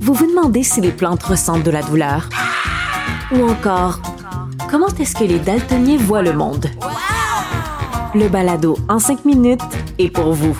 Vous 0.00 0.14
vous 0.14 0.26
demandez 0.26 0.62
si 0.62 0.80
les 0.80 0.92
plantes 0.92 1.22
ressentent 1.22 1.62
de 1.62 1.70
la 1.70 1.82
douleur? 1.82 2.28
Ou 3.32 3.48
encore, 3.48 4.00
comment 4.70 4.88
est-ce 4.98 5.14
que 5.14 5.24
les 5.24 5.38
daltoniens 5.38 5.98
voient 5.98 6.22
le 6.22 6.32
monde? 6.32 6.66
Le 8.14 8.28
balado 8.28 8.76
en 8.88 8.98
cinq 8.98 9.24
minutes 9.24 9.60
est 9.98 10.10
pour 10.10 10.32
vous. 10.32 10.56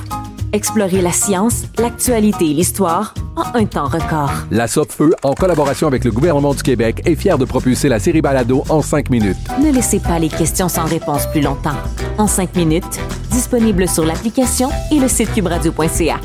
Explorez 0.53 1.03
la 1.03 1.13
science, 1.13 1.65
l'actualité 1.79 2.51
et 2.51 2.55
l'histoire 2.55 3.13
en 3.37 3.55
un 3.55 3.67
temps 3.67 3.87
record. 3.87 4.31
La 4.51 4.67
Feu, 4.67 5.15
en 5.23 5.35
collaboration 5.35 5.87
avec 5.87 6.05
le 6.05 6.11
gouvernement 6.11 6.55
du 6.55 6.63
Québec, 6.63 7.03
est 7.05 7.17
fière 7.17 7.37
de 7.37 7.45
propulser 7.45 7.89
la 7.89 7.99
série 7.99 8.23
Balado 8.23 8.65
en 8.71 8.81
cinq 8.81 9.11
minutes. 9.11 9.37
Ne 9.63 9.71
laissez 9.71 10.01
pas 10.01 10.19
les 10.19 10.29
questions 10.29 10.69
sans 10.69 10.87
réponse 10.87 11.27
plus 11.33 11.43
longtemps. 11.43 11.77
En 12.17 12.27
cinq 12.27 12.57
minutes, 12.57 12.99
disponible 13.31 13.87
sur 13.89 14.05
l'application 14.05 14.71
et 14.91 14.99
le 14.99 15.09
site 15.09 15.33
cubradio.ca. 15.35 16.19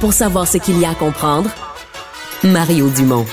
Pour 0.00 0.12
savoir 0.12 0.48
ce 0.48 0.58
qu'il 0.58 0.78
y 0.80 0.84
a 0.86 0.90
à 0.90 0.94
comprendre, 0.94 1.50
Mario 2.42 2.88
Dumont. 2.88 3.26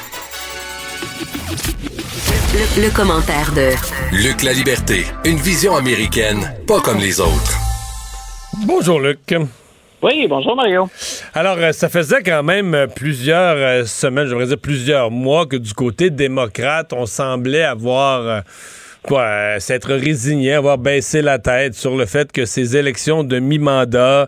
Le, 2.53 2.83
le 2.83 2.89
commentaire 2.93 3.53
de 3.53 3.71
Luc 4.11 4.43
La 4.43 4.51
Liberté, 4.51 5.05
une 5.23 5.37
vision 5.37 5.77
américaine, 5.77 6.53
pas 6.67 6.81
comme 6.81 6.97
les 6.97 7.21
autres. 7.21 7.60
Bonjour 8.53 8.99
Luc. 8.99 9.33
Oui, 10.03 10.25
bonjour 10.27 10.55
Mario. 10.55 10.89
Alors, 11.33 11.57
euh, 11.57 11.71
ça 11.71 11.87
faisait 11.87 12.21
quand 12.21 12.43
même 12.43 12.73
euh, 12.73 12.87
plusieurs 12.87 13.55
euh, 13.55 13.85
semaines, 13.85 14.27
je 14.27 14.43
dire 14.43 14.57
plusieurs 14.57 15.09
mois, 15.09 15.45
que 15.45 15.55
du 15.55 15.73
côté 15.73 16.09
démocrate, 16.09 16.91
on 16.91 17.05
semblait 17.05 17.63
avoir 17.63 18.43
quoi, 19.03 19.59
s'être 19.59 19.93
résigné, 19.93 20.53
avoir 20.53 20.77
baissé 20.77 21.21
la 21.21 21.39
tête 21.39 21.75
sur 21.75 21.95
le 21.95 22.05
fait 22.05 22.31
que 22.31 22.45
ces 22.45 22.75
élections 22.75 23.23
de 23.23 23.39
mi-mandat 23.39 24.27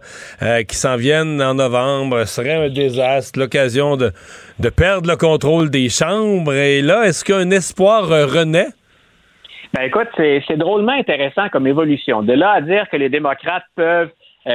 qui 0.68 0.76
s'en 0.76 0.96
viennent 0.96 1.42
en 1.42 1.56
novembre 1.56 2.26
seraient 2.26 2.66
un 2.66 2.70
désastre, 2.70 3.40
l'occasion 3.40 3.98
de, 3.98 4.14
de 4.60 4.70
perdre 4.70 5.10
le 5.10 5.18
contrôle 5.18 5.70
des 5.70 5.90
chambres. 5.90 6.54
Et 6.54 6.82
là, 6.82 7.04
est-ce 7.04 7.26
qu'un 7.26 7.52
espoir 7.52 8.08
renaît? 8.08 8.70
Ben 9.74 9.84
écoute, 9.84 10.08
c'est 10.18 10.58
drôlement 10.58 10.92
intéressant 10.92 11.50
comme 11.50 11.66
évolution. 11.66 12.22
De 12.22 12.34
là 12.34 12.52
à 12.52 12.62
dire 12.62 12.88
que 12.90 12.98
les 12.98 13.10
démocrates 13.10 13.66
peuvent 13.76 14.12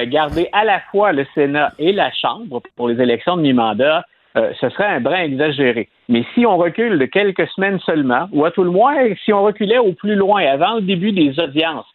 garder 0.07 0.49
à 0.53 0.65
la 0.65 0.81
fois 0.93 1.13
le 1.13 1.27
Sénat 1.35 1.73
et 1.79 1.93
la 1.93 2.13
Chambre 2.13 2.63
pour 2.77 2.89
les 2.89 3.03
élections 3.03 3.37
de 3.37 3.43
mi-mandat, 3.43 4.05
ce 4.37 4.69
serait 4.69 4.87
un 4.87 5.01
brin 5.01 5.23
exagéré. 5.23 5.89
Mais 6.09 6.25
si 6.35 6.47
on 6.47 6.57
recule 6.57 6.99
de 6.99 7.05
quelques 7.07 7.49
semaines 7.49 7.81
seulement, 7.81 8.29
ou 8.33 8.45
à 8.45 8.53
tout 8.53 8.63
le 8.63 8.71
moins, 8.71 8.95
si 9.25 9.33
on 9.33 9.43
reculait 9.43 9.79
au 9.79 9.93
plus 9.93 10.15
loin, 10.15 10.43
avant 10.43 10.77
le 10.77 10.83
début 10.83 11.11
des 11.11 11.41
audiences 11.41 11.87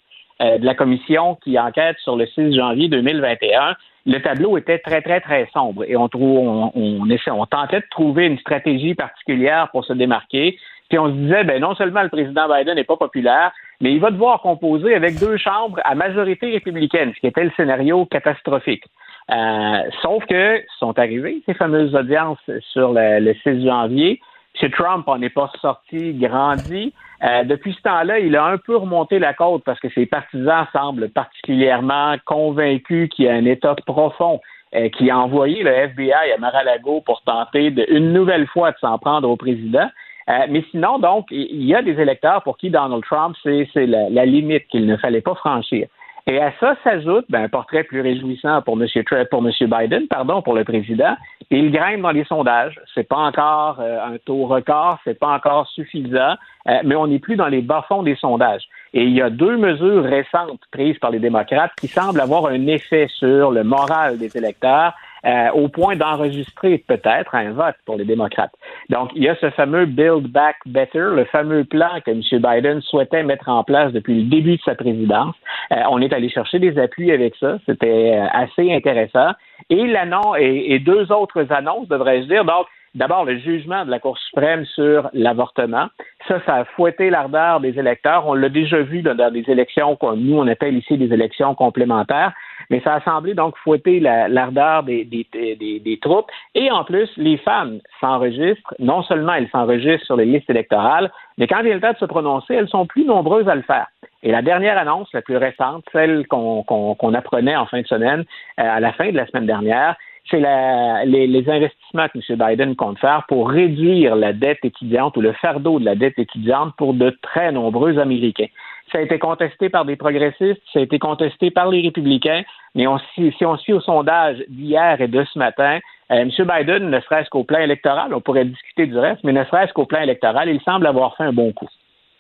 de 0.41 0.65
la 0.65 0.75
commission 0.75 1.37
qui 1.43 1.57
enquête 1.57 1.95
sur 1.99 2.17
le 2.17 2.25
6 2.25 2.55
janvier 2.55 2.89
2021, 2.89 3.75
le 4.05 4.19
tableau 4.19 4.57
était 4.57 4.79
très, 4.79 5.01
très, 5.01 5.21
très 5.21 5.47
sombre 5.53 5.85
et 5.87 5.95
on, 5.95 6.09
trouve, 6.09 6.39
on, 6.39 6.71
on, 6.75 7.07
on 7.07 7.45
tentait 7.45 7.79
de 7.79 7.85
trouver 7.89 8.25
une 8.25 8.37
stratégie 8.39 8.95
particulière 8.95 9.69
pour 9.71 9.85
se 9.85 9.93
démarquer. 9.93 10.57
Puis 10.89 10.99
on 10.99 11.07
se 11.07 11.13
disait, 11.13 11.43
ben 11.43 11.61
non 11.61 11.75
seulement 11.75 12.03
le 12.03 12.09
président 12.09 12.47
Biden 12.47 12.75
n'est 12.75 12.83
pas 12.83 12.97
populaire, 12.97 13.51
mais 13.81 13.93
il 13.93 13.99
va 13.99 14.11
devoir 14.11 14.41
composer 14.41 14.93
avec 14.93 15.17
deux 15.17 15.37
chambres 15.37 15.79
à 15.83 15.95
majorité 15.95 16.51
républicaine, 16.51 17.13
ce 17.15 17.19
qui 17.19 17.27
était 17.27 17.43
le 17.43 17.51
scénario 17.57 18.05
catastrophique. 18.05 18.83
Euh, 19.31 19.81
sauf 20.01 20.25
que 20.25 20.61
sont 20.79 20.97
arrivées 20.99 21.41
ces 21.45 21.53
fameuses 21.53 21.95
audiences 21.95 22.49
sur 22.71 22.93
le, 22.93 23.19
le 23.19 23.33
6 23.43 23.65
janvier. 23.65 24.19
M. 24.61 24.69
Trump 24.71 25.07
en 25.07 25.21
est 25.21 25.29
pas 25.29 25.51
sorti 25.61 26.13
grandi. 26.13 26.93
Euh, 27.23 27.43
depuis 27.43 27.73
ce 27.73 27.81
temps-là, 27.81 28.19
il 28.19 28.35
a 28.35 28.45
un 28.45 28.57
peu 28.57 28.75
remonté 28.75 29.17
la 29.17 29.33
côte 29.33 29.63
parce 29.63 29.79
que 29.79 29.89
ses 29.89 30.05
partisans 30.05 30.67
semblent 30.73 31.09
particulièrement 31.09 32.15
convaincus 32.25 33.09
qu'il 33.09 33.25
y 33.25 33.29
a 33.29 33.33
un 33.33 33.45
État 33.45 33.75
profond 33.85 34.41
euh, 34.75 34.89
qui 34.89 35.09
a 35.09 35.17
envoyé 35.17 35.63
le 35.63 35.71
FBI 35.71 36.31
à 36.35 36.37
Mar-a-Lago 36.37 37.01
pour 37.01 37.21
tenter 37.23 37.73
une 37.89 38.13
nouvelle 38.13 38.47
fois 38.47 38.71
de 38.71 38.77
s'en 38.79 38.97
prendre 38.97 39.29
au 39.29 39.37
président. 39.37 39.89
Euh, 40.29 40.45
mais 40.49 40.63
sinon, 40.71 40.99
donc, 40.99 41.27
il 41.31 41.63
y 41.63 41.75
a 41.75 41.81
des 41.81 41.99
électeurs 41.99 42.43
pour 42.43 42.57
qui 42.57 42.69
Donald 42.69 43.03
Trump, 43.03 43.35
c'est 43.43 43.85
la, 43.85 44.25
limite 44.25 44.67
qu'il 44.67 44.85
ne 44.85 44.97
fallait 44.97 45.21
pas 45.21 45.35
franchir. 45.35 45.87
Et 46.25 46.39
à 46.39 46.53
ça 46.57 46.75
s'ajoute 46.85 47.25
ben, 47.27 47.43
un 47.43 47.49
portrait 47.49 47.83
plus 47.83 47.99
réjouissant 47.99 48.61
pour 48.61 48.81
M. 48.81 48.87
pour 49.29 49.45
M. 49.45 49.51
Biden, 49.61 50.07
pardon, 50.07 50.41
pour 50.41 50.53
le 50.53 50.63
président. 50.63 51.17
Il 51.51 51.69
grimpe 51.69 52.01
dans 52.01 52.11
les 52.11 52.23
sondages. 52.23 52.79
C'est 52.95 53.07
pas 53.07 53.17
encore 53.17 53.81
euh, 53.81 53.99
un 54.01 54.17
taux 54.25 54.45
record, 54.45 54.99
c'est 55.03 55.19
pas 55.19 55.35
encore 55.35 55.67
suffisant, 55.67 56.35
euh, 56.69 56.79
mais 56.85 56.95
on 56.95 57.07
n'est 57.07 57.19
plus 57.19 57.35
dans 57.35 57.49
les 57.49 57.61
bas-fonds 57.61 58.03
des 58.03 58.15
sondages. 58.15 58.63
Et 58.93 59.03
il 59.03 59.11
y 59.11 59.21
a 59.21 59.29
deux 59.29 59.57
mesures 59.57 60.05
récentes 60.05 60.61
prises 60.71 60.97
par 60.99 61.11
les 61.11 61.19
démocrates 61.19 61.73
qui 61.77 61.89
semblent 61.89 62.21
avoir 62.21 62.45
un 62.45 62.67
effet 62.67 63.07
sur 63.09 63.51
le 63.51 63.65
moral 63.65 64.17
des 64.17 64.37
électeurs 64.37 64.93
euh, 65.25 65.49
au 65.51 65.69
point 65.69 65.95
d'enregistrer 65.95 66.83
peut-être 66.87 67.33
un 67.35 67.51
vote 67.51 67.75
pour 67.85 67.95
les 67.95 68.05
démocrates. 68.05 68.53
Donc, 68.89 69.11
il 69.15 69.23
y 69.23 69.29
a 69.29 69.35
ce 69.35 69.49
fameux 69.51 69.85
Build 69.85 70.27
Back 70.27 70.57
Better, 70.65 71.07
le 71.13 71.25
fameux 71.25 71.63
plan 71.63 71.89
que 72.05 72.11
M. 72.11 72.21
Biden 72.31 72.81
souhaitait 72.81 73.23
mettre 73.23 73.47
en 73.49 73.63
place 73.63 73.93
depuis 73.93 74.23
le 74.23 74.29
début 74.29 74.57
de 74.57 74.61
sa 74.63 74.75
présidence. 74.75 75.35
Euh, 75.71 75.81
on 75.89 76.01
est 76.01 76.13
allé 76.13 76.29
chercher 76.29 76.59
des 76.59 76.77
appuis 76.77 77.11
avec 77.11 77.35
ça. 77.37 77.57
C'était 77.65 78.15
euh, 78.15 78.27
assez 78.33 78.71
intéressant. 78.73 79.31
Et 79.69 79.87
l'annonce 79.87 80.35
et, 80.39 80.79
deux 80.79 81.11
autres 81.11 81.45
annonces, 81.51 81.87
devrais-je 81.87 82.27
dire. 82.27 82.45
Donc, 82.45 82.67
D'abord, 82.95 83.25
le 83.25 83.39
jugement 83.39 83.85
de 83.85 83.89
la 83.89 83.97
Cour 83.97 84.19
suprême 84.19 84.65
sur 84.65 85.09
l'avortement. 85.13 85.87
Ça, 86.27 86.39
ça 86.45 86.55
a 86.57 86.65
fouetté 86.65 87.09
l'ardeur 87.09 87.59
des 87.59 87.79
électeurs. 87.79 88.27
On 88.27 88.35
l'a 88.35 88.49
déjà 88.49 88.83
vu 88.83 89.01
dans, 89.01 89.15
des 89.31 89.43
élections, 89.47 89.95
que 89.95 90.13
nous, 90.15 90.37
on 90.37 90.47
appelle 90.47 90.77
ici 90.77 90.95
des 90.99 91.11
élections 91.11 91.55
complémentaires, 91.55 92.33
mais 92.69 92.81
ça 92.81 92.95
a 92.95 93.01
semblé 93.01 93.33
donc 93.33 93.55
fouetter 93.57 93.99
l'ardeur 93.99 94.83
des, 94.83 95.99
troupes. 96.01 96.29
Et 96.55 96.71
en 96.71 96.83
plus, 96.83 97.09
les 97.17 97.37
femmes 97.37 97.79
s'enregistrent. 97.99 98.73
Non 98.79 99.03
seulement 99.03 99.33
elles 99.33 99.49
s'enregistrent 99.49 100.05
sur 100.05 100.15
les 100.15 100.25
listes 100.25 100.49
électorales, 100.49 101.11
mais 101.37 101.47
quand 101.47 101.61
vient 101.63 101.75
le 101.75 101.81
temps 101.81 101.93
de 101.93 101.97
se 101.97 102.05
prononcer, 102.05 102.55
elles 102.55 102.69
sont 102.69 102.85
plus 102.85 103.05
nombreuses 103.05 103.47
à 103.47 103.55
le 103.55 103.61
faire. 103.61 103.87
Et 104.21 104.31
la 104.31 104.41
dernière 104.41 104.77
annonce, 104.77 105.11
la 105.13 105.21
plus 105.21 105.37
récente, 105.37 105.83
celle 105.91 106.25
qu'on 106.27 107.13
apprenait 107.13 107.55
en 107.55 107.65
fin 107.65 107.81
de 107.81 107.87
semaine, 107.87 108.21
euh, 108.59 108.63
à 108.63 108.79
la 108.79 108.93
fin 108.93 109.11
de 109.11 109.17
la 109.17 109.27
semaine 109.27 109.45
dernière, 109.45 109.95
c'est 110.29 110.39
les, 110.39 111.27
les, 111.27 111.49
investissements 111.49 112.07
que 112.07 112.17
M. 112.17 112.39
Biden 112.39 112.75
compte 112.75 112.97
faire 112.99 113.25
pour 113.27 113.49
réduire 113.49 114.15
la 114.15 114.31
dette 114.31 114.63
étudiante 114.63 115.17
ou 115.17 115.21
le 115.21 115.33
fardeau 115.33 115.79
de 115.79 115.85
la 115.85 115.95
dette 115.95 116.17
étudiante 116.17 116.73
pour 116.77 116.93
de 116.93 117.09
très 117.21 117.51
nombreux 117.51 117.99
Américains. 117.99 118.47
Ça 118.91 118.99
a 118.99 119.01
été 119.01 119.17
contesté 119.17 119.69
par 119.69 119.85
des 119.85 119.95
progressistes, 119.95 120.61
ça 120.71 120.79
a 120.79 120.81
été 120.83 120.99
contesté 120.99 121.49
par 121.49 121.69
les 121.69 121.81
républicains, 121.81 122.43
mais 122.75 122.85
on, 122.85 122.99
si, 123.15 123.33
on 123.41 123.57
suit 123.57 123.73
au 123.73 123.81
sondage 123.81 124.37
d'hier 124.49 125.01
et 125.01 125.07
de 125.07 125.25
ce 125.33 125.39
matin, 125.39 125.79
euh, 126.11 126.15
M. 126.15 126.29
Biden, 126.29 126.89
ne 126.89 126.99
serait-ce 127.01 127.29
qu'au 127.29 127.43
plan 127.43 127.59
électoral, 127.59 128.13
on 128.13 128.21
pourrait 128.21 128.45
discuter 128.45 128.85
du 128.85 128.97
reste, 128.97 129.23
mais 129.23 129.33
ne 129.33 129.43
serait-ce 129.45 129.73
qu'au 129.73 129.85
plan 129.85 130.01
électoral, 130.01 130.49
il 130.49 130.61
semble 130.61 130.85
avoir 130.85 131.15
fait 131.17 131.23
un 131.23 131.33
bon 131.33 131.51
coup. 131.53 131.69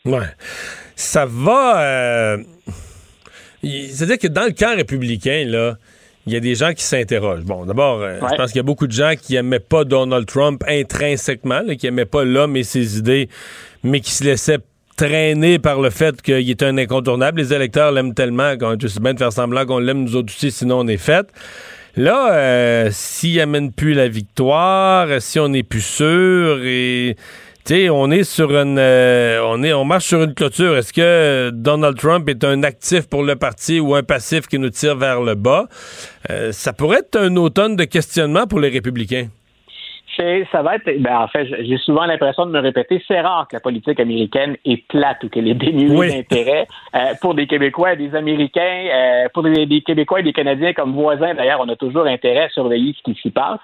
Ouais. 0.05 0.19
Ça 0.95 1.25
va. 1.27 1.81
Euh... 1.81 2.37
C'est-à-dire 3.61 4.17
que 4.17 4.27
dans 4.27 4.45
le 4.45 4.51
camp 4.51 4.75
républicain, 4.75 5.45
là, 5.47 5.75
il 6.25 6.33
y 6.33 6.35
a 6.35 6.39
des 6.39 6.55
gens 6.55 6.73
qui 6.73 6.83
s'interrogent. 6.83 7.43
Bon, 7.43 7.65
d'abord, 7.65 8.01
euh, 8.01 8.15
je 8.15 8.35
pense 8.35 8.51
qu'il 8.51 8.57
y 8.57 8.59
a 8.59 8.63
beaucoup 8.63 8.87
de 8.87 8.93
gens 8.93 9.13
qui 9.21 9.33
n'aimaient 9.33 9.59
pas 9.59 9.83
Donald 9.83 10.25
Trump 10.25 10.63
intrinsèquement, 10.67 11.61
qui 11.77 11.85
n'aimaient 11.85 12.05
pas 12.05 12.23
l'homme 12.23 12.55
et 12.55 12.63
ses 12.63 12.97
idées, 12.97 13.29
mais 13.83 13.99
qui 13.99 14.11
se 14.11 14.23
laissaient 14.23 14.59
traîner 14.95 15.59
par 15.59 15.81
le 15.81 15.89
fait 15.89 16.21
qu'il 16.21 16.49
est 16.49 16.63
un 16.63 16.77
incontournable. 16.77 17.41
Les 17.41 17.53
électeurs 17.53 17.91
l'aiment 17.91 18.13
tellement 18.13 18.57
qu'on 18.57 18.77
juste 18.79 19.01
bien 19.01 19.13
de 19.13 19.19
faire 19.19 19.33
semblant 19.33 19.65
qu'on 19.65 19.79
l'aime 19.79 20.03
nous 20.03 20.15
autres 20.15 20.33
aussi, 20.33 20.51
sinon 20.51 20.79
on 20.79 20.87
est 20.87 20.97
fait. 20.97 21.27
Là, 21.95 22.33
euh, 22.33 22.89
s'il 22.91 23.39
amène 23.39 23.71
plus 23.71 23.93
la 23.93 24.07
victoire, 24.07 25.21
si 25.21 25.39
on 25.39 25.49
n'est 25.49 25.63
plus 25.63 25.85
sûr 25.85 26.59
et 26.63 27.15
sais, 27.65 27.89
on 27.89 28.11
est 28.11 28.23
sur 28.23 28.51
une, 28.51 28.77
euh, 28.77 29.41
on 29.45 29.63
est, 29.63 29.73
on 29.73 29.85
marche 29.85 30.05
sur 30.05 30.21
une 30.21 30.33
clôture. 30.33 30.75
Est-ce 30.75 30.91
que 30.91 31.49
Donald 31.53 31.97
Trump 31.97 32.27
est 32.29 32.43
un 32.43 32.63
actif 32.63 33.07
pour 33.07 33.23
le 33.23 33.35
parti 33.35 33.79
ou 33.79 33.95
un 33.95 34.03
passif 34.03 34.47
qui 34.47 34.59
nous 34.59 34.69
tire 34.69 34.97
vers 34.97 35.21
le 35.21 35.35
bas? 35.35 35.67
Euh, 36.29 36.51
Ça 36.51 36.73
pourrait 36.73 36.99
être 36.99 37.17
un 37.17 37.35
automne 37.37 37.75
de 37.75 37.85
questionnement 37.85 38.47
pour 38.47 38.59
les 38.59 38.69
républicains. 38.69 39.27
Ça 40.51 40.61
va 40.61 40.75
être, 40.75 41.01
ben 41.01 41.17
en 41.17 41.27
fait, 41.27 41.45
j'ai 41.63 41.77
souvent 41.77 42.05
l'impression 42.05 42.45
de 42.45 42.51
me 42.51 42.59
répéter, 42.59 43.03
c'est 43.07 43.21
rare 43.21 43.47
que 43.49 43.55
la 43.55 43.59
politique 43.59 43.99
américaine 43.99 44.57
est 44.65 44.87
plate 44.87 45.23
ou 45.23 45.29
qu'elle 45.29 45.47
est 45.47 45.53
dénuée 45.53 46.09
d'intérêt. 46.09 46.67
Euh, 46.95 47.13
pour 47.21 47.33
des 47.35 47.47
Québécois 47.47 47.93
et 47.93 47.97
des 47.97 48.15
Américains, 48.15 49.27
pour 49.33 49.43
des, 49.43 49.65
des, 49.65 49.81
Québécois 49.81 50.19
et 50.19 50.23
des 50.23 50.33
Canadiens 50.33 50.73
comme 50.73 50.93
voisins, 50.93 51.33
d'ailleurs, 51.33 51.61
on 51.61 51.69
a 51.69 51.75
toujours 51.75 52.05
intérêt 52.05 52.43
à 52.43 52.49
surveiller 52.49 52.93
ce 52.97 53.03
qui 53.03 53.19
s'y 53.19 53.31
passe. 53.31 53.59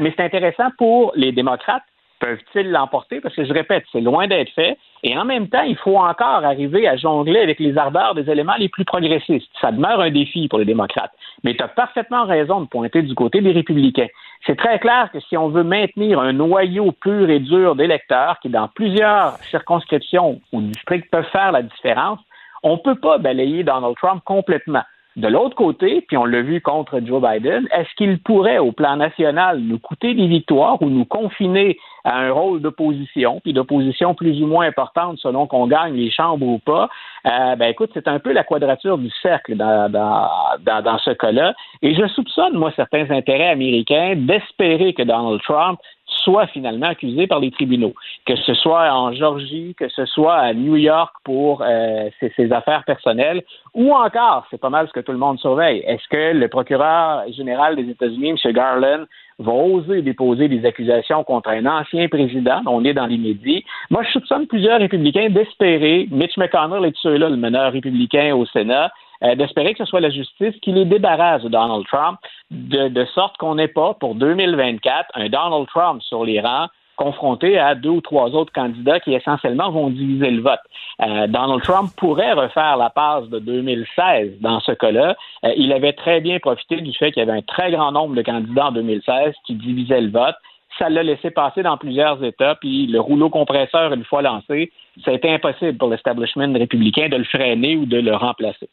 mais 0.00 0.12
c'est 0.16 0.24
intéressant 0.24 0.70
pour 0.78 1.12
les 1.14 1.32
démocrates 1.32 1.84
peuvent-ils 2.18 2.70
l'emporter? 2.70 3.20
Parce 3.20 3.34
que 3.34 3.44
je 3.44 3.52
répète, 3.52 3.84
c'est 3.92 4.00
loin 4.00 4.26
d'être 4.26 4.52
fait. 4.54 4.78
Et 5.08 5.16
en 5.16 5.24
même 5.24 5.48
temps, 5.48 5.62
il 5.62 5.76
faut 5.76 5.96
encore 5.96 6.44
arriver 6.44 6.88
à 6.88 6.96
jongler 6.96 7.38
avec 7.38 7.60
les 7.60 7.78
ardeurs 7.78 8.16
des 8.16 8.28
éléments 8.28 8.56
les 8.58 8.68
plus 8.68 8.84
progressistes. 8.84 9.46
Ça 9.60 9.70
demeure 9.70 10.00
un 10.00 10.10
défi 10.10 10.48
pour 10.48 10.58
les 10.58 10.64
démocrates. 10.64 11.12
Mais 11.44 11.54
tu 11.54 11.62
as 11.62 11.68
parfaitement 11.68 12.24
raison 12.24 12.60
de 12.62 12.66
pointer 12.66 13.02
du 13.02 13.14
côté 13.14 13.40
des 13.40 13.52
républicains. 13.52 14.08
C'est 14.46 14.56
très 14.56 14.80
clair 14.80 15.08
que 15.12 15.20
si 15.20 15.36
on 15.36 15.48
veut 15.48 15.62
maintenir 15.62 16.18
un 16.18 16.32
noyau 16.32 16.90
pur 16.90 17.30
et 17.30 17.38
dur 17.38 17.76
d'électeurs 17.76 18.40
qui, 18.40 18.48
dans 18.48 18.66
plusieurs 18.66 19.36
circonscriptions 19.48 20.40
ou 20.52 20.60
districts, 20.60 21.08
peuvent 21.08 21.30
faire 21.30 21.52
la 21.52 21.62
différence, 21.62 22.18
on 22.64 22.72
ne 22.72 22.78
peut 22.78 22.98
pas 22.98 23.18
balayer 23.18 23.62
Donald 23.62 23.94
Trump 23.94 24.24
complètement. 24.24 24.82
De 25.16 25.28
l'autre 25.28 25.56
côté, 25.56 26.02
puis 26.02 26.18
on 26.18 26.26
l'a 26.26 26.42
vu 26.42 26.60
contre 26.60 27.00
Joe 27.00 27.22
Biden, 27.22 27.66
est-ce 27.74 27.88
qu'il 27.96 28.18
pourrait, 28.18 28.58
au 28.58 28.70
plan 28.70 28.96
national, 28.96 29.60
nous 29.60 29.78
coûter 29.78 30.12
des 30.12 30.26
victoires 30.26 30.80
ou 30.82 30.90
nous 30.90 31.06
confiner 31.06 31.78
à 32.04 32.18
un 32.18 32.32
rôle 32.32 32.60
d'opposition, 32.60 33.40
puis 33.40 33.54
d'opposition 33.54 34.14
plus 34.14 34.42
ou 34.42 34.46
moins 34.46 34.66
importante 34.66 35.18
selon 35.18 35.46
qu'on 35.46 35.68
gagne 35.68 35.94
les 35.94 36.10
chambres 36.10 36.46
ou 36.46 36.58
pas? 36.58 36.90
Euh, 37.26 37.56
ben 37.56 37.70
écoute, 37.70 37.90
c'est 37.94 38.08
un 38.08 38.18
peu 38.18 38.32
la 38.32 38.44
quadrature 38.44 38.98
du 38.98 39.10
cercle 39.22 39.56
dans, 39.56 39.90
dans, 39.90 40.28
dans, 40.60 40.82
dans 40.82 40.98
ce 40.98 41.12
cas-là. 41.12 41.54
Et 41.80 41.94
je 41.94 42.06
soupçonne, 42.08 42.52
moi, 42.52 42.70
certains 42.76 43.10
intérêts 43.10 43.48
américains 43.48 44.14
d'espérer 44.16 44.92
que 44.92 45.02
Donald 45.02 45.40
Trump 45.42 45.80
soit 46.06 46.46
finalement 46.48 46.86
accusé 46.86 47.26
par 47.26 47.40
les 47.40 47.50
tribunaux, 47.50 47.94
que 48.26 48.36
ce 48.36 48.54
soit 48.54 48.92
en 48.92 49.12
Georgie, 49.12 49.74
que 49.78 49.88
ce 49.88 50.06
soit 50.06 50.36
à 50.36 50.54
New 50.54 50.76
York 50.76 51.14
pour 51.24 51.62
euh, 51.62 52.08
ses, 52.20 52.52
affaires 52.52 52.84
personnelles, 52.84 53.42
ou 53.74 53.92
encore, 53.92 54.46
c'est 54.50 54.60
pas 54.60 54.70
mal 54.70 54.86
ce 54.88 54.92
que 54.92 55.00
tout 55.00 55.12
le 55.12 55.18
monde 55.18 55.38
surveille, 55.38 55.82
est-ce 55.86 56.06
que 56.08 56.36
le 56.36 56.48
procureur 56.48 57.24
général 57.32 57.76
des 57.76 57.90
États-Unis, 57.90 58.30
M. 58.30 58.52
Garland, 58.52 59.04
va 59.38 59.52
oser 59.52 60.00
déposer 60.00 60.48
des 60.48 60.64
accusations 60.64 61.22
contre 61.22 61.50
un 61.50 61.66
ancien 61.66 62.08
président, 62.08 62.62
on 62.66 62.84
est 62.84 62.94
dans 62.94 63.06
l'immédiat. 63.06 63.60
Moi, 63.90 64.02
je 64.04 64.12
soupçonne 64.12 64.46
plusieurs 64.46 64.78
républicains 64.78 65.28
d'espérer, 65.28 66.08
Mitch 66.10 66.38
McConnell 66.38 66.86
est 66.86 66.96
ceux-là, 67.02 67.28
le 67.28 67.36
meneur 67.36 67.72
républicain 67.72 68.34
au 68.34 68.46
Sénat, 68.46 68.90
euh, 69.22 69.34
d'espérer 69.34 69.72
que 69.72 69.78
ce 69.78 69.84
soit 69.84 70.00
la 70.00 70.10
justice 70.10 70.54
qui 70.62 70.72
les 70.72 70.84
débarrasse 70.84 71.42
de 71.42 71.48
Donald 71.48 71.84
Trump, 71.86 72.18
de, 72.50 73.04
sorte 73.14 73.36
qu'on 73.38 73.54
n'ait 73.54 73.68
pas, 73.68 73.94
pour 73.94 74.14
2024, 74.14 75.10
un 75.14 75.28
Donald 75.28 75.66
Trump 75.68 76.02
sur 76.02 76.24
les 76.24 76.40
rangs 76.40 76.68
confronté 76.96 77.58
à 77.58 77.74
deux 77.74 77.90
ou 77.90 78.00
trois 78.00 78.30
autres 78.30 78.52
candidats 78.52 79.00
qui 79.00 79.14
essentiellement 79.14 79.70
vont 79.70 79.90
diviser 79.90 80.30
le 80.30 80.42
vote. 80.42 80.60
Euh, 81.02 81.26
Donald 81.26 81.62
Trump 81.62 81.90
pourrait 81.96 82.32
refaire 82.32 82.76
la 82.76 82.90
passe 82.90 83.28
de 83.28 83.38
2016 83.38 84.40
dans 84.40 84.60
ce 84.60 84.72
cas-là. 84.72 85.14
Euh, 85.44 85.52
il 85.56 85.72
avait 85.72 85.92
très 85.92 86.20
bien 86.20 86.38
profité 86.38 86.80
du 86.80 86.92
fait 86.94 87.12
qu'il 87.12 87.20
y 87.20 87.28
avait 87.28 87.38
un 87.38 87.42
très 87.42 87.70
grand 87.70 87.92
nombre 87.92 88.14
de 88.14 88.22
candidats 88.22 88.68
en 88.68 88.72
2016 88.72 89.34
qui 89.46 89.54
divisaient 89.54 90.00
le 90.00 90.10
vote. 90.10 90.36
Ça 90.78 90.88
l'a 90.88 91.02
laissé 91.02 91.30
passer 91.30 91.62
dans 91.62 91.76
plusieurs 91.76 92.22
États, 92.22 92.54
puis 92.56 92.86
le 92.86 93.00
rouleau 93.00 93.30
compresseur, 93.30 93.92
une 93.92 94.04
fois 94.04 94.20
lancé, 94.20 94.72
ça 95.04 95.10
a 95.10 95.14
été 95.14 95.30
impossible 95.32 95.78
pour 95.78 95.88
l'establishment 95.88 96.52
républicain 96.52 97.08
de 97.08 97.16
le 97.16 97.24
freiner 97.24 97.76
ou 97.76 97.86
de 97.86 97.98
le 97.98 98.14
remplacer. 98.14 98.68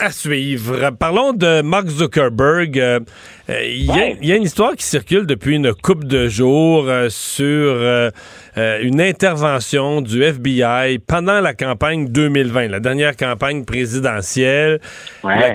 À 0.00 0.12
suivre. 0.12 0.90
Parlons 0.90 1.32
de 1.32 1.60
Mark 1.60 1.88
Zuckerberg. 1.88 2.78
Euh, 2.78 3.00
euh, 3.50 3.64
il 3.64 3.84
y, 4.22 4.30
a 4.30 4.36
une 4.36 4.44
histoire 4.44 4.76
qui 4.76 4.84
circule 4.84 5.26
depuis 5.26 5.56
une 5.56 5.74
couple 5.74 6.06
de 6.06 6.28
jours 6.28 6.84
euh, 6.86 7.08
sur 7.08 8.12
une 8.82 9.00
intervention 9.00 10.00
du 10.00 10.22
FBI 10.22 10.98
pendant 10.98 11.40
la 11.40 11.54
campagne 11.54 12.08
2020, 12.08 12.68
la 12.68 12.80
dernière 12.80 13.16
campagne 13.16 13.64
présidentielle. 13.64 14.80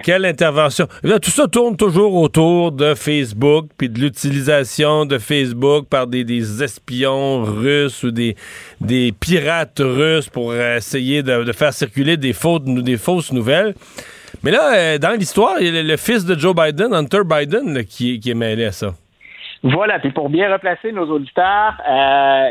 quelle 0.04 0.26
intervention? 0.26 0.88
tout 1.22 1.32
ça 1.32 1.48
tourne 1.48 1.78
toujours 1.78 2.16
autour 2.16 2.72
de 2.72 2.94
Facebook, 2.94 3.68
puis 3.78 3.90
de 3.90 4.00
l'utilisation 4.00 5.06
de 5.06 5.18
Facebook 5.18 5.88
par 5.88 6.08
des, 6.08 6.64
espions 6.64 7.44
russes 7.44 8.04
ou 8.04 8.12
des, 8.12 8.36
des 8.82 9.12
pirates 9.12 9.80
russes 9.80 10.30
pour 10.30 10.56
essayer 10.56 11.24
de, 11.24 11.52
faire 11.52 11.74
circuler 11.74 12.18
des, 12.18 12.34
fautes, 12.34 12.66
des 12.66 12.98
fausses 12.98 13.32
nouvelles. 13.32 13.74
Mais 14.42 14.52
là, 14.52 14.76
euh, 14.76 14.98
dans 14.98 15.12
l'histoire, 15.12 15.56
il 15.60 15.74
y 15.74 15.78
a 15.78 15.84
le, 15.84 15.98
fils 15.98 16.26
de 16.26 16.38
Joe 16.38 16.56
Biden, 16.56 16.94
Hunter 16.94 17.22
Biden, 17.26 17.84
qui, 17.86 18.20
est 18.26 18.34
mêlé 18.34 18.66
à 18.66 18.72
ça. 18.72 18.94
Voilà, 19.66 19.98
puis 20.00 20.12
pour 20.12 20.30
bien 20.30 20.52
replacer 20.52 20.92
nos 20.92 21.06
auditeurs, 21.10 21.76
euh, 21.90 22.50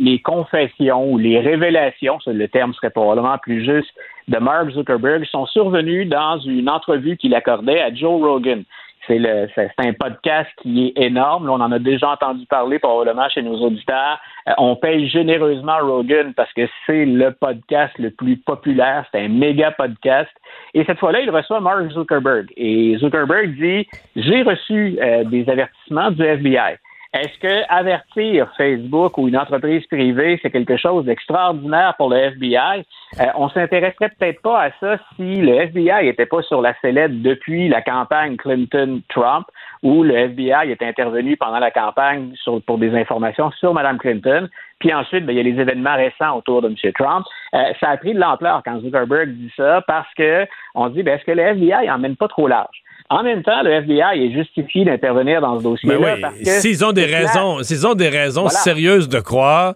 les, 0.00 0.18
confessions 0.20 1.10
ou 1.10 1.18
les 1.18 1.38
révélations, 1.40 2.18
le 2.26 2.48
terme 2.48 2.72
serait 2.72 2.88
probablement 2.88 3.36
plus 3.36 3.62
juste, 3.66 3.92
de 4.28 4.38
Mark 4.38 4.70
Zuckerberg 4.70 5.26
sont 5.26 5.44
survenues 5.44 6.06
dans 6.06 6.38
une 6.38 6.70
entrevue 6.70 7.18
qu'il 7.18 7.34
accordait 7.34 7.82
à 7.82 7.94
Joe 7.94 8.22
Rogan. 8.22 8.64
C'est 9.08 9.70
un 9.78 9.92
podcast 9.94 10.50
qui 10.60 10.92
est 10.94 11.02
énorme. 11.02 11.48
on 11.48 11.60
en 11.60 11.72
a 11.72 11.78
déjà 11.78 12.10
entendu 12.10 12.44
parler 12.46 12.78
probablement 12.78 13.28
chez 13.30 13.42
nos 13.42 13.56
auditeurs. 13.56 14.20
Euh, 14.46 14.52
on 14.58 14.76
paye 14.76 15.08
généreusement 15.08 15.78
Rogan 15.80 16.34
parce 16.34 16.52
que 16.52 16.68
c'est 16.86 17.06
le 17.06 17.32
podcast 17.32 17.94
le 17.98 18.10
plus 18.10 18.36
populaire. 18.36 19.06
C'est 19.10 19.20
un 19.20 19.28
méga 19.28 19.70
podcast. 19.70 20.30
Et 20.74 20.84
cette 20.84 20.98
fois-là, 20.98 21.20
il 21.20 21.30
reçoit 21.30 21.60
Mark 21.60 21.90
Zuckerberg. 21.90 22.52
Et 22.56 22.96
Zuckerberg 22.98 23.54
dit, 23.54 23.88
j'ai 24.14 24.42
reçu 24.42 24.98
euh, 25.00 25.24
des 25.24 25.48
avertissements 25.48 26.10
du 26.10 26.22
FBI. 26.22 26.76
Est-ce 27.14 27.38
que 27.38 27.72
avertir 27.72 28.52
Facebook 28.58 29.16
ou 29.16 29.28
une 29.28 29.36
entreprise 29.38 29.86
privée, 29.86 30.38
c'est 30.42 30.50
quelque 30.50 30.76
chose 30.76 31.06
d'extraordinaire 31.06 31.94
pour 31.96 32.10
le 32.10 32.18
FBI? 32.18 32.84
Euh, 33.18 33.24
on 33.34 33.48
s'intéresserait 33.48 34.10
peut-être 34.18 34.42
pas 34.42 34.64
à 34.64 34.70
ça 34.78 34.98
si 35.16 35.36
le 35.36 35.54
FBI 35.54 36.04
n'était 36.04 36.26
pas 36.26 36.42
sur 36.42 36.60
la 36.60 36.74
sellette 36.80 37.22
depuis 37.22 37.70
la 37.70 37.80
campagne 37.80 38.36
Clinton-Trump, 38.36 39.46
où 39.82 40.02
le 40.02 40.14
FBI 40.14 40.70
est 40.70 40.82
intervenu 40.82 41.38
pendant 41.38 41.60
la 41.60 41.70
campagne 41.70 42.34
pour 42.66 42.76
des 42.76 42.94
informations 42.94 43.50
sur 43.52 43.72
Mme 43.72 43.96
Clinton. 43.96 44.46
Puis 44.78 44.92
ensuite, 44.92 45.24
ben, 45.24 45.32
il 45.32 45.36
y 45.36 45.40
a 45.40 45.44
les 45.44 45.60
événements 45.60 45.96
récents 45.96 46.36
autour 46.36 46.60
de 46.60 46.68
M. 46.68 46.92
Trump. 46.92 47.24
Euh, 47.54 47.72
ça 47.80 47.88
a 47.88 47.96
pris 47.96 48.12
de 48.12 48.20
l'ampleur 48.20 48.60
quand 48.64 48.80
Zuckerberg 48.80 49.30
dit 49.30 49.52
ça 49.56 49.82
parce 49.86 50.12
que 50.14 50.46
on 50.74 50.90
dit, 50.90 51.02
ben, 51.02 51.16
est-ce 51.16 51.24
que 51.24 51.32
le 51.32 51.42
FBI 51.42 51.90
emmène 51.90 52.16
pas 52.16 52.28
trop 52.28 52.48
large? 52.48 52.82
En 53.10 53.22
même 53.22 53.42
temps, 53.42 53.62
le 53.62 53.70
FBI 53.70 54.26
est 54.26 54.32
justifié 54.32 54.84
d'intervenir 54.84 55.40
dans 55.40 55.58
ce 55.58 55.62
dossier-là. 55.62 56.16
Ben 56.20 56.32
s'ils 56.44 56.84
ont, 56.84 56.92
des 56.92 57.06
raisons, 57.06 57.62
s'ils 57.62 57.86
ont 57.86 57.94
des 57.94 58.10
raisons 58.10 58.48
sérieuses 58.48 59.08
de 59.08 59.20
croire 59.20 59.74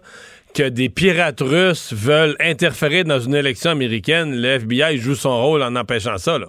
que 0.53 0.69
des 0.69 0.89
pirates 0.89 1.41
russes 1.41 1.93
veulent 1.93 2.35
interférer 2.39 3.03
dans 3.03 3.19
une 3.19 3.33
élection 3.33 3.71
américaine, 3.71 4.35
le 4.35 4.59
FBI 4.59 4.97
joue 4.97 5.15
son 5.15 5.41
rôle 5.41 5.63
en 5.63 5.75
empêchant 5.75 6.17
ça. 6.17 6.37
Là. 6.37 6.47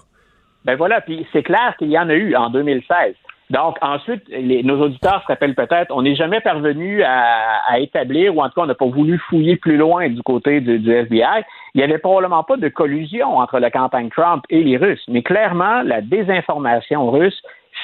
Ben 0.66 0.76
voilà, 0.76 1.00
puis 1.00 1.26
c'est 1.32 1.42
clair 1.42 1.74
qu'il 1.78 1.90
y 1.90 1.98
en 1.98 2.08
a 2.08 2.14
eu 2.14 2.36
en 2.36 2.50
2016. 2.50 3.14
Donc, 3.50 3.76
ensuite, 3.82 4.22
nos 4.30 4.80
auditeurs 4.80 5.22
se 5.22 5.26
rappellent 5.26 5.54
peut-être, 5.54 5.94
on 5.94 6.02
n'est 6.02 6.14
jamais 6.14 6.40
parvenu 6.40 7.02
à, 7.02 7.78
établir, 7.78 8.34
ou 8.34 8.40
en 8.40 8.48
tout 8.48 8.54
cas, 8.54 8.62
on 8.62 8.66
n'a 8.66 8.74
pas 8.74 8.86
voulu 8.86 9.18
fouiller 9.18 9.56
plus 9.56 9.76
loin 9.76 10.08
du 10.08 10.22
côté 10.22 10.60
du, 10.60 10.90
FBI. 10.90 11.44
Il 11.74 11.78
n'y 11.78 11.82
avait 11.82 11.98
probablement 11.98 12.42
pas 12.42 12.56
de 12.56 12.68
collusion 12.68 13.38
entre 13.38 13.58
la 13.58 13.70
campagne 13.70 14.08
Trump 14.08 14.44
et 14.48 14.62
les 14.62 14.76
Russes, 14.76 15.04
mais 15.08 15.22
clairement, 15.22 15.82
la 15.82 16.00
désinformation 16.00 17.10
russe 17.10 17.40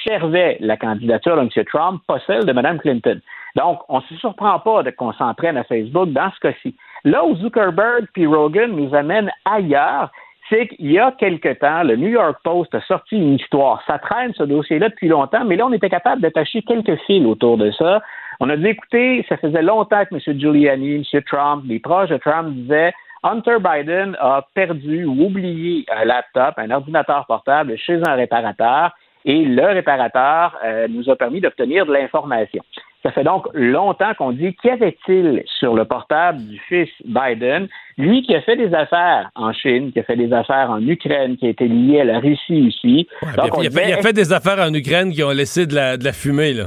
servait 0.07 0.57
la 0.61 0.77
candidature 0.77 1.37
de 1.37 1.43
M. 1.43 1.65
Trump, 1.66 2.01
pas 2.07 2.19
celle 2.27 2.47
de 2.47 2.53
Mme 2.53 2.78
Clinton. 2.78 3.20
Donc, 3.57 3.81
on 3.89 3.99
ne 3.99 4.03
se 4.05 4.15
surprend 4.16 4.61
pas 4.61 4.82
de 4.82 4.91
qu'on 4.91 5.12
s'entraîne 5.12 5.57
à 5.57 5.65
Facebook 5.65 6.11
dans 6.11 6.31
ce 6.31 6.41
cas-ci. 6.41 6.74
Là 7.05 7.24
où 7.24 7.35
Zuckerberg 7.37 8.07
puis 8.12 8.27
Rogan 8.27 8.70
nous 8.70 8.95
amènent 8.95 9.31
ailleurs, 9.45 10.11
qu'il 10.51 10.91
y 10.91 10.99
a 10.99 11.13
quelque 11.13 11.53
temps, 11.55 11.83
le 11.83 11.97
New 11.97 12.09
York 12.09 12.39
Post 12.43 12.75
a 12.75 12.81
sorti 12.83 13.17
une 13.17 13.35
histoire. 13.35 13.83
Ça 13.87 13.99
traîne 13.99 14.33
ce 14.35 14.43
dossier-là 14.43 14.89
depuis 14.89 15.09
longtemps, 15.09 15.45
mais 15.45 15.57
là, 15.57 15.67
on 15.67 15.73
était 15.73 15.89
capable 15.89 16.23
d'attacher 16.23 16.63
quelques 16.63 16.97
fils 17.07 17.25
autour 17.25 17.57
de 17.57 17.71
ça. 17.71 18.03
On 18.41 18.49
a 18.49 18.57
dit, 18.57 18.69
écoutez, 18.69 19.25
ça 19.29 19.37
faisait 19.37 19.63
longtemps 19.63 20.05
que 20.05 20.15
M. 20.15 20.39
Giuliani, 20.39 20.97
M. 21.13 21.23
Trump, 21.23 21.65
les 21.67 21.79
proches 21.79 22.09
de 22.09 22.17
Trump 22.17 22.51
disaient 22.51 22.93
Hunter 23.23 23.57
Biden 23.61 24.17
a 24.19 24.47
perdu 24.55 25.05
ou 25.05 25.27
oublié 25.27 25.85
un 25.95 26.05
laptop, 26.05 26.55
un 26.57 26.71
ordinateur 26.71 27.27
portable 27.27 27.77
chez 27.77 28.01
un 28.07 28.15
réparateur 28.15 28.93
et 29.25 29.45
le 29.45 29.67
réparateur 29.67 30.59
euh, 30.65 30.89
nous 30.89 31.11
a 31.11 31.17
permis 31.17 31.41
d'obtenir 31.41 31.85
de 31.85 31.93
l'information. 31.93 32.63
Ça 33.03 33.11
fait 33.13 33.25
donc 33.25 33.47
longtemps 33.55 34.13
qu'on 34.19 34.33
dit 34.33 34.55
qu'y 34.55 34.69
avait-il 34.69 35.43
sur 35.59 35.75
le 35.75 35.87
portable 35.87 36.39
du 36.47 36.59
fils 36.69 36.91
Biden, 37.05 37.67
lui 37.97 38.23
qui 38.23 38.35
a 38.35 38.43
fait 38.43 38.57
des 38.57 38.75
affaires 38.75 39.31
en 39.35 39.53
Chine, 39.55 39.91
qui 39.93 40.01
a 40.01 40.03
fait 40.03 40.17
des 40.17 40.33
affaires 40.33 40.71
en 40.71 40.87
Ukraine, 40.87 41.37
qui 41.39 41.47
a 41.47 41.49
été 41.49 41.67
lié 41.67 42.01
à 42.01 42.05
la 42.05 42.19
Russie 42.19 42.67
aussi. 42.69 43.09
il, 43.23 43.67
a 43.67 44.03
fait, 44.03 44.13
des 44.13 44.33
affaires 44.35 44.59
en 44.59 44.73
Ukraine 44.75 45.13
qui 45.13 45.23
ont 45.23 45.31
laissé 45.31 45.67
de 45.67 45.75
la, 45.75 45.97
de 45.97 46.05
la 46.05 46.13
fumée, 46.13 46.53
là. 46.53 46.67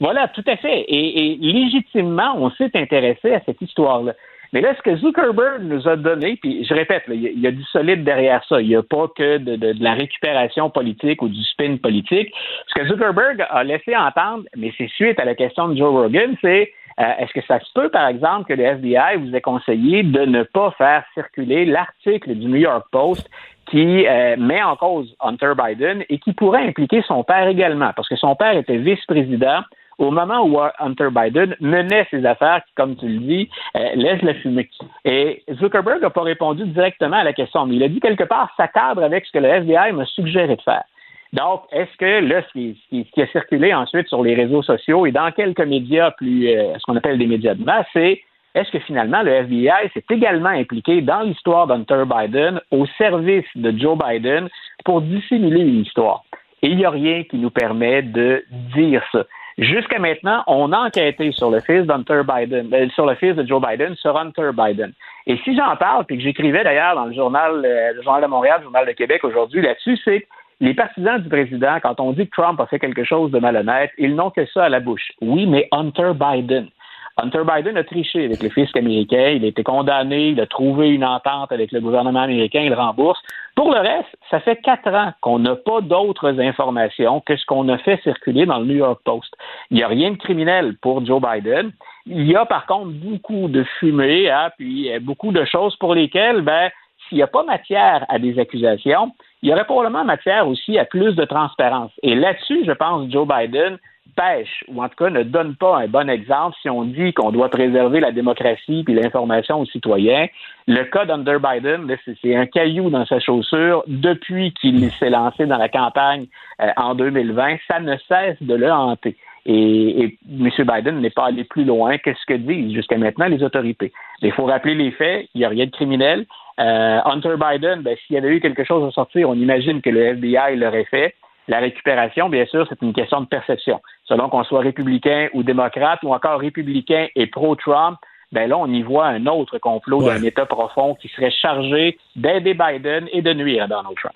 Voilà, 0.00 0.26
tout 0.28 0.44
à 0.46 0.56
fait. 0.56 0.84
et 0.88 1.36
légitimement, 1.40 2.34
on 2.36 2.50
s'est 2.50 2.70
intéressé 2.74 3.34
à 3.34 3.40
cette 3.44 3.60
histoire-là. 3.60 4.14
Mais 4.52 4.60
là, 4.60 4.74
ce 4.76 4.82
que 4.82 4.96
Zuckerberg 4.96 5.62
nous 5.62 5.88
a 5.88 5.96
donné, 5.96 6.36
puis 6.36 6.64
je 6.64 6.74
répète, 6.74 7.04
il 7.08 7.40
y, 7.40 7.46
a 7.46 7.50
du 7.50 7.64
solide 7.64 8.04
derrière 8.04 8.44
ça. 8.48 8.60
Il 8.60 8.68
n'y 8.68 8.76
a 8.76 8.82
pas 8.82 9.08
que 9.08 9.38
de, 9.38 9.74
la 9.82 9.94
récupération 9.94 10.68
politique 10.68 11.22
ou 11.22 11.28
du 11.28 11.42
spin 11.42 11.76
politique. 11.78 12.32
Ce 12.68 12.74
que 12.74 12.86
Zuckerberg 12.86 13.46
a 13.48 13.64
laissé 13.64 13.96
entendre, 13.96 14.44
mais 14.56 14.72
c'est 14.76 14.88
suite 14.88 15.18
à 15.18 15.24
la 15.24 15.34
question 15.34 15.68
de 15.68 15.76
Joe 15.76 15.90
Rogan, 15.90 16.36
c'est 16.42 16.72
euh, 17.00 17.04
est-ce 17.18 17.32
que 17.32 17.40
ça 17.46 17.58
se 17.60 17.72
peut, 17.74 17.88
par 17.88 18.06
exemple, 18.08 18.44
que 18.46 18.52
le 18.52 18.64
FBI 18.64 19.16
vous 19.16 19.34
ait 19.34 19.40
conseillé 19.40 20.02
de 20.02 20.26
ne 20.26 20.42
pas 20.42 20.70
faire 20.72 21.04
circuler 21.14 21.64
l'article 21.64 22.34
du 22.34 22.46
New 22.46 22.56
York 22.56 22.86
Post 22.90 23.30
qui 23.70 24.06
euh, 24.06 24.36
met 24.36 24.62
en 24.62 24.76
cause 24.76 25.16
Hunter 25.20 25.52
Biden 25.56 26.04
et 26.10 26.18
qui 26.18 26.34
pourrait 26.34 26.66
impliquer 26.66 27.02
son 27.08 27.24
père 27.24 27.48
également, 27.48 27.92
parce 27.96 28.08
que 28.08 28.16
son 28.16 28.36
père 28.36 28.56
était 28.56 28.76
vice-président 28.76 29.62
au 30.02 30.10
moment 30.10 30.42
où 30.44 30.58
Hunter 30.78 31.08
Biden 31.10 31.56
menait 31.60 32.06
ses 32.10 32.24
affaires 32.26 32.62
comme 32.76 32.96
tu 32.96 33.08
le 33.08 33.18
dis, 33.18 33.48
euh, 33.76 33.94
laisse 33.94 34.22
la 34.22 34.34
fumée. 34.34 34.68
Et 35.04 35.42
Zuckerberg 35.54 36.02
n'a 36.02 36.10
pas 36.10 36.22
répondu 36.22 36.64
directement 36.64 37.18
à 37.18 37.24
la 37.24 37.32
question, 37.32 37.66
mais 37.66 37.76
il 37.76 37.82
a 37.82 37.88
dit 37.88 38.00
quelque 38.00 38.24
part, 38.24 38.52
ça 38.56 38.68
cadre 38.68 39.02
avec 39.02 39.24
ce 39.26 39.32
que 39.32 39.38
le 39.38 39.48
FBI 39.48 39.92
m'a 39.92 40.04
suggéré 40.06 40.56
de 40.56 40.62
faire. 40.62 40.84
Donc, 41.32 41.62
est-ce 41.72 41.96
que 41.96 42.20
là, 42.26 42.42
ce 42.42 42.52
qui, 42.52 43.22
a 43.22 43.26
circulé 43.28 43.72
ensuite 43.72 44.08
sur 44.08 44.22
les 44.22 44.34
réseaux 44.34 44.62
sociaux 44.62 45.06
et 45.06 45.12
dans 45.12 45.30
quelques 45.30 45.64
médias 45.64 46.10
plus, 46.10 46.48
euh, 46.48 46.74
ce 46.78 46.82
qu'on 46.84 46.96
appelle 46.96 47.18
des 47.18 47.26
médias 47.26 47.54
de 47.54 47.64
masse, 47.64 47.86
c'est 47.92 48.20
est-ce 48.54 48.70
que 48.70 48.80
finalement 48.80 49.22
le 49.22 49.30
FBI 49.30 49.88
s'est 49.94 50.04
également 50.10 50.50
impliqué 50.50 51.00
dans 51.00 51.22
l'histoire 51.22 51.66
d'Hunter 51.66 52.02
Biden 52.06 52.60
au 52.70 52.84
service 52.98 53.46
de 53.54 53.72
Joe 53.78 53.96
Biden 53.96 54.48
pour 54.84 55.00
dissimuler 55.00 55.60
une 55.60 55.80
histoire? 55.80 56.22
Et 56.60 56.68
il 56.68 56.76
n'y 56.76 56.84
a 56.84 56.90
rien 56.90 57.24
qui 57.24 57.38
nous 57.38 57.50
permet 57.50 58.02
de 58.02 58.44
dire 58.74 59.02
ça. 59.10 59.24
Jusqu'à 59.58 59.98
maintenant, 59.98 60.42
on 60.46 60.72
a 60.72 60.78
enquêté 60.86 61.30
sur 61.32 61.50
le 61.50 61.60
fils 61.60 61.82
d'Hunter 61.82 62.22
Biden, 62.26 62.72
euh, 62.72 62.88
sur 62.90 63.06
le 63.06 63.14
fils 63.14 63.36
de 63.36 63.46
Joe 63.46 63.60
Biden, 63.60 63.94
sur 63.96 64.16
Hunter 64.16 64.50
Biden. 64.56 64.92
Et 65.26 65.36
si 65.44 65.56
j'en 65.56 65.76
parle, 65.76 66.04
puis 66.04 66.16
que 66.16 66.22
j'écrivais 66.22 66.64
d'ailleurs 66.64 66.94
dans 66.94 67.04
le 67.04 67.12
journal, 67.12 67.62
euh, 67.64 67.92
le 67.92 68.02
journal 68.02 68.22
de 68.22 68.26
Montréal, 68.28 68.56
le 68.60 68.64
journal 68.64 68.86
de 68.86 68.92
Québec 68.92 69.22
aujourd'hui 69.24 69.62
là-dessus, 69.62 69.98
c'est 70.04 70.26
les 70.60 70.74
partisans 70.74 71.20
du 71.20 71.28
président, 71.28 71.78
quand 71.82 71.98
on 72.00 72.12
dit 72.12 72.26
que 72.26 72.30
Trump 72.30 72.60
a 72.60 72.66
fait 72.66 72.78
quelque 72.78 73.04
chose 73.04 73.30
de 73.32 73.38
malhonnête, 73.40 73.90
ils 73.98 74.14
n'ont 74.14 74.30
que 74.30 74.46
ça 74.46 74.64
à 74.64 74.68
la 74.68 74.80
bouche. 74.80 75.10
Oui, 75.20 75.46
mais 75.46 75.68
Hunter 75.72 76.12
Biden. 76.14 76.68
Hunter 77.18 77.42
Biden 77.44 77.76
a 77.76 77.84
triché 77.84 78.24
avec 78.24 78.42
le 78.42 78.48
fisc 78.48 78.76
américain, 78.76 79.30
il 79.36 79.44
a 79.44 79.48
été 79.48 79.62
condamné, 79.62 80.28
il 80.28 80.40
a 80.40 80.46
trouvé 80.46 80.90
une 80.90 81.04
entente 81.04 81.52
avec 81.52 81.70
le 81.72 81.80
gouvernement 81.80 82.22
américain, 82.22 82.60
il 82.60 82.72
rembourse. 82.72 83.20
Pour 83.54 83.70
le 83.70 83.78
reste, 83.78 84.08
ça 84.30 84.40
fait 84.40 84.56
quatre 84.56 84.88
ans 84.88 85.12
qu'on 85.20 85.38
n'a 85.38 85.56
pas 85.56 85.82
d'autres 85.82 86.40
informations 86.40 87.20
que 87.20 87.36
ce 87.36 87.44
qu'on 87.44 87.68
a 87.68 87.76
fait 87.78 88.00
circuler 88.02 88.46
dans 88.46 88.58
le 88.58 88.64
New 88.64 88.76
York 88.76 89.00
Post. 89.04 89.34
Il 89.70 89.76
n'y 89.76 89.82
a 89.82 89.88
rien 89.88 90.12
de 90.12 90.16
criminel 90.16 90.76
pour 90.80 91.04
Joe 91.04 91.20
Biden. 91.20 91.72
Il 92.06 92.26
y 92.26 92.34
a 92.34 92.46
par 92.46 92.66
contre 92.66 92.88
beaucoup 92.92 93.48
de 93.48 93.62
fumée, 93.78 94.30
hein, 94.30 94.50
puis 94.56 94.90
euh, 94.92 94.98
beaucoup 95.00 95.32
de 95.32 95.44
choses 95.44 95.76
pour 95.76 95.94
lesquelles, 95.94 96.40
ben, 96.40 96.70
s'il 97.08 97.18
n'y 97.18 97.22
a 97.22 97.26
pas 97.26 97.42
matière 97.42 98.06
à 98.08 98.18
des 98.18 98.38
accusations, 98.38 99.12
il 99.42 99.50
y 99.50 99.52
aurait 99.52 99.64
probablement 99.64 100.04
matière 100.04 100.48
aussi 100.48 100.78
à 100.78 100.84
plus 100.84 101.14
de 101.14 101.24
transparence. 101.24 101.92
Et 102.02 102.14
là-dessus, 102.14 102.64
je 102.64 102.72
pense, 102.72 103.10
Joe 103.10 103.28
Biden 103.28 103.78
pêche, 104.16 104.64
ou 104.68 104.82
en 104.82 104.88
tout 104.88 105.04
cas 105.04 105.10
ne 105.10 105.22
donne 105.22 105.54
pas 105.56 105.78
un 105.78 105.88
bon 105.88 106.08
exemple 106.08 106.56
si 106.60 106.68
on 106.68 106.84
dit 106.84 107.12
qu'on 107.12 107.30
doit 107.30 107.48
préserver 107.48 108.00
la 108.00 108.12
démocratie 108.12 108.84
et 108.86 108.92
l'information 108.92 109.60
aux 109.60 109.66
citoyens. 109.66 110.26
Le 110.66 110.84
cas 110.84 111.04
d'Under 111.04 111.38
Biden, 111.38 111.86
c'est 112.22 112.36
un 112.36 112.46
caillou 112.46 112.90
dans 112.90 113.06
sa 113.06 113.20
chaussure 113.20 113.82
depuis 113.86 114.52
qu'il 114.54 114.90
s'est 114.92 115.10
lancé 115.10 115.46
dans 115.46 115.58
la 115.58 115.68
campagne 115.68 116.26
euh, 116.60 116.70
en 116.76 116.94
2020. 116.94 117.56
Ça 117.68 117.80
ne 117.80 117.96
cesse 118.08 118.36
de 118.40 118.54
le 118.54 118.70
hanter. 118.70 119.16
Et, 119.44 120.04
et 120.04 120.18
M. 120.30 120.50
Biden 120.58 121.00
n'est 121.00 121.10
pas 121.10 121.26
allé 121.26 121.44
plus 121.44 121.64
loin 121.64 121.98
que 121.98 122.12
ce 122.14 122.26
que 122.26 122.34
disent 122.34 122.74
jusqu'à 122.74 122.96
maintenant 122.96 123.26
les 123.26 123.42
autorités. 123.42 123.92
Il 124.20 124.32
faut 124.32 124.44
rappeler 124.44 124.74
les 124.74 124.92
faits, 124.92 125.28
il 125.34 125.38
n'y 125.38 125.44
a 125.44 125.48
rien 125.48 125.66
de 125.66 125.70
criminel. 125.70 126.26
Euh, 126.60 127.00
Hunter 127.04 127.34
Biden, 127.36 127.80
ben, 127.82 127.96
s'il 128.06 128.14
y 128.14 128.18
avait 128.18 128.36
eu 128.36 128.40
quelque 128.40 128.64
chose 128.64 128.86
à 128.86 128.90
sortir, 128.92 129.28
on 129.28 129.34
imagine 129.34 129.80
que 129.80 129.90
le 129.90 130.00
FBI 130.00 130.56
l'aurait 130.56 130.84
fait. 130.84 131.14
La 131.48 131.58
récupération, 131.58 132.28
bien 132.28 132.46
sûr, 132.46 132.66
c'est 132.68 132.80
une 132.82 132.92
question 132.92 133.20
de 133.20 133.26
perception. 133.26 133.80
Selon 134.12 134.28
qu'on 134.28 134.44
soit 134.44 134.60
républicain 134.60 135.28
ou 135.32 135.42
démocrate 135.42 136.00
ou 136.02 136.12
encore 136.12 136.38
républicain 136.38 137.06
et 137.16 137.26
pro-Trump, 137.28 137.96
ben 138.30 138.46
là, 138.46 138.58
on 138.58 138.66
y 138.66 138.82
voit 138.82 139.06
un 139.06 139.24
autre 139.24 139.56
complot 139.56 140.02
d'un 140.02 140.22
État 140.22 140.44
profond 140.44 140.94
qui 141.00 141.08
serait 141.08 141.30
chargé 141.30 141.96
d'aider 142.14 142.52
Biden 142.52 143.08
et 143.10 143.22
de 143.22 143.32
nuire 143.32 143.64
à 143.64 143.68
Donald 143.68 143.96
Trump. 143.96 144.14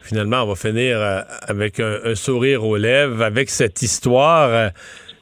Finalement, 0.00 0.44
on 0.44 0.46
va 0.46 0.54
finir 0.54 0.98
euh, 0.98 1.22
avec 1.48 1.80
un, 1.80 2.14
sourire 2.14 2.64
aux 2.64 2.76
lèvres, 2.76 3.20
avec 3.24 3.50
cette 3.50 3.82
histoire 3.82 4.48
euh, 4.48 4.68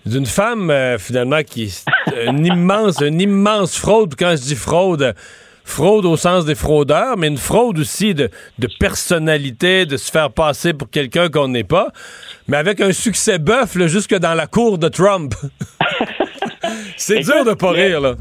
d'une 0.04 0.26
femme, 0.26 0.68
euh, 0.68 0.98
finalement, 0.98 1.42
qui 1.42 1.62
est 1.62 1.86
une 2.26 2.44
immense, 2.44 3.00
une 3.00 3.22
immense 3.22 3.78
fraude. 3.78 4.16
Quand 4.18 4.32
je 4.32 4.42
dis 4.42 4.54
fraude, 4.54 5.14
fraude 5.64 6.04
au 6.04 6.18
sens 6.18 6.44
des 6.44 6.54
fraudeurs, 6.54 7.16
mais 7.16 7.28
une 7.28 7.38
fraude 7.38 7.78
aussi 7.78 8.12
de, 8.12 8.28
de 8.58 8.68
personnalité, 8.78 9.86
de 9.86 9.96
se 9.96 10.12
faire 10.12 10.30
passer 10.30 10.74
pour 10.74 10.90
quelqu'un 10.90 11.30
qu'on 11.30 11.48
n'est 11.48 11.64
pas, 11.64 11.88
mais 12.48 12.56
avec 12.56 12.80
un 12.80 12.92
succès 12.92 13.38
bœuf 13.38 13.76
jusque 13.86 14.14
dans 14.14 14.34
la 14.34 14.46
cour 14.46 14.78
de 14.78 14.88
Trump. 14.88 15.34
C'est 16.96 17.20
dur 17.20 17.44
de 17.44 17.54
pas 17.54 17.70
rire, 17.70 18.00
là. 18.00 18.14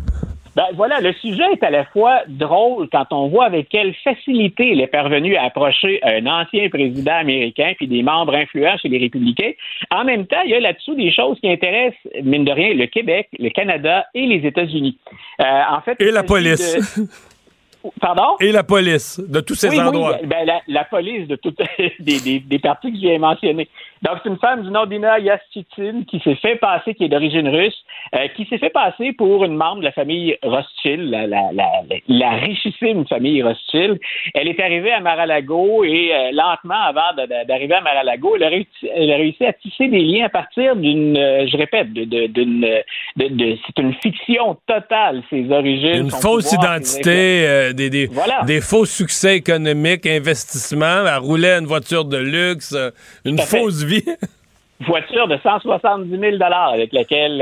Ben 0.56 0.66
voilà, 0.76 1.02
le 1.02 1.14
sujet 1.14 1.44
est 1.54 1.64
à 1.64 1.72
la 1.72 1.84
fois 1.86 2.22
drôle 2.28 2.88
quand 2.92 3.08
on 3.10 3.28
voit 3.28 3.46
avec 3.46 3.70
quelle 3.70 3.96
facilité 4.04 4.70
il 4.70 4.82
est 4.82 4.88
parvenu 4.88 5.36
à 5.36 5.46
approcher 5.46 6.00
un 6.04 6.28
ancien 6.28 6.70
président 6.70 7.16
américain 7.16 7.74
puis 7.76 7.88
des 7.88 8.04
membres 8.04 8.36
influents 8.36 8.78
chez 8.78 8.90
les 8.90 9.00
républicains. 9.00 9.54
En 9.90 10.04
même 10.04 10.28
temps, 10.28 10.42
il 10.46 10.52
y 10.52 10.54
a 10.54 10.60
là-dessous 10.60 10.94
des 10.94 11.12
choses 11.12 11.40
qui 11.40 11.50
intéressent, 11.50 11.98
mine 12.24 12.46
de 12.46 12.52
rien, 12.52 12.76
le 12.76 12.86
Québec, 12.86 13.30
le 13.40 13.50
Canada 13.50 14.06
et 14.14 14.28
les 14.28 14.48
États-Unis. 14.48 15.00
Euh, 15.42 15.62
en 15.72 15.82
fait, 15.82 16.00
et 16.00 16.12
la 16.12 16.22
police. 16.22 17.00
Pardon? 18.00 18.38
Et 18.40 18.52
la 18.52 18.64
police 18.64 19.20
de 19.20 19.42
tous 19.42 19.56
ces 19.56 19.78
endroits. 19.78 20.18
Oui, 20.22 20.28
ben, 20.28 20.50
la, 20.68 20.86
police 20.86 21.28
de 21.28 21.36
toutes 21.36 21.62
des, 22.00 22.20
des, 22.20 22.40
des 22.40 22.60
partis 22.60 22.94
que 22.94 22.98
j'ai 23.00 23.18
mentionnés. 23.18 23.68
Donc, 24.04 24.18
c'est 24.22 24.30
une 24.30 24.38
femme 24.38 24.64
du 24.64 24.70
nom 24.70 24.86
d'Ina 24.86 25.18
Yastitin 25.18 26.04
qui 26.06 26.20
s'est 26.20 26.36
fait 26.36 26.58
passer, 26.58 26.94
qui 26.94 27.06
est 27.06 27.10
d'origine 27.10 27.48
russe, 27.48 27.86
euh, 28.14 28.28
qui 28.36 28.46
s'est 28.48 28.58
fait 28.58 28.70
passer 28.70 29.14
pour 29.14 29.46
une 29.46 29.56
membre 29.56 29.80
de 29.80 29.86
la 29.86 29.94
famille 29.94 30.38
Rothschild, 30.44 31.10
la, 31.10 31.26
la, 31.26 31.52
la, 31.54 31.66
la 32.10 32.32
richissime 32.32 33.08
famille 33.08 33.42
Rothschild. 33.42 33.98
Elle 34.34 34.50
est 34.50 34.60
arrivée 34.60 34.92
à 34.92 35.00
Mar-a-Lago 35.00 35.86
et 35.86 36.12
euh, 36.14 36.32
lentement, 36.34 36.82
avant 36.86 37.16
d'arriver 37.48 37.76
à 37.76 37.82
Mar-a-Lago, 37.82 38.36
elle, 38.36 38.44
a 38.44 39.16
réussi, 39.16 39.46
à 39.46 39.54
tisser 39.54 39.88
des 39.88 40.02
liens 40.02 40.26
à 40.26 40.30
partir 40.30 40.76
d'une, 40.76 41.16
euh, 41.16 41.48
je 41.48 41.56
répète, 41.56 41.94
d'une, 41.94 42.10
de, 42.10 43.28
de, 43.30 43.58
c'est 43.66 43.82
une 43.82 43.94
fiction 43.94 44.58
totale, 44.68 45.24
ses 45.30 45.50
origines. 45.50 46.04
Une 46.04 46.12
fausse 46.12 46.52
identité, 46.52 47.72
des, 47.74 47.90
des, 47.90 48.10
des, 48.46 48.62
faux 48.62 48.86
succès 48.86 49.38
économiques, 49.38 50.06
investissements, 50.06 51.08
elle 51.08 51.20
roulait 51.20 51.58
une 51.58 51.68
voiture 51.68 52.04
de 52.04 52.18
luxe, 52.18 52.76
une 53.24 53.38
fausse 53.38 53.84
vie 53.84 53.93
Voiture 54.88 55.28
de 55.28 55.38
170 55.42 56.10
000 56.10 56.38
avec 56.42 56.92
laquelle 56.94 57.40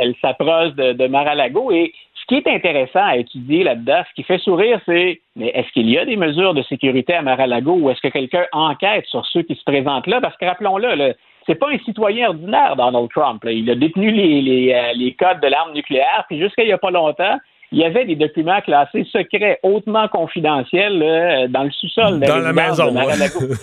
elle, 0.00 0.14
s'approche 0.20 0.72
de, 0.74 0.92
de 0.92 1.06
Mar-a-Lago. 1.08 1.70
Et 1.72 1.92
ce 2.14 2.26
qui 2.26 2.36
est 2.36 2.46
intéressant 2.46 3.04
à 3.04 3.16
étudier 3.16 3.64
là-dedans, 3.64 4.02
ce 4.08 4.14
qui 4.14 4.22
fait 4.22 4.38
sourire, 4.38 4.80
c'est 4.86 5.20
mais 5.36 5.48
est-ce 5.48 5.70
qu'il 5.72 5.90
y 5.90 5.98
a 5.98 6.04
des 6.04 6.16
mesures 6.16 6.54
de 6.54 6.62
sécurité 6.62 7.14
à 7.14 7.22
Mar-a-Lago 7.22 7.72
ou 7.72 7.90
est-ce 7.90 8.00
que 8.00 8.08
quelqu'un 8.08 8.46
enquête 8.52 9.04
sur 9.06 9.26
ceux 9.26 9.42
qui 9.42 9.54
se 9.54 9.64
présentent 9.64 10.06
là? 10.06 10.20
Parce 10.20 10.36
que 10.36 10.44
rappelons-le, 10.44 11.14
c'est 11.46 11.54
pas 11.54 11.68
un 11.70 11.78
citoyen 11.78 12.28
ordinaire, 12.28 12.76
Donald 12.76 13.08
Trump. 13.14 13.42
Il 13.46 13.68
a 13.70 13.74
détenu 13.74 14.10
les, 14.10 14.72
euh, 14.72 14.92
les, 14.94 15.14
codes 15.14 15.40
de 15.40 15.48
l'arme 15.48 15.72
nucléaire, 15.74 16.24
puis 16.28 16.38
jusqu'à 16.38 16.62
il 16.62 16.66
n'y 16.66 16.72
a 16.72 16.78
pas 16.78 16.90
longtemps, 16.90 17.38
il 17.72 17.78
y 17.78 17.84
avait 17.84 18.04
des 18.04 18.16
documents 18.16 18.60
classés 18.60 19.06
secrets, 19.12 19.58
hautement 19.62 20.08
confidentiels, 20.08 21.48
dans 21.50 21.64
le 21.64 21.70
sous-sol 21.70 22.20
dans 22.20 22.38
la 22.38 22.52
maison. 22.52 22.86
De 22.86 22.92
Mar-a-Lago. 22.92 23.40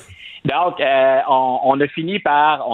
Donc, 0.46 0.80
euh, 0.80 1.22
on, 1.28 1.80
a 1.80 1.88
fini 1.88 2.20
par, 2.20 2.66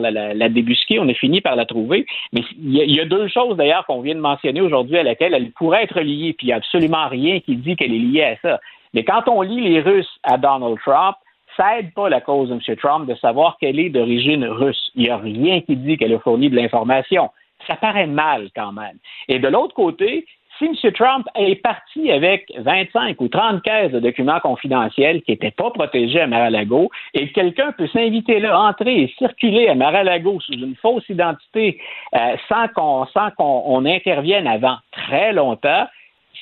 la, 0.00 0.48
débusquer, 0.48 0.98
on 0.98 1.08
a 1.08 1.14
fini 1.14 1.40
par 1.40 1.56
la 1.56 1.66
trouver. 1.66 2.06
Mais 2.32 2.42
il 2.58 2.74
y, 2.74 3.00
a, 3.00 3.04
deux 3.04 3.28
choses 3.28 3.56
d'ailleurs 3.56 3.84
qu'on 3.86 4.00
vient 4.00 4.14
de 4.14 4.20
mentionner 4.20 4.60
aujourd'hui 4.60 4.98
à 4.98 5.02
laquelle 5.02 5.34
elle 5.34 5.50
pourrait 5.52 5.84
être 5.84 6.00
liée, 6.00 6.34
puis 6.36 6.46
il 6.46 6.48
n'y 6.48 6.52
a 6.52 6.56
absolument 6.56 7.08
rien 7.08 7.40
qui 7.40 7.56
dit 7.56 7.76
qu'elle 7.76 7.92
est 7.92 7.98
liée 7.98 8.24
à 8.24 8.36
ça. 8.36 8.60
Mais 8.94 9.04
quand 9.04 9.28
on 9.28 9.42
lit 9.42 9.60
les 9.60 9.80
Russes 9.80 10.18
à 10.22 10.38
Donald 10.38 10.78
Trump, 10.84 11.16
ça 11.56 11.78
aide 11.78 11.92
pas 11.94 12.08
la 12.08 12.20
cause 12.20 12.48
de 12.48 12.54
M. 12.54 12.76
Trump 12.76 13.08
de 13.08 13.14
savoir 13.16 13.58
qu'elle 13.58 13.78
est 13.78 13.90
d'origine 13.90 14.44
russe. 14.44 14.90
Il 14.94 15.02
n'y 15.02 15.10
a 15.10 15.16
rien 15.18 15.60
qui 15.60 15.76
dit 15.76 15.96
qu'elle 15.96 16.14
a 16.14 16.18
fourni 16.18 16.48
de 16.48 16.56
l'information. 16.56 17.30
Ça 17.66 17.76
paraît 17.76 18.06
mal 18.06 18.48
quand 18.56 18.72
même. 18.72 18.96
Et 19.28 19.38
de 19.38 19.48
l'autre 19.48 19.74
côté, 19.74 20.26
si 20.62 20.86
M. 20.86 20.92
Trump 20.92 21.26
est 21.34 21.56
parti 21.56 22.10
avec 22.10 22.52
25 22.56 23.20
ou 23.20 23.28
30 23.28 23.62
caisses 23.62 23.92
de 23.92 24.00
documents 24.00 24.40
confidentiels 24.40 25.22
qui 25.22 25.32
n'étaient 25.32 25.50
pas 25.50 25.70
protégés 25.70 26.20
à 26.20 26.26
Mar-a-Lago 26.26 26.90
et 27.14 27.28
que 27.28 27.32
quelqu'un 27.32 27.72
peut 27.72 27.88
s'inviter 27.88 28.38
là, 28.38 28.58
entrer 28.60 29.02
et 29.02 29.14
circuler 29.18 29.68
à 29.68 29.74
Mar-a-Lago 29.74 30.40
sous 30.40 30.52
une 30.52 30.76
fausse 30.76 31.08
identité 31.08 31.78
euh, 32.14 32.36
sans 32.48 32.68
qu'on 32.68 33.06
qu'on 33.36 33.84
intervienne 33.84 34.46
avant 34.46 34.76
très 34.92 35.32
longtemps, 35.32 35.86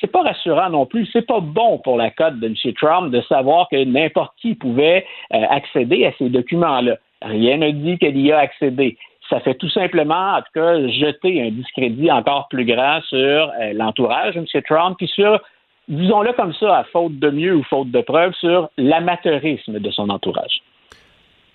c'est 0.00 0.10
pas 0.10 0.22
rassurant 0.22 0.70
non 0.70 0.86
plus. 0.86 1.08
C'est 1.12 1.26
pas 1.26 1.40
bon 1.40 1.78
pour 1.78 1.96
la 1.96 2.10
cote 2.10 2.38
de 2.40 2.46
M. 2.46 2.54
Trump 2.74 3.10
de 3.10 3.20
savoir 3.22 3.68
que 3.70 3.82
n'importe 3.84 4.32
qui 4.40 4.54
pouvait 4.54 5.04
euh, 5.32 5.44
accéder 5.48 6.06
à 6.06 6.12
ces 6.18 6.28
documents-là. 6.28 6.96
Rien 7.22 7.58
ne 7.58 7.70
dit 7.70 7.98
qu'elle 7.98 8.18
y 8.18 8.32
a 8.32 8.38
accédé 8.38 8.96
ça 9.30 9.40
fait 9.40 9.54
tout 9.54 9.70
simplement, 9.70 10.34
en 10.36 10.38
tout 10.38 10.52
cas, 10.54 10.86
jeter 10.88 11.40
un 11.42 11.50
discrédit 11.50 12.10
encore 12.10 12.48
plus 12.48 12.64
grand 12.64 13.00
sur 13.08 13.16
euh, 13.18 13.72
l'entourage 13.72 14.34
de 14.34 14.40
M. 14.40 14.62
Trump, 14.68 14.96
puis 14.98 15.08
sur, 15.08 15.40
disons-le 15.88 16.32
comme 16.32 16.52
ça, 16.54 16.78
à 16.78 16.84
faute 16.84 17.18
de 17.18 17.30
mieux 17.30 17.54
ou 17.54 17.62
faute 17.62 17.90
de 17.90 18.00
preuves, 18.00 18.34
sur 18.34 18.68
l'amateurisme 18.76 19.78
de 19.78 19.90
son 19.90 20.10
entourage. 20.10 20.60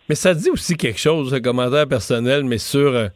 Mais 0.08 0.16
ça 0.16 0.34
dit 0.34 0.50
aussi 0.50 0.78
quelque 0.78 1.00
chose, 1.00 1.34
un 1.34 1.42
commentaire 1.42 1.88
personnel, 1.88 2.44
mais 2.46 2.58
sur 2.58 2.96
euh, 2.96 3.08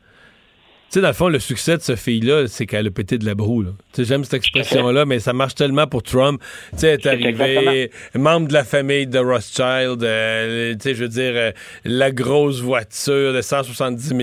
sais, 0.90 1.02
dans 1.02 1.08
le 1.08 1.14
fond, 1.14 1.30
le 1.30 1.40
succès 1.40 1.78
de 1.78 1.82
cette 1.82 2.00
fille-là, 2.00 2.48
c'est 2.48 2.66
qu'elle 2.66 2.88
a 2.88 2.92
pété 2.92 3.18
de 3.18 3.26
la 3.26 3.36
broue. 3.36 3.64
Tu 3.64 3.70
sais, 3.94 4.06
j'aime 4.06 4.24
cette 4.24 4.36
expression-là, 4.36 5.06
mais 5.06 5.20
ça 5.20 5.34
marche 5.34 5.56
tellement 5.56 5.88
pour 5.88 6.04
Trump. 6.04 6.42
Tu 6.72 6.80
sais, 6.80 6.88
elle 6.90 7.00
est 7.00 7.08
arrivée, 7.08 7.92
membre 8.16 8.48
de 8.48 8.54
la 8.54 8.64
famille 8.64 9.08
de 9.08 9.20
Rothschild, 9.20 10.04
euh, 10.04 10.74
tu 10.74 10.80
sais, 10.82 10.96
je 10.96 11.04
veux 11.04 11.10
dire, 11.10 11.32
euh, 11.36 11.52
la 11.86 12.12
grosse 12.12 12.62
voiture 12.62 13.34
de 13.34 13.42
170 13.42 14.08
000 14.08 14.20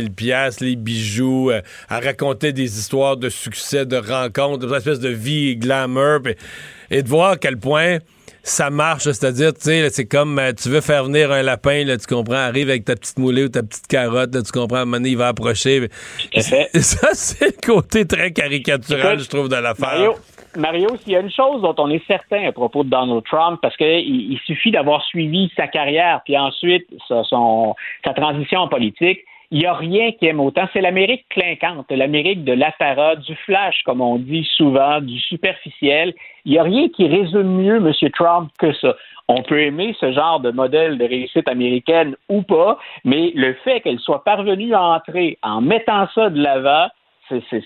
les 0.60 0.76
bijoux, 0.76 1.50
euh, 1.50 1.60
à 1.88 2.00
raconter 2.00 2.52
des 2.52 2.78
histoires 2.78 3.16
de 3.16 3.28
succès, 3.28 3.86
de 3.86 3.96
rencontres, 3.96 4.66
une 4.66 4.74
espèce 4.74 5.00
de 5.00 5.08
vie 5.08 5.56
glamour, 5.56 6.20
et 6.90 7.02
de 7.02 7.08
voir 7.08 7.32
à 7.32 7.36
quel 7.36 7.58
point 7.58 7.98
ça 8.46 8.70
marche, 8.70 9.02
c'est-à-dire, 9.02 9.52
tu 9.52 9.62
sais, 9.62 9.90
c'est 9.90 10.06
comme 10.06 10.38
euh, 10.38 10.52
tu 10.52 10.68
veux 10.68 10.80
faire 10.80 11.04
venir 11.04 11.32
un 11.32 11.42
lapin, 11.42 11.84
là, 11.84 11.96
tu 11.96 12.06
comprends, 12.06 12.36
arrive 12.36 12.68
avec 12.68 12.84
ta 12.84 12.94
petite 12.94 13.18
moulée 13.18 13.44
ou 13.44 13.48
ta 13.48 13.64
petite 13.64 13.88
carotte, 13.88 14.32
là, 14.32 14.42
tu 14.42 14.52
comprends, 14.52 14.78
à 14.78 14.82
un 14.82 14.84
moment 14.84 15.04
il 15.04 15.16
va 15.16 15.28
approcher. 15.28 15.88
Ça, 16.32 17.08
c'est 17.12 17.56
le 17.56 17.66
côté 17.66 18.06
très 18.06 18.32
caricatural, 18.32 19.18
je 19.18 19.28
trouve, 19.28 19.48
de 19.48 19.56
l'affaire. 19.56 19.88
Mario, 19.88 20.14
Mario 20.56 20.88
s'il 21.02 21.14
y 21.14 21.16
a 21.16 21.20
une 21.20 21.30
chose 21.30 21.60
dont 21.60 21.74
on 21.78 21.90
est 21.90 22.06
certain 22.06 22.46
à 22.46 22.52
propos 22.52 22.84
de 22.84 22.88
Donald 22.88 23.24
Trump, 23.24 23.58
parce 23.60 23.76
qu'il 23.76 23.88
il 23.88 24.38
suffit 24.46 24.70
d'avoir 24.70 25.04
suivi 25.06 25.50
sa 25.56 25.66
carrière, 25.66 26.20
puis 26.24 26.38
ensuite 26.38 26.86
sa, 27.08 27.24
son, 27.24 27.74
sa 28.04 28.14
transition 28.14 28.60
en 28.60 28.68
politique, 28.68 29.24
il 29.50 29.58
n'y 29.58 29.66
a 29.66 29.74
rien 29.74 30.12
qui 30.12 30.26
aime 30.26 30.40
autant. 30.40 30.66
C'est 30.72 30.80
l'Amérique 30.80 31.26
clinquante, 31.30 31.90
l'Amérique 31.90 32.44
de 32.44 32.52
l'apparat, 32.52 33.16
du 33.16 33.34
flash, 33.36 33.82
comme 33.84 34.00
on 34.00 34.16
dit 34.16 34.48
souvent, 34.56 35.00
du 35.00 35.18
superficiel. 35.20 36.14
Il 36.44 36.52
n'y 36.52 36.58
a 36.58 36.62
rien 36.62 36.88
qui 36.88 37.06
résume 37.06 37.62
mieux 37.62 37.76
M. 37.76 37.92
Trump 38.10 38.50
que 38.58 38.72
ça. 38.74 38.96
On 39.28 39.42
peut 39.42 39.60
aimer 39.60 39.94
ce 39.98 40.12
genre 40.12 40.38
de 40.40 40.50
modèle 40.50 40.98
de 40.98 41.04
réussite 41.04 41.48
américaine 41.48 42.14
ou 42.28 42.42
pas, 42.42 42.78
mais 43.04 43.32
le 43.34 43.54
fait 43.64 43.80
qu'elle 43.80 43.98
soit 43.98 44.22
parvenue 44.22 44.72
à 44.72 44.82
entrer 44.82 45.38
en 45.42 45.60
mettant 45.60 46.06
ça 46.14 46.30
de 46.30 46.40
l'avant, 46.40 46.86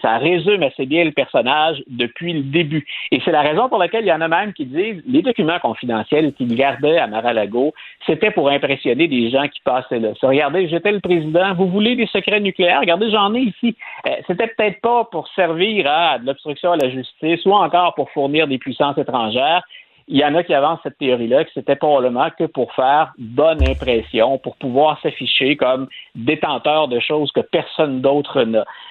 ça 0.00 0.18
résume 0.18 0.62
assez 0.62 0.86
bien 0.86 1.04
le 1.04 1.12
personnage 1.12 1.82
depuis 1.86 2.32
le 2.32 2.42
début. 2.42 2.86
Et 3.10 3.20
c'est 3.24 3.32
la 3.32 3.42
raison 3.42 3.68
pour 3.68 3.78
laquelle 3.78 4.04
il 4.04 4.08
y 4.08 4.12
en 4.12 4.20
a 4.20 4.28
même 4.28 4.52
qui 4.52 4.66
disent 4.66 5.02
les 5.06 5.22
documents 5.22 5.58
confidentiels 5.58 6.32
qu'il 6.32 6.54
gardait 6.54 6.98
à 6.98 7.06
Mar-a-Lago, 7.06 7.72
c'était 8.06 8.30
pour 8.30 8.50
impressionner 8.50 9.08
des 9.08 9.30
gens 9.30 9.46
qui 9.48 9.60
passaient 9.64 9.98
là. 9.98 10.10
regardez, 10.22 10.68
j'étais 10.68 10.92
le 10.92 11.00
président, 11.00 11.54
vous 11.54 11.68
voulez 11.68 11.96
des 11.96 12.06
secrets 12.06 12.40
nucléaires? 12.40 12.80
Regardez, 12.80 13.10
j'en 13.10 13.34
ai 13.34 13.40
ici. 13.40 13.76
Euh, 14.06 14.10
c'était 14.26 14.46
peut-être 14.48 14.80
pas 14.80 15.04
pour 15.04 15.28
servir 15.28 15.86
à 15.88 16.18
de 16.18 16.26
l'obstruction 16.26 16.72
à 16.72 16.76
la 16.76 16.90
justice 16.90 17.44
ou 17.44 17.52
encore 17.52 17.94
pour 17.94 18.10
fournir 18.10 18.46
des 18.46 18.58
puissances 18.58 18.98
étrangères 18.98 19.62
il 20.10 20.18
y 20.18 20.24
en 20.24 20.34
a 20.34 20.42
qui 20.42 20.52
avancent 20.52 20.80
cette 20.82 20.98
théorie-là 20.98 21.44
que 21.44 21.50
c'était 21.54 21.76
probablement 21.76 22.28
que 22.36 22.44
pour 22.44 22.74
faire 22.74 23.12
bonne 23.16 23.62
impression, 23.66 24.38
pour 24.38 24.56
pouvoir 24.56 25.00
s'afficher 25.02 25.56
comme 25.56 25.86
détenteur 26.16 26.88
de 26.88 26.98
choses 26.98 27.30
que 27.30 27.40
personne 27.40 28.00
d'autre 28.00 28.44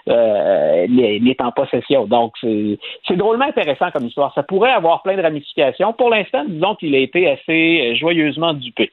euh, 0.08 0.88
n'est 0.88 1.42
en 1.42 1.52
possession. 1.52 2.06
Donc, 2.06 2.36
c'est 2.42 3.18
drôlement 3.18 3.46
intéressant 3.46 3.92
comme 3.92 4.06
histoire. 4.06 4.34
Ça 4.34 4.44
pourrait 4.44 4.72
avoir 4.72 5.02
plein 5.02 5.18
de 5.18 5.22
ramifications. 5.22 5.92
Pour 5.92 6.10
l'instant, 6.10 6.46
disons 6.48 6.76
qu'il 6.76 6.96
a 6.96 7.00
été 7.00 7.30
assez 7.30 7.96
joyeusement 7.98 8.54
dupé. 8.54 8.90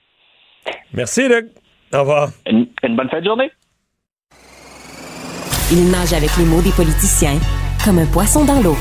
Merci, 0.93 1.29
Luc. 1.29 1.47
Au 1.95 2.01
revoir. 2.01 2.29
Une, 2.51 2.67
une 2.83 2.97
bonne 2.97 3.09
fin 3.09 3.21
de 3.21 3.25
journée. 3.25 3.51
Il 5.71 5.91
nage 5.93 6.13
avec 6.13 6.37
les 6.39 6.45
mots 6.45 6.63
des 6.63 6.75
politiciens 6.77 7.39
comme 7.85 7.99
un 8.01 8.07
poisson 8.13 8.45
dans 8.45 8.61
l'eau. 8.61 8.77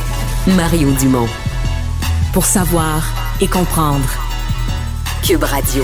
Mario 0.57 0.89
Dumont. 0.99 1.54
Pour 2.35 2.45
savoir 2.45 3.01
et 3.39 3.47
comprendre. 3.47 4.09
Cube 5.25 5.45
Radio. 5.45 5.83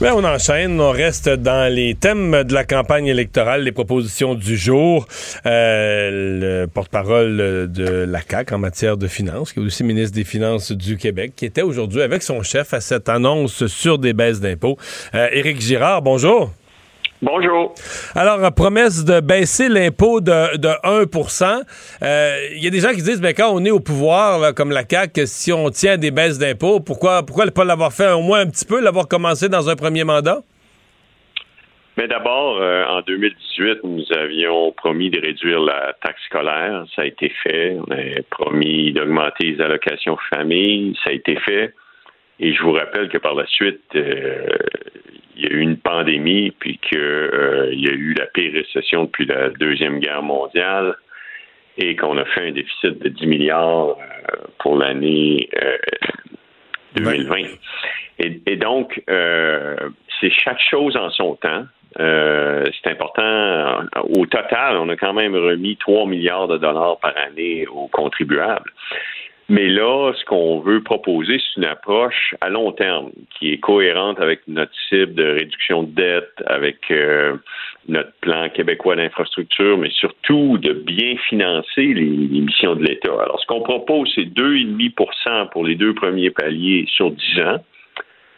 Ben, 0.00 0.12
on 0.14 0.22
enchaîne, 0.22 0.80
on 0.80 0.92
reste 0.92 1.28
dans 1.28 1.68
les 1.74 1.96
thèmes 1.96 2.44
de 2.44 2.54
la 2.54 2.62
campagne 2.62 3.08
électorale, 3.08 3.64
les 3.64 3.72
propositions 3.72 4.36
du 4.36 4.56
jour. 4.56 5.08
Euh, 5.44 6.60
le 6.62 6.66
porte-parole 6.68 7.66
de 7.68 8.06
la 8.08 8.20
CAQ 8.20 8.54
en 8.54 8.58
matière 8.58 8.96
de 8.96 9.08
finances, 9.08 9.52
qui 9.52 9.58
est 9.58 9.64
aussi 9.64 9.82
ministre 9.82 10.14
des 10.14 10.22
Finances 10.22 10.70
du 10.70 10.96
Québec, 10.96 11.32
qui 11.34 11.46
était 11.46 11.62
aujourd'hui 11.62 12.02
avec 12.02 12.22
son 12.22 12.44
chef 12.44 12.72
à 12.72 12.80
cette 12.80 13.08
annonce 13.08 13.66
sur 13.66 13.98
des 13.98 14.12
baisses 14.12 14.38
d'impôts. 14.38 14.78
Euh, 15.16 15.26
Éric 15.32 15.60
Girard, 15.60 16.00
bonjour. 16.00 16.52
Bonjour. 17.22 17.74
Alors, 18.14 18.52
promesse 18.52 19.04
de 19.04 19.20
baisser 19.20 19.68
l'impôt 19.68 20.20
de, 20.20 20.56
de 20.58 20.68
1% 20.68 21.62
Il 22.00 22.06
euh, 22.06 22.58
y 22.58 22.66
a 22.66 22.70
des 22.70 22.80
gens 22.80 22.90
qui 22.90 23.02
disent, 23.02 23.20
ben, 23.20 23.32
quand 23.34 23.50
on 23.52 23.64
est 23.64 23.70
au 23.70 23.80
pouvoir, 23.80 24.54
comme 24.54 24.70
la 24.70 24.82
CAQ, 24.88 25.26
si 25.26 25.52
on 25.52 25.70
tient 25.70 25.96
des 25.96 26.10
baisses 26.10 26.38
d'impôts, 26.38 26.80
pourquoi, 26.80 27.24
pourquoi 27.24 27.46
ne 27.46 27.50
pas 27.50 27.64
l'avoir 27.64 27.92
fait 27.92 28.12
au 28.12 28.20
moins 28.20 28.40
un 28.40 28.46
petit 28.46 28.66
peu, 28.66 28.82
l'avoir 28.82 29.08
commencé 29.08 29.48
dans 29.48 29.68
un 29.70 29.76
premier 29.76 30.04
mandat? 30.04 30.42
Mais 31.96 32.08
d'abord, 32.08 32.58
euh, 32.60 32.84
en 32.84 33.00
2018, 33.00 33.78
nous 33.84 34.04
avions 34.14 34.72
promis 34.72 35.08
de 35.08 35.18
réduire 35.18 35.60
la 35.60 35.94
taxe 36.02 36.20
scolaire. 36.26 36.84
Ça 36.94 37.02
a 37.02 37.04
été 37.06 37.32
fait. 37.42 37.78
On 37.78 37.90
a 37.90 38.22
promis 38.30 38.92
d'augmenter 38.92 39.52
les 39.52 39.60
allocations 39.62 40.18
famille. 40.28 40.94
Ça 41.02 41.10
a 41.10 41.12
été 41.14 41.36
fait. 41.36 41.72
Et 42.38 42.52
je 42.52 42.62
vous 42.62 42.72
rappelle 42.72 43.08
que 43.08 43.16
par 43.16 43.34
la 43.34 43.46
suite, 43.46 43.80
euh, 43.94 44.46
il 45.36 45.44
y 45.44 45.46
a 45.46 45.50
eu 45.50 45.60
une 45.60 45.76
pandémie, 45.76 46.50
puis 46.50 46.78
qu'il 46.78 46.98
euh, 46.98 47.70
y 47.72 47.88
a 47.88 47.92
eu 47.92 48.14
la 48.14 48.26
pire 48.26 48.52
récession 48.52 49.04
depuis 49.04 49.26
la 49.26 49.50
Deuxième 49.50 50.00
Guerre 50.00 50.22
mondiale, 50.22 50.96
et 51.78 51.94
qu'on 51.94 52.16
a 52.16 52.24
fait 52.24 52.48
un 52.48 52.52
déficit 52.52 52.98
de 53.02 53.08
10 53.08 53.26
milliards 53.26 53.90
euh, 53.90 54.36
pour 54.58 54.78
l'année 54.78 55.48
2020. 56.94 57.36
Et, 58.18 58.56
donc, 58.56 59.02
c'est 59.06 60.30
chaque 60.30 60.60
chose 60.70 60.96
en 60.96 61.10
son 61.10 61.34
temps. 61.36 61.66
c'est 61.98 62.90
important. 62.90 63.84
Au 64.04 64.24
total, 64.24 64.78
on 64.78 64.88
a 64.88 64.96
quand 64.96 65.12
même 65.12 65.34
remis 65.34 65.76
3 65.76 66.06
milliards 66.06 66.48
de 66.48 66.56
dollars 66.56 66.98
par 66.98 67.12
année 67.18 67.66
aux 67.66 67.88
contribuables. 67.88 68.72
Mais 69.48 69.68
là, 69.68 70.12
ce 70.18 70.24
qu'on 70.24 70.58
veut 70.58 70.82
proposer, 70.82 71.38
c'est 71.38 71.60
une 71.60 71.66
approche 71.66 72.34
à 72.40 72.48
long 72.48 72.72
terme 72.72 73.12
qui 73.38 73.52
est 73.52 73.58
cohérente 73.58 74.18
avec 74.20 74.40
notre 74.48 74.72
cible 74.88 75.14
de 75.14 75.24
réduction 75.24 75.84
de 75.84 75.94
dette, 75.94 76.32
avec 76.46 76.78
euh, 76.90 77.36
notre 77.88 78.10
plan 78.20 78.48
québécois 78.48 78.96
d'infrastructure, 78.96 79.78
mais 79.78 79.90
surtout 79.90 80.58
de 80.58 80.72
bien 80.72 81.16
financer 81.28 81.94
les, 81.94 82.04
missions 82.40 82.74
de 82.74 82.82
l'État. 82.82 83.12
Alors, 83.12 83.40
ce 83.40 83.46
qu'on 83.46 83.60
propose, 83.60 84.10
c'est 84.16 84.24
2,5% 84.24 85.50
pour 85.50 85.64
les 85.64 85.76
deux 85.76 85.94
premiers 85.94 86.30
paliers 86.30 86.84
sur 86.88 87.12
10 87.12 87.40
ans, 87.42 87.64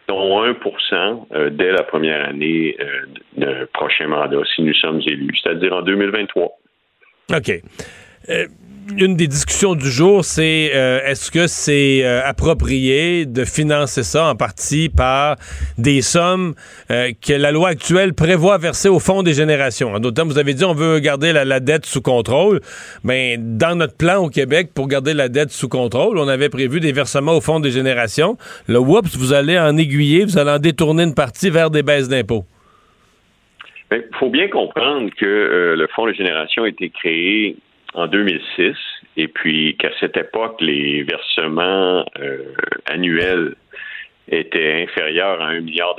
dont 0.09 0.45
1% 0.45 1.27
euh, 1.33 1.49
dès 1.49 1.73
la 1.73 1.85
première 1.85 2.29
année 2.29 2.77
euh, 2.81 3.07
de 3.39 3.65
prochain 3.73 4.09
mandat, 4.09 4.43
si 4.55 4.61
nous 4.61 4.75
sommes 4.75 5.01
élus, 5.07 5.39
c'est-à-dire 5.43 5.73
en 5.73 5.81
2023. 5.83 6.51
OK 7.35 7.63
une 8.97 9.17
des 9.17 9.27
discussions 9.27 9.75
du 9.75 9.91
jour, 9.91 10.25
c'est 10.25 10.71
euh, 10.75 11.01
est-ce 11.05 11.31
que 11.31 11.47
c'est 11.47 12.05
euh, 12.05 12.21
approprié 12.25 13.27
de 13.27 13.45
financer 13.45 14.03
ça 14.03 14.27
en 14.27 14.35
partie 14.35 14.89
par 14.89 15.37
des 15.77 16.01
sommes 16.01 16.55
euh, 16.91 17.11
que 17.21 17.33
la 17.33 17.53
loi 17.53 17.71
actuelle 17.71 18.15
prévoit 18.15 18.59
verser 18.59 18.89
au 18.89 18.99
Fonds 18.99 19.23
des 19.23 19.35
générations? 19.35 19.95
En 19.95 20.01
d'autres 20.01 20.17
termes, 20.17 20.29
vous 20.29 20.39
avez 20.39 20.55
dit 20.55 20.65
on 20.65 20.75
veut 20.75 20.99
garder 21.01 21.33
la, 21.33 21.61
dette 21.61 21.87
sous 21.87 22.03
contrôle. 22.03 22.61
Mais 23.05 23.37
dans 23.39 23.77
notre 23.77 23.97
plan 23.97 24.25
au 24.25 24.31
Québec 24.31 24.71
pour 24.75 24.89
garder 24.89 25.15
la 25.15 25.29
dette 25.29 25.51
sous 25.51 25.69
contrôle, 25.69 26.19
on 26.19 26.29
avait 26.29 26.49
prévu 26.49 26.81
des 26.81 26.93
versements 26.93 27.37
au 27.37 27.41
Fonds 27.41 27.61
des 27.61 27.71
générations. 27.71 28.37
Le 28.67 28.79
whoops, 28.79 29.17
vous 29.17 29.33
allez 29.33 29.59
en 29.59 29.77
aiguiller, 29.77 30.25
vous 30.25 30.39
allez 30.39 30.51
en 30.51 30.59
détourner 30.59 31.05
une 31.05 31.15
partie 31.15 31.51
vers 31.51 31.71
des 31.71 31.83
baisses 31.83 32.09
d'impôts. 32.09 32.45
Il 33.91 34.05
faut 34.19 34.29
bien 34.29 34.49
comprendre 34.49 35.11
que 35.19 35.75
le 35.77 35.87
Fonds 35.95 36.07
des 36.07 36.15
générations 36.15 36.65
a 36.65 36.69
été 36.69 36.91
créé 36.91 37.57
en 37.95 38.07
2006, 38.07 38.77
et 39.17 39.29
puis 39.29 39.77
qu'à 39.77 39.91
cette 39.99 40.17
époque, 40.17 40.61
les 40.61 41.03
versements 41.03 42.05
euh, 42.21 42.55
annuels 42.87 43.55
étaient 44.31 44.83
inférieurs 44.83 45.41
à 45.41 45.47
un 45.47 45.61
milliard 45.61 45.97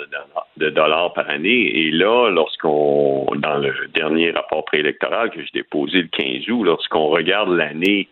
de 0.57 0.69
dollars, 0.69 1.13
par 1.13 1.29
année. 1.29 1.79
Et 1.79 1.91
là, 1.91 2.29
lorsqu'on, 2.29 3.27
dans 3.37 3.57
le 3.57 3.73
dernier 3.93 4.31
rapport 4.31 4.65
préélectoral 4.65 5.31
que 5.31 5.41
j'ai 5.41 5.49
déposé 5.53 6.03
le 6.03 6.07
15 6.09 6.49
août, 6.49 6.63
lorsqu'on 6.63 7.07
regarde 7.07 7.49
l'année 7.55 8.07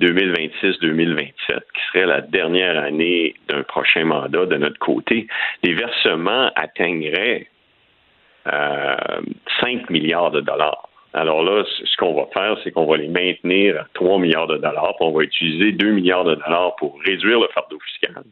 2026-2027, 0.00 1.32
qui 1.48 1.82
serait 1.88 2.06
la 2.06 2.20
dernière 2.20 2.78
année 2.78 3.34
d'un 3.48 3.62
prochain 3.62 4.04
mandat 4.04 4.46
de 4.46 4.56
notre 4.56 4.78
côté, 4.78 5.26
les 5.62 5.74
versements 5.74 6.50
atteigneraient 6.54 7.48
5 8.44 8.52
euh, 8.52 9.78
milliards 9.90 10.30
de 10.30 10.40
dollars. 10.40 10.88
Alors 11.16 11.42
là, 11.42 11.64
ce 11.64 11.96
qu'on 11.96 12.12
va 12.12 12.26
faire, 12.34 12.58
c'est 12.62 12.70
qu'on 12.70 12.84
va 12.84 12.98
les 12.98 13.08
maintenir 13.08 13.80
à 13.80 13.86
3 13.94 14.18
milliards 14.18 14.48
de 14.48 14.58
dollars, 14.58 14.94
puis 14.96 15.08
on 15.08 15.12
va 15.12 15.22
utiliser 15.22 15.72
2 15.72 15.90
milliards 15.92 16.24
de 16.24 16.34
dollars 16.34 16.76
pour 16.76 17.00
réduire 17.06 17.40
le 17.40 17.48
fardeau 17.54 17.78
fiscal. 17.80 18.22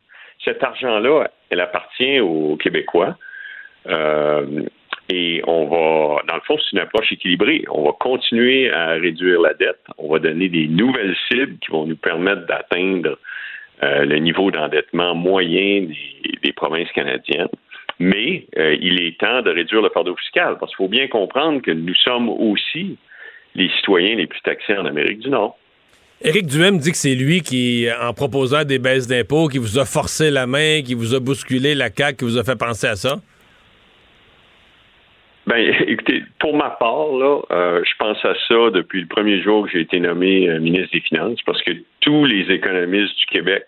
Cet 0.44 0.62
argent-là, 0.62 1.30
elle 1.48 1.60
appartient 1.60 2.20
aux 2.20 2.56
Québécois. 2.56 3.16
Euh, 3.86 4.64
et 5.08 5.42
on 5.46 5.64
va, 5.64 6.22
dans 6.28 6.34
le 6.34 6.42
fond, 6.42 6.58
c'est 6.58 6.72
une 6.72 6.80
approche 6.80 7.10
équilibrée. 7.10 7.64
On 7.70 7.84
va 7.84 7.92
continuer 7.92 8.70
à 8.70 8.90
réduire 8.90 9.40
la 9.40 9.54
dette. 9.54 9.80
On 9.96 10.12
va 10.12 10.18
donner 10.18 10.50
des 10.50 10.68
nouvelles 10.68 11.16
cibles 11.30 11.56
qui 11.60 11.70
vont 11.70 11.86
nous 11.86 11.96
permettre 11.96 12.44
d'atteindre 12.46 13.18
euh, 13.82 14.04
le 14.04 14.18
niveau 14.18 14.50
d'endettement 14.50 15.14
moyen 15.14 15.88
des 16.42 16.52
provinces 16.52 16.92
canadiennes. 16.92 17.48
Mais 17.98 18.46
euh, 18.58 18.76
il 18.80 19.00
est 19.02 19.18
temps 19.18 19.42
de 19.42 19.50
réduire 19.50 19.82
le 19.82 19.90
fardeau 19.90 20.16
fiscal 20.16 20.56
parce 20.58 20.74
qu'il 20.74 20.84
faut 20.84 20.90
bien 20.90 21.08
comprendre 21.08 21.62
que 21.62 21.70
nous 21.70 21.94
sommes 21.94 22.28
aussi 22.28 22.96
les 23.54 23.68
citoyens 23.76 24.16
les 24.16 24.26
plus 24.26 24.40
taxés 24.40 24.76
en 24.76 24.84
Amérique 24.84 25.20
du 25.20 25.30
Nord. 25.30 25.56
Éric 26.22 26.46
Duhem 26.46 26.78
dit 26.78 26.90
que 26.90 26.96
c'est 26.96 27.14
lui 27.14 27.42
qui, 27.42 27.86
en 28.00 28.14
proposant 28.14 28.64
des 28.64 28.78
baisses 28.78 29.06
d'impôts, 29.06 29.48
qui 29.48 29.58
vous 29.58 29.78
a 29.78 29.84
forcé 29.84 30.30
la 30.30 30.46
main, 30.46 30.80
qui 30.82 30.94
vous 30.94 31.14
a 31.14 31.20
bousculé 31.20 31.74
la 31.74 31.90
CAQ, 31.94 32.16
qui 32.16 32.24
vous 32.24 32.38
a 32.38 32.44
fait 32.44 32.56
penser 32.58 32.86
à 32.86 32.96
ça. 32.96 33.16
Ben, 35.46 35.74
écoutez, 35.86 36.22
pour 36.38 36.56
ma 36.56 36.70
part, 36.70 37.12
là, 37.12 37.40
euh, 37.50 37.82
je 37.84 37.92
pense 37.98 38.24
à 38.24 38.34
ça 38.48 38.70
depuis 38.70 39.02
le 39.02 39.06
premier 39.06 39.42
jour 39.42 39.66
que 39.66 39.72
j'ai 39.72 39.80
été 39.80 40.00
nommé 40.00 40.48
euh, 40.48 40.60
ministre 40.60 40.90
des 40.92 41.00
Finances, 41.00 41.40
parce 41.44 41.62
que 41.62 41.72
tous 42.00 42.24
les 42.24 42.50
économistes 42.50 43.18
du 43.18 43.26
Québec 43.26 43.64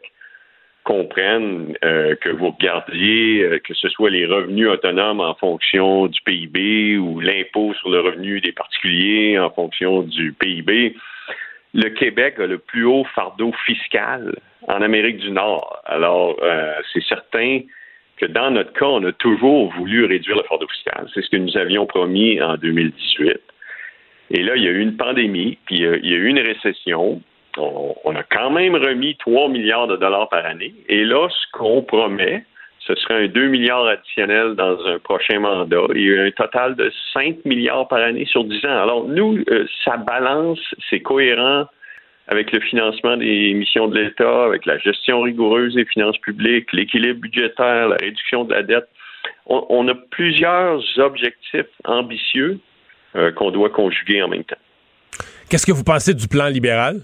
comprennent 0.86 1.74
euh, 1.84 2.14
que 2.14 2.30
vous 2.30 2.50
regardiez 2.50 3.42
euh, 3.42 3.58
que 3.58 3.74
ce 3.74 3.88
soit 3.88 4.08
les 4.08 4.24
revenus 4.24 4.68
autonomes 4.68 5.20
en 5.20 5.34
fonction 5.34 6.06
du 6.06 6.20
PIB 6.22 6.96
ou 6.96 7.18
l'impôt 7.18 7.74
sur 7.74 7.90
le 7.90 8.00
revenu 8.00 8.40
des 8.40 8.52
particuliers 8.52 9.36
en 9.36 9.50
fonction 9.50 10.02
du 10.02 10.32
PIB. 10.32 10.94
Le 11.74 11.88
Québec 11.90 12.36
a 12.38 12.46
le 12.46 12.58
plus 12.58 12.84
haut 12.84 13.04
fardeau 13.16 13.52
fiscal 13.66 14.38
en 14.68 14.80
Amérique 14.80 15.18
du 15.18 15.32
Nord. 15.32 15.82
Alors, 15.86 16.36
euh, 16.42 16.74
c'est 16.92 17.02
certain 17.02 17.62
que 18.16 18.26
dans 18.26 18.52
notre 18.52 18.72
cas, 18.72 18.86
on 18.86 19.04
a 19.04 19.12
toujours 19.12 19.72
voulu 19.72 20.04
réduire 20.04 20.36
le 20.36 20.44
fardeau 20.44 20.68
fiscal. 20.68 21.08
C'est 21.12 21.22
ce 21.22 21.30
que 21.30 21.36
nous 21.36 21.56
avions 21.56 21.86
promis 21.86 22.40
en 22.40 22.56
2018. 22.56 23.40
Et 24.30 24.42
là, 24.44 24.54
il 24.54 24.62
y 24.62 24.68
a 24.68 24.70
eu 24.70 24.80
une 24.80 24.96
pandémie, 24.96 25.58
puis 25.66 25.78
il 25.78 26.10
y 26.10 26.14
a 26.14 26.16
eu 26.16 26.28
une 26.28 26.38
récession, 26.38 27.20
on, 27.58 28.14
a 28.14 28.22
quand 28.22 28.50
même 28.50 28.74
remis 28.74 29.16
3 29.16 29.48
milliards 29.48 29.86
de 29.86 29.96
dollars 29.96 30.28
par 30.28 30.44
année. 30.44 30.74
Et 30.88 31.04
là, 31.04 31.28
ce 31.28 31.58
qu'on 31.58 31.82
promet, 31.82 32.44
ce 32.86 32.94
serait 32.94 33.24
un 33.24 33.28
2 33.28 33.48
milliards 33.48 33.86
additionnel 33.86 34.54
dans 34.54 34.78
un 34.86 34.98
prochain 34.98 35.40
mandat 35.40 35.86
et 35.94 36.18
un 36.18 36.30
total 36.30 36.76
de 36.76 36.92
5 37.12 37.44
milliards 37.44 37.88
par 37.88 37.98
année 37.98 38.26
sur 38.26 38.44
10 38.44 38.64
ans. 38.66 38.82
Alors, 38.82 39.08
nous, 39.08 39.42
euh, 39.50 39.66
ça 39.84 39.96
balance, 39.96 40.60
c'est 40.88 41.00
cohérent 41.00 41.66
avec 42.28 42.50
le 42.52 42.60
financement 42.60 43.16
des 43.16 43.54
missions 43.54 43.88
de 43.88 43.98
l'État, 43.98 44.44
avec 44.44 44.66
la 44.66 44.78
gestion 44.78 45.22
rigoureuse 45.22 45.74
des 45.74 45.84
finances 45.84 46.18
publiques, 46.18 46.72
l'équilibre 46.72 47.20
budgétaire, 47.20 47.88
la 47.88 47.96
réduction 47.96 48.44
de 48.44 48.52
la 48.52 48.62
dette. 48.62 48.88
On, 49.48 49.86
a 49.86 49.94
plusieurs 49.94 50.82
objectifs 50.98 51.66
ambitieux 51.84 52.58
euh, 53.14 53.30
qu'on 53.30 53.52
doit 53.52 53.70
conjuguer 53.70 54.20
en 54.22 54.28
même 54.28 54.42
temps. 54.42 54.56
Qu'est-ce 55.48 55.66
que 55.66 55.72
vous 55.72 55.84
pensez 55.84 56.14
du 56.14 56.26
plan 56.26 56.48
libéral? 56.48 57.02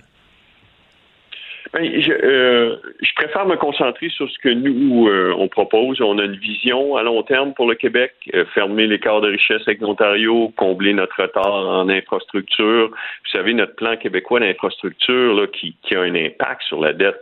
Ben, 1.72 2.02
je, 2.02 2.12
euh, 2.12 2.76
je, 3.00 3.14
préfère 3.14 3.46
me 3.46 3.56
concentrer 3.56 4.10
sur 4.10 4.30
ce 4.30 4.38
que 4.40 4.50
nous, 4.50 5.08
euh, 5.08 5.34
on 5.38 5.48
propose. 5.48 6.02
On 6.02 6.18
a 6.18 6.24
une 6.24 6.36
vision 6.36 6.96
à 6.96 7.02
long 7.02 7.22
terme 7.22 7.54
pour 7.54 7.66
le 7.66 7.74
Québec, 7.74 8.12
euh, 8.34 8.44
fermer 8.52 8.86
l'écart 8.86 9.22
de 9.22 9.28
richesse 9.28 9.62
avec 9.66 9.80
l'Ontario, 9.80 10.52
combler 10.56 10.92
notre 10.92 11.22
retard 11.22 11.54
en 11.54 11.88
infrastructure. 11.88 12.88
Vous 12.88 13.30
savez, 13.32 13.54
notre 13.54 13.74
plan 13.74 13.96
québécois 13.96 14.40
d'infrastructure 14.40 15.50
qui, 15.50 15.74
qui 15.82 15.94
a 15.94 16.02
un 16.02 16.14
impact 16.14 16.62
sur 16.64 16.78
la 16.78 16.92
dette 16.92 17.20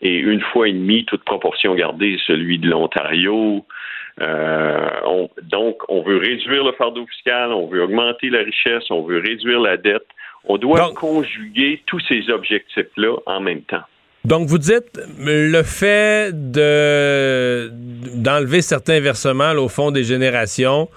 et 0.00 0.16
une 0.16 0.40
fois 0.40 0.66
et 0.66 0.72
demie, 0.72 1.04
toute 1.04 1.24
proportion 1.24 1.74
gardée, 1.74 2.18
celui 2.26 2.58
de 2.58 2.70
l'Ontario. 2.70 3.66
donc, 4.18 5.76
on 5.90 6.00
veut 6.00 6.16
réduire 6.16 6.64
le 6.64 6.72
fardeau 6.72 7.04
fiscal, 7.04 7.52
on 7.52 7.66
veut 7.66 7.82
augmenter 7.82 8.30
la 8.30 8.38
richesse, 8.38 8.90
on 8.90 9.02
veut 9.02 9.18
réduire 9.18 9.60
la 9.60 9.76
dette, 9.76 10.06
on 10.44 10.56
doit 10.56 10.92
conjuguer 10.94 11.82
tous 11.86 12.00
ces 12.08 12.30
objectifs-là 12.30 13.16
en 13.26 13.40
même 13.40 13.62
temps. 13.62 13.82
Donc, 14.24 14.48
vous 14.48 14.58
dites 14.58 15.00
le 15.18 15.62
fait 15.62 16.30
de 16.32 17.70
d'enlever 18.14 18.60
certains 18.60 19.00
versements 19.00 19.52
au 19.52 19.68
fond 19.68 19.90
des 19.90 20.04
générations 20.04 20.88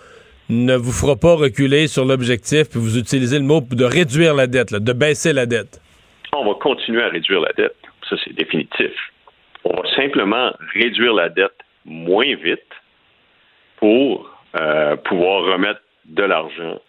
ne 0.49 0.75
vous 0.75 0.91
fera 0.91 1.15
pas 1.15 1.35
reculer 1.35 1.87
sur 1.87 2.03
l'objectif, 2.05 2.69
puis 2.69 2.79
vous 2.79 2.97
utilisez 2.97 3.39
le 3.39 3.45
mot 3.45 3.61
de 3.61 3.85
réduire 3.85 4.33
la 4.33 4.47
dette, 4.47 4.73
de 4.73 4.93
baisser 4.93 5.31
la 5.31 5.45
dette. 5.45 5.79
On 6.33 6.45
va 6.45 6.55
continuer 6.59 7.01
à 7.01 7.09
réduire 7.09 7.39
la 7.39 7.53
dette. 7.53 7.75
Ça, 8.09 8.17
c'est 8.23 8.33
définitif. 8.33 8.91
On 9.63 9.81
va 9.81 9.95
simplement 9.95 10.51
réduire 10.73 11.13
la 11.13 11.29
dette 11.29 11.55
moins 11.85 12.35
vite 12.35 12.59
pour 13.77 14.29
euh, 14.59 14.97
pouvoir 14.97 15.53
remettre 15.53 15.79
de 16.05 16.23
l'argent 16.23 16.81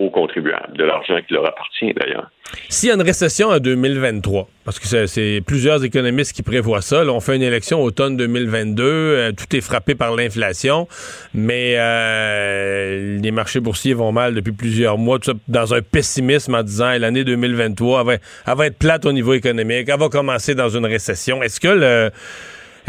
aux 0.00 0.08
contribuables, 0.10 0.76
de 0.76 0.84
l'argent 0.84 1.18
qui 1.26 1.34
leur 1.34 1.46
appartient 1.46 1.92
d'ailleurs. 1.92 2.30
S'il 2.70 2.88
y 2.88 2.92
a 2.92 2.94
une 2.94 3.02
récession 3.02 3.48
en 3.48 3.58
2023, 3.58 4.48
parce 4.64 4.78
que 4.80 5.06
c'est 5.06 5.42
plusieurs 5.46 5.84
économistes 5.84 6.32
qui 6.32 6.42
prévoient 6.42 6.80
ça, 6.80 7.04
on 7.04 7.20
fait 7.20 7.36
une 7.36 7.42
élection 7.42 7.82
automne 7.82 8.16
2022, 8.16 8.82
euh, 8.82 9.32
tout 9.32 9.54
est 9.54 9.60
frappé 9.60 9.94
par 9.94 10.16
l'inflation, 10.16 10.88
mais 11.34 11.74
euh, 11.76 13.18
les 13.20 13.30
marchés 13.30 13.60
boursiers 13.60 13.92
vont 13.92 14.10
mal 14.10 14.34
depuis 14.34 14.52
plusieurs 14.52 14.96
mois, 14.96 15.18
tout 15.18 15.32
ça 15.32 15.36
dans 15.48 15.74
un 15.74 15.82
pessimisme 15.82 16.54
en 16.54 16.62
disant 16.62 16.96
l'année 16.98 17.22
2023 17.22 18.02
va, 18.02 18.14
elle 18.14 18.20
va 18.56 18.66
être 18.66 18.78
plate 18.78 19.04
au 19.04 19.12
niveau 19.12 19.34
économique, 19.34 19.88
elle 19.88 20.00
va 20.00 20.08
commencer 20.08 20.54
dans 20.54 20.70
une 20.70 20.86
récession. 20.86 21.42
Est-ce 21.42 21.60
que 21.60 21.68
le 21.68 22.10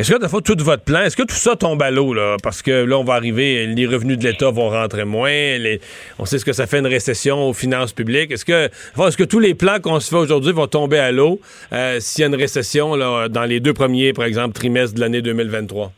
est-ce 0.02 0.16
que, 0.16 0.20
de 0.20 0.28
fois, 0.28 0.42
tout 0.42 0.56
votre 0.58 0.84
plan, 0.84 1.02
est-ce 1.02 1.16
que 1.16 1.22
tout 1.22 1.36
ça 1.36 1.56
tombe 1.56 1.80
à 1.84 1.92
l'eau, 1.92 2.16
là? 2.16 2.38
Parce 2.42 2.64
que 2.64 2.86
là, 2.86 2.98
on 2.98 3.04
va 3.04 3.14
arriver, 3.14 3.68
les 3.68 3.86
revenus 3.86 4.18
de 4.18 4.24
l'État 4.24 4.50
vont 4.50 4.70
rentrer 4.70 5.06
moins, 5.06 5.30
on 6.18 6.26
sait 6.26 6.40
ce 6.40 6.46
que 6.46 6.54
ça 6.54 6.66
fait 6.66 6.80
une 6.80 6.88
récession 6.88 7.48
aux 7.48 7.54
finances 7.54 7.94
publiques. 7.94 8.32
Est-ce 8.32 8.44
que, 8.44 8.66
est-ce 8.66 9.16
que 9.16 9.24
tous 9.24 9.38
les 9.38 9.54
plans 9.54 9.80
qu'on 9.80 10.00
se 10.00 10.10
fait 10.10 10.20
aujourd'hui 10.20 10.54
vont 10.54 10.66
tomber 10.66 10.98
à 10.98 11.12
l'eau 11.12 11.40
euh, 11.72 12.00
s'il 12.00 12.24
y 12.24 12.26
a 12.26 12.30
une 12.30 12.36
récession 12.36 12.96
là, 12.96 13.30
dans 13.30 13.44
les 13.44 13.60
deux 13.60 13.74
premiers, 13.74 14.12
par 14.12 14.26
exemple, 14.26 14.56
trimestres 14.56 14.96
de 14.96 15.02
l'année 15.02 15.22
2023? 15.22 15.92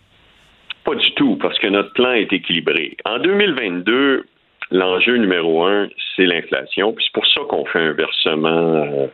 Pas 0.83 0.95
du 0.95 1.13
tout, 1.13 1.37
parce 1.41 1.57
que 1.59 1.67
notre 1.67 1.93
plan 1.93 2.11
est 2.11 2.33
équilibré. 2.33 2.97
En 3.05 3.19
2022, 3.19 4.25
l'enjeu 4.71 5.15
numéro 5.15 5.63
un, 5.63 5.87
c'est 6.17 6.25
l'inflation. 6.25 6.91
Puis 6.91 7.05
c'est 7.05 7.13
pour 7.13 7.25
ça 7.27 7.39
qu'on 7.47 7.63
fait 7.67 7.79
un 7.79 7.93
versement 7.93 8.83
euh, 8.83 9.07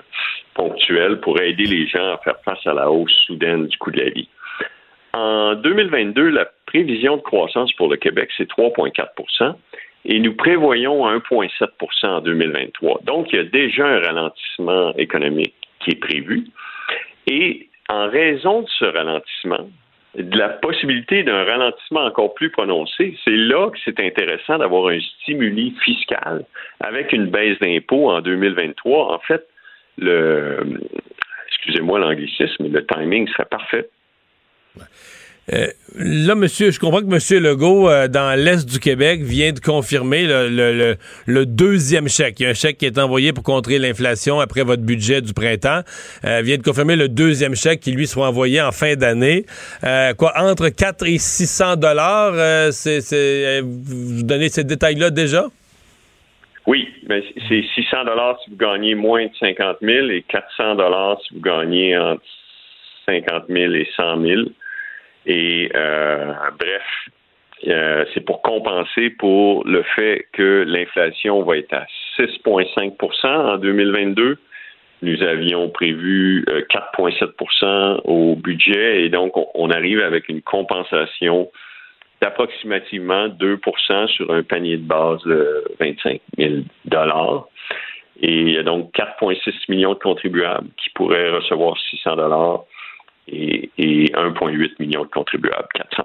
ponctuel 0.55 1.19
pour 1.19 1.39
aider 1.39 1.65
les 1.65 1.87
gens 1.87 2.13
à 2.15 2.17
faire 2.23 2.39
face 2.43 2.65
à 2.65 2.73
la 2.73 2.89
hausse 2.89 3.13
soudaine 3.27 3.67
du 3.67 3.77
coût 3.77 3.91
de 3.91 3.99
la 3.99 4.09
vie. 4.09 4.27
En 5.13 5.55
2022, 5.55 6.29
la 6.29 6.47
prévision 6.65 7.17
de 7.17 7.21
croissance 7.21 7.71
pour 7.73 7.89
le 7.89 7.97
Québec, 7.97 8.29
c'est 8.37 8.49
3,4% 8.49 9.55
et 10.05 10.19
nous 10.19 10.33
prévoyons 10.33 11.07
1,7% 11.07 12.07
en 12.07 12.21
2023. 12.21 13.01
Donc, 13.03 13.27
il 13.31 13.37
y 13.37 13.39
a 13.39 13.43
déjà 13.43 13.85
un 13.85 13.99
ralentissement 13.99 14.93
économique 14.97 15.55
qui 15.79 15.91
est 15.91 15.99
prévu. 15.99 16.45
Et 17.27 17.67
en 17.89 18.07
raison 18.09 18.61
de 18.61 18.67
ce 18.67 18.85
ralentissement, 18.85 19.69
de 20.15 20.37
la 20.37 20.49
possibilité 20.49 21.23
d'un 21.23 21.43
ralentissement 21.43 22.05
encore 22.05 22.33
plus 22.33 22.49
prononcé, 22.49 23.15
c'est 23.25 23.35
là 23.35 23.69
que 23.69 23.77
c'est 23.83 23.99
intéressant 23.99 24.57
d'avoir 24.57 24.87
un 24.87 24.99
stimuli 24.99 25.75
fiscal 25.83 26.45
avec 26.79 27.13
une 27.13 27.27
baisse 27.27 27.59
d'impôts 27.59 28.09
en 28.09 28.21
2023. 28.21 29.13
En 29.13 29.19
fait, 29.19 29.45
le, 29.97 30.79
excusez-moi 31.47 31.99
l'anglicisme, 31.99 32.71
le 32.71 32.85
timing 32.85 33.27
serait 33.27 33.45
parfait 33.45 33.89
euh, 35.53 35.67
là, 35.95 36.35
monsieur, 36.35 36.69
je 36.69 36.79
comprends 36.79 37.01
que 37.01 37.05
M. 37.05 37.43
Legault, 37.43 37.89
euh, 37.89 38.07
dans 38.07 38.37
l'Est 38.37 38.69
du 38.69 38.79
Québec, 38.79 39.21
vient 39.21 39.51
de 39.51 39.59
confirmer 39.59 40.27
le, 40.27 41.45
deuxième 41.45 42.07
chèque. 42.07 42.39
Il 42.39 42.43
y 42.43 42.45
a 42.45 42.49
un 42.49 42.53
chèque 42.53 42.77
qui 42.77 42.85
est 42.85 42.99
envoyé 42.99 43.33
pour 43.33 43.43
contrer 43.43 43.79
l'inflation 43.79 44.39
après 44.39 44.63
votre 44.63 44.83
budget 44.83 45.21
du 45.21 45.33
printemps. 45.33 45.81
Euh, 46.23 46.41
vient 46.43 46.57
de 46.57 46.61
confirmer 46.61 46.95
le 46.95 47.09
deuxième 47.09 47.55
chèque 47.55 47.79
qui, 47.79 47.91
lui, 47.91 48.05
sera 48.05 48.29
envoyé 48.29 48.61
en 48.61 48.71
fin 48.71 48.95
d'année. 48.95 49.45
quoi, 50.17 50.33
entre 50.37 50.69
4 50.69 51.07
et 51.07 51.17
600 51.17 51.77
dollars, 51.77 52.71
c'est, 52.71 53.61
vous 53.61 54.23
donnez 54.23 54.49
ces 54.49 54.63
détails-là 54.63 55.09
déjà? 55.09 55.45
Oui, 56.67 56.87
mais 57.07 57.23
c'est 57.47 57.63
600 57.73 58.05
dollars 58.05 58.37
si 58.43 58.51
vous 58.51 58.57
gagnez 58.57 58.93
moins 58.93 59.25
de 59.25 59.31
50 59.39 59.77
000 59.81 60.09
et 60.09 60.23
400 60.27 60.75
dollars 60.75 61.19
si 61.27 61.33
vous 61.33 61.41
gagnez 61.41 61.97
entre 61.97 62.21
50 63.07 63.45
000 63.49 63.73
et 63.73 63.87
100 63.95 64.21
000. 64.21 64.41
Et 65.29 65.69
euh, 65.75 66.33
bref, 66.59 66.83
euh, 67.67 68.03
c'est 68.13 68.25
pour 68.25 68.41
compenser 68.41 69.11
pour 69.11 69.63
le 69.63 69.83
fait 69.95 70.25
que 70.33 70.65
l'inflation 70.67 71.43
va 71.43 71.57
être 71.57 71.73
à 71.73 71.85
6,5% 72.17 73.27
en 73.27 73.57
2022. 73.59 74.39
Nous 75.03 75.21
avions 75.21 75.69
prévu 75.69 76.43
4,7% 76.71 77.63
euh, 77.63 77.97
au 78.05 78.35
budget 78.35 79.03
et 79.03 79.09
donc 79.09 79.33
on 79.53 79.69
arrive 79.69 80.01
avec 80.01 80.29
une 80.29 80.41
compensation 80.41 81.51
d'approximativement 82.21 83.27
2% 83.27 84.07
sur 84.07 84.31
un 84.31 84.41
panier 84.41 84.77
de 84.77 84.83
base 84.83 85.21
de 85.25 85.63
25 85.79 86.19
000 86.39 86.53
Et 88.19 88.33
il 88.33 88.49
y 88.49 88.57
a 88.57 88.63
donc 88.63 88.91
4,6 88.95 89.53
millions 89.69 89.93
de 89.93 89.99
contribuables 89.99 90.69
qui 90.83 90.89
pourraient 90.89 91.29
recevoir 91.29 91.77
600 91.91 92.17
et, 93.31 93.69
1,8 93.77 94.71
million 94.79 95.03
de 95.03 95.09
contribuables, 95.09 95.67
400 95.75 96.03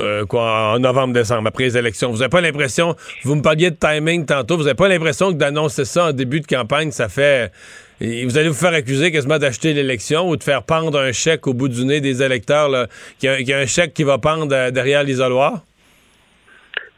euh, 0.00 0.24
quoi, 0.26 0.74
en 0.74 0.78
novembre-décembre, 0.78 1.48
après 1.48 1.64
les 1.64 1.76
élections. 1.76 2.10
Vous 2.10 2.18
n'avez 2.18 2.28
pas 2.28 2.40
l'impression, 2.40 2.94
vous 3.24 3.34
me 3.34 3.42
parliez 3.42 3.72
de 3.72 3.76
timing 3.76 4.26
tantôt, 4.26 4.56
vous 4.56 4.62
n'avez 4.62 4.76
pas 4.76 4.88
l'impression 4.88 5.32
que 5.32 5.38
d'annoncer 5.38 5.84
ça 5.84 6.10
en 6.10 6.12
début 6.12 6.38
de 6.38 6.46
campagne, 6.46 6.92
ça 6.92 7.08
fait. 7.08 7.50
vous 8.00 8.38
allez 8.38 8.46
vous 8.46 8.54
faire 8.54 8.74
accuser 8.74 9.10
quasiment 9.10 9.38
d'acheter 9.38 9.74
l'élection 9.74 10.28
ou 10.28 10.36
de 10.36 10.44
faire 10.44 10.62
pendre 10.62 11.00
un 11.00 11.10
chèque 11.10 11.48
au 11.48 11.52
bout 11.52 11.68
du 11.68 11.84
nez 11.84 12.00
des 12.00 12.22
électeurs, 12.22 12.86
qu'il 13.18 13.48
y, 13.48 13.52
a 13.52 13.58
un 13.58 13.66
chèque 13.66 13.92
qui 13.92 14.04
va 14.04 14.18
pendre 14.18 14.54
euh, 14.54 14.70
derrière 14.70 15.02
l'isoloir? 15.02 15.62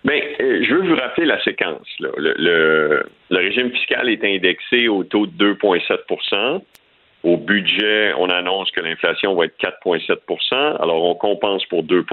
Bien, 0.05 0.21
euh, 0.41 0.63
je 0.63 0.75
veux 0.75 0.87
vous 0.87 0.97
rappeler 0.97 1.25
la 1.25 1.43
séquence. 1.43 1.87
Le, 2.01 2.13
le, 2.19 3.07
régime 3.31 3.71
fiscal 3.71 4.11
est 4.11 4.23
indexé 4.25 4.89
au 4.89 5.05
taux 5.05 5.27
de 5.27 5.55
2,7 5.55 6.61
au 7.23 7.37
budget, 7.37 8.13
on 8.19 8.29
annonce 8.31 8.71
que 8.71 8.81
l'inflation 8.81 9.35
va 9.35 9.47
être 9.47 9.59
4,7% 9.59 10.83
alors 10.83 11.05
on 11.05 11.15
compense 11.15 11.65
pour 11.67 11.85
2% 11.85 12.05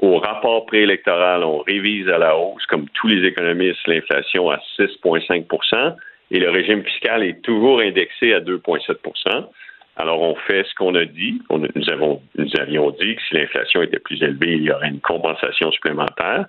Au 0.00 0.18
rapport 0.18 0.66
préélectoral, 0.66 1.44
on 1.44 1.58
révise 1.58 2.08
à 2.08 2.18
la 2.18 2.36
hausse, 2.36 2.64
comme 2.66 2.88
tous 2.94 3.08
les 3.08 3.26
économistes, 3.26 3.86
l'inflation 3.86 4.50
à 4.50 4.60
6,5% 4.78 5.96
et 6.30 6.40
le 6.40 6.50
régime 6.50 6.82
fiscal 6.84 7.22
est 7.22 7.42
toujours 7.42 7.80
indexé 7.80 8.32
à 8.32 8.40
2,7% 8.40 9.46
alors, 9.96 10.20
on 10.20 10.34
fait 10.34 10.64
ce 10.64 10.74
qu'on 10.74 10.94
a 10.96 11.04
dit. 11.04 11.40
nous, 11.50 11.90
avions 12.58 12.90
dit 12.90 13.14
que 13.14 13.22
si 13.28 13.34
l'inflation 13.34 13.82
était 13.82 14.00
plus 14.00 14.20
élevée, 14.22 14.54
il 14.54 14.62
y 14.64 14.72
aurait 14.72 14.88
une 14.88 15.00
compensation 15.00 15.70
supplémentaire. 15.70 16.46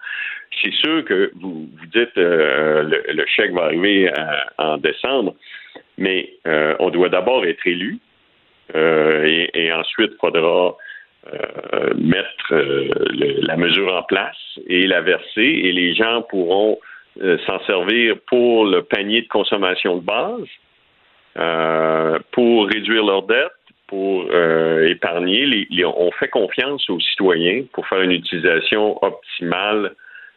C'est 0.63 0.73
sûr 0.73 1.05
que 1.05 1.31
vous, 1.35 1.69
vous 1.71 1.85
dites 1.93 2.17
euh, 2.17 2.83
le, 2.83 3.25
chèque 3.27 3.51
va 3.51 3.65
arriver 3.65 4.09
euh, 4.09 4.13
en 4.57 4.77
décembre 4.77 5.35
mais 5.97 6.29
euh, 6.47 6.75
on 6.79 6.89
doit 6.89 7.09
d'abord 7.09 7.45
être 7.45 7.65
élu 7.65 7.99
euh, 8.75 9.47
et, 9.53 9.71
ensuite 9.71 10.11
il 10.13 10.17
faudra 10.19 10.75
euh, 11.33 11.93
mettre 11.97 12.53
la 13.45 13.57
mesure 13.57 13.93
en 13.93 14.03
place 14.03 14.37
et 14.67 14.87
la 14.87 15.01
verser 15.01 15.41
et 15.41 15.71
les 15.71 15.93
gens 15.95 16.23
pourront 16.23 16.79
s'en 17.45 17.63
servir 17.65 18.15
pour 18.27 18.65
le 18.65 18.83
panier 18.83 19.21
de 19.21 19.27
consommation 19.29 19.95
de 19.95 20.01
base, 20.01 20.49
pour 22.31 22.67
réduire 22.67 23.05
leurs 23.05 23.23
dettes, 23.23 23.51
pour 23.87 24.25
épargner. 24.83 25.65
on 25.85 26.11
fait 26.11 26.27
confiance 26.27 26.89
aux 26.89 26.99
citoyens 26.99 27.63
pour 27.71 27.87
faire 27.87 28.01
une 28.01 28.11
utilisation 28.11 29.01
optimale 29.01 29.95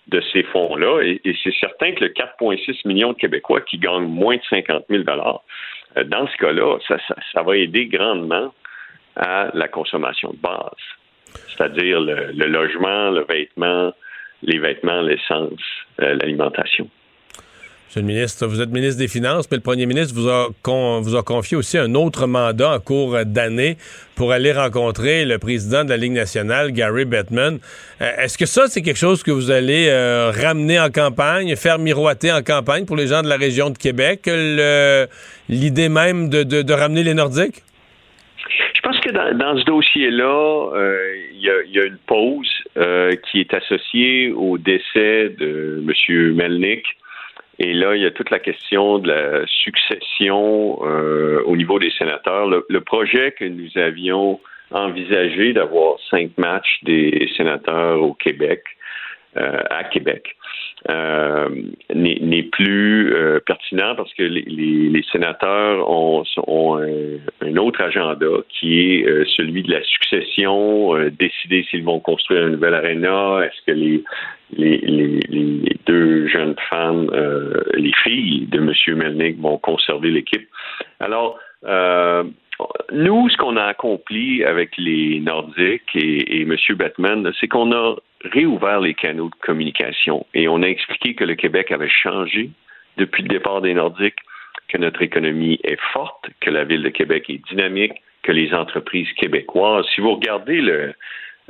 de 0.09 0.23
ces 0.33 0.43
fonds-là. 0.43 1.03
Et, 1.03 1.21
c'est 1.43 1.55
certain 1.61 1.93
que 1.93 2.05
le 2.05 2.11
4,6 2.11 2.87
millions 2.87 3.13
de 3.13 3.19
Québécois 3.19 3.61
qui 3.61 3.79
gagnent 3.79 4.07
moins 4.07 4.37
de 4.37 4.43
50 4.49 4.85
000 4.89 5.05
euh, 5.09 6.05
dans 6.05 6.27
ce 6.27 6.37
cas-là, 6.39 6.79
ça, 6.89 7.43
va 7.43 7.57
aider 7.57 7.87
grandement 7.87 8.53
à 9.17 9.49
la 9.55 9.69
consommation 9.69 10.31
de 10.31 10.37
base, 10.37 11.35
c'est-à-dire 11.49 12.01
le, 12.01 12.47
logement, 12.47 13.11
le 13.11 13.25
vêtement, 13.29 13.93
les 14.43 14.59
vêtements, 14.59 15.01
l'essence, 15.03 15.61
euh, 16.01 16.15
l'alimentation. 16.15 16.89
Monsieur 17.89 18.03
le 18.03 18.07
ministre, 18.07 18.47
vous 18.47 18.61
êtes 18.61 18.69
ministre 18.69 18.99
des 18.99 19.09
Finances, 19.09 19.51
mais 19.51 19.57
le 19.57 19.63
premier 19.63 19.87
ministre 19.87 20.15
vous 20.15 20.29
a, 20.29 20.49
vous 21.01 21.17
a 21.17 21.23
confié 21.23 21.57
aussi 21.57 21.79
un 21.79 21.95
autre 21.95 22.27
mandat 22.27 22.75
en 22.75 22.81
cours 22.81 23.17
d'année 23.25 23.79
pour 24.15 24.31
aller 24.31 24.53
rencontrer 24.53 25.25
le 25.25 25.39
président 25.39 25.87
de 25.87 25.89
la 25.89 25.97
Ligue 25.97 26.13
nationale, 26.13 26.73
Gary 26.73 27.07
Bettman. 27.07 27.61
Euh, 28.03 28.11
est-ce 28.19 28.37
que 28.37 28.45
ça, 28.45 28.67
c'est 28.67 28.83
quelque 28.83 28.99
chose 28.99 29.23
que 29.23 29.31
vous 29.31 29.51
allez 29.51 29.87
euh, 29.89 30.31
ramener 30.31 30.79
en 30.79 30.91
campagne, 30.91 31.57
faire 31.57 31.79
miroiter 31.79 32.31
en 32.31 32.43
campagne 32.43 32.85
pour 32.85 32.95
les 32.95 33.07
gens 33.07 33.23
de 33.23 33.29
la 33.31 33.39
région 33.39 33.71
de 33.71 33.79
Québec, 33.79 34.29
l'idée 35.49 35.89
même 35.89 36.29
de, 36.29 36.73
ramener 36.75 37.03
les 37.03 37.15
Nordiques? 37.15 37.63
Je 38.75 38.81
pense 38.83 39.01
que 39.01 39.11
dans, 39.13 39.59
ce 39.59 39.65
dossier-là, 39.65 40.73
euh, 40.75 41.17
il 41.33 41.41
y, 41.41 41.81
a 41.81 41.85
une 41.87 41.99
pause 42.07 42.51
qui 43.31 43.41
est 43.41 43.55
associée 43.55 44.31
au 44.33 44.59
décès 44.59 45.31
de 45.39 45.83
M. 45.83 46.35
Melnick 46.35 46.85
Et 47.59 47.75
là, 47.75 47.97
il 47.97 48.03
y 48.03 48.07
a 48.07 48.11
toute 48.11 48.31
la 48.31 48.39
question 48.39 48.99
de 48.99 49.09
la 49.09 49.47
succession 49.47 50.79
euh, 50.83 51.43
au 51.45 51.57
niveau 51.57 51.79
des 51.79 51.91
sénateurs. 51.91 52.47
Le, 52.47 52.81
projet 52.81 53.33
que 53.33 53.45
nous 53.45 53.71
avions 53.77 54.41
envisagé 54.71 55.53
d'avoir 55.53 55.97
cinq 56.11 56.31
matchs 56.39 56.79
des 56.85 57.29
sénateurs 57.37 58.01
au 58.01 58.15
Québec, 58.15 58.63
euh, 59.37 59.61
à 59.71 59.85
Québec, 59.85 60.37
euh, 60.89 61.49
n'est 61.93 62.45
plus 62.45 63.13
euh, 63.13 63.41
pertinent 63.45 63.97
parce 63.97 64.15
que 64.15 64.23
les, 64.23 65.05
sénateurs 65.11 65.91
ont, 65.91 66.23
ont 66.47 66.79
un, 66.79 67.57
autre 67.57 67.83
agenda 67.83 68.27
qui 68.49 68.81
est 68.81 69.07
euh, 69.07 69.25
celui 69.37 69.65
de 69.65 69.73
la 69.73 69.83
succession, 69.83 70.95
décider 71.11 71.67
s'ils 71.69 71.83
vont 71.83 71.99
construire 71.99 72.47
une 72.47 72.53
nouvelle 72.53 72.75
aréna, 72.75 73.41
est-ce 73.45 73.67
que 73.67 73.73
les, 73.73 74.05
les, 74.57 75.21
deux 75.87 76.27
jeunes 76.29 76.57
femmes, 76.69 77.11
les 77.75 77.93
filles 78.05 78.47
de 78.47 78.59
M. 78.59 78.97
Melnick 78.97 79.41
vont 79.41 79.59
conserver 79.59 80.11
l'équipe. 80.11 80.49
Alors, 81.01 81.39
nous, 82.93 83.29
ce 83.29 83.37
qu'on 83.37 83.57
a 83.57 83.65
accompli 83.65 84.45
avec 84.45 84.77
les 84.77 85.21
Nordiques 85.21 85.95
et, 85.95 86.41
et 86.41 86.43
M. 86.43 86.57
Batman, 86.77 87.33
c'est 87.41 87.49
qu'on 87.49 87.73
a 87.73 87.97
réouvert 88.25 88.81
les 88.81 88.95
canaux 88.95 89.29
de 89.29 89.47
communication 89.47 90.27
et 90.35 90.49
on 90.49 90.63
a 90.63 90.67
expliqué 90.67 91.15
que 91.15 91.25
le 91.25 91.35
Québec 91.35 91.71
avait 91.71 91.89
changé 91.89 92.51
depuis 92.97 93.23
le 93.23 93.29
départ 93.29 93.61
des 93.61 93.75
Nordiques, 93.75 94.19
que 94.69 94.77
notre 94.77 95.03
économie 95.03 95.59
est 95.65 95.81
forte, 95.93 96.29
que 96.41 96.51
la 96.51 96.65
ville 96.65 96.83
de 96.83 96.89
Québec 96.89 97.31
est 97.31 97.43
dynamique, 97.49 98.03
que 98.23 98.33
les 98.33 98.53
entreprises 98.53 99.11
québécoises, 99.13 99.87
si 99.95 100.01
vous 100.01 100.15
regardez 100.15 100.61
le, 100.61 100.95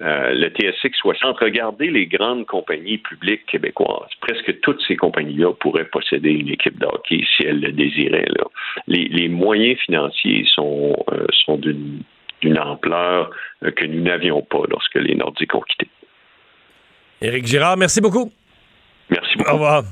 euh, 0.00 0.32
le 0.32 0.48
TSX 0.50 0.96
60, 0.96 1.38
regardez 1.40 1.90
les 1.90 2.06
grandes 2.06 2.46
compagnies 2.46 2.98
publiques 2.98 3.46
québécoises. 3.46 4.10
Presque 4.20 4.60
toutes 4.60 4.80
ces 4.86 4.96
compagnies-là 4.96 5.52
pourraient 5.54 5.86
posséder 5.86 6.30
une 6.30 6.50
équipe 6.50 6.78
de 6.78 6.86
hockey 6.86 7.24
si 7.36 7.42
elles 7.44 7.60
le 7.60 7.72
désiraient. 7.72 8.28
Là. 8.28 8.44
Les, 8.86 9.28
moyens 9.28 9.78
financiers 9.80 10.46
sont, 10.54 10.94
euh, 11.12 11.26
sont 11.44 11.56
d'une 11.56 12.58
ampleur 12.58 13.30
euh, 13.64 13.72
que 13.72 13.84
nous 13.86 14.02
n'avions 14.02 14.42
pas 14.42 14.62
lorsque 14.68 14.94
les 14.94 15.16
Nordiques 15.16 15.54
ont 15.54 15.62
quitté. 15.62 15.88
Éric 17.20 17.46
Girard, 17.46 17.76
merci 17.76 18.00
beaucoup. 18.00 18.30
Merci 19.10 19.36
beaucoup. 19.36 19.50
Au 19.50 19.54
revoir. 19.54 19.82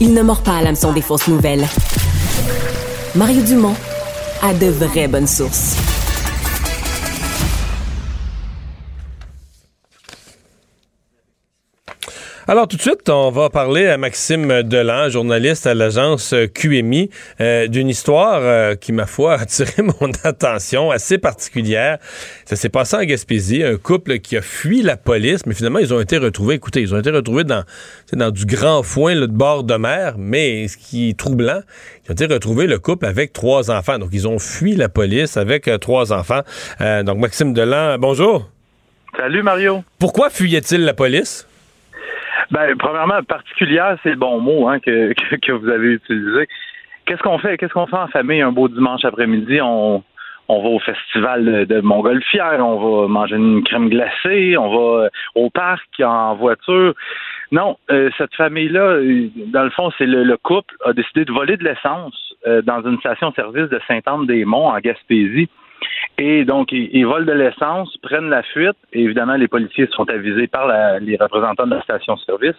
Il 0.00 0.12
ne 0.12 0.22
mord 0.22 0.42
pas 0.42 0.58
à 0.58 0.62
l'hameçon 0.62 0.92
des 0.92 1.02
fausses 1.02 1.28
nouvelles. 1.28 1.64
Mario 3.14 3.40
Dumont 3.44 3.76
a 4.42 4.52
de 4.52 4.66
vraies 4.66 5.06
bonnes 5.06 5.28
sources. 5.28 5.93
Alors 12.46 12.68
tout 12.68 12.76
de 12.76 12.82
suite, 12.82 13.08
on 13.08 13.30
va 13.30 13.48
parler 13.48 13.86
à 13.86 13.96
Maxime 13.96 14.64
Delan, 14.64 15.08
journaliste 15.08 15.66
à 15.66 15.72
l'agence 15.72 16.34
QMI, 16.52 17.08
euh, 17.40 17.68
d'une 17.68 17.88
histoire 17.88 18.40
euh, 18.42 18.74
qui, 18.74 18.92
ma 18.92 19.06
foi, 19.06 19.36
a 19.36 19.40
attiré 19.40 19.82
mon 19.82 20.10
attention, 20.24 20.90
assez 20.90 21.16
particulière. 21.16 21.96
Ça 22.44 22.56
s'est 22.56 22.68
passé 22.68 22.96
en 22.96 23.04
Gaspésie, 23.04 23.62
un 23.62 23.78
couple 23.78 24.18
qui 24.18 24.36
a 24.36 24.42
fui 24.42 24.82
la 24.82 24.98
police, 24.98 25.46
mais 25.46 25.54
finalement, 25.54 25.78
ils 25.78 25.94
ont 25.94 26.00
été 26.00 26.18
retrouvés, 26.18 26.56
écoutez, 26.56 26.82
ils 26.82 26.94
ont 26.94 26.98
été 26.98 27.08
retrouvés 27.08 27.44
dans, 27.44 27.64
dans 28.12 28.30
du 28.30 28.44
grand 28.44 28.82
foin 28.82 29.14
de 29.14 29.24
bord 29.24 29.64
de 29.64 29.76
mer, 29.76 30.16
mais 30.18 30.68
ce 30.68 30.76
qui 30.76 31.08
est 31.08 31.18
troublant, 31.18 31.62
ils 32.04 32.10
ont 32.10 32.12
été 32.12 32.26
retrouvés, 32.26 32.66
le 32.66 32.78
couple, 32.78 33.06
avec 33.06 33.32
trois 33.32 33.70
enfants. 33.70 33.98
Donc, 33.98 34.10
ils 34.12 34.28
ont 34.28 34.38
fui 34.38 34.76
la 34.76 34.90
police 34.90 35.38
avec 35.38 35.66
euh, 35.66 35.78
trois 35.78 36.12
enfants. 36.12 36.42
donc, 36.78 37.16
Maxime 37.16 37.54
Delan, 37.54 37.96
bonjour. 37.98 38.50
Salut, 39.16 39.42
Mario. 39.42 39.82
Pourquoi 39.98 40.28
fuyait-il 40.28 40.84
la 40.84 40.92
police? 40.92 41.46
Ben, 42.54 42.76
premièrement, 42.78 43.20
particulière, 43.24 43.98
c'est 44.04 44.10
le 44.10 44.16
bon 44.16 44.38
mot 44.38 44.68
hein, 44.68 44.78
que, 44.78 45.12
que, 45.38 45.52
vous 45.52 45.68
avez 45.68 45.94
utilisé. 45.94 46.46
Qu'est-ce 47.04 47.20
qu'on 47.20 47.38
fait? 47.38 47.58
Qu'est-ce 47.58 47.72
qu'on 47.72 47.88
fait 47.88 47.96
en 47.96 48.06
famille 48.06 48.42
un 48.42 48.52
beau 48.52 48.68
dimanche 48.68 49.04
après-midi? 49.04 49.60
On, 49.60 50.04
on 50.46 50.62
va 50.62 50.68
au 50.68 50.78
festival 50.78 51.66
de 51.66 51.80
Montgolfière, 51.80 52.64
on 52.64 52.78
va 53.02 53.08
manger 53.08 53.34
une 53.34 53.64
crème 53.64 53.88
glacée, 53.88 54.56
on 54.56 54.68
va 54.70 55.08
au 55.34 55.50
parc 55.50 55.88
en 56.00 56.36
voiture. 56.36 56.94
Non, 57.50 57.76
euh, 57.90 58.10
cette 58.18 58.34
famille-là, 58.36 59.00
dans 59.52 59.64
le 59.64 59.70
fond, 59.70 59.90
c'est 59.98 60.06
le, 60.06 60.36
couple 60.36 60.76
a 60.84 60.92
décidé 60.92 61.24
de 61.24 61.32
voler 61.32 61.56
de 61.56 61.64
l'essence 61.64 62.34
euh, 62.46 62.62
dans 62.62 62.82
une 62.82 63.00
station-service 63.00 63.68
de 63.68 63.80
Sainte-Anne-des-Monts 63.88 64.68
en 64.68 64.78
Gaspésie. 64.78 65.48
Et 66.18 66.44
donc, 66.44 66.70
ils, 66.72 67.04
volent 67.04 67.26
de 67.26 67.32
l'essence, 67.32 67.96
prennent 68.02 68.30
la 68.30 68.42
fuite. 68.42 68.76
Et 68.92 69.02
évidemment, 69.02 69.34
les 69.34 69.48
policiers 69.48 69.88
sont 69.90 70.08
avisés 70.08 70.46
par 70.46 70.68
les 71.00 71.16
représentants 71.16 71.66
de 71.66 71.74
la 71.74 71.82
station-service. 71.82 72.56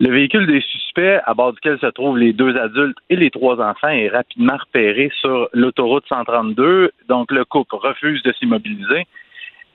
Le 0.00 0.10
véhicule 0.10 0.46
des 0.48 0.60
suspects, 0.60 1.20
à 1.24 1.34
bord 1.34 1.52
duquel 1.52 1.78
se 1.78 1.86
trouvent 1.86 2.18
les 2.18 2.32
deux 2.32 2.56
adultes 2.56 2.98
et 3.10 3.16
les 3.16 3.30
trois 3.30 3.60
enfants, 3.60 3.88
est 3.88 4.08
rapidement 4.08 4.56
repéré 4.56 5.10
sur 5.20 5.48
l'autoroute 5.52 6.04
132. 6.08 6.90
Donc, 7.08 7.30
le 7.30 7.44
couple 7.44 7.76
refuse 7.76 8.22
de 8.24 8.32
s'immobiliser. 8.32 9.06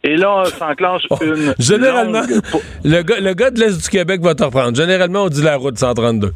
Et 0.03 0.15
là, 0.15 0.45
s'enclenche 0.45 1.03
oh, 1.09 1.17
une. 1.21 1.53
Généralement, 1.59 2.21
le, 2.85 3.01
gars, 3.01 3.19
le 3.19 3.33
gars 3.33 3.51
de 3.51 3.59
l'Est 3.59 3.83
du 3.83 3.89
Québec 3.89 4.21
va 4.21 4.33
te 4.33 4.43
reprendre. 4.43 4.75
Généralement, 4.75 5.23
on 5.23 5.27
dit 5.27 5.41
la 5.43 5.57
route 5.57 5.77
132. 5.77 6.31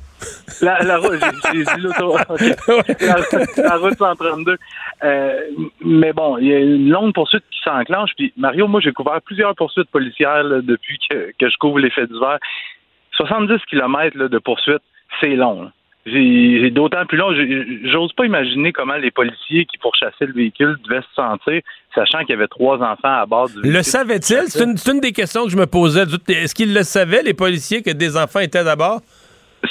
La, 0.62 0.84
la 0.84 0.98
route, 0.98 1.20
j'ai 1.54 1.64
dit 1.64 1.82
l'autoroute. 1.82 2.20
La, 3.58 3.78
route 3.78 3.98
132. 3.98 4.58
Euh, 5.04 5.34
mais 5.84 6.12
bon, 6.12 6.38
il 6.40 6.48
y 6.48 6.54
a 6.54 6.60
une 6.60 6.90
longue 6.90 7.14
poursuite 7.14 7.44
qui 7.52 7.60
s'enclenche. 7.64 8.12
Puis, 8.18 8.34
Mario, 8.36 8.68
moi, 8.68 8.82
j'ai 8.82 8.92
couvert 8.92 9.22
plusieurs 9.22 9.56
poursuites 9.56 9.90
policières 9.90 10.44
depuis 10.62 11.00
que, 11.10 11.32
que, 11.40 11.50
je 11.50 11.58
couvre 11.58 11.80
les 11.80 11.90
faits 11.90 12.12
divers. 12.12 12.40
70 13.16 13.60
km 13.70 14.28
de 14.28 14.40
poursuite, 14.40 14.84
c'est 15.22 15.36
long. 15.36 15.72
J'ai 16.06 16.70
d'autant 16.72 17.06
plus 17.06 17.18
long. 17.18 17.34
J'ose 17.86 18.12
pas 18.14 18.26
imaginer 18.26 18.74
comment 18.74 18.96
les 18.96 19.12
policiers 19.12 19.66
qui 19.66 19.78
pourchassaient 19.78 20.26
le 20.26 20.34
véhicule 20.34 20.76
devaient 20.84 21.02
se 21.02 21.14
sentir, 21.16 21.62
sachant 21.96 22.20
qu'il 22.20 22.32
y 22.32 22.34
avait 22.34 22.48
trois 22.48 22.78
enfants 22.78 23.22
à 23.22 23.26
bord 23.26 23.48
du 23.48 23.54
véhicule. 23.54 23.74
Le 23.74 23.84
savait-il? 23.84 24.44
C'est 24.48 24.92
une, 24.92 25.00
des 25.00 25.14
questions 25.14 25.46
que 25.46 25.50
je 25.50 25.58
me 25.58 25.66
posais. 25.66 26.04
Est-ce 26.28 26.54
qu'ils 26.54 26.74
le 26.74 26.84
savaient, 26.84 27.24
les 27.24 27.34
policiers, 27.34 27.82
que 27.82 27.92
des 27.92 28.18
enfants 28.18 28.42
étaient 28.42 28.68
à 28.68 28.76
bord? 28.76 29.00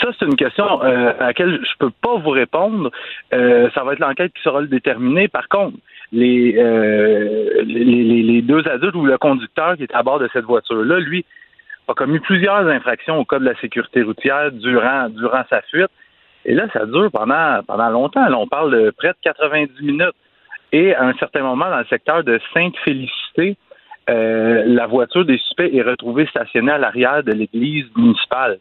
Ça, 0.00 0.08
c'est 0.18 0.24
une 0.24 0.36
question 0.36 0.82
euh, 0.82 1.12
à 1.20 1.26
laquelle 1.26 1.60
je 1.62 1.78
peux 1.78 1.90
pas 1.90 2.16
vous 2.16 2.30
répondre. 2.30 2.90
Euh, 3.34 3.68
ça 3.74 3.84
va 3.84 3.92
être 3.92 3.98
l'enquête 3.98 4.32
qui 4.32 4.42
sera 4.42 4.62
le 4.62 4.68
déterminer. 4.68 5.28
Par 5.28 5.48
contre, 5.48 5.76
les, 6.12 6.56
euh, 6.56 7.62
les, 7.66 7.84
les, 8.22 8.42
deux 8.42 8.66
adultes 8.68 8.94
ou 8.94 9.04
le 9.04 9.18
conducteur 9.18 9.76
qui 9.76 9.84
était 9.84 9.94
à 9.94 10.02
bord 10.02 10.18
de 10.18 10.30
cette 10.32 10.46
voiture-là, 10.46 10.98
lui, 10.98 11.26
a 11.88 11.94
commis 11.94 12.20
plusieurs 12.20 12.66
infractions 12.68 13.18
au 13.18 13.26
code 13.26 13.42
de 13.42 13.50
la 13.50 13.60
sécurité 13.60 14.02
routière 14.02 14.50
durant, 14.50 15.10
durant 15.10 15.42
sa 15.50 15.60
fuite. 15.62 15.90
Et 16.44 16.54
là, 16.54 16.66
ça 16.72 16.86
dure 16.86 17.10
pendant, 17.10 17.62
pendant 17.66 17.88
longtemps. 17.90 18.28
Là, 18.28 18.38
on 18.38 18.46
parle 18.46 18.72
de 18.72 18.90
près 18.90 19.08
de 19.08 19.16
90 19.22 19.82
minutes. 19.82 20.14
Et 20.72 20.94
à 20.94 21.04
un 21.04 21.14
certain 21.14 21.42
moment, 21.42 21.68
dans 21.68 21.78
le 21.78 21.86
secteur 21.86 22.24
de 22.24 22.40
Sainte-Félicité, 22.54 23.56
euh, 24.10 24.64
la 24.66 24.86
voiture 24.86 25.24
des 25.24 25.38
suspects 25.38 25.70
est 25.72 25.82
retrouvée 25.82 26.26
stationnée 26.26 26.72
à 26.72 26.78
l'arrière 26.78 27.22
de 27.22 27.32
l'église 27.32 27.86
municipale. 27.96 28.58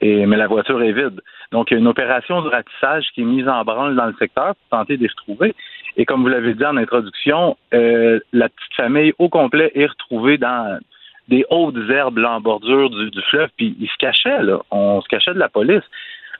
Et, 0.00 0.26
mais 0.26 0.36
la 0.36 0.46
voiture 0.46 0.80
est 0.82 0.92
vide. 0.92 1.20
Donc, 1.50 1.70
il 1.70 1.74
y 1.74 1.76
a 1.76 1.80
une 1.80 1.88
opération 1.88 2.42
de 2.42 2.48
ratissage 2.48 3.06
qui 3.14 3.22
est 3.22 3.24
mise 3.24 3.48
en 3.48 3.64
branle 3.64 3.96
dans 3.96 4.06
le 4.06 4.14
secteur 4.18 4.54
pour 4.54 4.78
tenter 4.78 4.96
de 4.96 5.02
les 5.02 5.08
retrouver. 5.08 5.54
Et 5.96 6.04
comme 6.04 6.22
vous 6.22 6.28
l'avez 6.28 6.54
dit 6.54 6.64
en 6.64 6.76
introduction, 6.76 7.56
euh, 7.74 8.20
la 8.32 8.48
petite 8.48 8.74
famille 8.76 9.12
au 9.18 9.28
complet 9.28 9.72
est 9.74 9.86
retrouvée 9.86 10.38
dans 10.38 10.78
des 11.26 11.44
hautes 11.50 11.74
herbes 11.90 12.18
en 12.24 12.40
bordure 12.40 12.90
du, 12.90 13.10
du 13.10 13.22
fleuve, 13.22 13.50
puis 13.56 13.76
ils 13.80 13.88
se 13.88 13.96
cachaient, 13.98 14.42
là. 14.42 14.60
On 14.70 15.00
se 15.00 15.08
cachait 15.08 15.34
de 15.34 15.38
la 15.38 15.48
police. 15.48 15.82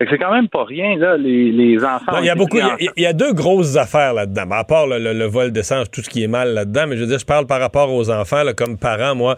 C'est 0.01 0.19
quand 0.19 0.31
même 0.31 0.49
pas 0.49 0.65
rien, 0.65 0.97
là, 0.97 1.17
les, 1.17 1.51
les 1.51 1.85
enfants. 1.85 2.19
il 2.21 2.27
y 2.27 2.31
a 2.31 2.37
beaucoup, 2.37 2.59
il 2.79 3.03
y, 3.03 3.07
a 3.07 3.13
deux 3.13 3.33
grosses 3.33 3.77
affaires 3.77 4.15
là-dedans. 4.15 4.49
À 4.53 4.63
part 4.63 4.87
le, 4.87 5.25
vol 5.25 5.51
d'essence, 5.51 5.91
tout 5.91 6.03
ce 6.03 6.09
qui 6.09 6.23
est 6.23 6.29
mal 6.29 6.55
là-dedans, 6.55 6.87
mais 6.87 6.97
je 6.97 7.01
veux 7.01 7.09
dire, 7.09 7.19
je 7.19 7.27
parle 7.27 7.47
par 7.47 7.59
rapport 7.59 7.93
aux 7.93 8.09
enfants, 8.09 8.45
là, 8.45 8.53
comme 8.53 8.79
parents, 8.79 9.17
moi. 9.17 9.37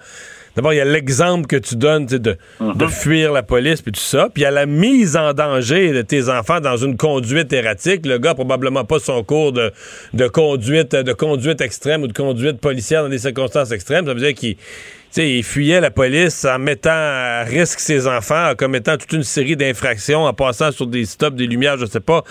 D'abord, 0.56 0.72
il 0.72 0.76
y 0.76 0.80
a 0.80 0.84
l'exemple 0.84 1.46
que 1.46 1.56
tu 1.56 1.76
donnes 1.76 2.06
de, 2.06 2.18
de 2.18 2.36
mhm. 2.60 2.88
fuir 2.88 3.32
la 3.32 3.42
police 3.42 3.82
puis 3.82 3.92
tout 3.92 4.00
ça. 4.00 4.28
Puis 4.32 4.42
il 4.42 4.44
y 4.44 4.46
a 4.46 4.50
la 4.50 4.66
mise 4.66 5.16
en 5.16 5.32
danger 5.32 5.92
de 5.92 6.02
tes 6.02 6.28
enfants 6.28 6.60
dans 6.60 6.76
une 6.76 6.96
conduite 6.96 7.52
erratique. 7.52 8.06
Le 8.06 8.18
gars, 8.18 8.34
probablement 8.34 8.84
pas 8.84 8.98
son 8.98 9.22
cours 9.22 9.52
de, 9.52 9.72
de 10.12 10.28
conduite, 10.28 10.94
de 10.94 11.12
conduite 11.12 11.60
extrême 11.60 12.02
ou 12.02 12.06
de 12.06 12.12
conduite 12.12 12.60
policière 12.60 13.02
dans 13.02 13.08
des 13.08 13.18
circonstances 13.18 13.70
extrêmes. 13.70 14.06
Ça 14.06 14.14
veut 14.14 14.20
dire 14.20 14.34
qu'il 14.34 14.56
il 15.16 15.42
fuyait 15.42 15.80
la 15.80 15.90
police 15.90 16.44
en 16.44 16.58
mettant 16.58 16.90
à 16.92 17.42
risque 17.42 17.80
ses 17.80 18.06
enfants, 18.06 18.50
en 18.50 18.54
commettant 18.54 18.96
toute 18.96 19.12
une 19.12 19.24
série 19.24 19.56
d'infractions, 19.56 20.24
en 20.24 20.32
passant 20.32 20.70
sur 20.70 20.86
des 20.86 21.04
stops, 21.04 21.36
des 21.36 21.46
lumières, 21.46 21.78
je 21.78 21.86
sais 21.86 22.00
pas, 22.00 22.22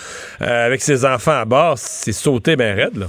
euh, 0.41 0.65
avec 0.65 0.81
ses 0.81 1.05
enfants 1.05 1.39
à 1.39 1.45
bord. 1.45 1.77
C'est 1.77 2.13
sauté 2.13 2.55
bien 2.55 2.73
raide, 2.73 2.97
là. 2.97 3.07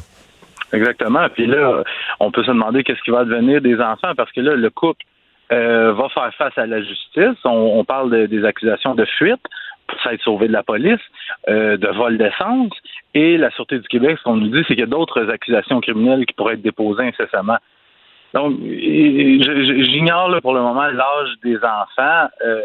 Exactement. 0.73 1.29
Puis 1.31 1.47
là, 1.47 1.83
on 2.21 2.31
peut 2.31 2.43
se 2.43 2.51
demander 2.51 2.85
qu'est-ce 2.85 3.03
qui 3.03 3.11
va 3.11 3.25
devenir 3.25 3.61
des 3.61 3.81
enfants, 3.81 4.15
parce 4.17 4.31
que 4.33 4.41
là, 4.41 4.55
le 4.55 4.71
couple 4.71 5.05
euh, 5.53 5.93
va 5.93 6.09
faire 6.11 6.33
face 6.35 6.57
à 6.57 6.67
la 6.67 6.81
justice. 6.81 7.39
On, 7.45 7.85
parle 7.85 8.29
des 8.29 8.45
accusations 8.45 8.95
de 8.95 9.05
fuite 9.05 9.43
pour 9.89 10.01
s'être 10.03 10.23
sauvé 10.23 10.47
de 10.47 10.53
la 10.53 10.63
police, 10.63 11.01
euh, 11.49 11.77
de 11.77 11.89
vol 11.89 12.19
d'essence. 12.19 12.73
Et 13.15 13.37
la 13.37 13.51
Sûreté 13.51 13.79
du 13.81 13.89
Québec, 13.89 14.19
ce 14.19 14.25
qu'on 14.25 14.37
nous 14.37 14.49
dit, 14.49 14.63
c'est 14.69 14.75
qu'il 14.75 14.81
y 14.81 14.85
a 14.85 14.87
d'autres 14.87 15.29
accusations 15.29 15.81
criminelles 15.81 16.25
qui 16.27 16.35
pourraient 16.35 16.55
être 16.55 16.63
déposées 16.63 17.03
incessamment. 17.09 17.59
Donc, 18.33 18.61
j'ignore 18.63 20.41
pour 20.41 20.55
le 20.55 20.61
moment 20.61 20.87
l'âge 20.87 21.31
des 21.43 21.57
enfants. 21.57 22.29
Euh, 22.45 22.63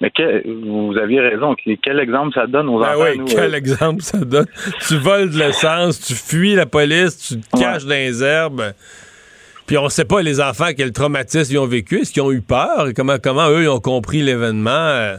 Mais 0.00 0.10
vous 0.46 0.94
aviez 1.00 1.20
raison. 1.20 1.54
Quel 1.82 2.00
exemple 2.00 2.34
ça 2.34 2.46
donne 2.46 2.68
aux 2.68 2.80
ben 2.80 2.88
enfants? 2.88 3.04
Oui, 3.16 3.20
quel 3.28 3.54
exemple 3.54 4.02
ça 4.02 4.18
donne? 4.18 4.46
tu 4.88 4.96
voles 4.96 5.30
de 5.30 5.38
l'essence, 5.38 6.00
tu 6.00 6.14
fuis 6.14 6.54
la 6.54 6.66
police, 6.66 7.18
tu 7.18 7.40
te 7.40 7.58
caches 7.58 7.84
dans 7.84 7.90
les 7.90 8.22
herbes. 8.22 8.72
Puis 9.66 9.78
on 9.78 9.88
sait 9.88 10.04
pas 10.04 10.22
les 10.22 10.40
enfants 10.40 10.70
quel 10.76 10.92
traumatisme 10.92 11.52
ils 11.52 11.58
ont 11.58 11.66
vécu, 11.66 12.00
est-ce 12.00 12.12
qu'ils 12.12 12.22
ont 12.22 12.32
eu 12.32 12.40
peur, 12.40 12.88
comment, 12.96 13.18
comment 13.22 13.48
eux 13.50 13.62
ils 13.62 13.68
ont 13.68 13.78
compris 13.78 14.22
l'événement? 14.22 15.16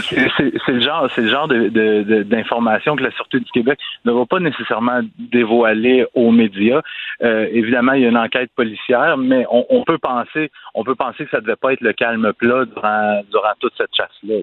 C'est 0.00 0.72
le 0.72 0.80
genre, 0.80 1.08
c'est 1.14 1.22
le 1.22 1.28
genre 1.28 1.48
d'information 1.48 2.96
que 2.96 3.02
la 3.02 3.10
Sûreté 3.12 3.38
du 3.38 3.50
Québec 3.52 3.78
ne 4.04 4.12
va 4.12 4.26
pas 4.26 4.40
nécessairement 4.40 5.00
dévoiler 5.18 6.04
aux 6.14 6.30
médias. 6.30 6.82
Euh, 7.22 7.46
évidemment, 7.52 7.92
il 7.92 8.02
y 8.02 8.06
a 8.06 8.08
une 8.08 8.16
enquête 8.16 8.50
policière, 8.56 9.16
mais 9.16 9.46
on, 9.50 9.84
peut 9.84 9.98
penser, 9.98 10.50
on 10.74 10.84
peut 10.84 10.94
penser 10.94 11.24
que 11.24 11.30
ça 11.30 11.40
devait 11.40 11.56
pas 11.56 11.72
être 11.72 11.80
le 11.80 11.92
calme 11.92 12.32
plat 12.36 12.64
durant, 12.64 13.22
durant 13.30 13.52
toute 13.60 13.74
cette 13.76 13.94
chasse-là. 13.96 14.36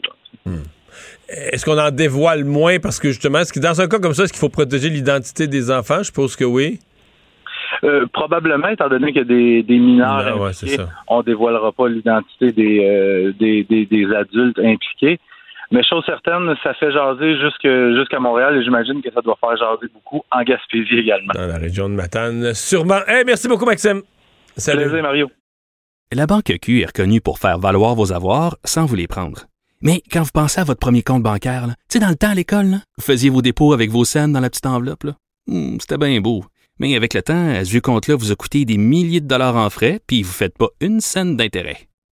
Hmm. 0.46 0.64
Est-ce 1.30 1.66
qu'on 1.66 1.78
en 1.78 1.92
dévoile 1.92 2.44
moins? 2.44 2.80
Parce 2.80 3.00
que 3.00 3.10
justement, 3.10 3.40
est-ce 3.40 3.54
que 3.54 3.60
dans 3.60 3.80
un 3.82 3.88
cas 3.88 4.00
comme 4.00 4.14
ça, 4.14 4.24
est-ce 4.24 4.34
qu'il 4.34 4.40
faut 4.40 4.50
protéger 4.50 4.90
l'identité 4.90 5.48
des 5.48 5.72
enfants? 5.72 6.00
Je 6.00 6.06
suppose 6.06 6.36
que 6.36 6.46
oui. 6.46 6.80
Euh, 7.84 8.06
probablement, 8.14 8.68
étant 8.68 8.90
donné 8.90 9.08
qu'il 9.08 9.22
y 9.22 9.22
a 9.22 9.24
des, 9.24 9.64
des 9.64 9.80
mineurs 9.80 10.24
ah 10.28 10.48
impliqués, 10.48 10.78
on 11.08 11.24
dévoilera 11.24 11.72
pas 11.72 11.88
l'identité 11.88 12.52
des, 12.52 12.86
euh, 12.86 13.34
des, 13.40 13.64
des, 13.64 13.86
des, 13.86 14.14
adultes 14.14 14.60
impliqués. 14.60 15.20
Mais 15.72 15.84
chose 15.84 16.04
certaine, 16.06 16.54
ça 16.64 16.74
fait 16.74 16.92
jaser 16.92 17.38
jusqu'à 17.40 18.20
Montréal 18.20 18.58
et 18.58 18.64
j'imagine 18.64 19.02
que 19.02 19.12
ça 19.14 19.22
doit 19.22 19.38
faire 19.40 19.56
jaser 19.56 19.88
beaucoup 19.94 20.22
en 20.30 20.44
Gaspésie 20.44 21.00
également. 21.00 21.32
Dans 21.34 21.48
la 21.48 21.58
région 21.58 21.88
de 21.88 21.96
Matane, 21.96 22.54
sûrement. 22.54 23.00
Hey, 23.08 23.24
merci 23.26 23.48
beaucoup, 23.48 23.66
Maxime. 23.66 24.02
Salut. 24.58 24.84
Plaisir, 24.84 25.02
Mario. 25.02 25.32
La 26.12 26.28
Banque 26.28 26.52
Q 26.62 26.82
est 26.82 26.88
reconnue 26.88 27.22
pour 27.22 27.40
faire 27.40 27.58
valoir 27.58 27.96
vos 27.96 28.12
avoirs 28.12 28.58
sans 28.66 28.86
vous 28.86 28.96
les 28.96 29.08
prendre. 29.08 29.46
Mais 29.82 30.04
quand 30.12 30.24
vous 30.24 30.32
pensez 30.34 30.60
à 30.60 30.66
votre 30.66 30.80
premier 30.80 31.04
compte 31.04 31.24
bancaire, 31.24 31.68
tu 31.68 31.74
sais, 31.94 32.00
dans 32.00 32.10
le 32.10 32.16
temps 32.16 32.32
à 32.32 32.36
l'école, 32.36 32.80
vous 32.98 33.04
faisiez 33.04 33.30
vos 33.30 33.42
dépôts 33.42 33.72
avec 33.72 33.90
vos 33.90 34.04
scènes 34.04 34.34
dans 34.34 34.42
la 34.42 34.50
petite 34.50 34.66
enveloppe. 34.66 35.06
Hmm, 35.48 35.78
c'était 35.80 35.98
bien 35.98 36.20
beau. 36.20 36.44
Mais 36.80 36.96
avec 36.98 37.14
le 37.14 37.22
temps, 37.22 37.64
ce 37.64 37.70
vieux 37.70 37.82
compte-là 37.82 38.16
vous 38.16 38.32
a 38.32 38.36
coûté 38.36 38.66
des 38.66 38.78
milliers 38.78 39.22
de 39.22 39.28
dollars 39.28 39.56
en 39.56 39.70
frais, 39.70 40.02
puis 40.06 40.22
vous 40.22 40.30
ne 40.30 40.34
faites 40.34 40.58
pas 40.58 40.68
une 40.82 41.00
scène 41.00 41.38
d'intérêt. 41.38 41.78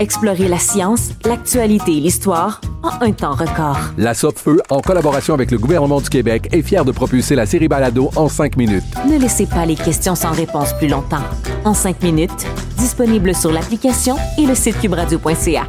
Explorez 0.00 0.48
la 0.48 0.58
science, 0.58 1.10
l'actualité 1.26 1.92
et 1.92 2.00
l'histoire 2.00 2.62
en 2.82 3.04
un 3.04 3.12
temps 3.12 3.34
record. 3.34 3.76
La 3.98 4.14
Feu, 4.14 4.62
en 4.70 4.80
collaboration 4.80 5.34
avec 5.34 5.50
le 5.50 5.58
gouvernement 5.58 6.00
du 6.00 6.08
Québec, 6.08 6.48
est 6.52 6.62
fière 6.62 6.86
de 6.86 6.90
propulser 6.90 7.34
la 7.34 7.44
série 7.44 7.68
Balado 7.68 8.08
en 8.16 8.30
cinq 8.30 8.56
minutes. 8.56 8.82
Ne 9.06 9.18
laissez 9.18 9.44
pas 9.44 9.66
les 9.66 9.74
questions 9.74 10.14
sans 10.14 10.30
réponse 10.30 10.72
plus 10.78 10.88
longtemps. 10.88 11.22
En 11.66 11.74
cinq 11.74 12.02
minutes, 12.02 12.46
disponible 12.78 13.34
sur 13.34 13.52
l'application 13.52 14.16
et 14.38 14.46
le 14.46 14.54
site 14.54 14.80
cubradio.ca. 14.80 15.66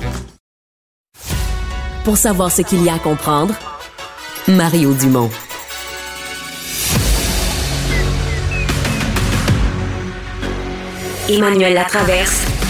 Pour 2.06 2.16
savoir 2.16 2.53
ce 2.53 2.62
qu'il 2.62 2.86
y 2.86 2.90
a 2.90 2.94
à 2.94 2.99
comprendre, 2.99 3.53
Mario 4.48 4.94
Dumont. 4.94 5.30
Emmanuel 11.28 11.74
Latraverse. 11.74 12.51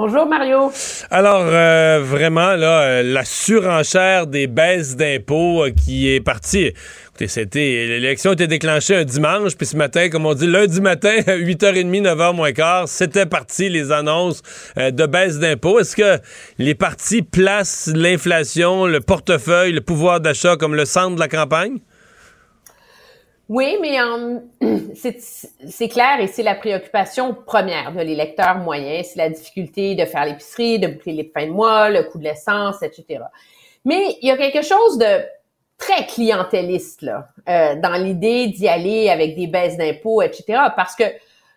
Bonjour 0.00 0.26
Mario. 0.26 0.70
Alors 1.10 1.42
euh, 1.42 2.00
vraiment 2.00 2.54
là, 2.54 2.82
euh, 2.82 3.02
la 3.02 3.24
surenchère 3.24 4.28
des 4.28 4.46
baisses 4.46 4.94
d'impôts 4.94 5.64
euh, 5.64 5.70
qui 5.70 6.08
est 6.08 6.20
partie. 6.20 6.66
Écoutez, 6.66 7.26
c'était 7.26 7.84
l'élection 7.88 8.32
été 8.32 8.46
déclenchée 8.46 8.94
un 8.94 9.02
dimanche, 9.02 9.56
puis 9.56 9.66
ce 9.66 9.76
matin, 9.76 10.08
comme 10.08 10.24
on 10.24 10.34
dit, 10.34 10.46
lundi 10.46 10.80
matin, 10.80 11.16
8h30, 11.26 12.02
9h 12.02 12.32
moins 12.32 12.52
quart, 12.52 12.86
c'était 12.86 13.26
parti 13.26 13.70
les 13.70 13.90
annonces 13.90 14.40
de 14.76 15.06
baisse 15.06 15.40
d'impôts. 15.40 15.80
Est-ce 15.80 15.96
que 15.96 16.22
les 16.58 16.76
partis 16.76 17.22
placent 17.22 17.90
l'inflation, 17.92 18.86
le 18.86 19.00
portefeuille, 19.00 19.72
le 19.72 19.80
pouvoir 19.80 20.20
d'achat 20.20 20.56
comme 20.56 20.76
le 20.76 20.84
centre 20.84 21.16
de 21.16 21.20
la 21.20 21.26
campagne? 21.26 21.78
Oui, 23.48 23.78
mais 23.80 23.96
c'est 24.94 25.88
clair 25.88 26.20
et 26.20 26.26
c'est 26.26 26.42
la 26.42 26.54
préoccupation 26.54 27.34
première 27.34 27.92
de 27.92 28.00
l'électeur 28.00 28.58
moyen. 28.58 29.02
C'est 29.02 29.16
la 29.16 29.30
difficulté 29.30 29.94
de 29.94 30.04
faire 30.04 30.26
l'épicerie, 30.26 30.78
de 30.78 30.88
boucler 30.88 31.14
les 31.14 31.32
fins 31.32 31.46
de 31.46 31.52
mois, 31.52 31.88
le 31.88 32.02
coût 32.02 32.18
de 32.18 32.24
l'essence, 32.24 32.82
etc. 32.82 33.24
Mais 33.84 34.18
il 34.20 34.28
y 34.28 34.30
a 34.30 34.36
quelque 34.36 34.62
chose 34.62 34.98
de 34.98 35.24
très 35.78 36.04
clientéliste 36.06 37.02
là, 37.02 37.28
euh, 37.48 37.76
dans 37.76 37.94
l'idée 37.94 38.48
d'y 38.48 38.68
aller 38.68 39.08
avec 39.08 39.34
des 39.34 39.46
baisses 39.46 39.78
d'impôts, 39.78 40.20
etc. 40.20 40.60
Parce 40.76 40.94
que, 40.94 41.04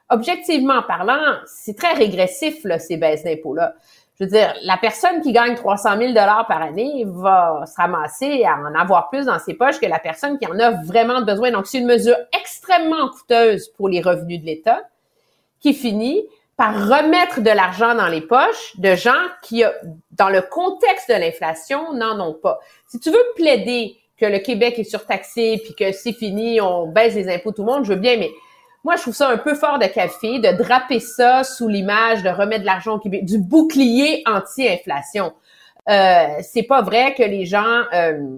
objectivement 0.09 0.83
parlant, 0.83 1.39
c'est 1.45 1.75
très 1.75 1.93
régressif, 1.93 2.63
là, 2.63 2.79
ces 2.79 2.95
baisses 2.95 3.23
d'impôts-là 3.23 3.73
je 4.21 4.25
veux 4.27 4.31
dire, 4.31 4.53
la 4.61 4.77
personne 4.77 5.21
qui 5.21 5.31
gagne 5.31 5.55
300 5.55 5.97
000 5.97 6.09
dollars 6.09 6.45
par 6.47 6.61
année 6.61 7.05
va 7.07 7.63
se 7.65 7.73
ramasser 7.75 8.43
à 8.43 8.55
en 8.55 8.75
avoir 8.75 9.09
plus 9.09 9.25
dans 9.25 9.39
ses 9.39 9.55
poches 9.55 9.79
que 9.79 9.87
la 9.87 9.97
personne 9.97 10.37
qui 10.37 10.45
en 10.45 10.59
a 10.59 10.69
vraiment 10.85 11.23
besoin. 11.23 11.49
Donc, 11.49 11.65
c'est 11.65 11.79
une 11.79 11.87
mesure 11.87 12.15
extrêmement 12.39 13.09
coûteuse 13.09 13.69
pour 13.69 13.89
les 13.89 13.99
revenus 13.99 14.39
de 14.39 14.45
l'État 14.45 14.83
qui 15.59 15.73
finit 15.73 16.23
par 16.55 16.75
remettre 16.87 17.41
de 17.41 17.49
l'argent 17.49 17.95
dans 17.95 18.05
les 18.05 18.21
poches 18.21 18.77
de 18.77 18.93
gens 18.93 19.23
qui, 19.41 19.63
dans 20.11 20.29
le 20.29 20.43
contexte 20.43 21.09
de 21.09 21.15
l'inflation, 21.15 21.91
n'en 21.93 22.19
ont 22.19 22.35
pas. 22.35 22.59
Si 22.85 22.99
tu 22.99 23.09
veux 23.09 23.25
plaider 23.35 23.97
que 24.17 24.27
le 24.27 24.37
Québec 24.37 24.77
est 24.77 24.83
surtaxé 24.83 25.59
puis 25.63 25.73
que 25.73 25.91
c'est 25.91 26.13
fini, 26.13 26.61
on 26.61 26.85
baisse 26.85 27.15
les 27.15 27.27
impôts 27.27 27.53
tout 27.53 27.63
le 27.63 27.71
monde, 27.71 27.85
je 27.85 27.93
veux 27.93 27.99
bien, 27.99 28.17
mais 28.17 28.29
moi, 28.83 28.95
je 28.95 29.01
trouve 29.01 29.13
ça 29.13 29.29
un 29.29 29.37
peu 29.37 29.53
fort 29.53 29.79
de 29.79 29.85
café 29.85 30.39
de 30.39 30.57
draper 30.57 30.99
ça 30.99 31.43
sous 31.43 31.67
l'image 31.67 32.23
de 32.23 32.29
remettre 32.29 32.61
de 32.61 32.65
l'argent 32.65 32.95
au 32.95 32.99
Québec, 32.99 33.25
du 33.25 33.37
bouclier 33.37 34.23
anti-inflation. 34.25 35.33
Euh, 35.89 36.25
c'est 36.41 36.63
pas 36.63 36.81
vrai 36.81 37.13
que 37.15 37.23
les 37.23 37.45
gens 37.45 37.83
euh, 37.93 38.37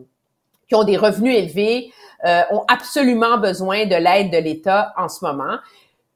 qui 0.67 0.75
ont 0.75 0.83
des 0.83 0.97
revenus 0.97 1.37
élevés 1.37 1.91
euh, 2.25 2.41
ont 2.51 2.63
absolument 2.67 3.37
besoin 3.37 3.85
de 3.85 3.95
l'aide 3.95 4.31
de 4.31 4.37
l'État 4.37 4.93
en 4.97 5.09
ce 5.09 5.23
moment. 5.25 5.57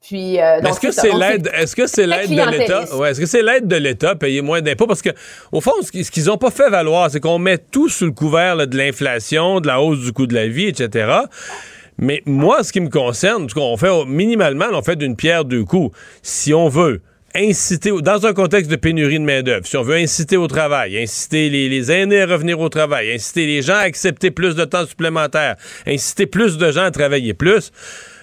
Puis, 0.00 0.40
euh, 0.40 0.60
est-ce 0.60 0.80
que 0.80 0.92
c'est 0.92 1.12
l'aide, 1.12 1.50
est-ce 1.52 1.74
que 1.74 1.86
c'est 1.86 2.06
l'aide 2.06 2.30
de 2.30 2.50
l'État, 2.50 2.96
ouais, 2.96 3.10
est-ce 3.10 3.20
que 3.20 3.26
c'est 3.26 3.42
l'aide 3.42 3.66
de 3.66 3.76
l'État 3.76 4.14
payer 4.14 4.42
moins 4.42 4.60
d'impôts? 4.60 4.86
Parce 4.86 5.02
que 5.02 5.10
au 5.52 5.60
fond, 5.60 5.72
ce 5.82 5.90
qu'ils 5.90 6.30
ont 6.30 6.38
pas 6.38 6.50
fait 6.50 6.70
valoir, 6.70 7.10
c'est 7.10 7.20
qu'on 7.20 7.38
met 7.38 7.58
tout 7.58 7.88
sous 7.88 8.04
le 8.04 8.12
couvert 8.12 8.56
de 8.56 8.76
l'inflation, 8.76 9.60
de 9.60 9.66
la 9.66 9.80
hausse 9.80 9.98
du 9.98 10.12
coût 10.12 10.26
de 10.26 10.34
la 10.34 10.46
vie, 10.46 10.66
etc. 10.66 11.10
Mais 11.98 12.22
moi, 12.26 12.62
ce 12.62 12.72
qui 12.72 12.80
me 12.80 12.88
concerne, 12.88 13.48
on 13.56 13.76
fait 13.76 13.90
minimalement, 14.06 14.66
on 14.72 14.82
fait 14.82 14.96
d'une 14.96 15.16
pierre 15.16 15.44
deux 15.44 15.64
coups. 15.64 15.96
Si 16.22 16.54
on 16.54 16.68
veut 16.68 17.00
inciter, 17.34 17.90
dans 18.00 18.26
un 18.26 18.32
contexte 18.32 18.70
de 18.70 18.76
pénurie 18.76 19.18
de 19.18 19.24
main-d'œuvre, 19.24 19.66
si 19.66 19.76
on 19.76 19.82
veut 19.82 19.96
inciter 19.96 20.36
au 20.36 20.46
travail, 20.46 20.98
inciter 20.98 21.50
les, 21.50 21.68
les, 21.68 21.92
aînés 21.92 22.22
à 22.22 22.26
revenir 22.26 22.58
au 22.60 22.68
travail, 22.68 23.12
inciter 23.12 23.46
les 23.46 23.62
gens 23.62 23.74
à 23.74 23.80
accepter 23.80 24.30
plus 24.30 24.54
de 24.54 24.64
temps 24.64 24.86
supplémentaire, 24.86 25.56
inciter 25.86 26.26
plus 26.26 26.56
de 26.56 26.70
gens 26.70 26.84
à 26.84 26.90
travailler 26.90 27.34
plus, 27.34 27.72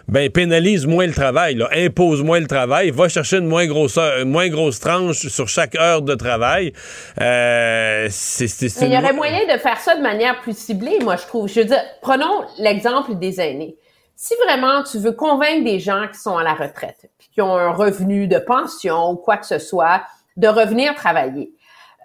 ben 0.07 0.29
pénalise 0.29 0.85
moins 0.85 1.07
le 1.07 1.13
travail, 1.13 1.55
là, 1.55 1.67
impose 1.73 2.23
moins 2.23 2.39
le 2.39 2.47
travail, 2.47 2.91
va 2.91 3.09
chercher 3.09 3.37
une 3.37 3.47
moins 3.47 3.65
grosse, 3.65 3.99
moins 4.25 4.49
grosse 4.49 4.79
tranche 4.79 5.27
sur 5.27 5.47
chaque 5.47 5.75
heure 5.75 6.01
de 6.01 6.15
travail. 6.15 6.73
Euh, 7.19 8.07
Il 8.09 8.93
y 8.93 8.97
aurait 8.97 9.13
moyen 9.13 9.45
de 9.51 9.59
faire 9.59 9.79
ça 9.79 9.95
de 9.95 10.01
manière 10.01 10.39
plus 10.41 10.57
ciblée, 10.57 10.99
moi 11.01 11.15
je 11.15 11.25
trouve. 11.25 11.47
Je 11.47 11.61
veux 11.61 11.65
dire, 11.65 11.81
prenons 12.01 12.43
l'exemple 12.59 13.15
des 13.15 13.41
aînés. 13.41 13.75
si 14.15 14.33
vraiment 14.45 14.83
tu 14.83 14.97
veux 14.99 15.11
convaincre 15.11 15.65
des 15.65 15.79
gens 15.79 16.07
qui 16.11 16.19
sont 16.19 16.37
à 16.37 16.43
la 16.43 16.53
retraite, 16.53 17.09
puis 17.17 17.29
qui 17.33 17.41
ont 17.41 17.55
un 17.55 17.71
revenu 17.71 18.27
de 18.27 18.37
pension 18.37 19.11
ou 19.11 19.15
quoi 19.15 19.37
que 19.37 19.45
ce 19.45 19.59
soit, 19.59 20.03
de 20.37 20.47
revenir 20.47 20.93
travailler, 20.95 21.51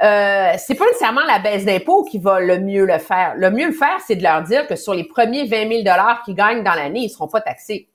euh, 0.02 0.52
c'est 0.56 0.74
pas 0.74 0.86
nécessairement 0.86 1.24
la 1.26 1.38
baisse 1.38 1.66
d'impôts 1.66 2.04
qui 2.04 2.18
va 2.18 2.40
le 2.40 2.58
mieux 2.58 2.86
le 2.86 2.98
faire. 2.98 3.34
Le 3.36 3.50
mieux 3.50 3.66
le 3.66 3.74
faire, 3.74 3.98
c'est 4.06 4.16
de 4.16 4.22
leur 4.22 4.42
dire 4.42 4.66
que 4.66 4.74
sur 4.74 4.94
les 4.94 5.04
premiers 5.04 5.44
20 5.44 5.68
000 5.68 5.82
dollars 5.82 6.22
qu'ils 6.24 6.34
gagnent 6.34 6.64
dans 6.64 6.74
l'année, 6.74 7.00
ils 7.00 7.10
seront 7.10 7.28
pas 7.28 7.42
taxés. 7.42 7.89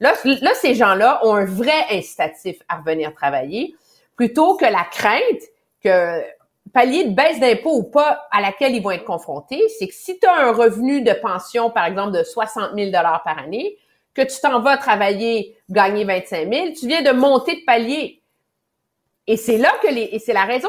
Là, 0.00 0.14
ces 0.54 0.74
gens-là 0.74 1.20
ont 1.26 1.34
un 1.34 1.44
vrai 1.44 1.84
incitatif 1.90 2.56
à 2.68 2.78
revenir 2.78 3.14
travailler, 3.14 3.74
plutôt 4.16 4.56
que 4.56 4.64
la 4.64 4.84
crainte 4.84 5.42
que 5.82 6.22
palier 6.72 7.04
de 7.04 7.14
baisse 7.14 7.40
d'impôts 7.40 7.76
ou 7.76 7.82
pas 7.82 8.26
à 8.30 8.40
laquelle 8.40 8.74
ils 8.74 8.82
vont 8.82 8.92
être 8.92 9.04
confrontés, 9.04 9.62
c'est 9.78 9.88
que 9.88 9.94
si 9.94 10.18
tu 10.18 10.26
as 10.26 10.48
un 10.48 10.52
revenu 10.52 11.02
de 11.02 11.12
pension, 11.12 11.70
par 11.70 11.84
exemple, 11.84 12.12
de 12.12 12.22
60 12.22 12.74
000 12.74 12.86
dollars 12.90 13.22
par 13.24 13.38
année, 13.38 13.76
que 14.14 14.22
tu 14.22 14.40
t'en 14.40 14.60
vas 14.60 14.76
travailler, 14.76 15.56
gagner 15.68 16.04
25 16.04 16.52
000, 16.52 16.66
tu 16.78 16.86
viens 16.86 17.02
de 17.02 17.12
monter 17.12 17.56
de 17.56 17.64
palier. 17.64 18.22
Et 19.26 19.36
c'est 19.36 19.58
là 19.58 19.72
que 19.82 19.88
les, 19.88 20.08
et 20.12 20.18
c'est 20.18 20.32
la 20.32 20.44
raison 20.44 20.68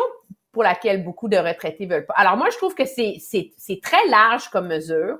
pour 0.51 0.63
laquelle 0.63 1.03
beaucoup 1.03 1.27
de 1.29 1.37
retraités 1.37 1.85
veulent 1.85 2.05
pas. 2.05 2.13
Alors 2.17 2.37
moi, 2.37 2.49
je 2.51 2.57
trouve 2.57 2.75
que 2.75 2.85
c'est 2.85 3.79
très 3.81 4.05
large 4.09 4.49
comme 4.49 4.67
mesure. 4.67 5.17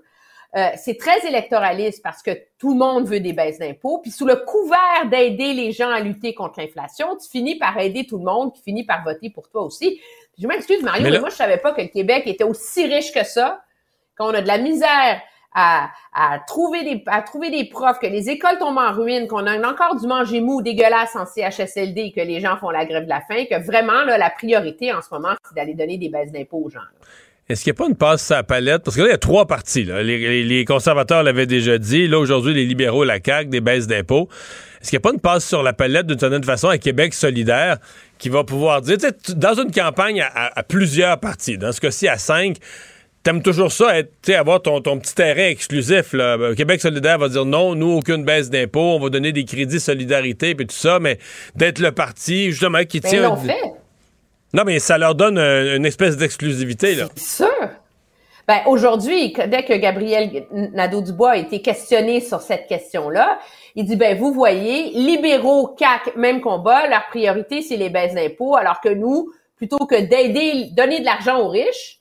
Euh, 0.56 0.68
c'est 0.76 0.98
très 0.98 1.26
électoraliste 1.26 2.02
parce 2.04 2.22
que 2.22 2.32
tout 2.58 2.74
le 2.74 2.78
monde 2.78 3.08
veut 3.08 3.22
des 3.22 3.32
baisses 3.32 3.60
d'impôts. 3.60 4.00
Puis 4.00 4.12
sous 4.12 4.26
le 4.26 4.36
couvert 4.36 5.06
d'aider 5.10 5.54
les 5.54 5.72
gens 5.72 5.90
à 5.90 6.02
lutter 6.02 6.34
contre 6.34 6.60
l'inflation, 6.60 7.16
tu 7.16 7.30
finis 7.30 7.58
par 7.58 7.78
aider 7.80 8.06
tout 8.06 8.18
le 8.18 8.26
monde 8.26 8.54
qui 8.54 8.62
finit 8.62 8.84
par 8.84 9.04
voter 9.04 9.30
pour 9.30 9.48
toi 9.50 9.62
aussi. 9.64 10.02
Je 10.38 10.48
m'excuse, 10.48 10.82
Mario, 10.82 11.04
mais, 11.10 11.20
moi, 11.20 11.30
je 11.30 11.36
savais 11.36 11.58
pas 11.58 11.72
que 11.72 11.82
le 11.82 11.88
Québec 11.88 12.24
était 12.26 12.44
aussi 12.44 12.86
riche 12.86 13.14
que 13.14 13.24
ça, 13.24 13.64
qu'on 14.18 14.34
a 14.34 14.42
de 14.42 14.48
la 14.48 14.58
misère 14.58 15.22
à, 15.54 15.90
à, 16.14 16.40
trouver 16.40 16.84
des, 16.84 17.04
à 17.08 17.22
trouver 17.22 17.50
des 17.50 17.66
profs, 17.66 18.00
que 18.00 18.08
les 18.08 18.30
écoles 18.30 18.58
tombent 18.58 18.78
en 18.78 18.92
ruine, 18.92 19.28
qu'on 19.28 19.46
a 19.46 19.58
encore 19.68 20.00
du 20.00 20.08
manger 20.08 20.42
mou 20.42 20.62
dégueulasse 20.62 21.16
en 21.16 21.26
CHSLD, 21.26 22.12
que 22.14 22.22
les 22.22 22.40
gens 22.40 22.58
font 22.58 22.70
la 22.70 22.86
grève 22.86 23.04
de 23.04 23.10
la 23.10 23.22
faim, 23.22 23.46
que 23.50 23.62
vraiment, 23.64 24.04
là, 24.04 24.18
la 24.18 24.30
priorité 24.30 24.94
en 24.94 25.02
ce 25.02 25.14
moment, 25.14 25.34
c'est 25.48 25.56
d'aller 25.56 25.74
donner 25.74 25.98
des 25.98 26.10
baisses 26.10 26.32
d'impôts 26.32 26.64
aux 26.66 26.70
gens. 26.70 26.80
Est-ce 27.52 27.64
qu'il 27.64 27.74
n'y 27.74 27.78
a 27.78 27.80
pas 27.84 27.90
une 27.90 27.96
passe 27.96 28.32
à 28.32 28.38
la 28.38 28.44
palette? 28.44 28.84
Parce 28.84 28.96
que 28.96 29.02
là, 29.02 29.08
il 29.08 29.12
y 29.12 29.16
a 29.16 29.18
trois 29.18 29.46
partis. 29.46 29.84
Les, 29.84 30.66
conservateurs 30.66 31.24
l'avaient 31.24 31.46
déjà 31.46 31.78
dit. 31.78 32.08
Là, 32.08 32.20
aujourd'hui, 32.20 32.54
les 32.54 32.66
libéraux, 32.66 33.04
la 33.04 33.20
CAQ, 33.24 33.50
des 33.50 33.62
baisses 33.62 33.88
d'impôts. 33.88 34.30
Est-ce 34.82 34.90
qu'il 34.90 34.98
n'y 34.98 35.02
a 35.02 35.08
pas 35.08 35.14
une 35.14 35.20
passe 35.20 35.46
sur 35.46 35.62
la 35.62 35.74
palette 35.74 36.08
d'une 36.08 36.20
certaine 36.20 36.44
façon 36.44 36.70
à 36.70 36.78
Québec 36.78 37.14
solidaire 37.14 37.78
qui 38.18 38.30
va 38.30 38.44
pouvoir 38.44 38.82
dire, 38.82 38.98
dans 39.36 39.54
une 39.54 39.72
campagne 39.72 40.24
à, 40.34 40.64
plusieurs 40.64 41.20
partis, 41.20 41.58
dans 41.58 41.72
ce 41.72 41.82
cas-ci 41.82 42.08
à 42.08 42.18
cinq, 42.18 42.58
T'aimes 43.24 43.44
toujours 43.44 43.72
ça, 43.72 44.00
être, 44.00 44.32
avoir 44.32 44.64
ton, 44.64 44.82
ton 44.82 44.98
petit 44.98 45.14
terrain 45.14 45.48
exclusif. 45.48 46.14
Là. 46.14 46.56
Québec 46.56 46.82
solidaire 46.82 47.20
va 47.20 47.30
dire 47.30 47.46
non, 47.46 47.76
nous, 47.76 47.92
aucune 47.92 48.26
baisse 48.26 48.50
d'impôts, 48.50 48.96
on 48.96 49.00
va 49.00 49.10
donner 49.10 49.32
des 49.32 49.46
crédits 49.46 49.80
solidarité 49.80 50.56
puis 50.56 50.66
tout 50.66 50.76
ça, 50.76 51.00
mais 51.00 51.20
d'être 51.56 51.78
le 51.78 51.92
parti, 51.92 52.50
justement, 52.50 52.84
qui 52.84 53.00
tient... 53.00 53.36
fait. 53.36 53.54
Non, 54.54 54.64
mais 54.66 54.80
ça 54.80 54.98
leur 54.98 55.16
donne 55.16 55.38
une 55.38 55.86
espèce 55.86 56.18
d'exclusivité, 56.18 56.96
là. 56.96 57.08
C'est 57.16 57.44
sûr. 57.44 57.70
Ben, 58.48 58.62
aujourd'hui, 58.66 59.34
dès 59.48 59.64
que 59.64 59.74
Gabriel 59.74 60.46
Nadeau-Dubois 60.52 61.32
a 61.32 61.38
été 61.38 61.62
questionné 61.62 62.20
sur 62.20 62.42
cette 62.42 62.68
question-là, 62.68 63.40
il 63.76 63.86
dit, 63.86 63.96
ben, 63.96 64.18
vous 64.18 64.34
voyez, 64.34 64.90
libéraux, 64.90 65.68
CAC, 65.68 66.16
même 66.18 66.42
combat, 66.42 66.88
leur 66.88 67.08
priorité, 67.08 67.62
c'est 67.62 67.78
les 67.78 67.90
baisses 67.90 68.14
d'impôts, 68.14 68.58
alors 68.58 68.82
que 68.82 68.90
nous, 68.90 69.32
plutôt 69.56 69.86
que 69.86 69.96
d'aider, 69.96 70.70
donner 70.72 71.00
de 71.00 71.06
l'argent 71.06 71.40
aux 71.40 71.48
riches, 71.48 72.00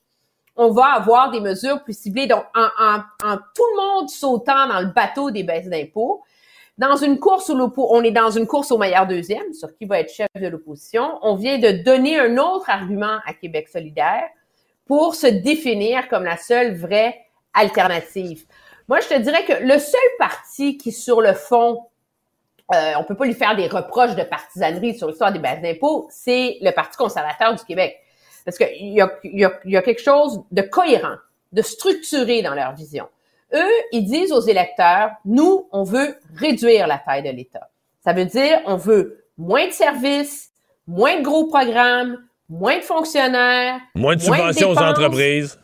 on 0.56 0.70
va 0.70 0.86
avoir 0.86 1.30
des 1.30 1.40
mesures 1.40 1.82
plus 1.84 1.96
ciblées. 1.96 2.26
Donc, 2.26 2.44
en, 2.54 2.96
en, 3.24 3.36
tout 3.54 3.66
le 3.76 3.76
monde 3.76 4.08
sautant 4.08 4.66
dans 4.66 4.80
le 4.80 4.92
bateau 4.92 5.30
des 5.30 5.42
baisses 5.42 5.68
d'impôts, 5.68 6.22
dans 6.80 6.96
une 6.96 7.18
course 7.18 7.50
où 7.50 7.72
on 7.76 8.02
est 8.02 8.10
dans 8.10 8.30
une 8.30 8.46
course 8.46 8.72
au 8.72 8.78
meilleur 8.78 9.06
deuxième, 9.06 9.52
sur 9.52 9.76
qui 9.76 9.84
va 9.84 10.00
être 10.00 10.10
chef 10.10 10.28
de 10.34 10.48
l'opposition, 10.48 11.18
on 11.20 11.34
vient 11.34 11.58
de 11.58 11.72
donner 11.72 12.18
un 12.18 12.38
autre 12.38 12.70
argument 12.70 13.18
à 13.26 13.34
Québec 13.34 13.68
solidaire 13.68 14.24
pour 14.86 15.14
se 15.14 15.26
définir 15.26 16.08
comme 16.08 16.24
la 16.24 16.38
seule 16.38 16.74
vraie 16.74 17.20
alternative. 17.52 18.46
Moi, 18.88 19.00
je 19.00 19.08
te 19.08 19.18
dirais 19.18 19.44
que 19.44 19.62
le 19.62 19.78
seul 19.78 20.00
parti 20.18 20.78
qui, 20.78 20.90
sur 20.90 21.20
le 21.20 21.34
fond, 21.34 21.82
euh, 22.74 22.94
on 22.98 23.04
peut 23.04 23.14
pas 23.14 23.26
lui 23.26 23.34
faire 23.34 23.54
des 23.54 23.66
reproches 23.66 24.16
de 24.16 24.22
partisanerie 24.22 24.96
sur 24.96 25.08
l'histoire 25.08 25.34
des 25.34 25.38
baisses 25.38 25.60
d'impôts, 25.60 26.08
c'est 26.10 26.56
le 26.62 26.70
Parti 26.70 26.96
conservateur 26.96 27.54
du 27.54 27.62
Québec. 27.62 27.98
Parce 28.46 28.56
qu'il 28.56 28.94
y 28.94 29.02
a, 29.02 29.18
y, 29.22 29.44
a, 29.44 29.52
y 29.66 29.76
a 29.76 29.82
quelque 29.82 30.00
chose 30.00 30.42
de 30.50 30.62
cohérent, 30.62 31.16
de 31.52 31.60
structuré 31.60 32.40
dans 32.40 32.54
leur 32.54 32.74
vision. 32.74 33.06
Eux, 33.54 33.72
ils 33.92 34.04
disent 34.04 34.32
aux 34.32 34.40
électeurs, 34.40 35.10
nous, 35.24 35.68
on 35.72 35.82
veut 35.82 36.16
réduire 36.36 36.86
la 36.86 36.98
taille 36.98 37.22
de 37.22 37.30
l'État. 37.30 37.68
Ça 38.04 38.12
veut 38.12 38.24
dire, 38.24 38.60
on 38.66 38.76
veut 38.76 39.24
moins 39.36 39.66
de 39.66 39.72
services, 39.72 40.50
moins 40.86 41.18
de 41.18 41.22
gros 41.22 41.46
programmes, 41.46 42.18
moins 42.48 42.78
de 42.78 42.82
fonctionnaires, 42.82 43.80
moins 43.94 44.16
de 44.16 44.20
subventions 44.20 44.70
aux 44.70 44.78
entreprises. 44.78 45.58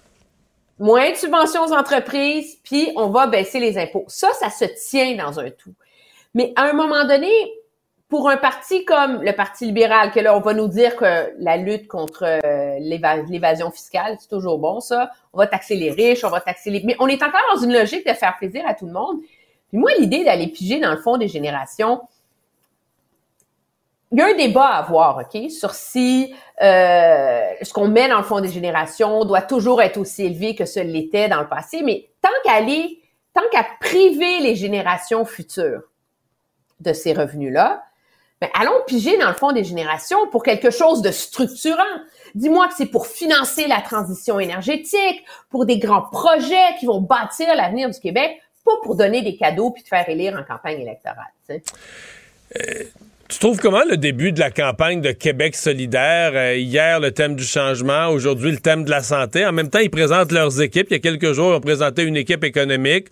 Moins 0.79 1.11
de 1.11 1.17
subventions 1.17 1.65
aux 1.65 1.73
entreprises, 1.73 2.59
puis 2.63 2.93
on 2.97 3.09
va 3.09 3.27
baisser 3.27 3.61
les 3.61 3.79
impôts. 3.79 4.05
Ça, 4.09 4.29
ça 4.35 4.51
se 4.51 4.67
tient 4.89 5.17
dans 5.17 5.41
un 5.41 5.51
tout. 5.51 5.73
Mais 6.35 6.53
à 6.55 6.65
un 6.65 6.75
moment 6.75 7.07
donné, 7.07 7.31
pour 8.09 8.28
un 8.31 8.37
parti 8.37 8.85
comme 8.85 9.23
le 9.23 9.33
Parti 9.33 9.66
libéral, 9.66 10.12
que 10.12 10.20
là, 10.20 10.37
on 10.37 10.41
va 10.41 10.55
nous 10.55 10.69
dire 10.69 10.95
que 10.95 11.33
la 11.39 11.57
lutte 11.57 11.89
contre 11.89 12.23
euh, 12.24 12.78
l'évasion 12.78 13.70
fiscale, 13.70 14.16
c'est 14.20 14.28
toujours 14.28 14.59
bon, 14.59 14.81
ça. 14.81 15.11
On 15.33 15.39
va 15.39 15.49
taxer 15.49 15.74
les 15.74 15.91
riches, 15.91 16.23
on 16.24 16.31
va 16.31 16.41
taxer 16.41 16.70
les... 16.70 16.83
Mais 16.85 16.95
on 17.01 17.09
est 17.09 17.23
encore 17.23 17.41
dans 17.53 17.61
une 17.61 17.73
logique 17.73 18.07
de 18.07 18.12
faire 18.12 18.37
plaisir 18.39 18.65
à 18.66 18.74
tout 18.74 18.87
le 18.87 18.93
monde. 18.93 19.19
Puis 19.69 19.78
moi, 19.78 19.91
l'idée 19.99 20.24
d'aller 20.24 20.47
piger 20.47 20.78
dans 20.78 20.93
le 20.93 20.99
fond 20.99 21.16
des 21.16 21.27
générations, 21.27 22.03
il 24.12 24.19
y 24.19 24.23
a 24.23 24.27
un 24.27 24.35
débat 24.35 24.66
à 24.66 24.78
avoir, 24.78 25.19
OK, 25.19 25.51
sur 25.51 25.73
si 25.73 26.33
euh, 26.62 27.41
ce 27.61 27.73
qu'on 27.73 27.89
met 27.89 28.09
dans 28.09 28.19
le 28.19 28.23
fond 28.23 28.41
des 28.41 28.49
générations 28.49 29.24
doit 29.24 29.43
toujours 29.43 29.83
être 29.83 29.97
aussi 29.97 30.24
élevé 30.24 30.55
que 30.55 30.65
ce 30.65 30.78
l'était 30.78 31.28
dans 31.28 31.41
le 31.41 31.49
passé, 31.49 31.83
mais 31.83 32.09
tant 32.23 32.28
qu'à 32.45 32.53
aller, 32.53 33.03
tant 33.35 33.43
qu'à 33.51 33.66
priver 33.81 34.39
les 34.39 34.55
générations 34.55 35.24
futures 35.24 35.83
de 36.78 36.93
ces 36.93 37.12
revenus-là, 37.12 37.83
ben, 38.47 38.60
allons 38.60 38.81
piger 38.86 39.16
dans 39.18 39.28
le 39.28 39.35
fond 39.35 39.52
des 39.52 39.64
générations 39.64 40.28
pour 40.31 40.43
quelque 40.43 40.70
chose 40.70 41.02
de 41.02 41.10
structurant. 41.10 41.82
Dis-moi 42.35 42.68
que 42.68 42.74
c'est 42.77 42.86
pour 42.86 43.06
financer 43.06 43.66
la 43.66 43.81
transition 43.81 44.39
énergétique, 44.39 45.24
pour 45.51 45.66
des 45.66 45.78
grands 45.78 46.02
projets 46.02 46.77
qui 46.78 46.86
vont 46.86 47.01
bâtir 47.01 47.48
l'avenir 47.55 47.90
du 47.90 47.98
Québec, 47.98 48.40
pas 48.64 48.73
pour 48.82 48.97
donner 48.97 49.23
des 49.23 49.36
cadeaux 49.36 49.70
puis 49.70 49.82
te 49.82 49.89
faire 49.89 50.09
élire 50.09 50.36
en 50.39 50.43
campagne 50.43 50.81
électorale. 50.81 51.32
Euh, 51.51 52.85
tu 53.28 53.39
trouves 53.39 53.59
comment 53.59 53.82
le 53.89 53.97
début 53.97 54.32
de 54.32 54.40
la 54.40 54.51
campagne 54.51 55.01
de 55.01 55.12
Québec 55.12 55.56
solidaire? 55.56 56.32
Euh, 56.35 56.56
hier, 56.56 57.01
le 57.01 57.12
thème 57.12 57.36
du 57.36 57.44
changement, 57.44 58.09
aujourd'hui, 58.09 58.51
le 58.51 58.59
thème 58.59 58.85
de 58.85 58.90
la 58.90 59.02
santé. 59.02 59.47
En 59.47 59.52
même 59.52 59.70
temps, 59.70 59.78
ils 59.78 59.90
présentent 59.90 60.32
leurs 60.32 60.60
équipes. 60.60 60.89
Il 60.90 60.94
y 60.94 60.97
a 60.97 61.01
quelques 61.01 61.32
jours, 61.32 61.52
ils 61.52 61.56
ont 61.56 61.60
présenté 61.60 62.02
une 62.02 62.16
équipe 62.16 62.44
économique. 62.44 63.09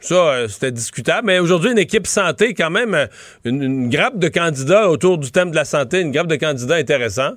Ça, 0.00 0.14
euh, 0.14 0.48
c'était 0.48 0.70
discutable. 0.70 1.26
Mais 1.26 1.38
aujourd'hui, 1.38 1.72
une 1.72 1.78
équipe 1.78 2.06
santé, 2.06 2.54
quand 2.54 2.70
même, 2.70 2.94
euh, 2.94 3.06
une, 3.44 3.88
grappe 3.88 4.18
de 4.18 4.28
candidats 4.28 4.88
autour 4.88 5.18
du 5.18 5.32
thème 5.32 5.50
de 5.50 5.56
la 5.56 5.64
santé, 5.64 6.00
une 6.00 6.12
grappe 6.12 6.28
de 6.28 6.36
candidats 6.36 6.76
intéressant. 6.76 7.32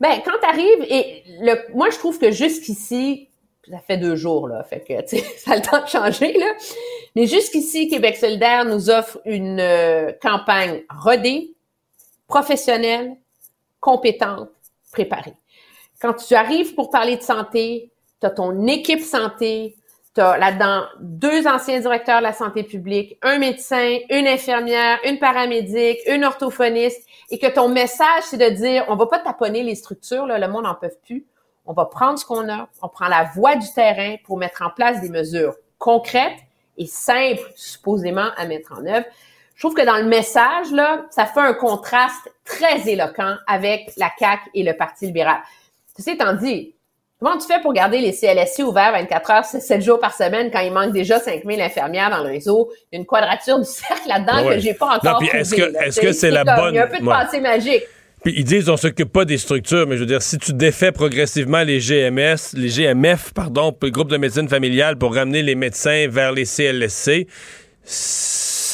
Ben, 0.00 0.20
quand 0.24 0.38
t'arrives, 0.40 0.84
et 0.90 1.22
le, 1.40 1.74
moi, 1.74 1.88
je 1.90 1.96
trouve 1.96 2.18
que 2.18 2.30
jusqu'ici, 2.30 3.28
ça 3.70 3.78
fait 3.78 3.96
deux 3.96 4.16
jours, 4.16 4.46
là, 4.48 4.62
fait 4.64 4.80
que, 4.80 5.16
ça 5.38 5.52
a 5.52 5.56
le 5.56 5.62
temps 5.62 5.82
de 5.82 5.88
changer, 5.88 6.34
là. 6.34 6.52
Mais 7.14 7.26
jusqu'ici, 7.26 7.88
Québec 7.88 8.16
solidaire 8.16 8.66
nous 8.66 8.90
offre 8.90 9.18
une 9.24 9.58
euh, 9.58 10.12
campagne 10.20 10.82
rodée, 10.90 11.54
professionnelle, 12.28 13.16
compétente, 13.80 14.50
préparée. 14.92 15.34
Quand 16.00 16.12
tu 16.12 16.34
arrives 16.34 16.74
pour 16.74 16.90
parler 16.90 17.16
de 17.16 17.22
santé, 17.22 17.90
tu 18.20 18.26
as 18.26 18.30
ton 18.30 18.66
équipe 18.66 19.00
santé, 19.00 19.75
tu 20.16 20.22
as 20.22 20.38
là-dedans 20.38 20.84
deux 20.98 21.46
anciens 21.46 21.78
directeurs 21.78 22.20
de 22.20 22.22
la 22.22 22.32
santé 22.32 22.62
publique, 22.62 23.18
un 23.20 23.38
médecin, 23.38 23.98
une 24.08 24.26
infirmière, 24.26 24.98
une 25.04 25.18
paramédic, 25.18 25.98
une 26.06 26.24
orthophoniste, 26.24 27.06
et 27.30 27.38
que 27.38 27.48
ton 27.48 27.68
message, 27.68 28.22
c'est 28.22 28.38
de 28.38 28.48
dire, 28.48 28.86
on 28.88 28.96
va 28.96 29.06
pas 29.06 29.18
taponner 29.18 29.62
les 29.62 29.74
structures, 29.74 30.26
là, 30.26 30.38
le 30.38 30.48
monde 30.48 30.64
n'en 30.64 30.74
peut 30.74 30.90
plus. 31.04 31.26
On 31.66 31.74
va 31.74 31.84
prendre 31.84 32.18
ce 32.18 32.24
qu'on 32.24 32.48
a, 32.48 32.66
on 32.80 32.88
prend 32.88 33.08
la 33.08 33.24
voie 33.24 33.56
du 33.56 33.70
terrain 33.74 34.16
pour 34.24 34.38
mettre 34.38 34.62
en 34.62 34.70
place 34.70 35.02
des 35.02 35.10
mesures 35.10 35.54
concrètes 35.76 36.38
et 36.78 36.86
simples, 36.86 37.52
supposément, 37.54 38.30
à 38.38 38.46
mettre 38.46 38.72
en 38.72 38.86
œuvre. 38.86 39.04
Je 39.54 39.60
trouve 39.60 39.74
que 39.74 39.84
dans 39.84 39.98
le 39.98 40.04
message, 40.04 40.70
là, 40.72 41.04
ça 41.10 41.26
fait 41.26 41.40
un 41.40 41.52
contraste 41.52 42.32
très 42.44 42.88
éloquent 42.88 43.36
avec 43.46 43.92
la 43.98 44.10
CAQ 44.18 44.50
et 44.54 44.62
le 44.62 44.74
Parti 44.74 45.06
libéral. 45.06 45.40
Ceci 45.94 46.12
étant 46.12 46.32
dit, 46.32 46.74
Comment 47.18 47.38
tu 47.38 47.46
fais 47.46 47.62
pour 47.62 47.72
garder 47.72 47.98
les 47.98 48.12
CLSC 48.12 48.62
ouverts 48.62 48.92
24 48.92 49.30
heures, 49.30 49.44
7 49.46 49.82
jours 49.82 49.98
par 49.98 50.14
semaine 50.14 50.50
quand 50.52 50.60
il 50.60 50.70
manque 50.70 50.92
déjà 50.92 51.18
5000 51.18 51.62
infirmières 51.62 52.10
dans 52.10 52.22
le 52.22 52.28
réseau? 52.28 52.70
Il 52.92 52.96
y 52.96 52.98
a 52.98 53.00
une 53.00 53.06
quadrature 53.06 53.58
du 53.58 53.64
cercle 53.70 54.06
là-dedans 54.06 54.46
que 54.46 54.58
j'ai 54.58 54.74
pas 54.74 54.98
encore 54.98 55.22
Est-ce 55.32 55.54
que 55.54 55.82
est-ce 55.82 55.98
que 55.98 56.12
c'est 56.12 56.30
la 56.30 56.44
bonne... 56.44 56.74
Il 56.74 56.76
y 56.76 56.78
a 56.78 56.84
un 56.84 56.88
peu 56.88 56.98
de 56.98 57.04
pensée 57.04 57.40
magique. 57.40 57.84
Puis 58.22 58.34
ils 58.36 58.44
disent 58.44 58.68
on 58.68 58.76
s'occupe 58.76 59.10
pas 59.10 59.24
des 59.24 59.38
structures, 59.38 59.86
mais 59.86 59.94
je 59.94 60.00
veux 60.00 60.06
dire, 60.06 60.20
si 60.20 60.36
tu 60.36 60.52
défais 60.52 60.92
progressivement 60.92 61.62
les 61.62 61.78
GMS, 61.78 62.54
les 62.54 62.68
GMF, 62.68 63.32
pardon, 63.32 63.74
le 63.80 63.90
groupe 63.90 64.10
de 64.10 64.18
médecine 64.18 64.48
familiale 64.48 64.98
pour 64.98 65.14
ramener 65.14 65.42
les 65.42 65.54
médecins 65.54 66.08
vers 66.08 66.32
les 66.32 66.44
CLSC, 66.44 67.28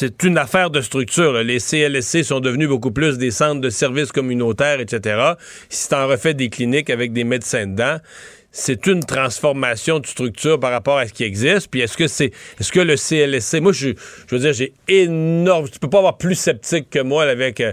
c'est 0.03 0.23
une 0.23 0.37
affaire 0.37 0.69
de 0.69 0.81
structure. 0.81 1.31
Les 1.43 1.59
CLSC 1.59 2.25
sont 2.25 2.41
devenus 2.41 2.67
beaucoup 2.67 2.91
plus 2.91 3.17
des 3.17 3.31
centres 3.31 3.61
de 3.61 3.69
services 3.69 4.11
communautaires, 4.11 4.81
etc. 4.81 5.35
Si 5.69 5.87
tu 5.87 5.95
en 5.95 6.09
refais 6.09 6.33
des 6.33 6.49
cliniques 6.49 6.89
avec 6.89 7.13
des 7.13 7.23
médecins 7.23 7.67
dedans, 7.67 7.99
c'est 8.51 8.85
une 8.87 8.99
transformation 8.99 9.99
de 9.99 10.05
structure 10.05 10.59
par 10.59 10.71
rapport 10.71 10.97
à 10.97 11.07
ce 11.07 11.13
qui 11.13 11.23
existe. 11.23 11.69
Puis 11.71 11.79
est-ce 11.79 11.95
que 11.95 12.07
c'est 12.07 12.33
est-ce 12.59 12.73
que 12.73 12.81
le 12.81 12.97
CLSC, 12.97 13.61
moi 13.61 13.71
je, 13.71 13.91
je 14.27 14.35
veux 14.35 14.41
dire, 14.41 14.51
j'ai 14.51 14.73
énorme, 14.89 15.69
tu 15.69 15.79
peux 15.79 15.89
pas 15.89 15.99
avoir 15.99 16.17
plus 16.17 16.35
sceptique 16.35 16.89
que 16.89 16.99
moi 16.99 17.23
avec 17.23 17.61
euh, 17.61 17.71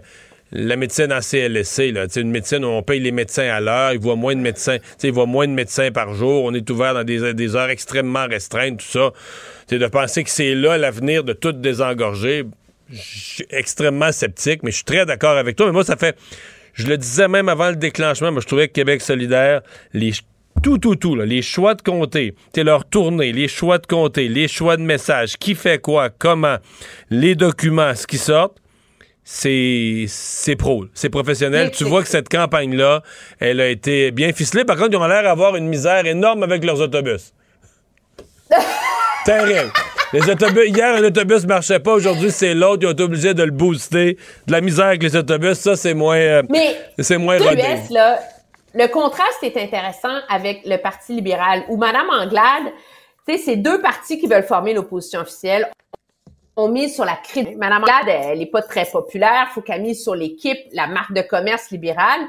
la 0.52 0.76
médecine 0.76 1.12
en 1.12 1.20
CLSC, 1.20 1.92
là, 1.92 2.06
une 2.16 2.30
médecine 2.30 2.64
où 2.64 2.68
on 2.68 2.82
paye 2.82 3.00
les 3.00 3.12
médecins 3.12 3.48
à 3.48 3.60
l'heure, 3.60 3.92
ils 3.92 4.00
voient 4.00 4.16
moins 4.16 4.34
de 4.34 4.40
médecins, 4.40 4.78
ils 5.02 5.12
voient 5.12 5.26
moins 5.26 5.46
de 5.46 5.52
médecins 5.52 5.90
par 5.90 6.14
jour, 6.14 6.44
on 6.44 6.54
est 6.54 6.68
ouvert 6.70 6.94
dans 6.94 7.04
des, 7.04 7.34
des 7.34 7.56
heures 7.56 7.70
extrêmement 7.70 8.26
restreintes, 8.26 8.78
tout 8.78 8.86
ça. 8.86 9.12
C'est 9.70 9.78
de 9.78 9.86
penser 9.86 10.24
que 10.24 10.30
c'est 10.30 10.56
là 10.56 10.76
l'avenir 10.78 11.22
de 11.22 11.32
tout 11.32 11.52
désengorger. 11.52 12.44
Je 12.90 12.98
suis 12.98 13.46
extrêmement 13.50 14.10
sceptique, 14.10 14.64
mais 14.64 14.72
je 14.72 14.78
suis 14.78 14.84
très 14.84 15.06
d'accord 15.06 15.36
avec 15.36 15.54
toi. 15.54 15.66
Mais 15.66 15.72
moi, 15.72 15.84
ça 15.84 15.94
fait. 15.94 16.18
Je 16.74 16.88
le 16.88 16.98
disais 16.98 17.28
même 17.28 17.48
avant 17.48 17.68
le 17.68 17.76
déclenchement, 17.76 18.32
moi, 18.32 18.40
je 18.40 18.48
trouvais 18.48 18.66
que 18.66 18.72
Québec 18.72 19.00
solidaire, 19.00 19.60
les 19.92 20.10
tout, 20.60 20.78
tout, 20.78 20.96
tout, 20.96 21.14
là, 21.14 21.24
les 21.24 21.40
choix 21.40 21.76
de 21.76 21.82
comté, 21.82 22.34
leur 22.56 22.84
tournée, 22.84 23.30
les 23.30 23.46
choix 23.46 23.78
de 23.78 23.86
comté, 23.86 24.26
les 24.26 24.48
choix 24.48 24.76
de 24.76 24.82
messages, 24.82 25.36
qui 25.36 25.54
fait 25.54 25.80
quoi, 25.80 26.10
comment, 26.10 26.56
les 27.10 27.36
documents, 27.36 27.94
ce 27.94 28.08
qui 28.08 28.18
sortent, 28.18 28.58
c'est 29.22 30.06
c'est 30.08 30.56
pro, 30.56 30.86
c'est 30.94 31.10
professionnel. 31.10 31.70
tu 31.70 31.84
vois 31.84 32.02
que 32.02 32.08
cette 32.08 32.28
campagne-là, 32.28 33.04
elle 33.38 33.60
a 33.60 33.68
été 33.68 34.10
bien 34.10 34.32
ficelée. 34.32 34.64
Par 34.64 34.76
contre, 34.76 34.90
ils 34.94 34.96
ont 34.96 35.06
l'air 35.06 35.22
d'avoir 35.22 35.54
une 35.54 35.68
misère 35.68 36.06
énorme 36.06 36.42
avec 36.42 36.64
leurs 36.64 36.80
autobus. 36.80 37.32
Terrible. 39.24 39.72
Les 40.12 40.28
autobus, 40.28 40.68
hier, 40.68 40.94
un 40.94 41.04
autobus 41.04 41.46
marchait 41.46 41.78
pas. 41.78 41.92
Aujourd'hui, 41.92 42.30
c'est 42.30 42.54
l'autre. 42.54 42.82
Ils 42.82 42.88
ont 42.88 42.92
été 42.92 43.02
obligés 43.02 43.34
de 43.34 43.42
le 43.42 43.52
booster. 43.52 44.16
De 44.46 44.52
la 44.52 44.60
misère 44.60 44.86
avec 44.86 45.02
les 45.02 45.14
autobus, 45.14 45.58
ça, 45.58 45.76
c'est 45.76 45.94
moins, 45.94 46.16
euh, 46.16 46.42
c'est 46.98 47.18
moins 47.18 47.38
rodé. 47.38 47.62
là, 47.90 48.18
le 48.74 48.86
contraste 48.88 49.42
est 49.42 49.56
intéressant 49.56 50.18
avec 50.28 50.62
le 50.64 50.76
Parti 50.78 51.14
libéral, 51.14 51.64
où 51.68 51.76
Mme 51.76 52.08
Anglade, 52.10 52.72
tu 53.26 53.36
sais, 53.36 53.38
c'est 53.38 53.56
deux 53.56 53.80
partis 53.80 54.18
qui 54.18 54.26
veulent 54.26 54.46
former 54.46 54.74
l'opposition 54.74 55.20
officielle 55.20 55.68
on 56.60 56.68
mise 56.68 56.94
sur 56.94 57.04
la 57.04 57.16
crédibilité. 57.16 57.58
Madame 57.58 57.82
Anglade, 57.82 58.08
elle 58.08 58.42
est 58.42 58.46
pas 58.46 58.62
très 58.62 58.84
populaire. 58.84 59.48
Faut 59.54 59.62
qu'elle 59.62 59.82
mise 59.82 60.02
sur 60.02 60.14
l'équipe, 60.14 60.58
la 60.72 60.86
marque 60.86 61.12
de 61.12 61.22
commerce 61.22 61.70
libérale. 61.70 62.20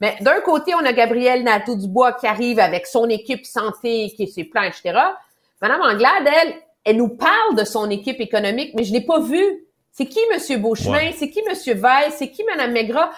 Mais 0.00 0.16
d'un 0.20 0.40
côté, 0.40 0.74
on 0.74 0.84
a 0.84 0.92
Gabriel 0.92 1.42
Nadeau-Dubois 1.42 2.12
qui 2.14 2.26
arrive 2.26 2.58
avec 2.58 2.86
son 2.86 3.08
équipe 3.08 3.46
santé, 3.46 4.12
qui 4.14 4.24
est 4.24 4.26
ses 4.26 4.44
plans, 4.44 4.62
etc. 4.62 4.98
Madame 5.62 5.80
Anglade, 5.82 6.26
elle, 6.26 6.54
elle 6.84 6.96
nous 6.96 7.08
parle 7.08 7.56
de 7.56 7.64
son 7.64 7.88
équipe 7.90 8.20
économique, 8.20 8.72
mais 8.74 8.84
je 8.84 8.92
l'ai 8.92 9.00
pas 9.00 9.20
vu. 9.20 9.66
C'est 9.92 10.06
qui 10.06 10.20
M. 10.30 10.60
Beauchemin? 10.60 11.12
C'est 11.16 11.30
qui 11.30 11.40
M. 11.40 11.54
Veil? 11.54 12.12
C'est 12.12 12.30
qui 12.30 12.44
Mme 12.44 12.72
Maigrat? 12.72 13.10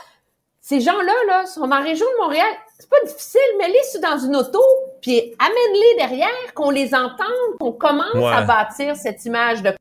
Ces 0.61 0.81
gens-là, 0.81 1.15
là, 1.27 1.47
sont 1.47 1.67
la 1.67 1.81
région 1.81 2.07
de 2.07 2.23
Montréal. 2.23 2.47
C'est 2.79 2.89
pas 2.89 3.01
difficile, 3.05 3.41
mets-les 3.59 4.01
dans 4.01 4.19
une 4.19 4.37
auto, 4.37 4.63
puis 5.01 5.19
amène-les 5.39 5.97
derrière, 5.97 6.55
qu'on 6.55 6.71
les 6.71 6.95
entende, 6.95 7.59
qu'on 7.59 7.73
commence 7.73 8.15
à 8.15 8.43
bâtir 8.43 8.95
cette 8.95 9.25
image 9.25 9.63
de 9.63 9.73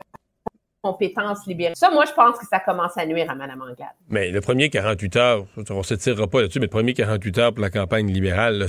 compétences 0.81 1.45
libérées. 1.45 1.73
Ça, 1.75 1.91
moi, 1.91 2.05
je 2.05 2.13
pense 2.13 2.37
que 2.39 2.45
ça 2.47 2.59
commence 2.59 2.97
à 2.97 3.05
nuire 3.05 3.29
à 3.29 3.35
Mme 3.35 3.61
Anglade. 3.61 3.89
Mais 4.09 4.31
le 4.31 4.41
premier 4.41 4.69
48 4.69 5.15
heures, 5.17 5.45
on 5.69 5.77
ne 5.77 5.83
s'étirera 5.83 6.27
pas 6.27 6.41
là-dessus, 6.41 6.59
mais 6.59 6.67
le 6.67 6.71
premier 6.71 6.93
48 6.93 7.37
heures 7.37 7.53
pour 7.53 7.61
la 7.61 7.69
campagne 7.69 8.07
libérale, 8.11 8.67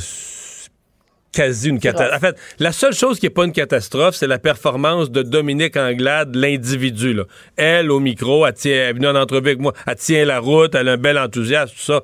quasi 1.33 1.69
une 1.69 1.79
catastrophe. 1.79 2.17
En 2.17 2.21
fait, 2.21 2.37
la 2.59 2.73
seule 2.73 2.95
chose 2.95 3.19
qui 3.19 3.27
n'est 3.27 3.31
pas 3.31 3.45
une 3.45 3.53
catastrophe, 3.53 4.15
c'est 4.15 4.27
la 4.27 4.39
performance 4.39 5.11
de 5.11 5.23
Dominique 5.23 5.77
Anglade, 5.77 6.35
l'individu. 6.35 7.21
Elle, 7.57 7.91
au 7.91 8.01
micro, 8.01 8.47
elle, 8.47 8.55
tient, 8.55 8.73
elle 8.73 8.79
est 8.79 8.93
venue 8.95 9.09
en 9.09 9.15
entrevue 9.15 9.49
avec 9.49 9.61
moi, 9.61 9.73
elle 9.87 9.97
tient 9.97 10.25
la 10.25 10.41
route, 10.41 10.75
elle 10.75 10.89
a 10.89 10.93
un 10.93 10.97
bel 10.97 11.19
enthousiasme, 11.19 11.73
tout 11.75 11.83
ça. 11.83 12.03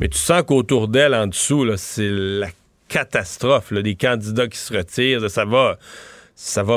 Mais 0.00 0.08
tu 0.08 0.18
sens 0.18 0.42
qu'autour 0.46 0.88
d'elle, 0.88 1.14
en 1.14 1.26
dessous, 1.26 1.66
c'est 1.76 2.10
la 2.10 2.48
catastrophe. 2.88 3.70
Là, 3.70 3.82
des 3.82 3.94
candidats 3.96 4.46
qui 4.46 4.58
se 4.58 4.76
retirent, 4.76 5.30
ça 5.30 5.44
va... 5.44 5.78
Ça 6.38 6.62
va 6.62 6.76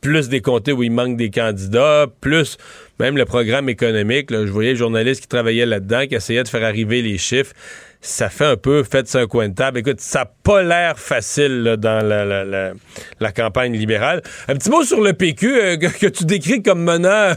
plus 0.00 0.28
des 0.28 0.40
comtés 0.40 0.72
où 0.72 0.82
il 0.82 0.92
manque 0.92 1.16
des 1.16 1.30
candidats, 1.30 2.06
plus 2.20 2.58
même 3.00 3.16
le 3.16 3.24
programme 3.24 3.68
économique. 3.68 4.28
je 4.30 4.50
voyais 4.50 4.70
les 4.70 4.76
journalistes 4.76 5.20
qui 5.20 5.28
travaillaient 5.28 5.66
là-dedans, 5.66 6.06
qui 6.06 6.14
essayaient 6.14 6.44
de 6.44 6.48
faire 6.48 6.62
arriver 6.64 7.02
les 7.02 7.18
chiffres. 7.18 7.52
Ça 8.00 8.28
fait 8.28 8.44
un 8.44 8.56
peu 8.56 8.84
fait 8.84 9.08
sur 9.08 9.20
un 9.20 9.26
coin 9.26 9.48
de 9.48 9.54
table. 9.54 9.78
Écoute, 9.78 10.00
ça 10.00 10.20
n'a 10.20 10.30
pas 10.42 10.62
l'air 10.62 10.98
facile 10.98 11.76
dans 11.78 12.04
la, 12.04 13.32
campagne 13.32 13.74
libérale. 13.76 14.22
Un 14.48 14.54
petit 14.54 14.70
mot 14.70 14.84
sur 14.84 15.00
le 15.00 15.12
PQ 15.12 15.60
euh, 15.60 15.76
que, 15.76 16.06
tu 16.06 16.24
décris 16.24 16.62
comme 16.62 16.82
menant 16.82 17.32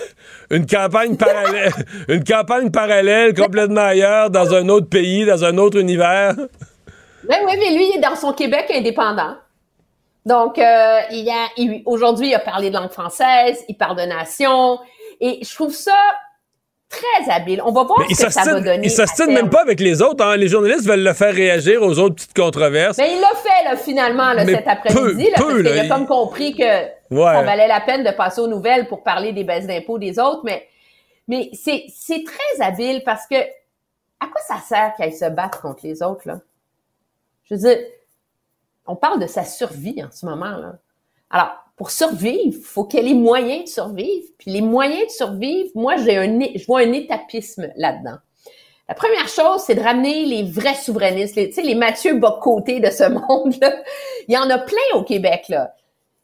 une 0.50 0.66
campagne 0.66 1.16
parallèle, 1.16 1.72
une 2.08 2.24
campagne 2.24 2.70
parallèle 2.70 3.34
complètement 3.34 3.82
ailleurs, 3.82 4.30
dans 4.30 4.54
un 4.54 4.68
autre 4.68 4.88
pays, 4.88 5.26
dans 5.26 5.44
un 5.44 5.58
autre 5.58 5.78
univers. 5.78 6.34
Oui, 7.28 7.36
oui, 7.46 7.52
mais 7.58 7.76
lui, 7.76 7.90
il 7.90 7.98
est 7.98 8.00
dans 8.00 8.16
son 8.16 8.32
Québec 8.32 8.66
indépendant. 8.74 9.36
Donc, 10.26 10.58
euh, 10.58 11.00
il 11.10 11.82
aujourd'hui, 11.84 12.28
il 12.28 12.34
a 12.34 12.38
parlé 12.38 12.70
de 12.70 12.74
langue 12.74 12.90
française, 12.90 13.62
il 13.68 13.76
parle 13.76 13.96
de 13.96 14.06
nation, 14.06 14.78
et 15.20 15.40
je 15.42 15.54
trouve 15.54 15.72
ça 15.72 15.92
très 16.94 17.32
habile. 17.32 17.60
On 17.64 17.72
va 17.72 17.84
voir 17.84 18.00
ce 18.10 18.24
que 18.24 18.32
ça 18.32 18.44
va 18.44 18.60
donner. 18.60 18.80
Il 18.84 18.90
s'ostine 18.90 19.32
même 19.32 19.50
pas 19.50 19.62
avec 19.62 19.80
les 19.80 20.02
autres. 20.02 20.24
Hein. 20.24 20.36
Les 20.36 20.48
journalistes 20.48 20.86
veulent 20.86 21.02
le 21.02 21.12
faire 21.12 21.34
réagir 21.34 21.82
aux 21.82 21.98
autres 21.98 22.16
petites 22.16 22.34
controverses. 22.34 22.98
Mais 22.98 23.14
il 23.14 23.20
l'a 23.20 23.34
fait 23.34 23.64
là, 23.64 23.76
finalement 23.76 24.32
là, 24.32 24.44
cet 24.44 24.66
après-midi, 24.66 25.30
parce 25.34 25.54
qu'il 25.54 25.68
a 25.68 25.88
comme 25.88 26.06
compris 26.06 26.54
que 26.54 26.64
ça 26.64 27.42
valait 27.42 27.68
la 27.68 27.80
peine 27.80 28.04
de 28.04 28.10
passer 28.10 28.40
aux 28.40 28.48
nouvelles 28.48 28.86
pour 28.88 29.02
parler 29.02 29.32
des 29.32 29.44
baisses 29.44 29.66
d'impôts 29.66 29.98
des 29.98 30.18
autres. 30.18 30.42
Mais, 30.44 30.66
mais 31.28 31.50
c'est, 31.52 31.84
c'est 31.94 32.24
très 32.24 32.64
habile 32.64 33.02
parce 33.04 33.26
que 33.26 33.36
à 33.36 34.26
quoi 34.26 34.40
ça 34.46 34.56
sert 34.66 34.94
qu'elle 34.96 35.12
se 35.12 35.28
batte 35.28 35.60
contre 35.60 35.80
les 35.84 36.02
autres 36.02 36.22
là? 36.26 36.40
Je 37.44 37.54
veux 37.54 37.60
dire, 37.60 37.78
on 38.86 38.96
parle 38.96 39.20
de 39.20 39.26
sa 39.26 39.44
survie 39.44 40.02
en 40.02 40.10
ce 40.10 40.24
moment. 40.24 40.56
Là. 40.56 40.72
Alors, 41.30 41.63
pour 41.76 41.90
survivre, 41.90 42.56
faut 42.62 42.84
qu'elle 42.84 43.08
ait 43.08 43.14
moyens 43.14 43.64
de 43.64 43.68
survivre. 43.68 44.28
Puis 44.38 44.50
les 44.50 44.60
moyens 44.60 45.06
de 45.06 45.10
survivre, 45.10 45.70
moi, 45.74 45.96
j'ai 45.96 46.16
un, 46.16 46.38
je 46.54 46.64
vois 46.66 46.80
un 46.80 46.92
étapisme 46.92 47.70
là-dedans. 47.76 48.18
La 48.88 48.94
première 48.94 49.28
chose, 49.28 49.62
c'est 49.66 49.74
de 49.74 49.80
ramener 49.80 50.26
les 50.26 50.42
vrais 50.42 50.74
souverainistes, 50.74 51.36
les, 51.36 51.50
les 51.62 51.74
Mathieu 51.74 52.14
Bocoté 52.14 52.80
de 52.80 52.90
ce 52.90 53.04
monde-là. 53.08 53.82
Il 54.28 54.34
y 54.34 54.38
en 54.38 54.48
a 54.50 54.58
plein 54.58 54.76
au 54.94 55.02
Québec, 55.02 55.46
là. 55.48 55.74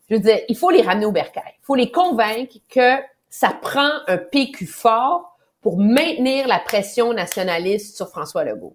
Je 0.09 0.17
veux 0.17 0.33
il 0.49 0.57
faut 0.57 0.71
les 0.71 0.83
ramener 0.83 1.07
au 1.07 1.13
bercail. 1.13 1.55
Il 1.63 1.65
faut 1.65 1.77
les 1.77 1.91
convaincre 1.91 2.57
que 2.69 2.97
ça 3.29 3.51
prend 3.51 3.91
un 4.09 4.19
PQ 4.19 4.67
fort 4.67 5.39
pour 5.63 5.79
maintenir 5.79 6.49
la 6.49 6.59
pression 6.59 7.13
nationaliste 7.13 7.97
sur 7.97 8.09
François 8.09 8.45
Legault. 8.45 8.75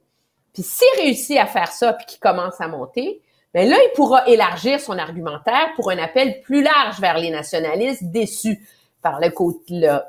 Puis 0.54 0.64
s'il 0.64 0.88
réussit 1.02 1.38
à 1.38 1.46
faire 1.46 1.72
ça, 1.72 1.94
puis 1.94 2.06
qu'il 2.06 2.20
commence 2.20 2.60
à 2.62 2.68
monter, 2.68 3.22
ben 3.56 3.70
là, 3.70 3.78
il 3.78 3.92
pourra 3.96 4.28
élargir 4.28 4.82
son 4.82 4.98
argumentaire 4.98 5.70
pour 5.78 5.90
un 5.90 5.98
appel 5.98 6.42
plus 6.42 6.62
large 6.62 7.00
vers 7.00 7.18
les 7.18 7.30
nationalistes 7.30 8.04
déçus 8.04 8.60
par 9.02 9.22
le, 9.22 9.30
le 9.70 10.00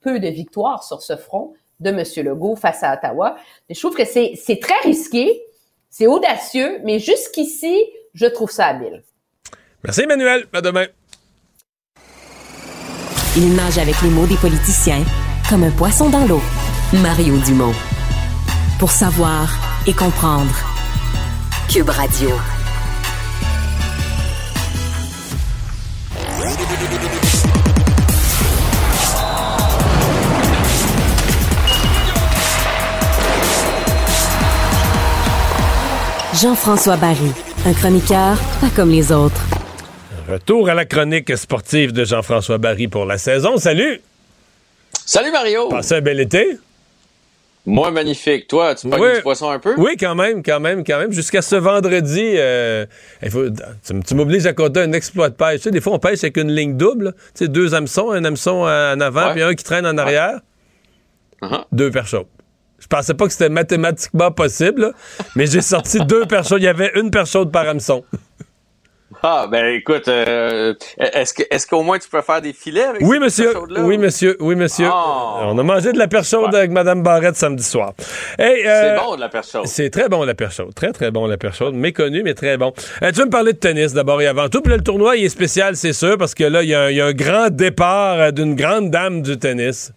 peu 0.00 0.18
de 0.18 0.28
victoires 0.28 0.82
sur 0.82 1.02
ce 1.02 1.14
front 1.14 1.52
de 1.78 1.90
M. 1.90 2.02
Legault 2.24 2.56
face 2.56 2.82
à 2.82 2.94
Ottawa. 2.94 3.36
je 3.68 3.78
trouve 3.78 3.94
que 3.94 4.06
c'est 4.06 4.60
très 4.62 4.80
risqué, 4.82 5.42
c'est 5.90 6.06
audacieux, 6.06 6.80
mais 6.84 6.98
jusqu'ici, 6.98 7.84
je 8.14 8.24
trouve 8.24 8.50
ça 8.50 8.68
habile. 8.68 9.04
Merci 9.84 10.00
Emmanuel. 10.00 10.46
À 10.54 10.62
demain. 10.62 10.86
Il 13.36 13.54
nage 13.56 13.76
avec 13.76 14.00
les 14.00 14.08
mots 14.08 14.26
des 14.26 14.38
politiciens 14.38 15.04
comme 15.50 15.64
un 15.64 15.70
poisson 15.70 16.08
dans 16.08 16.24
l'eau. 16.24 16.40
Mario 16.94 17.36
Dumont. 17.44 17.74
Pour 18.78 18.90
savoir 18.90 19.50
et 19.86 19.92
comprendre. 19.92 20.54
Cube 21.68 21.90
Radio. 21.90 22.30
Jean-François 36.42 36.98
Barry, 36.98 37.32
un 37.64 37.72
chroniqueur 37.72 38.36
pas 38.60 38.68
comme 38.74 38.90
les 38.90 39.10
autres. 39.10 39.40
Retour 40.28 40.68
à 40.68 40.74
la 40.74 40.84
chronique 40.84 41.34
sportive 41.34 41.92
de 41.92 42.04
Jean-François 42.04 42.58
Barry 42.58 42.88
pour 42.88 43.06
la 43.06 43.16
saison. 43.16 43.56
Salut! 43.56 44.02
Salut 45.06 45.30
Mario! 45.30 45.68
Passez 45.70 45.94
un 45.94 46.00
bel 46.02 46.20
été? 46.20 46.58
Moi, 47.64 47.90
magnifique. 47.90 48.48
Toi, 48.48 48.74
tu 48.74 48.86
pognes 48.86 49.14
du 49.14 49.22
poisson 49.22 49.48
un 49.48 49.58
peu? 49.58 49.76
Oui, 49.78 49.96
quand 49.98 50.14
même, 50.14 50.42
quand 50.42 50.60
même, 50.60 50.84
quand 50.84 50.98
même. 50.98 51.10
Jusqu'à 51.10 51.40
ce 51.40 51.56
vendredi, 51.56 52.34
euh, 52.36 52.84
tu, 54.06 54.14
m'obliges 54.14 54.46
à 54.46 54.52
compter 54.52 54.80
un 54.80 54.92
exploit 54.92 55.30
de 55.30 55.34
pêche. 55.34 55.56
Tu 55.56 55.62
sais, 55.62 55.70
des 55.70 55.80
fois, 55.80 55.94
on 55.94 55.98
pêche 55.98 56.22
avec 56.22 56.36
une 56.36 56.52
ligne 56.52 56.76
double. 56.76 57.14
Tu 57.34 57.44
sais, 57.44 57.48
deux 57.48 57.74
hameçons, 57.74 58.10
un 58.10 58.24
hameçon 58.24 58.66
en 58.66 59.00
avant, 59.00 59.32
puis 59.32 59.42
un 59.42 59.54
qui 59.54 59.64
traîne 59.64 59.86
en 59.86 59.96
arrière. 59.96 60.40
Uh-huh. 61.40 61.64
Deux 61.72 61.90
perches 61.90 62.14
Je 62.78 62.86
pensais 62.86 63.14
pas 63.14 63.26
que 63.26 63.32
c'était 63.32 63.48
mathématiquement 63.48 64.30
possible, 64.30 64.92
mais 65.34 65.46
j'ai 65.46 65.62
sorti 65.62 65.98
deux 66.00 66.26
personnes. 66.28 66.58
Il 66.60 66.64
y 66.64 66.68
avait 66.68 66.92
une 66.94 67.10
personne 67.10 67.50
par 67.50 67.68
hameçon. 67.68 68.04
Ah, 69.22 69.46
ben 69.50 69.66
écoute, 69.74 70.08
euh, 70.08 70.74
est-ce 70.98 71.32
que 71.32 71.42
est-ce 71.50 71.66
qu'au 71.66 71.82
moins 71.82 71.98
tu 71.98 72.08
peux 72.08 72.20
faire 72.22 72.40
des 72.40 72.52
filets 72.52 72.82
avec 72.82 73.02
Oui, 73.02 73.18
monsieur. 73.18 73.52
Oui, 73.78 73.98
monsieur. 73.98 74.36
Oui, 74.40 74.54
monsieur. 74.56 74.88
Ah. 74.90 75.46
On 75.46 75.58
a 75.58 75.62
mangé 75.62 75.92
de 75.92 75.98
la 75.98 76.08
perche 76.08 76.28
chaude 76.28 76.54
avec 76.54 76.70
Mme 76.70 77.02
Barrette 77.02 77.36
samedi 77.36 77.62
soir. 77.62 77.92
Hey, 78.38 78.62
c'est 78.64 78.96
bon 78.96 79.16
de 79.16 79.20
la 79.20 79.28
perche 79.28 79.50
chaude. 79.50 79.66
C'est 79.66 79.90
très 79.90 80.08
bon 80.08 80.24
la 80.24 80.34
perche 80.34 80.56
chaude. 80.56 80.74
Très, 80.74 80.92
très 80.92 81.10
bon 81.10 81.26
la 81.26 81.38
perche 81.38 81.58
chaude. 81.58 81.74
Méconnu, 81.74 82.22
mais 82.22 82.34
très 82.34 82.56
bon. 82.56 82.72
Euh, 83.02 83.10
tu 83.10 83.20
veux 83.20 83.26
me 83.26 83.30
parler 83.30 83.52
de 83.52 83.58
tennis 83.58 83.92
d'abord 83.92 84.20
et 84.20 84.26
avant 84.26 84.48
tout? 84.48 84.60
Puis 84.60 84.70
là, 84.70 84.76
le 84.76 84.84
tournoi, 84.84 85.16
il 85.16 85.24
est 85.24 85.30
spécial, 85.30 85.76
c'est 85.76 85.92
sûr, 85.92 86.18
parce 86.18 86.34
que 86.34 86.44
là, 86.44 86.62
il 86.62 86.68
y, 86.68 86.74
a 86.74 87.06
un 87.06 87.12
grand 87.12 87.48
départ 87.50 88.20
euh, 88.20 88.30
d'une 88.32 88.54
grande 88.54 88.90
dame 88.90 89.22
du 89.22 89.38
tennis. 89.38 89.92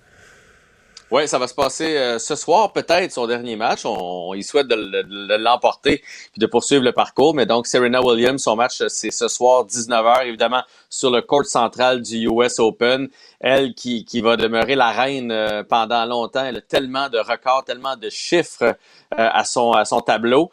Oui, 1.11 1.27
ça 1.27 1.39
va 1.39 1.47
se 1.47 1.55
passer 1.55 1.97
euh, 1.97 2.19
ce 2.19 2.35
soir, 2.35 2.71
peut-être 2.71 3.11
son 3.11 3.25
dernier 3.25 3.55
match. 3.55 3.83
On, 3.83 4.35
il 4.35 4.43
souhaite 4.43 4.67
de, 4.67 5.37
l'emporter 5.37 6.03
puis 6.31 6.39
de 6.39 6.45
poursuivre 6.45 6.83
le 6.83 6.91
parcours. 6.91 7.33
Mais 7.33 7.47
donc, 7.47 7.65
Serena 7.65 7.99
Williams, 7.99 8.43
son 8.43 8.55
match, 8.55 8.83
c'est 8.89 9.09
ce 9.09 9.27
soir, 9.27 9.65
19h, 9.65 10.27
évidemment, 10.27 10.61
sur 10.87 11.09
le 11.09 11.23
court 11.23 11.45
central 11.45 12.03
du 12.03 12.29
US 12.29 12.59
Open. 12.59 13.09
Elle 13.39 13.73
qui, 13.73 14.05
qui 14.05 14.21
va 14.21 14.37
demeurer 14.37 14.75
la 14.75 14.91
reine 14.91 15.31
euh, 15.31 15.63
pendant 15.63 16.05
longtemps. 16.05 16.45
Elle 16.45 16.57
a 16.57 16.61
tellement 16.61 17.09
de 17.09 17.17
records, 17.17 17.63
tellement 17.65 17.97
de 17.97 18.09
chiffres 18.11 18.63
euh, 18.63 18.73
à, 19.17 19.43
son, 19.45 19.71
à 19.71 19.85
son 19.85 20.01
tableau. 20.01 20.51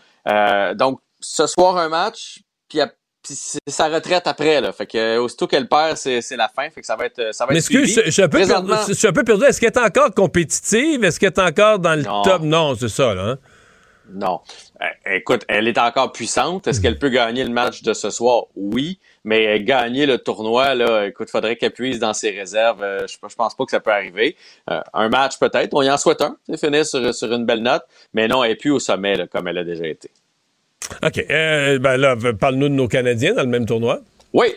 donc, 0.75 1.01
ce 1.21 1.47
soir, 1.47 1.77
un 1.77 1.89
match, 1.91 2.41
puis 2.69 2.81
puis 3.27 3.35
c'est 3.35 3.59
sa 3.67 3.89
retraite 3.89 4.27
après 4.27 4.61
là. 4.61 4.73
Fait 4.73 4.87
que 4.87 5.19
aussitôt 5.19 5.47
qu'elle 5.49 5.69
perd 5.69 5.97
c'est, 5.97 6.23
la 6.37 6.49
fin 6.49 6.71
fait 6.71 6.81
que 6.81 6.87
ça 6.87 6.95
va 6.95 7.07
être 7.07 7.35
ça 7.35 7.45
va 7.45 7.53
mais 7.53 7.59
être 7.59 7.65
excuse, 7.65 8.01
je, 8.05 8.11
suis 8.11 8.23
un 8.23 8.29
peu 8.29 8.47
perdu, 8.47 8.73
je 8.89 8.93
suis 8.95 9.09
un 9.09 9.13
peu 9.13 9.25
perdu. 9.25 9.45
Est-ce 9.45 9.61
qu'elle 9.61 9.73
est 9.73 9.79
encore 9.79 10.15
compétitive? 10.15 11.03
Est-ce 11.05 11.19
qu'elle 11.19 11.33
est 11.33 11.41
encore 11.41 11.81
dans 11.81 11.97
le 11.97 12.05
top? 12.05 12.43
Non 12.43 12.75
c'est 12.77 12.89
ça 12.89 13.15
là 13.15 13.23
hein? 13.31 13.39
non. 14.13 14.41
Eh, 14.81 15.17
écoute 15.17 15.45
elle 15.49 15.67
est 15.67 15.79
encore 15.79 16.13
puissante. 16.13 16.69
Est-ce 16.69 16.81
qu'elle 16.81 16.99
peut 16.99 17.09
gagner 17.09 17.43
le 17.43 17.51
match 17.51 17.83
de 17.83 17.93
ce 17.93 18.11
soir? 18.11 18.45
Oui. 18.55 19.01
Mais 19.25 19.61
gagner 19.61 20.07
le 20.07 20.19
tournoi 20.19 20.77
là 20.77 21.07
écoute 21.07 21.29
faudrait 21.29 21.57
qu'elle 21.57 21.73
puisse 21.73 21.99
dans 21.99 22.15
ses 22.15 22.31
réserves. 22.31 22.83
Euh, 22.83 23.07
je, 23.09 23.17
je 23.29 23.35
pense 23.35 23.57
pas 23.57 23.65
que 23.65 23.73
ça 23.73 23.81
peut 23.81 23.93
arriver. 23.93 24.37
Euh, 24.71 24.81
un 24.95 25.09
match 25.09 25.39
peut-être. 25.39 25.75
On 25.75 25.83
y 25.83 25.91
en 25.91 25.97
souhaite 25.97 26.23
un. 26.23 26.37
Finir 26.57 26.87
sur, 26.87 27.13
sur 27.13 27.33
une 27.33 27.45
belle 27.45 27.63
note. 27.63 27.83
Mais 28.15 28.29
non 28.29 28.45
elle 28.45 28.53
est 28.53 28.57
plus 28.57 28.71
au 28.71 28.79
sommet 28.79 29.17
là, 29.17 29.27
comme 29.27 29.49
elle 29.49 29.59
a 29.59 29.65
déjà 29.65 29.87
été 29.87 30.11
OK. 31.05 31.25
Euh, 31.31 31.79
ben 31.79 31.97
là, 31.97 32.17
parle-nous 32.39 32.69
de 32.69 32.75
nos 32.75 32.89
Canadiens 32.89 33.35
dans 33.35 33.43
le 33.43 33.49
même 33.49 33.67
tournoi. 33.67 34.01
Oui. 34.33 34.55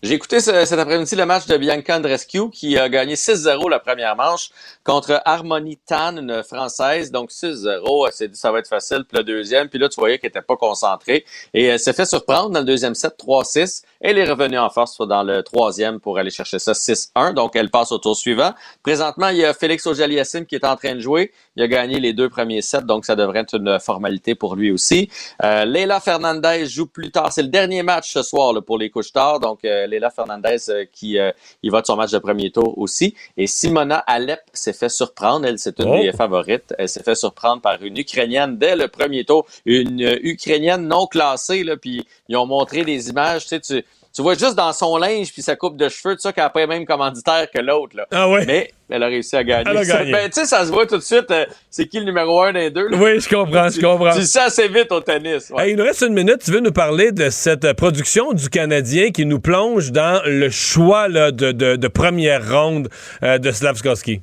J'ai 0.00 0.14
écouté 0.14 0.38
cet 0.38 0.78
après-midi 0.78 1.16
le 1.16 1.26
match 1.26 1.46
de 1.46 1.56
Bianca 1.56 1.96
Andrescu 1.96 2.50
qui 2.50 2.78
a 2.78 2.88
gagné 2.88 3.16
6-0 3.16 3.68
la 3.68 3.80
première 3.80 4.14
manche 4.14 4.50
contre 4.84 5.20
Harmonie 5.24 5.76
Tan, 5.76 6.18
une 6.18 6.44
Française. 6.44 7.10
Donc 7.10 7.32
6-0, 7.32 8.06
elle 8.06 8.12
s'est 8.12 8.28
dit 8.28 8.38
ça 8.38 8.52
va 8.52 8.60
être 8.60 8.68
facile. 8.68 9.04
Puis 9.08 9.18
le 9.18 9.24
deuxième, 9.24 9.68
puis 9.68 9.80
là 9.80 9.88
tu 9.88 9.98
voyais 9.98 10.20
qu'elle 10.20 10.28
n'était 10.28 10.42
pas 10.42 10.56
concentrée. 10.56 11.24
Et 11.52 11.64
elle 11.64 11.80
s'est 11.80 11.92
fait 11.92 12.04
surprendre 12.06 12.50
dans 12.50 12.60
le 12.60 12.64
deuxième 12.64 12.94
set 12.94 13.14
3-6. 13.18 13.82
Elle 14.00 14.18
est 14.18 14.30
revenue 14.30 14.56
en 14.56 14.70
force 14.70 14.98
dans 14.98 15.24
le 15.24 15.42
troisième 15.42 15.98
pour 15.98 16.16
aller 16.16 16.30
chercher 16.30 16.60
ça 16.60 16.74
6-1. 16.74 17.34
Donc 17.34 17.56
elle 17.56 17.68
passe 17.68 17.90
au 17.90 17.98
tour 17.98 18.16
suivant. 18.16 18.52
Présentement, 18.84 19.30
il 19.30 19.38
y 19.38 19.44
a 19.44 19.52
Félix 19.52 19.84
Ojaliasim 19.84 20.44
qui 20.44 20.54
est 20.54 20.64
en 20.64 20.76
train 20.76 20.94
de 20.94 21.00
jouer. 21.00 21.32
Il 21.56 21.62
a 21.64 21.66
gagné 21.66 21.98
les 21.98 22.12
deux 22.12 22.28
premiers 22.28 22.62
sets, 22.62 22.82
donc 22.82 23.04
ça 23.04 23.16
devrait 23.16 23.40
être 23.40 23.56
une 23.56 23.80
formalité 23.80 24.36
pour 24.36 24.54
lui 24.54 24.70
aussi. 24.70 25.10
Euh, 25.42 25.64
Leila 25.64 25.98
Fernandez 25.98 26.66
joue 26.66 26.86
plus 26.86 27.10
tard. 27.10 27.32
C'est 27.32 27.42
le 27.42 27.48
dernier 27.48 27.82
match 27.82 28.12
ce 28.12 28.22
soir 28.22 28.52
là, 28.52 28.62
pour 28.62 28.78
les 28.78 28.90
couches 28.90 29.12
tard. 29.12 29.40
Donc 29.40 29.64
euh, 29.64 29.87
Leila 29.88 30.10
Fernandez 30.10 30.56
euh, 30.68 30.84
qui 30.92 31.18
euh, 31.18 31.32
il 31.62 31.70
va 31.70 31.80
de 31.80 31.86
son 31.86 31.96
match 31.96 32.10
de 32.10 32.18
premier 32.18 32.50
tour 32.50 32.78
aussi. 32.78 33.14
Et 33.36 33.46
Simona 33.46 33.98
Alep 33.98 34.40
s'est 34.52 34.72
fait 34.72 34.88
surprendre. 34.88 35.46
Elle, 35.46 35.58
c'est 35.58 35.80
une 35.80 36.02
des 36.02 36.12
favorites. 36.12 36.74
Elle 36.78 36.88
s'est 36.88 37.02
fait 37.02 37.14
surprendre 37.14 37.62
par 37.62 37.82
une 37.82 37.96
Ukrainienne 37.96 38.58
dès 38.58 38.76
le 38.76 38.88
premier 38.88 39.24
tour. 39.24 39.46
Une 39.64 40.02
euh, 40.02 40.18
Ukrainienne 40.22 40.86
non 40.86 41.06
classée, 41.06 41.64
là, 41.64 41.76
puis 41.76 42.06
ils 42.28 42.36
ont 42.36 42.46
montré 42.46 42.84
des 42.84 43.08
images. 43.10 43.42
Tu 43.42 43.48
sais, 43.48 43.60
tu, 43.60 43.84
tu 44.14 44.22
vois 44.22 44.34
juste 44.34 44.54
dans 44.54 44.72
son 44.72 44.96
linge 44.96 45.32
puis 45.32 45.42
sa 45.42 45.56
coupe 45.56 45.76
de 45.76 45.88
cheveux, 45.88 46.14
tout 46.14 46.22
ça, 46.22 46.32
qu'elle 46.32 46.50
le 46.54 46.66
même 46.66 46.86
commanditaire 46.86 47.46
que 47.54 47.60
l'autre. 47.60 47.96
Là. 47.96 48.06
Ah 48.10 48.28
ouais? 48.28 48.44
Mais 48.46 48.70
elle 48.90 49.02
a 49.02 49.06
réussi 49.06 49.36
à 49.36 49.44
gagner. 49.44 49.70
Elle 49.70 49.76
a 49.76 49.84
gagné. 49.84 50.12
Ben, 50.12 50.30
tu 50.30 50.40
sais, 50.40 50.46
ça 50.46 50.64
se 50.64 50.72
voit 50.72 50.86
tout 50.86 50.96
de 50.96 51.02
suite. 51.02 51.32
c'est 51.70 51.86
qui 51.86 51.98
le 51.98 52.06
numéro 52.06 52.42
un 52.42 52.52
des 52.52 52.70
deux? 52.70 52.88
Là? 52.88 52.96
Oui, 52.98 53.20
je 53.20 53.28
comprends, 53.28 53.68
je 53.68 53.80
comprends. 53.80 54.14
Tu, 54.14 54.24
sais 54.24 54.40
assez 54.40 54.68
vite 54.68 54.90
au 54.90 55.00
tennis. 55.00 55.52
il 55.66 55.76
nous 55.76 55.84
reste 55.84 56.02
une 56.02 56.14
minute. 56.14 56.38
Tu 56.44 56.50
veux 56.50 56.60
nous 56.60 56.72
parler 56.72 57.12
de 57.12 57.30
cette 57.30 57.72
production 57.74 58.32
du 58.32 58.48
Canadien 58.48 59.10
qui 59.10 59.26
nous 59.26 59.40
plonge 59.40 59.92
dans 59.92 60.22
le 60.24 60.48
choix 60.50 61.08
là, 61.08 61.30
de, 61.30 61.52
de, 61.52 61.76
de, 61.76 61.88
première 61.88 62.50
ronde 62.50 62.88
euh, 63.22 63.38
de 63.38 63.50
Slavskowski? 63.50 64.22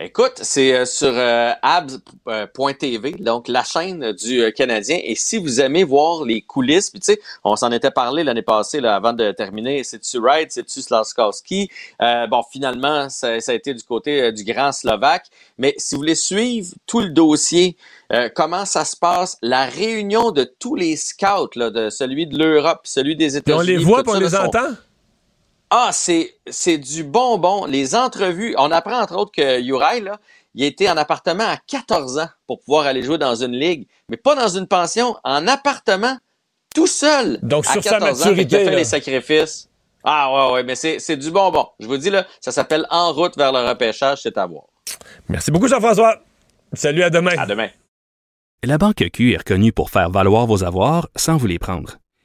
Écoute, 0.00 0.40
c'est 0.42 0.74
euh, 0.74 0.84
sur 0.86 1.12
euh, 1.12 1.52
abs.tv, 1.62 3.12
donc 3.20 3.46
la 3.46 3.62
chaîne 3.62 4.10
du 4.12 4.42
euh, 4.42 4.50
Canadien. 4.50 4.98
Et 5.00 5.14
si 5.14 5.38
vous 5.38 5.60
aimez 5.60 5.84
voir 5.84 6.24
les 6.24 6.42
coulisses, 6.42 6.90
puis 6.90 6.98
tu 6.98 7.12
sais, 7.12 7.20
on 7.44 7.54
s'en 7.54 7.70
était 7.70 7.92
parlé 7.92 8.24
l'année 8.24 8.42
passée 8.42 8.80
là, 8.80 8.96
avant 8.96 9.12
de 9.12 9.30
terminer, 9.30 9.84
c'est-tu 9.84 10.18
Wright, 10.18 10.50
c'est-tu 10.50 10.82
Slaskowski? 10.82 11.70
bon, 12.00 12.42
finalement, 12.50 13.08
ça, 13.08 13.28
a 13.46 13.52
été 13.52 13.72
du 13.72 13.84
côté 13.84 14.32
du 14.32 14.42
grand 14.42 14.72
Slovaque. 14.72 15.26
Mais 15.58 15.74
si 15.78 15.94
vous 15.94 16.00
voulez 16.00 16.16
suivre 16.16 16.74
tout 16.86 17.00
le 17.00 17.10
dossier, 17.10 17.76
comment 18.34 18.64
ça 18.64 18.84
se 18.84 18.96
passe, 18.96 19.38
la 19.42 19.66
réunion 19.66 20.32
de 20.32 20.44
tous 20.58 20.74
les 20.74 20.96
scouts, 20.96 21.50
là, 21.54 21.70
de 21.70 21.88
celui 21.88 22.26
de 22.26 22.36
l'Europe, 22.36 22.80
celui 22.82 23.14
des 23.14 23.36
États-Unis. 23.36 23.60
On 23.60 23.62
les 23.62 23.76
voit, 23.76 24.02
on 24.06 24.18
les 24.18 24.34
entend? 24.34 24.74
Ah, 25.76 25.90
c'est, 25.90 26.36
c'est 26.46 26.78
du 26.78 27.02
bonbon. 27.02 27.64
Les 27.66 27.96
entrevues, 27.96 28.54
on 28.58 28.70
apprend 28.70 29.00
entre 29.00 29.16
autres 29.16 29.32
que 29.32 29.60
Uri, 29.60 30.02
là, 30.02 30.20
il 30.54 30.62
était 30.62 30.88
en 30.88 30.96
appartement 30.96 31.42
à 31.42 31.56
14 31.56 32.18
ans 32.18 32.28
pour 32.46 32.60
pouvoir 32.60 32.86
aller 32.86 33.02
jouer 33.02 33.18
dans 33.18 33.34
une 33.34 33.58
ligue, 33.58 33.88
mais 34.08 34.16
pas 34.16 34.36
dans 34.36 34.46
une 34.46 34.68
pension, 34.68 35.16
en 35.24 35.48
appartement, 35.48 36.16
tout 36.72 36.86
seul. 36.86 37.40
Donc, 37.42 37.66
à 37.66 37.72
sur 37.72 37.82
14 37.82 38.16
sa 38.16 38.28
maturité. 38.28 38.54
Ans, 38.54 38.60
il 38.60 38.68
a 38.68 38.70
fait 38.70 38.76
les 38.76 38.84
sacrifices. 38.84 39.68
Ah, 40.04 40.30
ouais, 40.32 40.52
ouais, 40.54 40.62
mais 40.62 40.76
c'est, 40.76 41.00
c'est 41.00 41.16
du 41.16 41.32
bonbon. 41.32 41.66
Je 41.80 41.88
vous 41.88 41.96
dis, 41.96 42.10
là, 42.10 42.24
ça 42.40 42.52
s'appelle 42.52 42.86
En 42.90 43.12
route 43.12 43.36
vers 43.36 43.50
le 43.50 43.68
repêchage, 43.68 44.22
c'est 44.22 44.38
à 44.38 44.46
voir. 44.46 44.66
Merci 45.28 45.50
beaucoup, 45.50 45.66
Jean-François. 45.66 46.20
Salut, 46.72 47.02
à 47.02 47.10
demain. 47.10 47.36
À 47.36 47.46
demain. 47.46 47.68
La 48.62 48.78
Banque 48.78 49.10
Q 49.12 49.32
est 49.32 49.38
reconnue 49.38 49.72
pour 49.72 49.90
faire 49.90 50.08
valoir 50.08 50.46
vos 50.46 50.62
avoirs 50.62 51.08
sans 51.16 51.36
vous 51.36 51.48
les 51.48 51.58
prendre. 51.58 51.96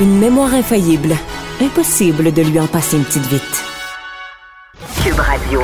Une 0.00 0.18
mémoire 0.18 0.54
infaillible. 0.54 1.14
Impossible 1.60 2.32
de 2.32 2.40
lui 2.40 2.58
en 2.58 2.66
passer 2.66 2.96
une 2.96 3.04
petite 3.04 3.26
vite. 3.26 3.64
Cube 5.04 5.18
Radio. 5.18 5.60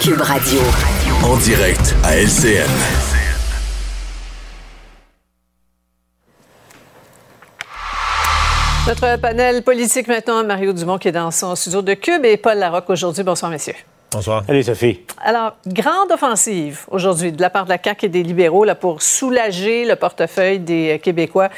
Cube 0.00 0.20
Radio. 0.20 0.60
En 1.22 1.36
direct 1.36 1.94
à 2.02 2.16
LCN. 2.16 2.66
Notre 8.88 9.20
panel 9.20 9.62
politique 9.62 10.08
maintenant, 10.08 10.42
Mario 10.42 10.72
Dumont 10.72 10.98
qui 10.98 11.06
est 11.06 11.12
dans 11.12 11.30
son 11.30 11.54
studio 11.54 11.82
de 11.82 11.94
Cube 11.94 12.24
et 12.24 12.36
Paul 12.36 12.58
Larocque 12.58 12.90
aujourd'hui. 12.90 13.22
Bonsoir, 13.22 13.52
messieurs. 13.52 13.74
Bonsoir. 14.12 14.42
Salut, 14.44 14.64
Sophie. 14.64 14.98
Alors, 15.22 15.56
grande 15.68 16.10
offensive 16.10 16.80
aujourd'hui 16.90 17.30
de 17.30 17.40
la 17.40 17.48
part 17.48 17.64
de 17.64 17.70
la 17.70 17.78
CAQ 17.82 18.06
et 18.06 18.08
des 18.08 18.24
libéraux 18.24 18.64
là, 18.64 18.74
pour 18.74 19.02
soulager 19.02 19.84
le 19.84 19.94
portefeuille 19.94 20.58
des 20.58 21.00
Québécois. 21.00 21.48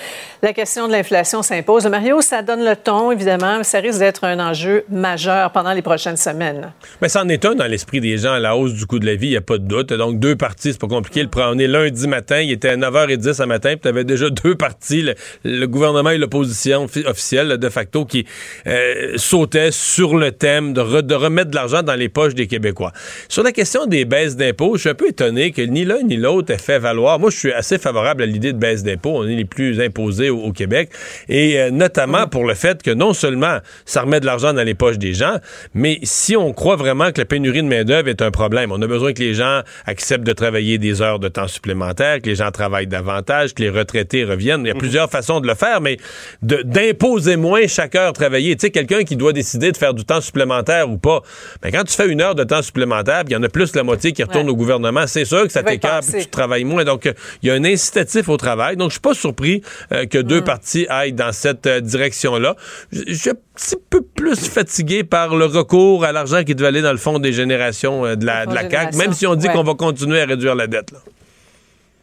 La 0.42 0.52
question 0.52 0.86
de 0.86 0.92
l'inflation 0.92 1.42
s'impose. 1.42 1.86
Mario, 1.86 2.20
ça 2.20 2.42
donne 2.42 2.62
le 2.62 2.76
ton, 2.76 3.10
évidemment. 3.10 3.62
Ça 3.62 3.78
risque 3.78 4.00
d'être 4.00 4.24
un 4.24 4.38
enjeu 4.38 4.84
majeur 4.90 5.50
pendant 5.52 5.72
les 5.72 5.80
prochaines 5.80 6.18
semaines. 6.18 6.72
Mais 7.00 7.08
ça 7.08 7.22
en 7.22 7.28
est 7.30 7.42
un 7.46 7.54
dans 7.54 7.66
l'esprit 7.66 8.00
des 8.00 8.18
gens, 8.18 8.36
la 8.36 8.54
hausse 8.54 8.74
du 8.74 8.84
coût 8.84 8.98
de 8.98 9.06
la 9.06 9.14
vie, 9.14 9.28
il 9.28 9.30
n'y 9.30 9.36
a 9.36 9.40
pas 9.40 9.56
de 9.56 9.64
doute. 9.64 9.94
Donc, 9.94 10.18
deux 10.18 10.36
parties, 10.36 10.72
c'est 10.72 10.80
pas 10.80 10.88
compliqué. 10.88 11.22
Le 11.22 11.28
on 11.34 11.58
est 11.58 11.66
lundi 11.66 12.06
matin, 12.06 12.40
il 12.40 12.50
était 12.50 12.68
à 12.68 12.76
9h10 12.76 13.32
ce 13.32 13.42
matin, 13.44 13.70
puis 13.70 13.80
tu 13.80 13.88
avais 13.88 14.04
déjà 14.04 14.28
deux 14.28 14.56
parties, 14.56 15.14
le, 15.44 15.66
gouvernement 15.66 16.10
et 16.10 16.18
l'opposition 16.18 16.84
officielle, 17.06 17.56
de 17.56 17.68
facto, 17.70 18.04
qui 18.04 18.26
euh, 18.66 19.14
sautaient 19.16 19.70
sur 19.70 20.16
le 20.16 20.32
thème 20.32 20.74
de, 20.74 21.00
de 21.00 21.14
remettre 21.14 21.50
de 21.50 21.56
l'argent 21.56 21.82
dans 21.82 21.94
les 21.94 22.08
poches 22.10 22.34
des 22.34 22.41
Québécois. 22.46 22.92
Sur 23.28 23.42
la 23.42 23.52
question 23.52 23.86
des 23.86 24.04
baisses 24.04 24.36
d'impôts, 24.36 24.76
je 24.76 24.82
suis 24.82 24.90
un 24.90 24.94
peu 24.94 25.08
étonné 25.08 25.52
que 25.52 25.62
ni 25.62 25.84
l'un 25.84 26.02
ni 26.02 26.16
l'autre 26.16 26.52
ait 26.52 26.58
fait 26.58 26.78
valoir. 26.78 27.18
Moi, 27.18 27.30
je 27.30 27.36
suis 27.36 27.52
assez 27.52 27.78
favorable 27.78 28.22
à 28.22 28.26
l'idée 28.26 28.52
de 28.52 28.58
baisse 28.58 28.82
d'impôts. 28.82 29.18
On 29.18 29.26
est 29.26 29.36
les 29.36 29.44
plus 29.44 29.80
imposés 29.80 30.30
au, 30.30 30.52
Québec. 30.52 30.90
Et 31.28 31.58
euh, 31.58 31.70
notamment 31.70 32.26
pour 32.26 32.44
le 32.44 32.54
fait 32.54 32.82
que 32.82 32.90
non 32.90 33.14
seulement 33.14 33.58
ça 33.86 34.02
remet 34.02 34.20
de 34.20 34.26
l'argent 34.26 34.52
dans 34.52 34.62
les 34.62 34.74
poches 34.74 34.98
des 34.98 35.14
gens, 35.14 35.36
mais 35.74 35.98
si 36.02 36.36
on 36.36 36.52
croit 36.52 36.76
vraiment 36.76 37.10
que 37.10 37.20
la 37.20 37.24
pénurie 37.24 37.62
de 37.62 37.68
main-d'œuvre 37.68 38.08
est 38.08 38.20
un 38.20 38.30
problème, 38.30 38.70
on 38.70 38.80
a 38.82 38.86
besoin 38.86 39.12
que 39.12 39.20
les 39.20 39.34
gens 39.34 39.62
acceptent 39.86 40.26
de 40.26 40.32
travailler 40.32 40.78
des 40.78 41.00
heures 41.00 41.18
de 41.18 41.28
temps 41.28 41.48
supplémentaires, 41.48 42.20
que 42.20 42.26
les 42.26 42.34
gens 42.34 42.50
travaillent 42.50 42.86
davantage, 42.86 43.54
que 43.54 43.62
les 43.62 43.70
retraités 43.70 44.24
reviennent. 44.24 44.62
Il 44.62 44.68
y 44.68 44.70
a 44.70 44.74
mhm. 44.74 44.80
plusieurs 44.80 45.10
façons 45.10 45.40
de 45.40 45.46
le 45.46 45.54
faire, 45.54 45.80
mais 45.80 45.96
d'imposer 46.42 47.36
moins 47.36 47.66
chaque 47.66 47.94
heure 47.94 48.12
travaillée. 48.12 48.54
Tu 48.56 48.66
sais, 48.66 48.70
quelqu'un 48.70 49.04
qui 49.04 49.16
doit 49.16 49.32
décider 49.32 49.72
de 49.72 49.76
faire 49.76 49.94
du 49.94 50.04
temps 50.04 50.20
supplémentaire 50.20 50.90
ou 50.90 50.98
pas, 50.98 51.22
mais 51.62 51.70
ben, 51.70 51.78
quand 51.78 51.84
tu 51.84 51.94
fais 51.94 52.08
une 52.08 52.20
heure 52.20 52.31
de 52.34 52.44
temps 52.44 52.62
supplémentaire, 52.62 53.22
il 53.26 53.32
y 53.32 53.36
en 53.36 53.42
a 53.42 53.48
plus 53.48 53.70
que 53.70 53.78
la 53.78 53.84
moitié 53.84 54.12
qui 54.12 54.22
retourne 54.22 54.48
au 54.48 54.56
gouvernement, 54.56 55.06
c'est 55.06 55.24
sûr 55.24 55.42
que 55.44 55.52
ça 55.52 55.62
t'écarte, 55.62 56.06
tu 56.10 56.26
travailles 56.26 56.64
moins. 56.64 56.84
Donc, 56.84 57.12
il 57.42 57.48
y 57.48 57.50
a 57.50 57.54
un 57.54 57.64
incitatif 57.64 58.28
au 58.28 58.36
travail. 58.36 58.76
Donc, 58.76 58.90
je 58.90 58.94
suis 58.94 59.00
pas 59.00 59.14
surpris 59.14 59.62
euh, 59.92 60.06
que 60.06 60.18
deux 60.18 60.40
mm. 60.40 60.44
parties 60.44 60.86
aillent 60.88 61.12
dans 61.12 61.32
cette 61.32 61.66
euh, 61.66 61.80
direction-là. 61.80 62.56
Je 62.92 63.12
suis 63.12 63.30
un 63.30 63.34
petit 63.54 63.76
peu 63.90 64.02
plus 64.02 64.48
fatigué 64.48 65.04
par 65.04 65.36
le 65.36 65.46
recours 65.46 66.04
à 66.04 66.12
l'argent 66.12 66.44
qui 66.44 66.54
devait 66.54 66.68
aller 66.68 66.82
dans 66.82 66.92
le 66.92 66.98
fond 66.98 67.18
des 67.18 67.32
générations 67.32 68.04
euh, 68.04 68.16
de 68.16 68.26
la, 68.26 68.46
de 68.46 68.54
la 68.54 68.68
CAQ, 68.68 68.96
même 68.96 69.12
si 69.12 69.26
on 69.26 69.34
dit 69.34 69.48
qu'on 69.48 69.62
va 69.62 69.74
continuer 69.74 70.20
à 70.20 70.26
réduire 70.26 70.54
la 70.54 70.66
dette. 70.66 70.92
Là. 70.92 70.98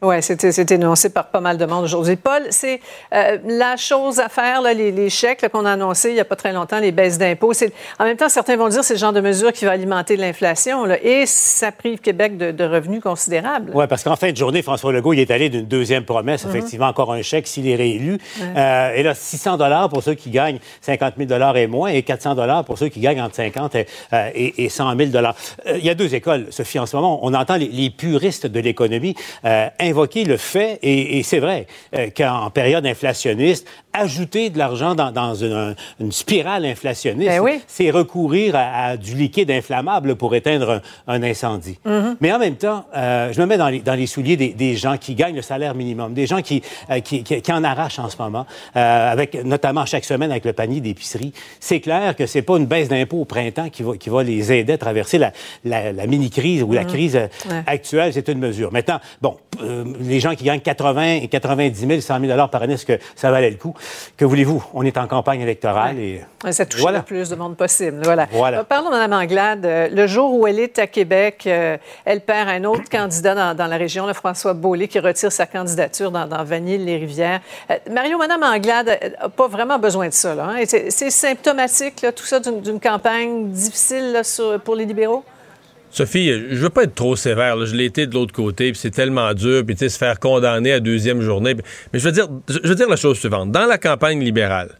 Oui, 0.01 0.15
c'était 0.21 0.75
énoncé 0.75 1.09
par 1.09 1.27
pas 1.27 1.41
mal 1.41 1.57
de 1.57 1.65
monde 1.65 1.83
aujourd'hui. 1.83 2.15
Paul, 2.15 2.43
c'est 2.51 2.79
euh, 3.13 3.37
la 3.45 3.75
chose 3.75 4.19
à 4.19 4.29
faire, 4.29 4.61
là, 4.61 4.73
les, 4.73 4.93
les, 4.93 5.09
chèques 5.09 5.45
qu'on 5.51 5.65
a 5.65 5.73
annoncés 5.73 6.09
il 6.09 6.13
n'y 6.13 6.21
a 6.21 6.25
pas 6.25 6.37
très 6.37 6.53
longtemps, 6.53 6.79
les 6.79 6.93
baisses 6.93 7.17
d'impôts. 7.17 7.51
En 7.99 8.05
même 8.05 8.15
temps, 8.15 8.29
certains 8.29 8.55
vont 8.55 8.69
dire 8.69 8.79
que 8.79 8.85
c'est 8.85 8.93
le 8.93 8.99
genre 8.99 9.11
de 9.11 9.19
mesure 9.19 9.51
qui 9.51 9.65
va 9.65 9.71
alimenter 9.71 10.15
l'inflation 10.15 10.85
et 11.03 11.25
ça 11.25 11.73
prive 11.73 11.99
Québec 11.99 12.37
de, 12.37 12.51
de 12.51 12.63
revenus 12.63 13.01
considérables. 13.01 13.71
Oui, 13.75 13.87
parce 13.87 14.03
qu'en 14.03 14.15
fin 14.15 14.31
de 14.31 14.37
journée, 14.37 14.61
François 14.61 14.93
Legault 14.93 15.11
il 15.11 15.19
est 15.19 15.31
allé 15.31 15.49
d'une 15.49 15.65
deuxième 15.65 16.05
promesse, 16.05 16.45
mm-hmm. 16.45 16.49
effectivement, 16.49 16.87
encore 16.87 17.11
un 17.11 17.21
chèque 17.21 17.47
s'il 17.47 17.67
est 17.67 17.75
réélu. 17.75 18.19
Euh, 18.41 18.93
et 18.93 19.03
là, 19.03 19.13
600 19.13 19.57
dollars 19.57 19.89
pour 19.89 20.01
ceux 20.01 20.13
qui 20.13 20.29
gagnent 20.29 20.59
50 20.79 21.15
000 21.17 21.27
dollars 21.27 21.57
et 21.57 21.67
moins 21.67 21.89
et 21.89 22.03
400 22.03 22.35
dollars 22.35 22.63
pour 22.63 22.77
ceux 22.77 22.87
qui 22.87 23.01
gagnent 23.01 23.21
entre 23.21 23.35
50 23.35 23.75
et, 23.75 23.85
euh, 24.13 24.29
et, 24.33 24.69
100 24.69 24.95
000 24.95 25.09
dollars. 25.09 25.35
Il 25.67 25.83
y 25.83 25.89
a 25.89 25.95
deux 25.95 26.15
écoles, 26.15 26.47
Sophie, 26.51 26.79
en 26.79 26.85
ce 26.85 26.95
moment. 26.95 27.19
On 27.23 27.33
entend 27.33 27.57
les, 27.57 27.67
les 27.67 27.89
puristes 27.89 28.47
de 28.47 28.59
l'économie 28.61 29.15
invoquer 29.89 30.23
le 30.23 30.37
fait, 30.37 30.79
et, 30.81 31.21
c'est 31.23 31.39
vrai, 31.39 31.67
euh, 31.95 32.09
qu'en 32.15 32.49
période 32.49 32.85
inflationniste, 32.85 33.67
ajouter 33.93 34.49
de 34.49 34.57
l'argent 34.57 34.95
dans, 34.95 35.35
une, 35.35 35.75
spirale 36.11 36.65
inflationniste, 36.65 37.29
ben 37.29 37.59
c'est 37.67 37.89
recourir 37.89 38.55
à, 38.55 38.97
du 38.97 39.15
liquide 39.15 39.49
inflammable 39.51 40.15
pour 40.15 40.35
éteindre 40.35 40.81
un, 41.07 41.23
incendie. 41.23 41.79
Mm-hmm. 41.85 42.15
Mais 42.21 42.31
en 42.31 42.39
même 42.39 42.55
temps, 42.55 42.85
euh, 42.95 43.33
je 43.33 43.41
me 43.41 43.45
mets 43.45 43.57
dans 43.57 43.95
les, 43.95 44.07
souliers 44.07 44.37
des, 44.37 44.75
gens 44.75 44.97
qui 44.97 45.15
gagnent 45.15 45.35
le 45.35 45.41
salaire 45.41 45.75
minimum, 45.75 46.13
des 46.13 46.27
gens 46.27 46.41
qui, 46.41 46.61
euh, 46.89 46.99
qui, 46.99 47.51
en 47.51 47.63
arrachent 47.63 47.99
en 47.99 48.09
ce 48.09 48.17
moment, 48.17 48.45
avec 48.73 49.33
notamment 49.43 49.85
chaque 49.85 50.05
semaine 50.05 50.31
avec 50.31 50.45
le 50.45 50.53
panier 50.53 50.81
d'épicerie. 50.81 51.33
C'est 51.59 51.79
clair 51.79 52.15
que 52.15 52.25
c'est 52.25 52.41
pas 52.41 52.57
une 52.57 52.67
baisse 52.67 52.89
d'impôts 52.89 53.21
au 53.21 53.25
printemps 53.25 53.69
qui 53.69 53.83
va, 53.83 53.97
qui 53.97 54.09
va 54.09 54.23
les 54.23 54.51
aider 54.53 54.73
à 54.73 54.77
traverser 54.77 55.17
la, 55.17 55.31
la, 55.63 56.07
mini-crise 56.07 56.63
ou 56.63 56.73
la 56.73 56.83
mm-hmm. 56.83 56.87
crise 56.87 57.19
actuelle. 57.65 58.13
C'est 58.13 58.29
une 58.29 58.39
mesure. 58.39 58.71
Maintenant, 58.71 58.99
bon, 59.21 59.37
les 59.99 60.19
les 60.19 60.21
gens 60.21 60.35
qui 60.35 60.43
gagnent 60.43 60.59
80 60.59 61.21
et 61.21 61.27
90 61.29 61.87
000, 61.87 62.01
100 62.01 62.19
000 62.19 62.47
par 62.49 62.61
année, 62.61 62.73
est-ce 62.73 62.85
que 62.85 62.99
ça 63.15 63.31
valait 63.31 63.49
le 63.49 63.55
coup? 63.55 63.73
Que 64.17 64.25
voulez-vous? 64.25 64.61
On 64.73 64.83
est 64.83 64.97
en 64.97 65.07
campagne 65.07 65.39
électorale 65.39 65.97
et... 65.97 66.21
ça 66.51 66.65
touche 66.65 66.83
le 66.83 67.01
plus 67.01 67.29
de 67.29 67.35
monde 67.35 67.55
possible. 67.55 68.01
Voilà. 68.03 68.27
voilà. 68.31 68.59
Euh, 68.59 68.63
parlons 68.65 68.89
de 68.89 68.95
Mme 68.95 69.13
Anglade. 69.13 69.65
Euh, 69.65 69.87
le 69.89 70.07
jour 70.07 70.33
où 70.33 70.45
elle 70.45 70.59
est 70.59 70.77
à 70.77 70.87
Québec, 70.87 71.43
euh, 71.47 71.77
elle 72.03 72.19
perd 72.19 72.49
un 72.49 72.65
autre 72.65 72.89
candidat 72.91 73.53
dans, 73.53 73.67
la 73.67 73.77
région, 73.77 74.07
le 74.07 74.13
François 74.13 74.53
Beaulé, 74.53 74.89
qui 74.89 74.99
retire 74.99 75.31
sa 75.31 75.45
candidature 75.45 76.11
dans, 76.11 76.27
dans 76.27 76.43
Vanille-les-Rivières. 76.43 77.39
Mario, 77.89 78.17
Mme 78.17 78.43
Anglade 78.43 78.99
n'a 79.21 79.29
pas 79.29 79.47
vraiment 79.47 79.79
besoin 79.79 80.09
de 80.09 80.13
ça. 80.13 80.33
Hein? 80.33 80.63
C'est 80.65 81.11
symptomatique, 81.11 82.05
tout 82.13 82.25
ça, 82.25 82.41
d'une 82.41 82.79
campagne 82.81 83.49
difficile 83.51 84.21
pour 84.65 84.75
les 84.75 84.85
libéraux? 84.85 85.23
Sophie, 85.91 86.31
je 86.51 86.55
veux 86.55 86.69
pas 86.69 86.83
être 86.83 86.95
trop 86.95 87.15
sévère. 87.15 87.65
Je 87.65 87.75
l'ai 87.75 87.85
été 87.85 88.05
de 88.05 88.13
l'autre 88.13 88.33
côté, 88.33 88.71
puis 88.71 88.79
c'est 88.79 88.91
tellement 88.91 89.33
dur, 89.33 89.63
puis 89.65 89.75
se 89.77 89.97
faire 89.97 90.19
condamner 90.19 90.73
à 90.73 90.79
deuxième 90.79 91.21
journée. 91.21 91.55
Mais 91.91 91.99
je 91.99 92.05
veux 92.05 92.11
dire, 92.11 92.27
je 92.47 92.67
veux 92.67 92.75
dire 92.75 92.89
la 92.89 92.95
chose 92.95 93.17
suivante. 93.17 93.51
Dans 93.51 93.65
la 93.65 93.77
campagne 93.77 94.23
libérale, 94.23 94.77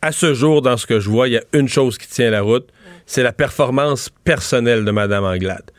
à 0.00 0.12
ce 0.12 0.34
jour, 0.34 0.62
dans 0.62 0.76
ce 0.76 0.86
que 0.86 1.00
je 1.00 1.08
vois, 1.08 1.28
il 1.28 1.32
y 1.32 1.38
a 1.38 1.42
une 1.52 1.68
chose 1.68 1.98
qui 1.98 2.08
tient 2.08 2.30
la 2.30 2.42
route, 2.42 2.68
c'est 3.06 3.22
la 3.22 3.32
performance 3.32 4.10
personnelle 4.22 4.84
de 4.84 4.90
Mme 4.90 5.24
Anglade. 5.24 5.70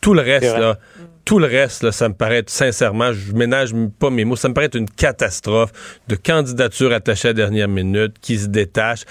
Tout 0.00 0.14
le 0.14 0.22
reste, 0.22 0.56
là, 0.58 0.78
tout 1.24 1.38
le 1.38 1.46
reste, 1.46 1.90
ça 1.90 2.08
me 2.08 2.14
paraît, 2.14 2.42
sincèrement, 2.46 3.12
je 3.12 3.32
ménage 3.32 3.72
pas 3.98 4.10
mes 4.10 4.24
mots, 4.24 4.36
ça 4.36 4.48
me 4.48 4.54
paraît 4.54 4.66
être 4.66 4.76
une 4.76 4.90
catastrophe 4.90 5.70
de 6.08 6.16
candidature 6.16 6.92
attachée 6.92 7.28
à 7.28 7.30
la 7.30 7.34
dernière 7.34 7.68
minute 7.68 8.16
qui 8.20 8.38
se 8.38 8.46
détache 8.46 9.02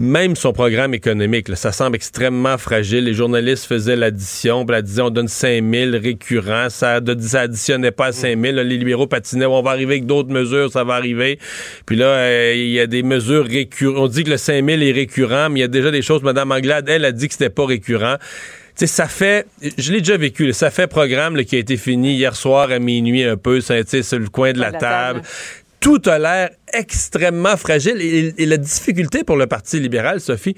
même 0.00 0.34
son 0.34 0.54
programme 0.54 0.94
économique, 0.94 1.54
ça 1.56 1.72
semble 1.72 1.94
extrêmement 1.94 2.56
fragile. 2.56 3.04
Les 3.04 3.12
journalistes 3.12 3.66
faisaient 3.66 3.96
l'addition, 3.96 4.64
puis 4.64 4.72
la 4.72 4.80
disaient 4.80 5.02
on 5.02 5.10
donne 5.10 5.28
5 5.28 5.62
000 5.62 5.90
récurrents, 6.02 6.70
ça, 6.70 7.00
ça 7.20 7.40
additionnait 7.42 7.90
pas 7.90 8.06
à 8.06 8.12
5 8.12 8.40
000. 8.40 8.56
les 8.56 8.78
libéraux 8.78 9.06
patinaient, 9.06 9.44
on 9.44 9.60
va 9.60 9.72
arriver 9.72 9.96
avec 9.96 10.06
d'autres 10.06 10.32
mesures, 10.32 10.72
ça 10.72 10.84
va 10.84 10.94
arriver. 10.94 11.38
Puis 11.84 11.96
là, 11.96 12.06
euh, 12.06 12.54
il 12.56 12.70
y 12.70 12.80
a 12.80 12.86
des 12.86 13.02
mesures 13.02 13.44
récurrentes. 13.44 13.98
On 13.98 14.08
dit 14.08 14.24
que 14.24 14.30
le 14.30 14.38
5 14.38 14.64
000 14.64 14.80
est 14.80 14.92
récurrent, 14.92 15.50
mais 15.50 15.58
il 15.58 15.62
y 15.62 15.66
a 15.66 15.68
déjà 15.68 15.90
des 15.90 16.00
choses. 16.00 16.22
Madame 16.22 16.50
Anglade, 16.50 16.88
elle 16.88 17.04
a 17.04 17.12
dit 17.12 17.28
que 17.28 17.34
c'était 17.34 17.50
pas 17.50 17.66
récurrent. 17.66 18.16
sais, 18.76 18.86
ça 18.86 19.06
fait, 19.06 19.46
je 19.76 19.92
l'ai 19.92 19.98
déjà 19.98 20.16
vécu, 20.16 20.50
ça 20.54 20.70
fait 20.70 20.86
programme 20.86 21.36
qui 21.44 21.56
a 21.56 21.58
été 21.58 21.76
fini 21.76 22.14
hier 22.14 22.34
soir 22.36 22.70
à 22.70 22.78
minuit 22.78 23.24
un 23.24 23.36
peu, 23.36 23.60
sur 23.60 23.74
le 23.74 24.28
coin 24.30 24.54
de 24.54 24.60
la, 24.60 24.72
table 24.72 25.20
tout 25.80 26.02
a 26.04 26.18
l'air 26.18 26.50
extrêmement 26.72 27.56
fragile. 27.56 28.00
Et, 28.00 28.46
la 28.46 28.56
difficulté 28.58 29.24
pour 29.24 29.36
le 29.36 29.46
Parti 29.46 29.80
libéral, 29.80 30.20
Sophie, 30.20 30.54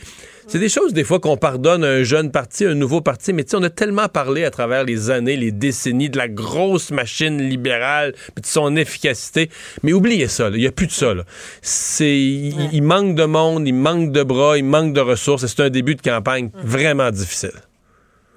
c'est 0.49 0.59
des 0.59 0.69
choses 0.69 0.93
des 0.93 1.05
fois 1.05 1.21
qu'on 1.21 1.37
pardonne 1.37 1.85
à 1.85 1.89
un 1.89 2.03
jeune 2.03 2.31
parti, 2.31 2.65
un 2.65 2.75
nouveau 2.75 3.01
parti, 3.01 3.33
mais 3.33 3.45
tu 3.45 3.51
sais, 3.51 3.57
on 3.57 3.63
a 3.63 3.71
tellement 3.71 4.09
parlé 4.09 4.45
à 4.45 4.51
travers 4.51 4.85
les 4.85 5.11
années, 5.11 5.37
les 5.37 5.53
décennies 5.53 6.11
de 6.11 6.19
la 6.19 6.29
grosse 6.29 6.91
machine 6.91 7.41
libérale, 7.41 8.15
de 8.37 8.47
son 8.47 8.77
efficacité. 8.77 9.49
Mais 9.83 9.93
oubliez 9.93 10.29
ça, 10.29 10.51
il 10.53 10.59
n'y 10.59 10.67
a 10.67 10.73
plus 10.73 10.89
de 10.89 10.93
ça. 10.93 11.15
C'est, 11.63 12.19
il, 12.19 12.83
manque 12.83 13.15
de 13.15 13.25
monde, 13.25 13.67
il 13.67 13.75
manque 13.75 14.11
de 14.11 14.23
bras, 14.23 14.59
il 14.59 14.65
manque 14.65 14.93
de 14.93 15.01
ressources. 15.01 15.47
C'est 15.47 15.63
un 15.63 15.71
début 15.71 15.95
de 15.95 16.03
campagne 16.03 16.51
vraiment 16.65 17.11
difficile. 17.11 17.53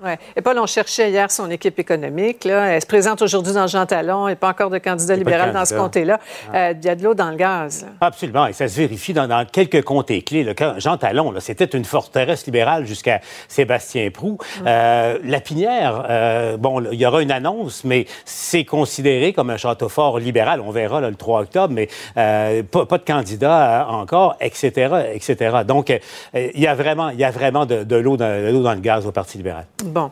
Ouais. 0.04 0.18
Et 0.36 0.42
Paul, 0.42 0.60
on 0.60 0.66
cherchait 0.66 1.10
hier 1.10 1.32
son 1.32 1.50
équipe 1.50 1.80
économique. 1.80 2.44
Là. 2.44 2.66
Elle 2.74 2.82
se 2.82 2.86
présente 2.86 3.22
aujourd'hui 3.22 3.54
dans 3.54 3.66
Jean 3.66 3.86
Talon. 3.86 4.28
Il 4.28 4.32
n'y 4.32 4.34
a 4.34 4.36
pas 4.36 4.50
encore 4.50 4.70
de 4.70 4.78
candidat 4.78 5.16
libéral 5.16 5.54
dans 5.54 5.64
ce 5.64 5.74
comté-là. 5.74 6.20
Ah. 6.52 6.58
Euh, 6.58 6.74
il 6.78 6.86
y 6.86 6.90
a 6.90 6.96
de 6.96 7.04
l'eau 7.04 7.14
dans 7.14 7.30
le 7.30 7.38
gaz. 7.38 7.88
Absolument. 8.02 8.48
Et 8.48 8.54
ça 8.54 8.68
se 8.68 8.76
vérifie 8.76 9.14
dans, 9.14 9.46
quelques 9.50 9.84
comtés 9.84 10.22
clés. 10.22 10.54
Jean 10.78 10.98
Talon, 10.98 11.34
c'était 11.40 11.66
une 11.66 11.86
forteresse 11.86 12.46
libérale 12.46 12.86
jusqu'à 12.86 13.22
Sébastien 13.48 14.10
Prou. 14.12 14.34
Mm. 14.34 14.64
Euh, 14.68 15.20
la 15.24 15.40
Pinière, 15.40 16.06
euh, 16.10 16.58
bon, 16.58 16.84
il 16.92 17.00
y 17.00 17.06
aura 17.06 17.22
une 17.22 17.32
annonce, 17.32 17.86
mais 17.86 18.06
c'est 18.26 18.66
considéré 18.66 19.32
comme 19.32 19.50
un 19.50 19.58
château 19.58 19.88
fort 19.88 20.20
libéral. 20.20 20.60
On 20.60 20.72
verra 20.72 21.00
le 21.00 21.16
3 21.16 21.42
octobre, 21.42 21.74
mais 21.74 21.88
pas, 22.16 22.98
de 22.98 23.06
candidat 23.06 23.88
encore, 23.90 24.36
etc., 24.42 25.12
etc. 25.14 25.58
Donc, 25.66 25.90
il 26.34 26.60
y 26.60 26.68
a 26.68 26.76
vraiment, 26.76 27.12
y 27.12 27.24
a 27.24 27.32
vraiment 27.32 27.66
de, 27.66 27.84
de 27.84 27.96
l'eau 27.96 28.18
dans, 28.18 28.62
dans 28.62 28.74
le 28.74 28.82
gaz 28.82 29.08
au 29.08 29.12
Parti 29.12 29.38
libéral. 29.38 29.66
Bon. 29.96 30.12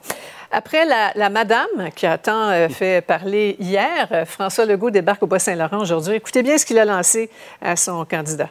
Après 0.50 0.86
la, 0.86 1.30
madame 1.30 1.90
qui 1.94 2.06
a 2.06 2.18
tant 2.18 2.50
euh, 2.52 2.70
fait 2.70 3.06
parler 3.06 3.58
hier, 3.60 4.08
euh, 4.14 4.24
François 4.24 4.66
Legault 4.66 4.92
débarque 4.92 5.22
au 5.24 5.28
Bas-Saint-Laurent 5.28 5.80
aujourd'hui. 5.80 6.16
Écoutez 6.16 6.42
bien 6.42 6.58
ce 6.58 6.66
qu'il 6.66 6.80
a 6.80 6.86
lancé 6.86 7.30
à 7.62 7.76
son 7.76 8.06
candidat. 8.06 8.48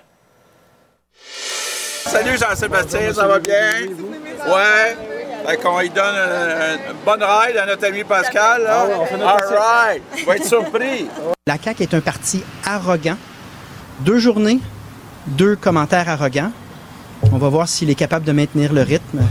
Salut 2.05 2.37
Jean-Sébastien, 2.37 3.15
ça 3.15 3.27
va 3.27 3.39
bien? 3.39 3.71
Ouais. 4.47 4.95
Fait 5.47 5.57
qu'on 5.57 5.81
lui 5.81 5.89
donne 5.89 6.15
une, 6.15 6.97
bonne 7.03 7.23
ride 7.23 7.57
à 7.57 7.65
notre 7.65 7.87
ami 7.87 8.05
Pascal. 8.05 8.65
Là. 8.65 8.87
Ah 9.25 9.37
All 9.39 9.57
right. 9.57 10.03
Va 10.27 10.37
être 10.37 10.45
surpris. 10.45 11.09
La 11.47 11.57
CAQ 11.57 11.85
est 11.85 11.95
un 11.95 12.03
parti 12.03 12.45
arrogant. 12.67 13.17
Deux 14.01 14.19
journées, 14.19 14.61
deux 15.29 15.57
commentaires 15.57 16.11
arrogants. 16.11 16.53
On 17.33 17.39
va 17.39 17.49
voir 17.49 17.69
s'il 17.69 17.89
est 17.89 17.95
capable 17.95 18.27
de 18.27 18.33
maintenir 18.33 18.75
le 18.75 18.83
rythme. 18.83 19.23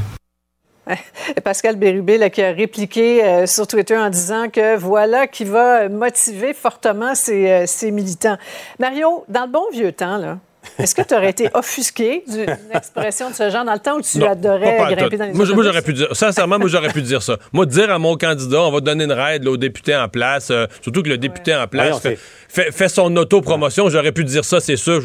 Pascal 1.43 1.75
Bérubé 1.75 2.29
qui 2.29 2.41
a 2.41 2.51
répliqué 2.51 3.23
euh, 3.23 3.45
sur 3.45 3.67
Twitter 3.67 3.97
en 3.97 4.09
disant 4.09 4.49
que 4.49 4.75
voilà 4.75 5.27
qui 5.27 5.43
va 5.43 5.89
motiver 5.89 6.53
fortement 6.53 7.15
ses, 7.15 7.65
ses 7.67 7.91
militants. 7.91 8.37
Mario, 8.79 9.25
dans 9.27 9.45
le 9.45 9.51
bon 9.51 9.65
vieux 9.71 9.91
temps, 9.91 10.17
là, 10.17 10.37
est-ce 10.77 10.95
que 10.95 11.01
tu 11.01 11.13
aurais 11.13 11.31
été 11.31 11.49
offusqué 11.53 12.23
d'une 12.27 12.57
expression 12.73 13.29
de 13.29 13.35
ce 13.35 13.49
genre 13.49 13.65
dans 13.65 13.73
le 13.73 13.79
temps 13.79 13.97
où 13.97 14.01
tu 14.01 14.23
adorais 14.23 14.95
grimper 14.95 15.17
dans 15.17 15.25
les 15.25 15.33
Moi, 15.33 15.45
moi 15.53 15.63
j'aurais 15.63 15.81
pu 15.81 15.93
dire, 15.93 16.15
sincèrement, 16.15 16.59
moi, 16.59 16.69
j'aurais 16.69 16.89
pu 16.91 17.01
dire 17.01 17.21
ça. 17.21 17.37
Moi, 17.51 17.65
dire 17.65 17.91
à 17.91 17.99
mon 17.99 18.15
candidat, 18.15 18.61
on 18.61 18.71
va 18.71 18.79
donner 18.79 19.05
une 19.05 19.11
raide 19.11 19.47
au 19.47 19.57
député 19.57 19.95
en 19.95 20.07
place, 20.07 20.49
euh, 20.51 20.67
surtout 20.81 21.01
que 21.01 21.09
le 21.09 21.17
député 21.17 21.55
en 21.55 21.67
place 21.67 22.01
fait, 22.47 22.89
son 22.89 23.15
autopromotion, 23.15 23.89
j'aurais 23.89 24.11
pu 24.11 24.23
dire 24.23 24.45
ça, 24.45 24.59
c'est 24.59 24.75
sûr. 24.75 25.01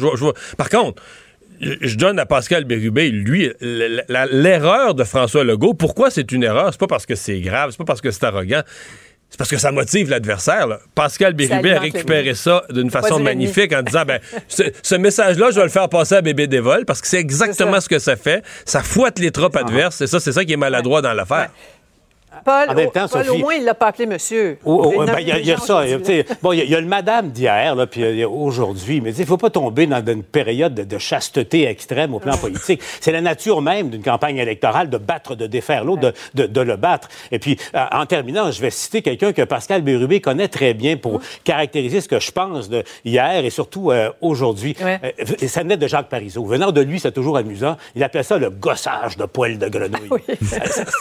Par 0.57 0.69
contre, 0.69 1.01
je 1.59 1.95
donne 1.95 2.19
à 2.19 2.25
Pascal 2.25 2.63
Bérubé, 2.65 3.09
lui, 3.09 3.51
l'erreur 3.61 4.95
de 4.95 5.03
François 5.03 5.43
Legault. 5.43 5.73
Pourquoi 5.73 6.09
c'est 6.09 6.31
une 6.31 6.43
erreur? 6.43 6.69
C'est 6.71 6.79
pas 6.79 6.87
parce 6.87 7.05
que 7.05 7.15
c'est 7.15 7.39
grave, 7.39 7.71
c'est 7.71 7.77
pas 7.77 7.85
parce 7.85 8.01
que 8.01 8.11
c'est 8.11 8.23
arrogant. 8.23 8.61
C'est 9.29 9.37
parce 9.37 9.49
que 9.49 9.57
ça 9.57 9.73
motive 9.73 10.09
l'adversaire. 10.09 10.67
Pascal 10.95 11.33
Bérubé 11.33 11.73
a 11.73 11.79
récupéré 11.79 12.33
ça 12.33 12.63
d'une 12.69 12.89
façon 12.89 13.19
magnifique 13.19 13.73
en 13.73 13.81
disant 13.81 14.03
ben, 14.05 14.19
ce, 14.47 14.95
message-là, 14.95 15.51
je 15.51 15.55
vais 15.57 15.63
le 15.63 15.69
faire 15.69 15.89
passer 15.89 16.15
à 16.15 16.21
Bébé 16.21 16.47
Dévol 16.47 16.85
parce 16.85 17.01
que 17.01 17.07
c'est 17.07 17.19
exactement 17.19 17.81
ce 17.81 17.89
que 17.89 17.99
ça 17.99 18.15
fait. 18.15 18.43
Ça 18.63 18.81
fouette 18.81 19.19
les 19.19 19.31
troupes 19.31 19.55
adverses. 19.57 19.99
Et 19.99 20.07
ça, 20.07 20.21
c'est 20.21 20.31
ça 20.31 20.45
qui 20.45 20.53
est 20.53 20.57
maladroit 20.57 21.01
dans 21.01 21.13
l'affaire. 21.13 21.49
Paul, 22.43 22.69
au, 23.29 23.37
moins, 23.37 23.55
il 23.55 23.61
ne 23.61 23.65
l'a 23.65 23.73
pas 23.73 23.87
appelé 23.87 24.05
monsieur. 24.05 24.59
Ben, 24.65 25.19
il 25.19 25.27
y, 25.27 25.51
a 25.51 25.57
ça. 25.57 25.83
bon, 26.41 26.51
il 26.53 26.69
y, 26.69 26.75
a 26.75 26.79
le 26.79 26.87
madame 26.87 27.29
d'hier, 27.29 27.75
puis 27.89 28.23
aujourd'hui, 28.25 29.01
mais 29.01 29.13
il 29.13 29.21
ne 29.21 29.25
faut 29.25 29.37
pas 29.37 29.49
tomber 29.49 29.87
dans 29.87 30.03
une 30.05 30.23
période 30.23 30.73
de, 30.73 30.97
chasteté 30.97 31.67
extrême 31.67 32.13
au 32.13 32.19
plan 32.19 32.37
politique. 32.37 32.81
C'est 33.01 33.11
la 33.11 33.21
nature 33.21 33.61
même 33.61 33.89
d'une 33.89 34.03
campagne 34.03 34.37
électorale 34.37 34.89
de 34.89 34.97
battre, 34.97 35.35
de 35.35 35.47
défaire 35.47 35.83
l'autre, 35.83 36.13
de, 36.33 36.61
le 36.61 36.75
battre. 36.75 37.07
Et 37.31 37.39
puis, 37.39 37.57
euh, 37.75 37.85
en 37.91 38.05
terminant, 38.05 38.51
je 38.51 38.61
vais 38.61 38.71
citer 38.71 39.01
quelqu'un 39.01 39.31
que 39.31 39.43
Pascal 39.43 39.81
Bérubé 39.81 40.21
connaît 40.21 40.47
très 40.47 40.73
bien 40.73 40.97
pour 40.97 41.21
caractériser 41.43 42.01
ce 42.01 42.07
que 42.07 42.19
je 42.19 42.31
pense 42.31 42.69
de 42.69 42.83
hier 43.05 43.45
et 43.45 43.49
surtout 43.49 43.91
euh, 43.91 44.09
aujourd'hui. 44.21 44.75
Euh, 44.81 44.97
ça 45.47 45.61
venait 45.61 45.77
de 45.77 45.87
Jacques 45.87 46.09
Parizeau. 46.09 46.45
Venant 46.45 46.71
de 46.71 46.81
lui, 46.81 46.99
c'est 46.99 47.11
toujours 47.11 47.37
amusant. 47.37 47.77
Il 47.95 48.03
appelait 48.03 48.23
ça 48.23 48.37
le 48.37 48.49
gossage 48.49 49.17
de 49.17 49.25
poils 49.25 49.57
de 49.57 49.67
grenouille. 49.67 50.09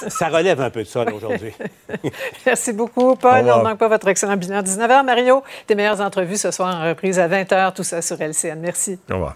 ça, 0.09 0.29
relève 0.29 0.61
un 0.61 0.71
peu 0.71 0.83
de 0.83 0.89
ça 0.89 1.03
aujourd'hui. 1.03 1.26
Merci 2.47 2.73
beaucoup, 2.73 3.17
Paul. 3.17 3.49
On 3.51 3.59
ne 3.59 3.63
manque 3.63 3.79
pas 3.79 3.89
votre 3.89 4.09
excellent 4.09 4.37
bilan. 4.37 4.63
19h, 4.63 5.05
Mario. 5.05 5.43
Tes 5.67 5.75
meilleures 5.75 6.01
entrevues 6.01 6.37
ce 6.37 6.51
soir 6.51 6.75
en 6.75 6.89
reprise 6.89 7.19
à 7.19 7.29
20h, 7.29 7.75
tout 7.75 7.85
ça 7.85 8.03
sur 8.03 8.21
LCN. 8.21 8.59
Merci. 8.61 8.99
Au 9.11 9.15
revoir. 9.15 9.35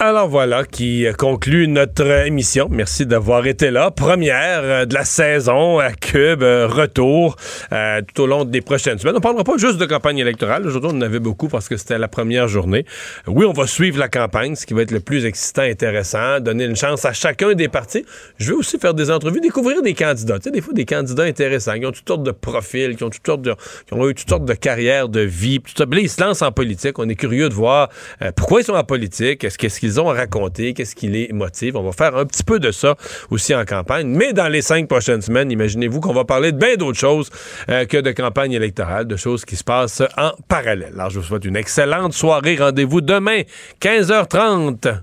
Alors 0.00 0.28
voilà 0.28 0.64
qui 0.64 1.04
conclut 1.18 1.66
notre 1.66 2.24
émission. 2.24 2.68
Merci 2.70 3.04
d'avoir 3.04 3.44
été 3.48 3.72
là. 3.72 3.90
Première 3.90 4.60
euh, 4.62 4.84
de 4.84 4.94
la 4.94 5.04
saison 5.04 5.80
à 5.80 5.90
Cube, 5.90 6.44
euh, 6.44 6.68
retour 6.68 7.34
euh, 7.72 8.00
tout 8.02 8.22
au 8.22 8.26
long 8.28 8.44
des 8.44 8.60
prochaines 8.60 8.96
semaines. 9.00 9.16
On 9.16 9.18
ne 9.18 9.22
parlera 9.22 9.42
pas 9.42 9.56
juste 9.56 9.76
de 9.76 9.86
campagne 9.86 10.18
électorale. 10.18 10.64
Aujourd'hui, 10.64 10.92
on 10.94 10.98
en 10.98 11.00
avait 11.00 11.18
beaucoup 11.18 11.48
parce 11.48 11.68
que 11.68 11.76
c'était 11.76 11.98
la 11.98 12.06
première 12.06 12.46
journée. 12.46 12.86
Oui, 13.26 13.44
on 13.44 13.52
va 13.52 13.66
suivre 13.66 13.98
la 13.98 14.08
campagne, 14.08 14.54
ce 14.54 14.66
qui 14.66 14.74
va 14.74 14.82
être 14.82 14.92
le 14.92 15.00
plus 15.00 15.24
excitant, 15.24 15.62
intéressant, 15.62 16.38
donner 16.38 16.66
une 16.66 16.76
chance 16.76 17.04
à 17.04 17.12
chacun 17.12 17.54
des 17.54 17.66
partis. 17.66 18.06
Je 18.38 18.52
vais 18.52 18.56
aussi 18.56 18.78
faire 18.78 18.94
des 18.94 19.10
entrevues, 19.10 19.40
découvrir 19.40 19.82
des 19.82 19.94
candidats. 19.94 20.38
Tu 20.38 20.44
sais, 20.44 20.50
des 20.52 20.60
fois, 20.60 20.74
des 20.74 20.84
candidats 20.84 21.24
intéressants 21.24 21.76
qui 21.76 21.86
ont 21.86 21.90
toutes 21.90 22.06
sortes 22.06 22.22
de 22.22 22.30
profils, 22.30 22.94
qui 22.94 23.02
ont 23.02 23.10
toutes 23.10 23.26
sortes 23.26 23.42
de, 23.42 23.56
qui 23.88 23.94
ont 23.94 24.08
eu 24.08 24.14
toutes 24.14 24.28
sortes 24.28 24.44
de 24.44 24.54
carrières, 24.54 25.08
de 25.08 25.22
vie. 25.22 25.58
Tout 25.58 25.72
ça. 25.76 25.86
Là, 25.90 25.98
ils 25.98 26.08
se 26.08 26.22
lancent 26.22 26.42
en 26.42 26.52
politique. 26.52 27.00
On 27.00 27.08
est 27.08 27.16
curieux 27.16 27.48
de 27.48 27.54
voir 27.54 27.88
pourquoi 28.36 28.60
ils 28.60 28.64
sont 28.64 28.74
en 28.74 28.84
politique? 28.84 29.42
Est-ce 29.42 29.58
qu'ils 29.58 29.87
qu'ils 29.88 30.00
ont 30.00 30.10
à 30.10 30.14
raconter, 30.14 30.74
qu'est-ce 30.74 30.94
qui 30.94 31.08
les 31.08 31.30
motive. 31.32 31.76
On 31.76 31.82
va 31.82 31.92
faire 31.92 32.14
un 32.16 32.26
petit 32.26 32.42
peu 32.42 32.60
de 32.60 32.70
ça 32.70 32.96
aussi 33.30 33.54
en 33.54 33.64
campagne. 33.64 34.06
Mais 34.06 34.32
dans 34.32 34.48
les 34.48 34.60
cinq 34.60 34.86
prochaines 34.86 35.22
semaines, 35.22 35.50
imaginez-vous 35.50 36.00
qu'on 36.00 36.12
va 36.12 36.24
parler 36.24 36.52
de 36.52 36.58
bien 36.58 36.76
d'autres 36.76 36.98
choses 36.98 37.30
euh, 37.70 37.86
que 37.86 37.96
de 37.96 38.10
campagne 38.12 38.52
électorale, 38.52 39.06
de 39.06 39.16
choses 39.16 39.44
qui 39.44 39.56
se 39.56 39.64
passent 39.64 40.02
en 40.18 40.32
parallèle. 40.46 40.92
Alors, 40.94 41.10
je 41.10 41.20
vous 41.20 41.24
souhaite 41.24 41.44
une 41.44 41.56
excellente 41.56 42.12
soirée. 42.12 42.56
Rendez-vous 42.56 43.00
demain, 43.00 43.42
15h30. 43.80 45.00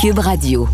Cube 0.00 0.18
Radio. 0.18 0.68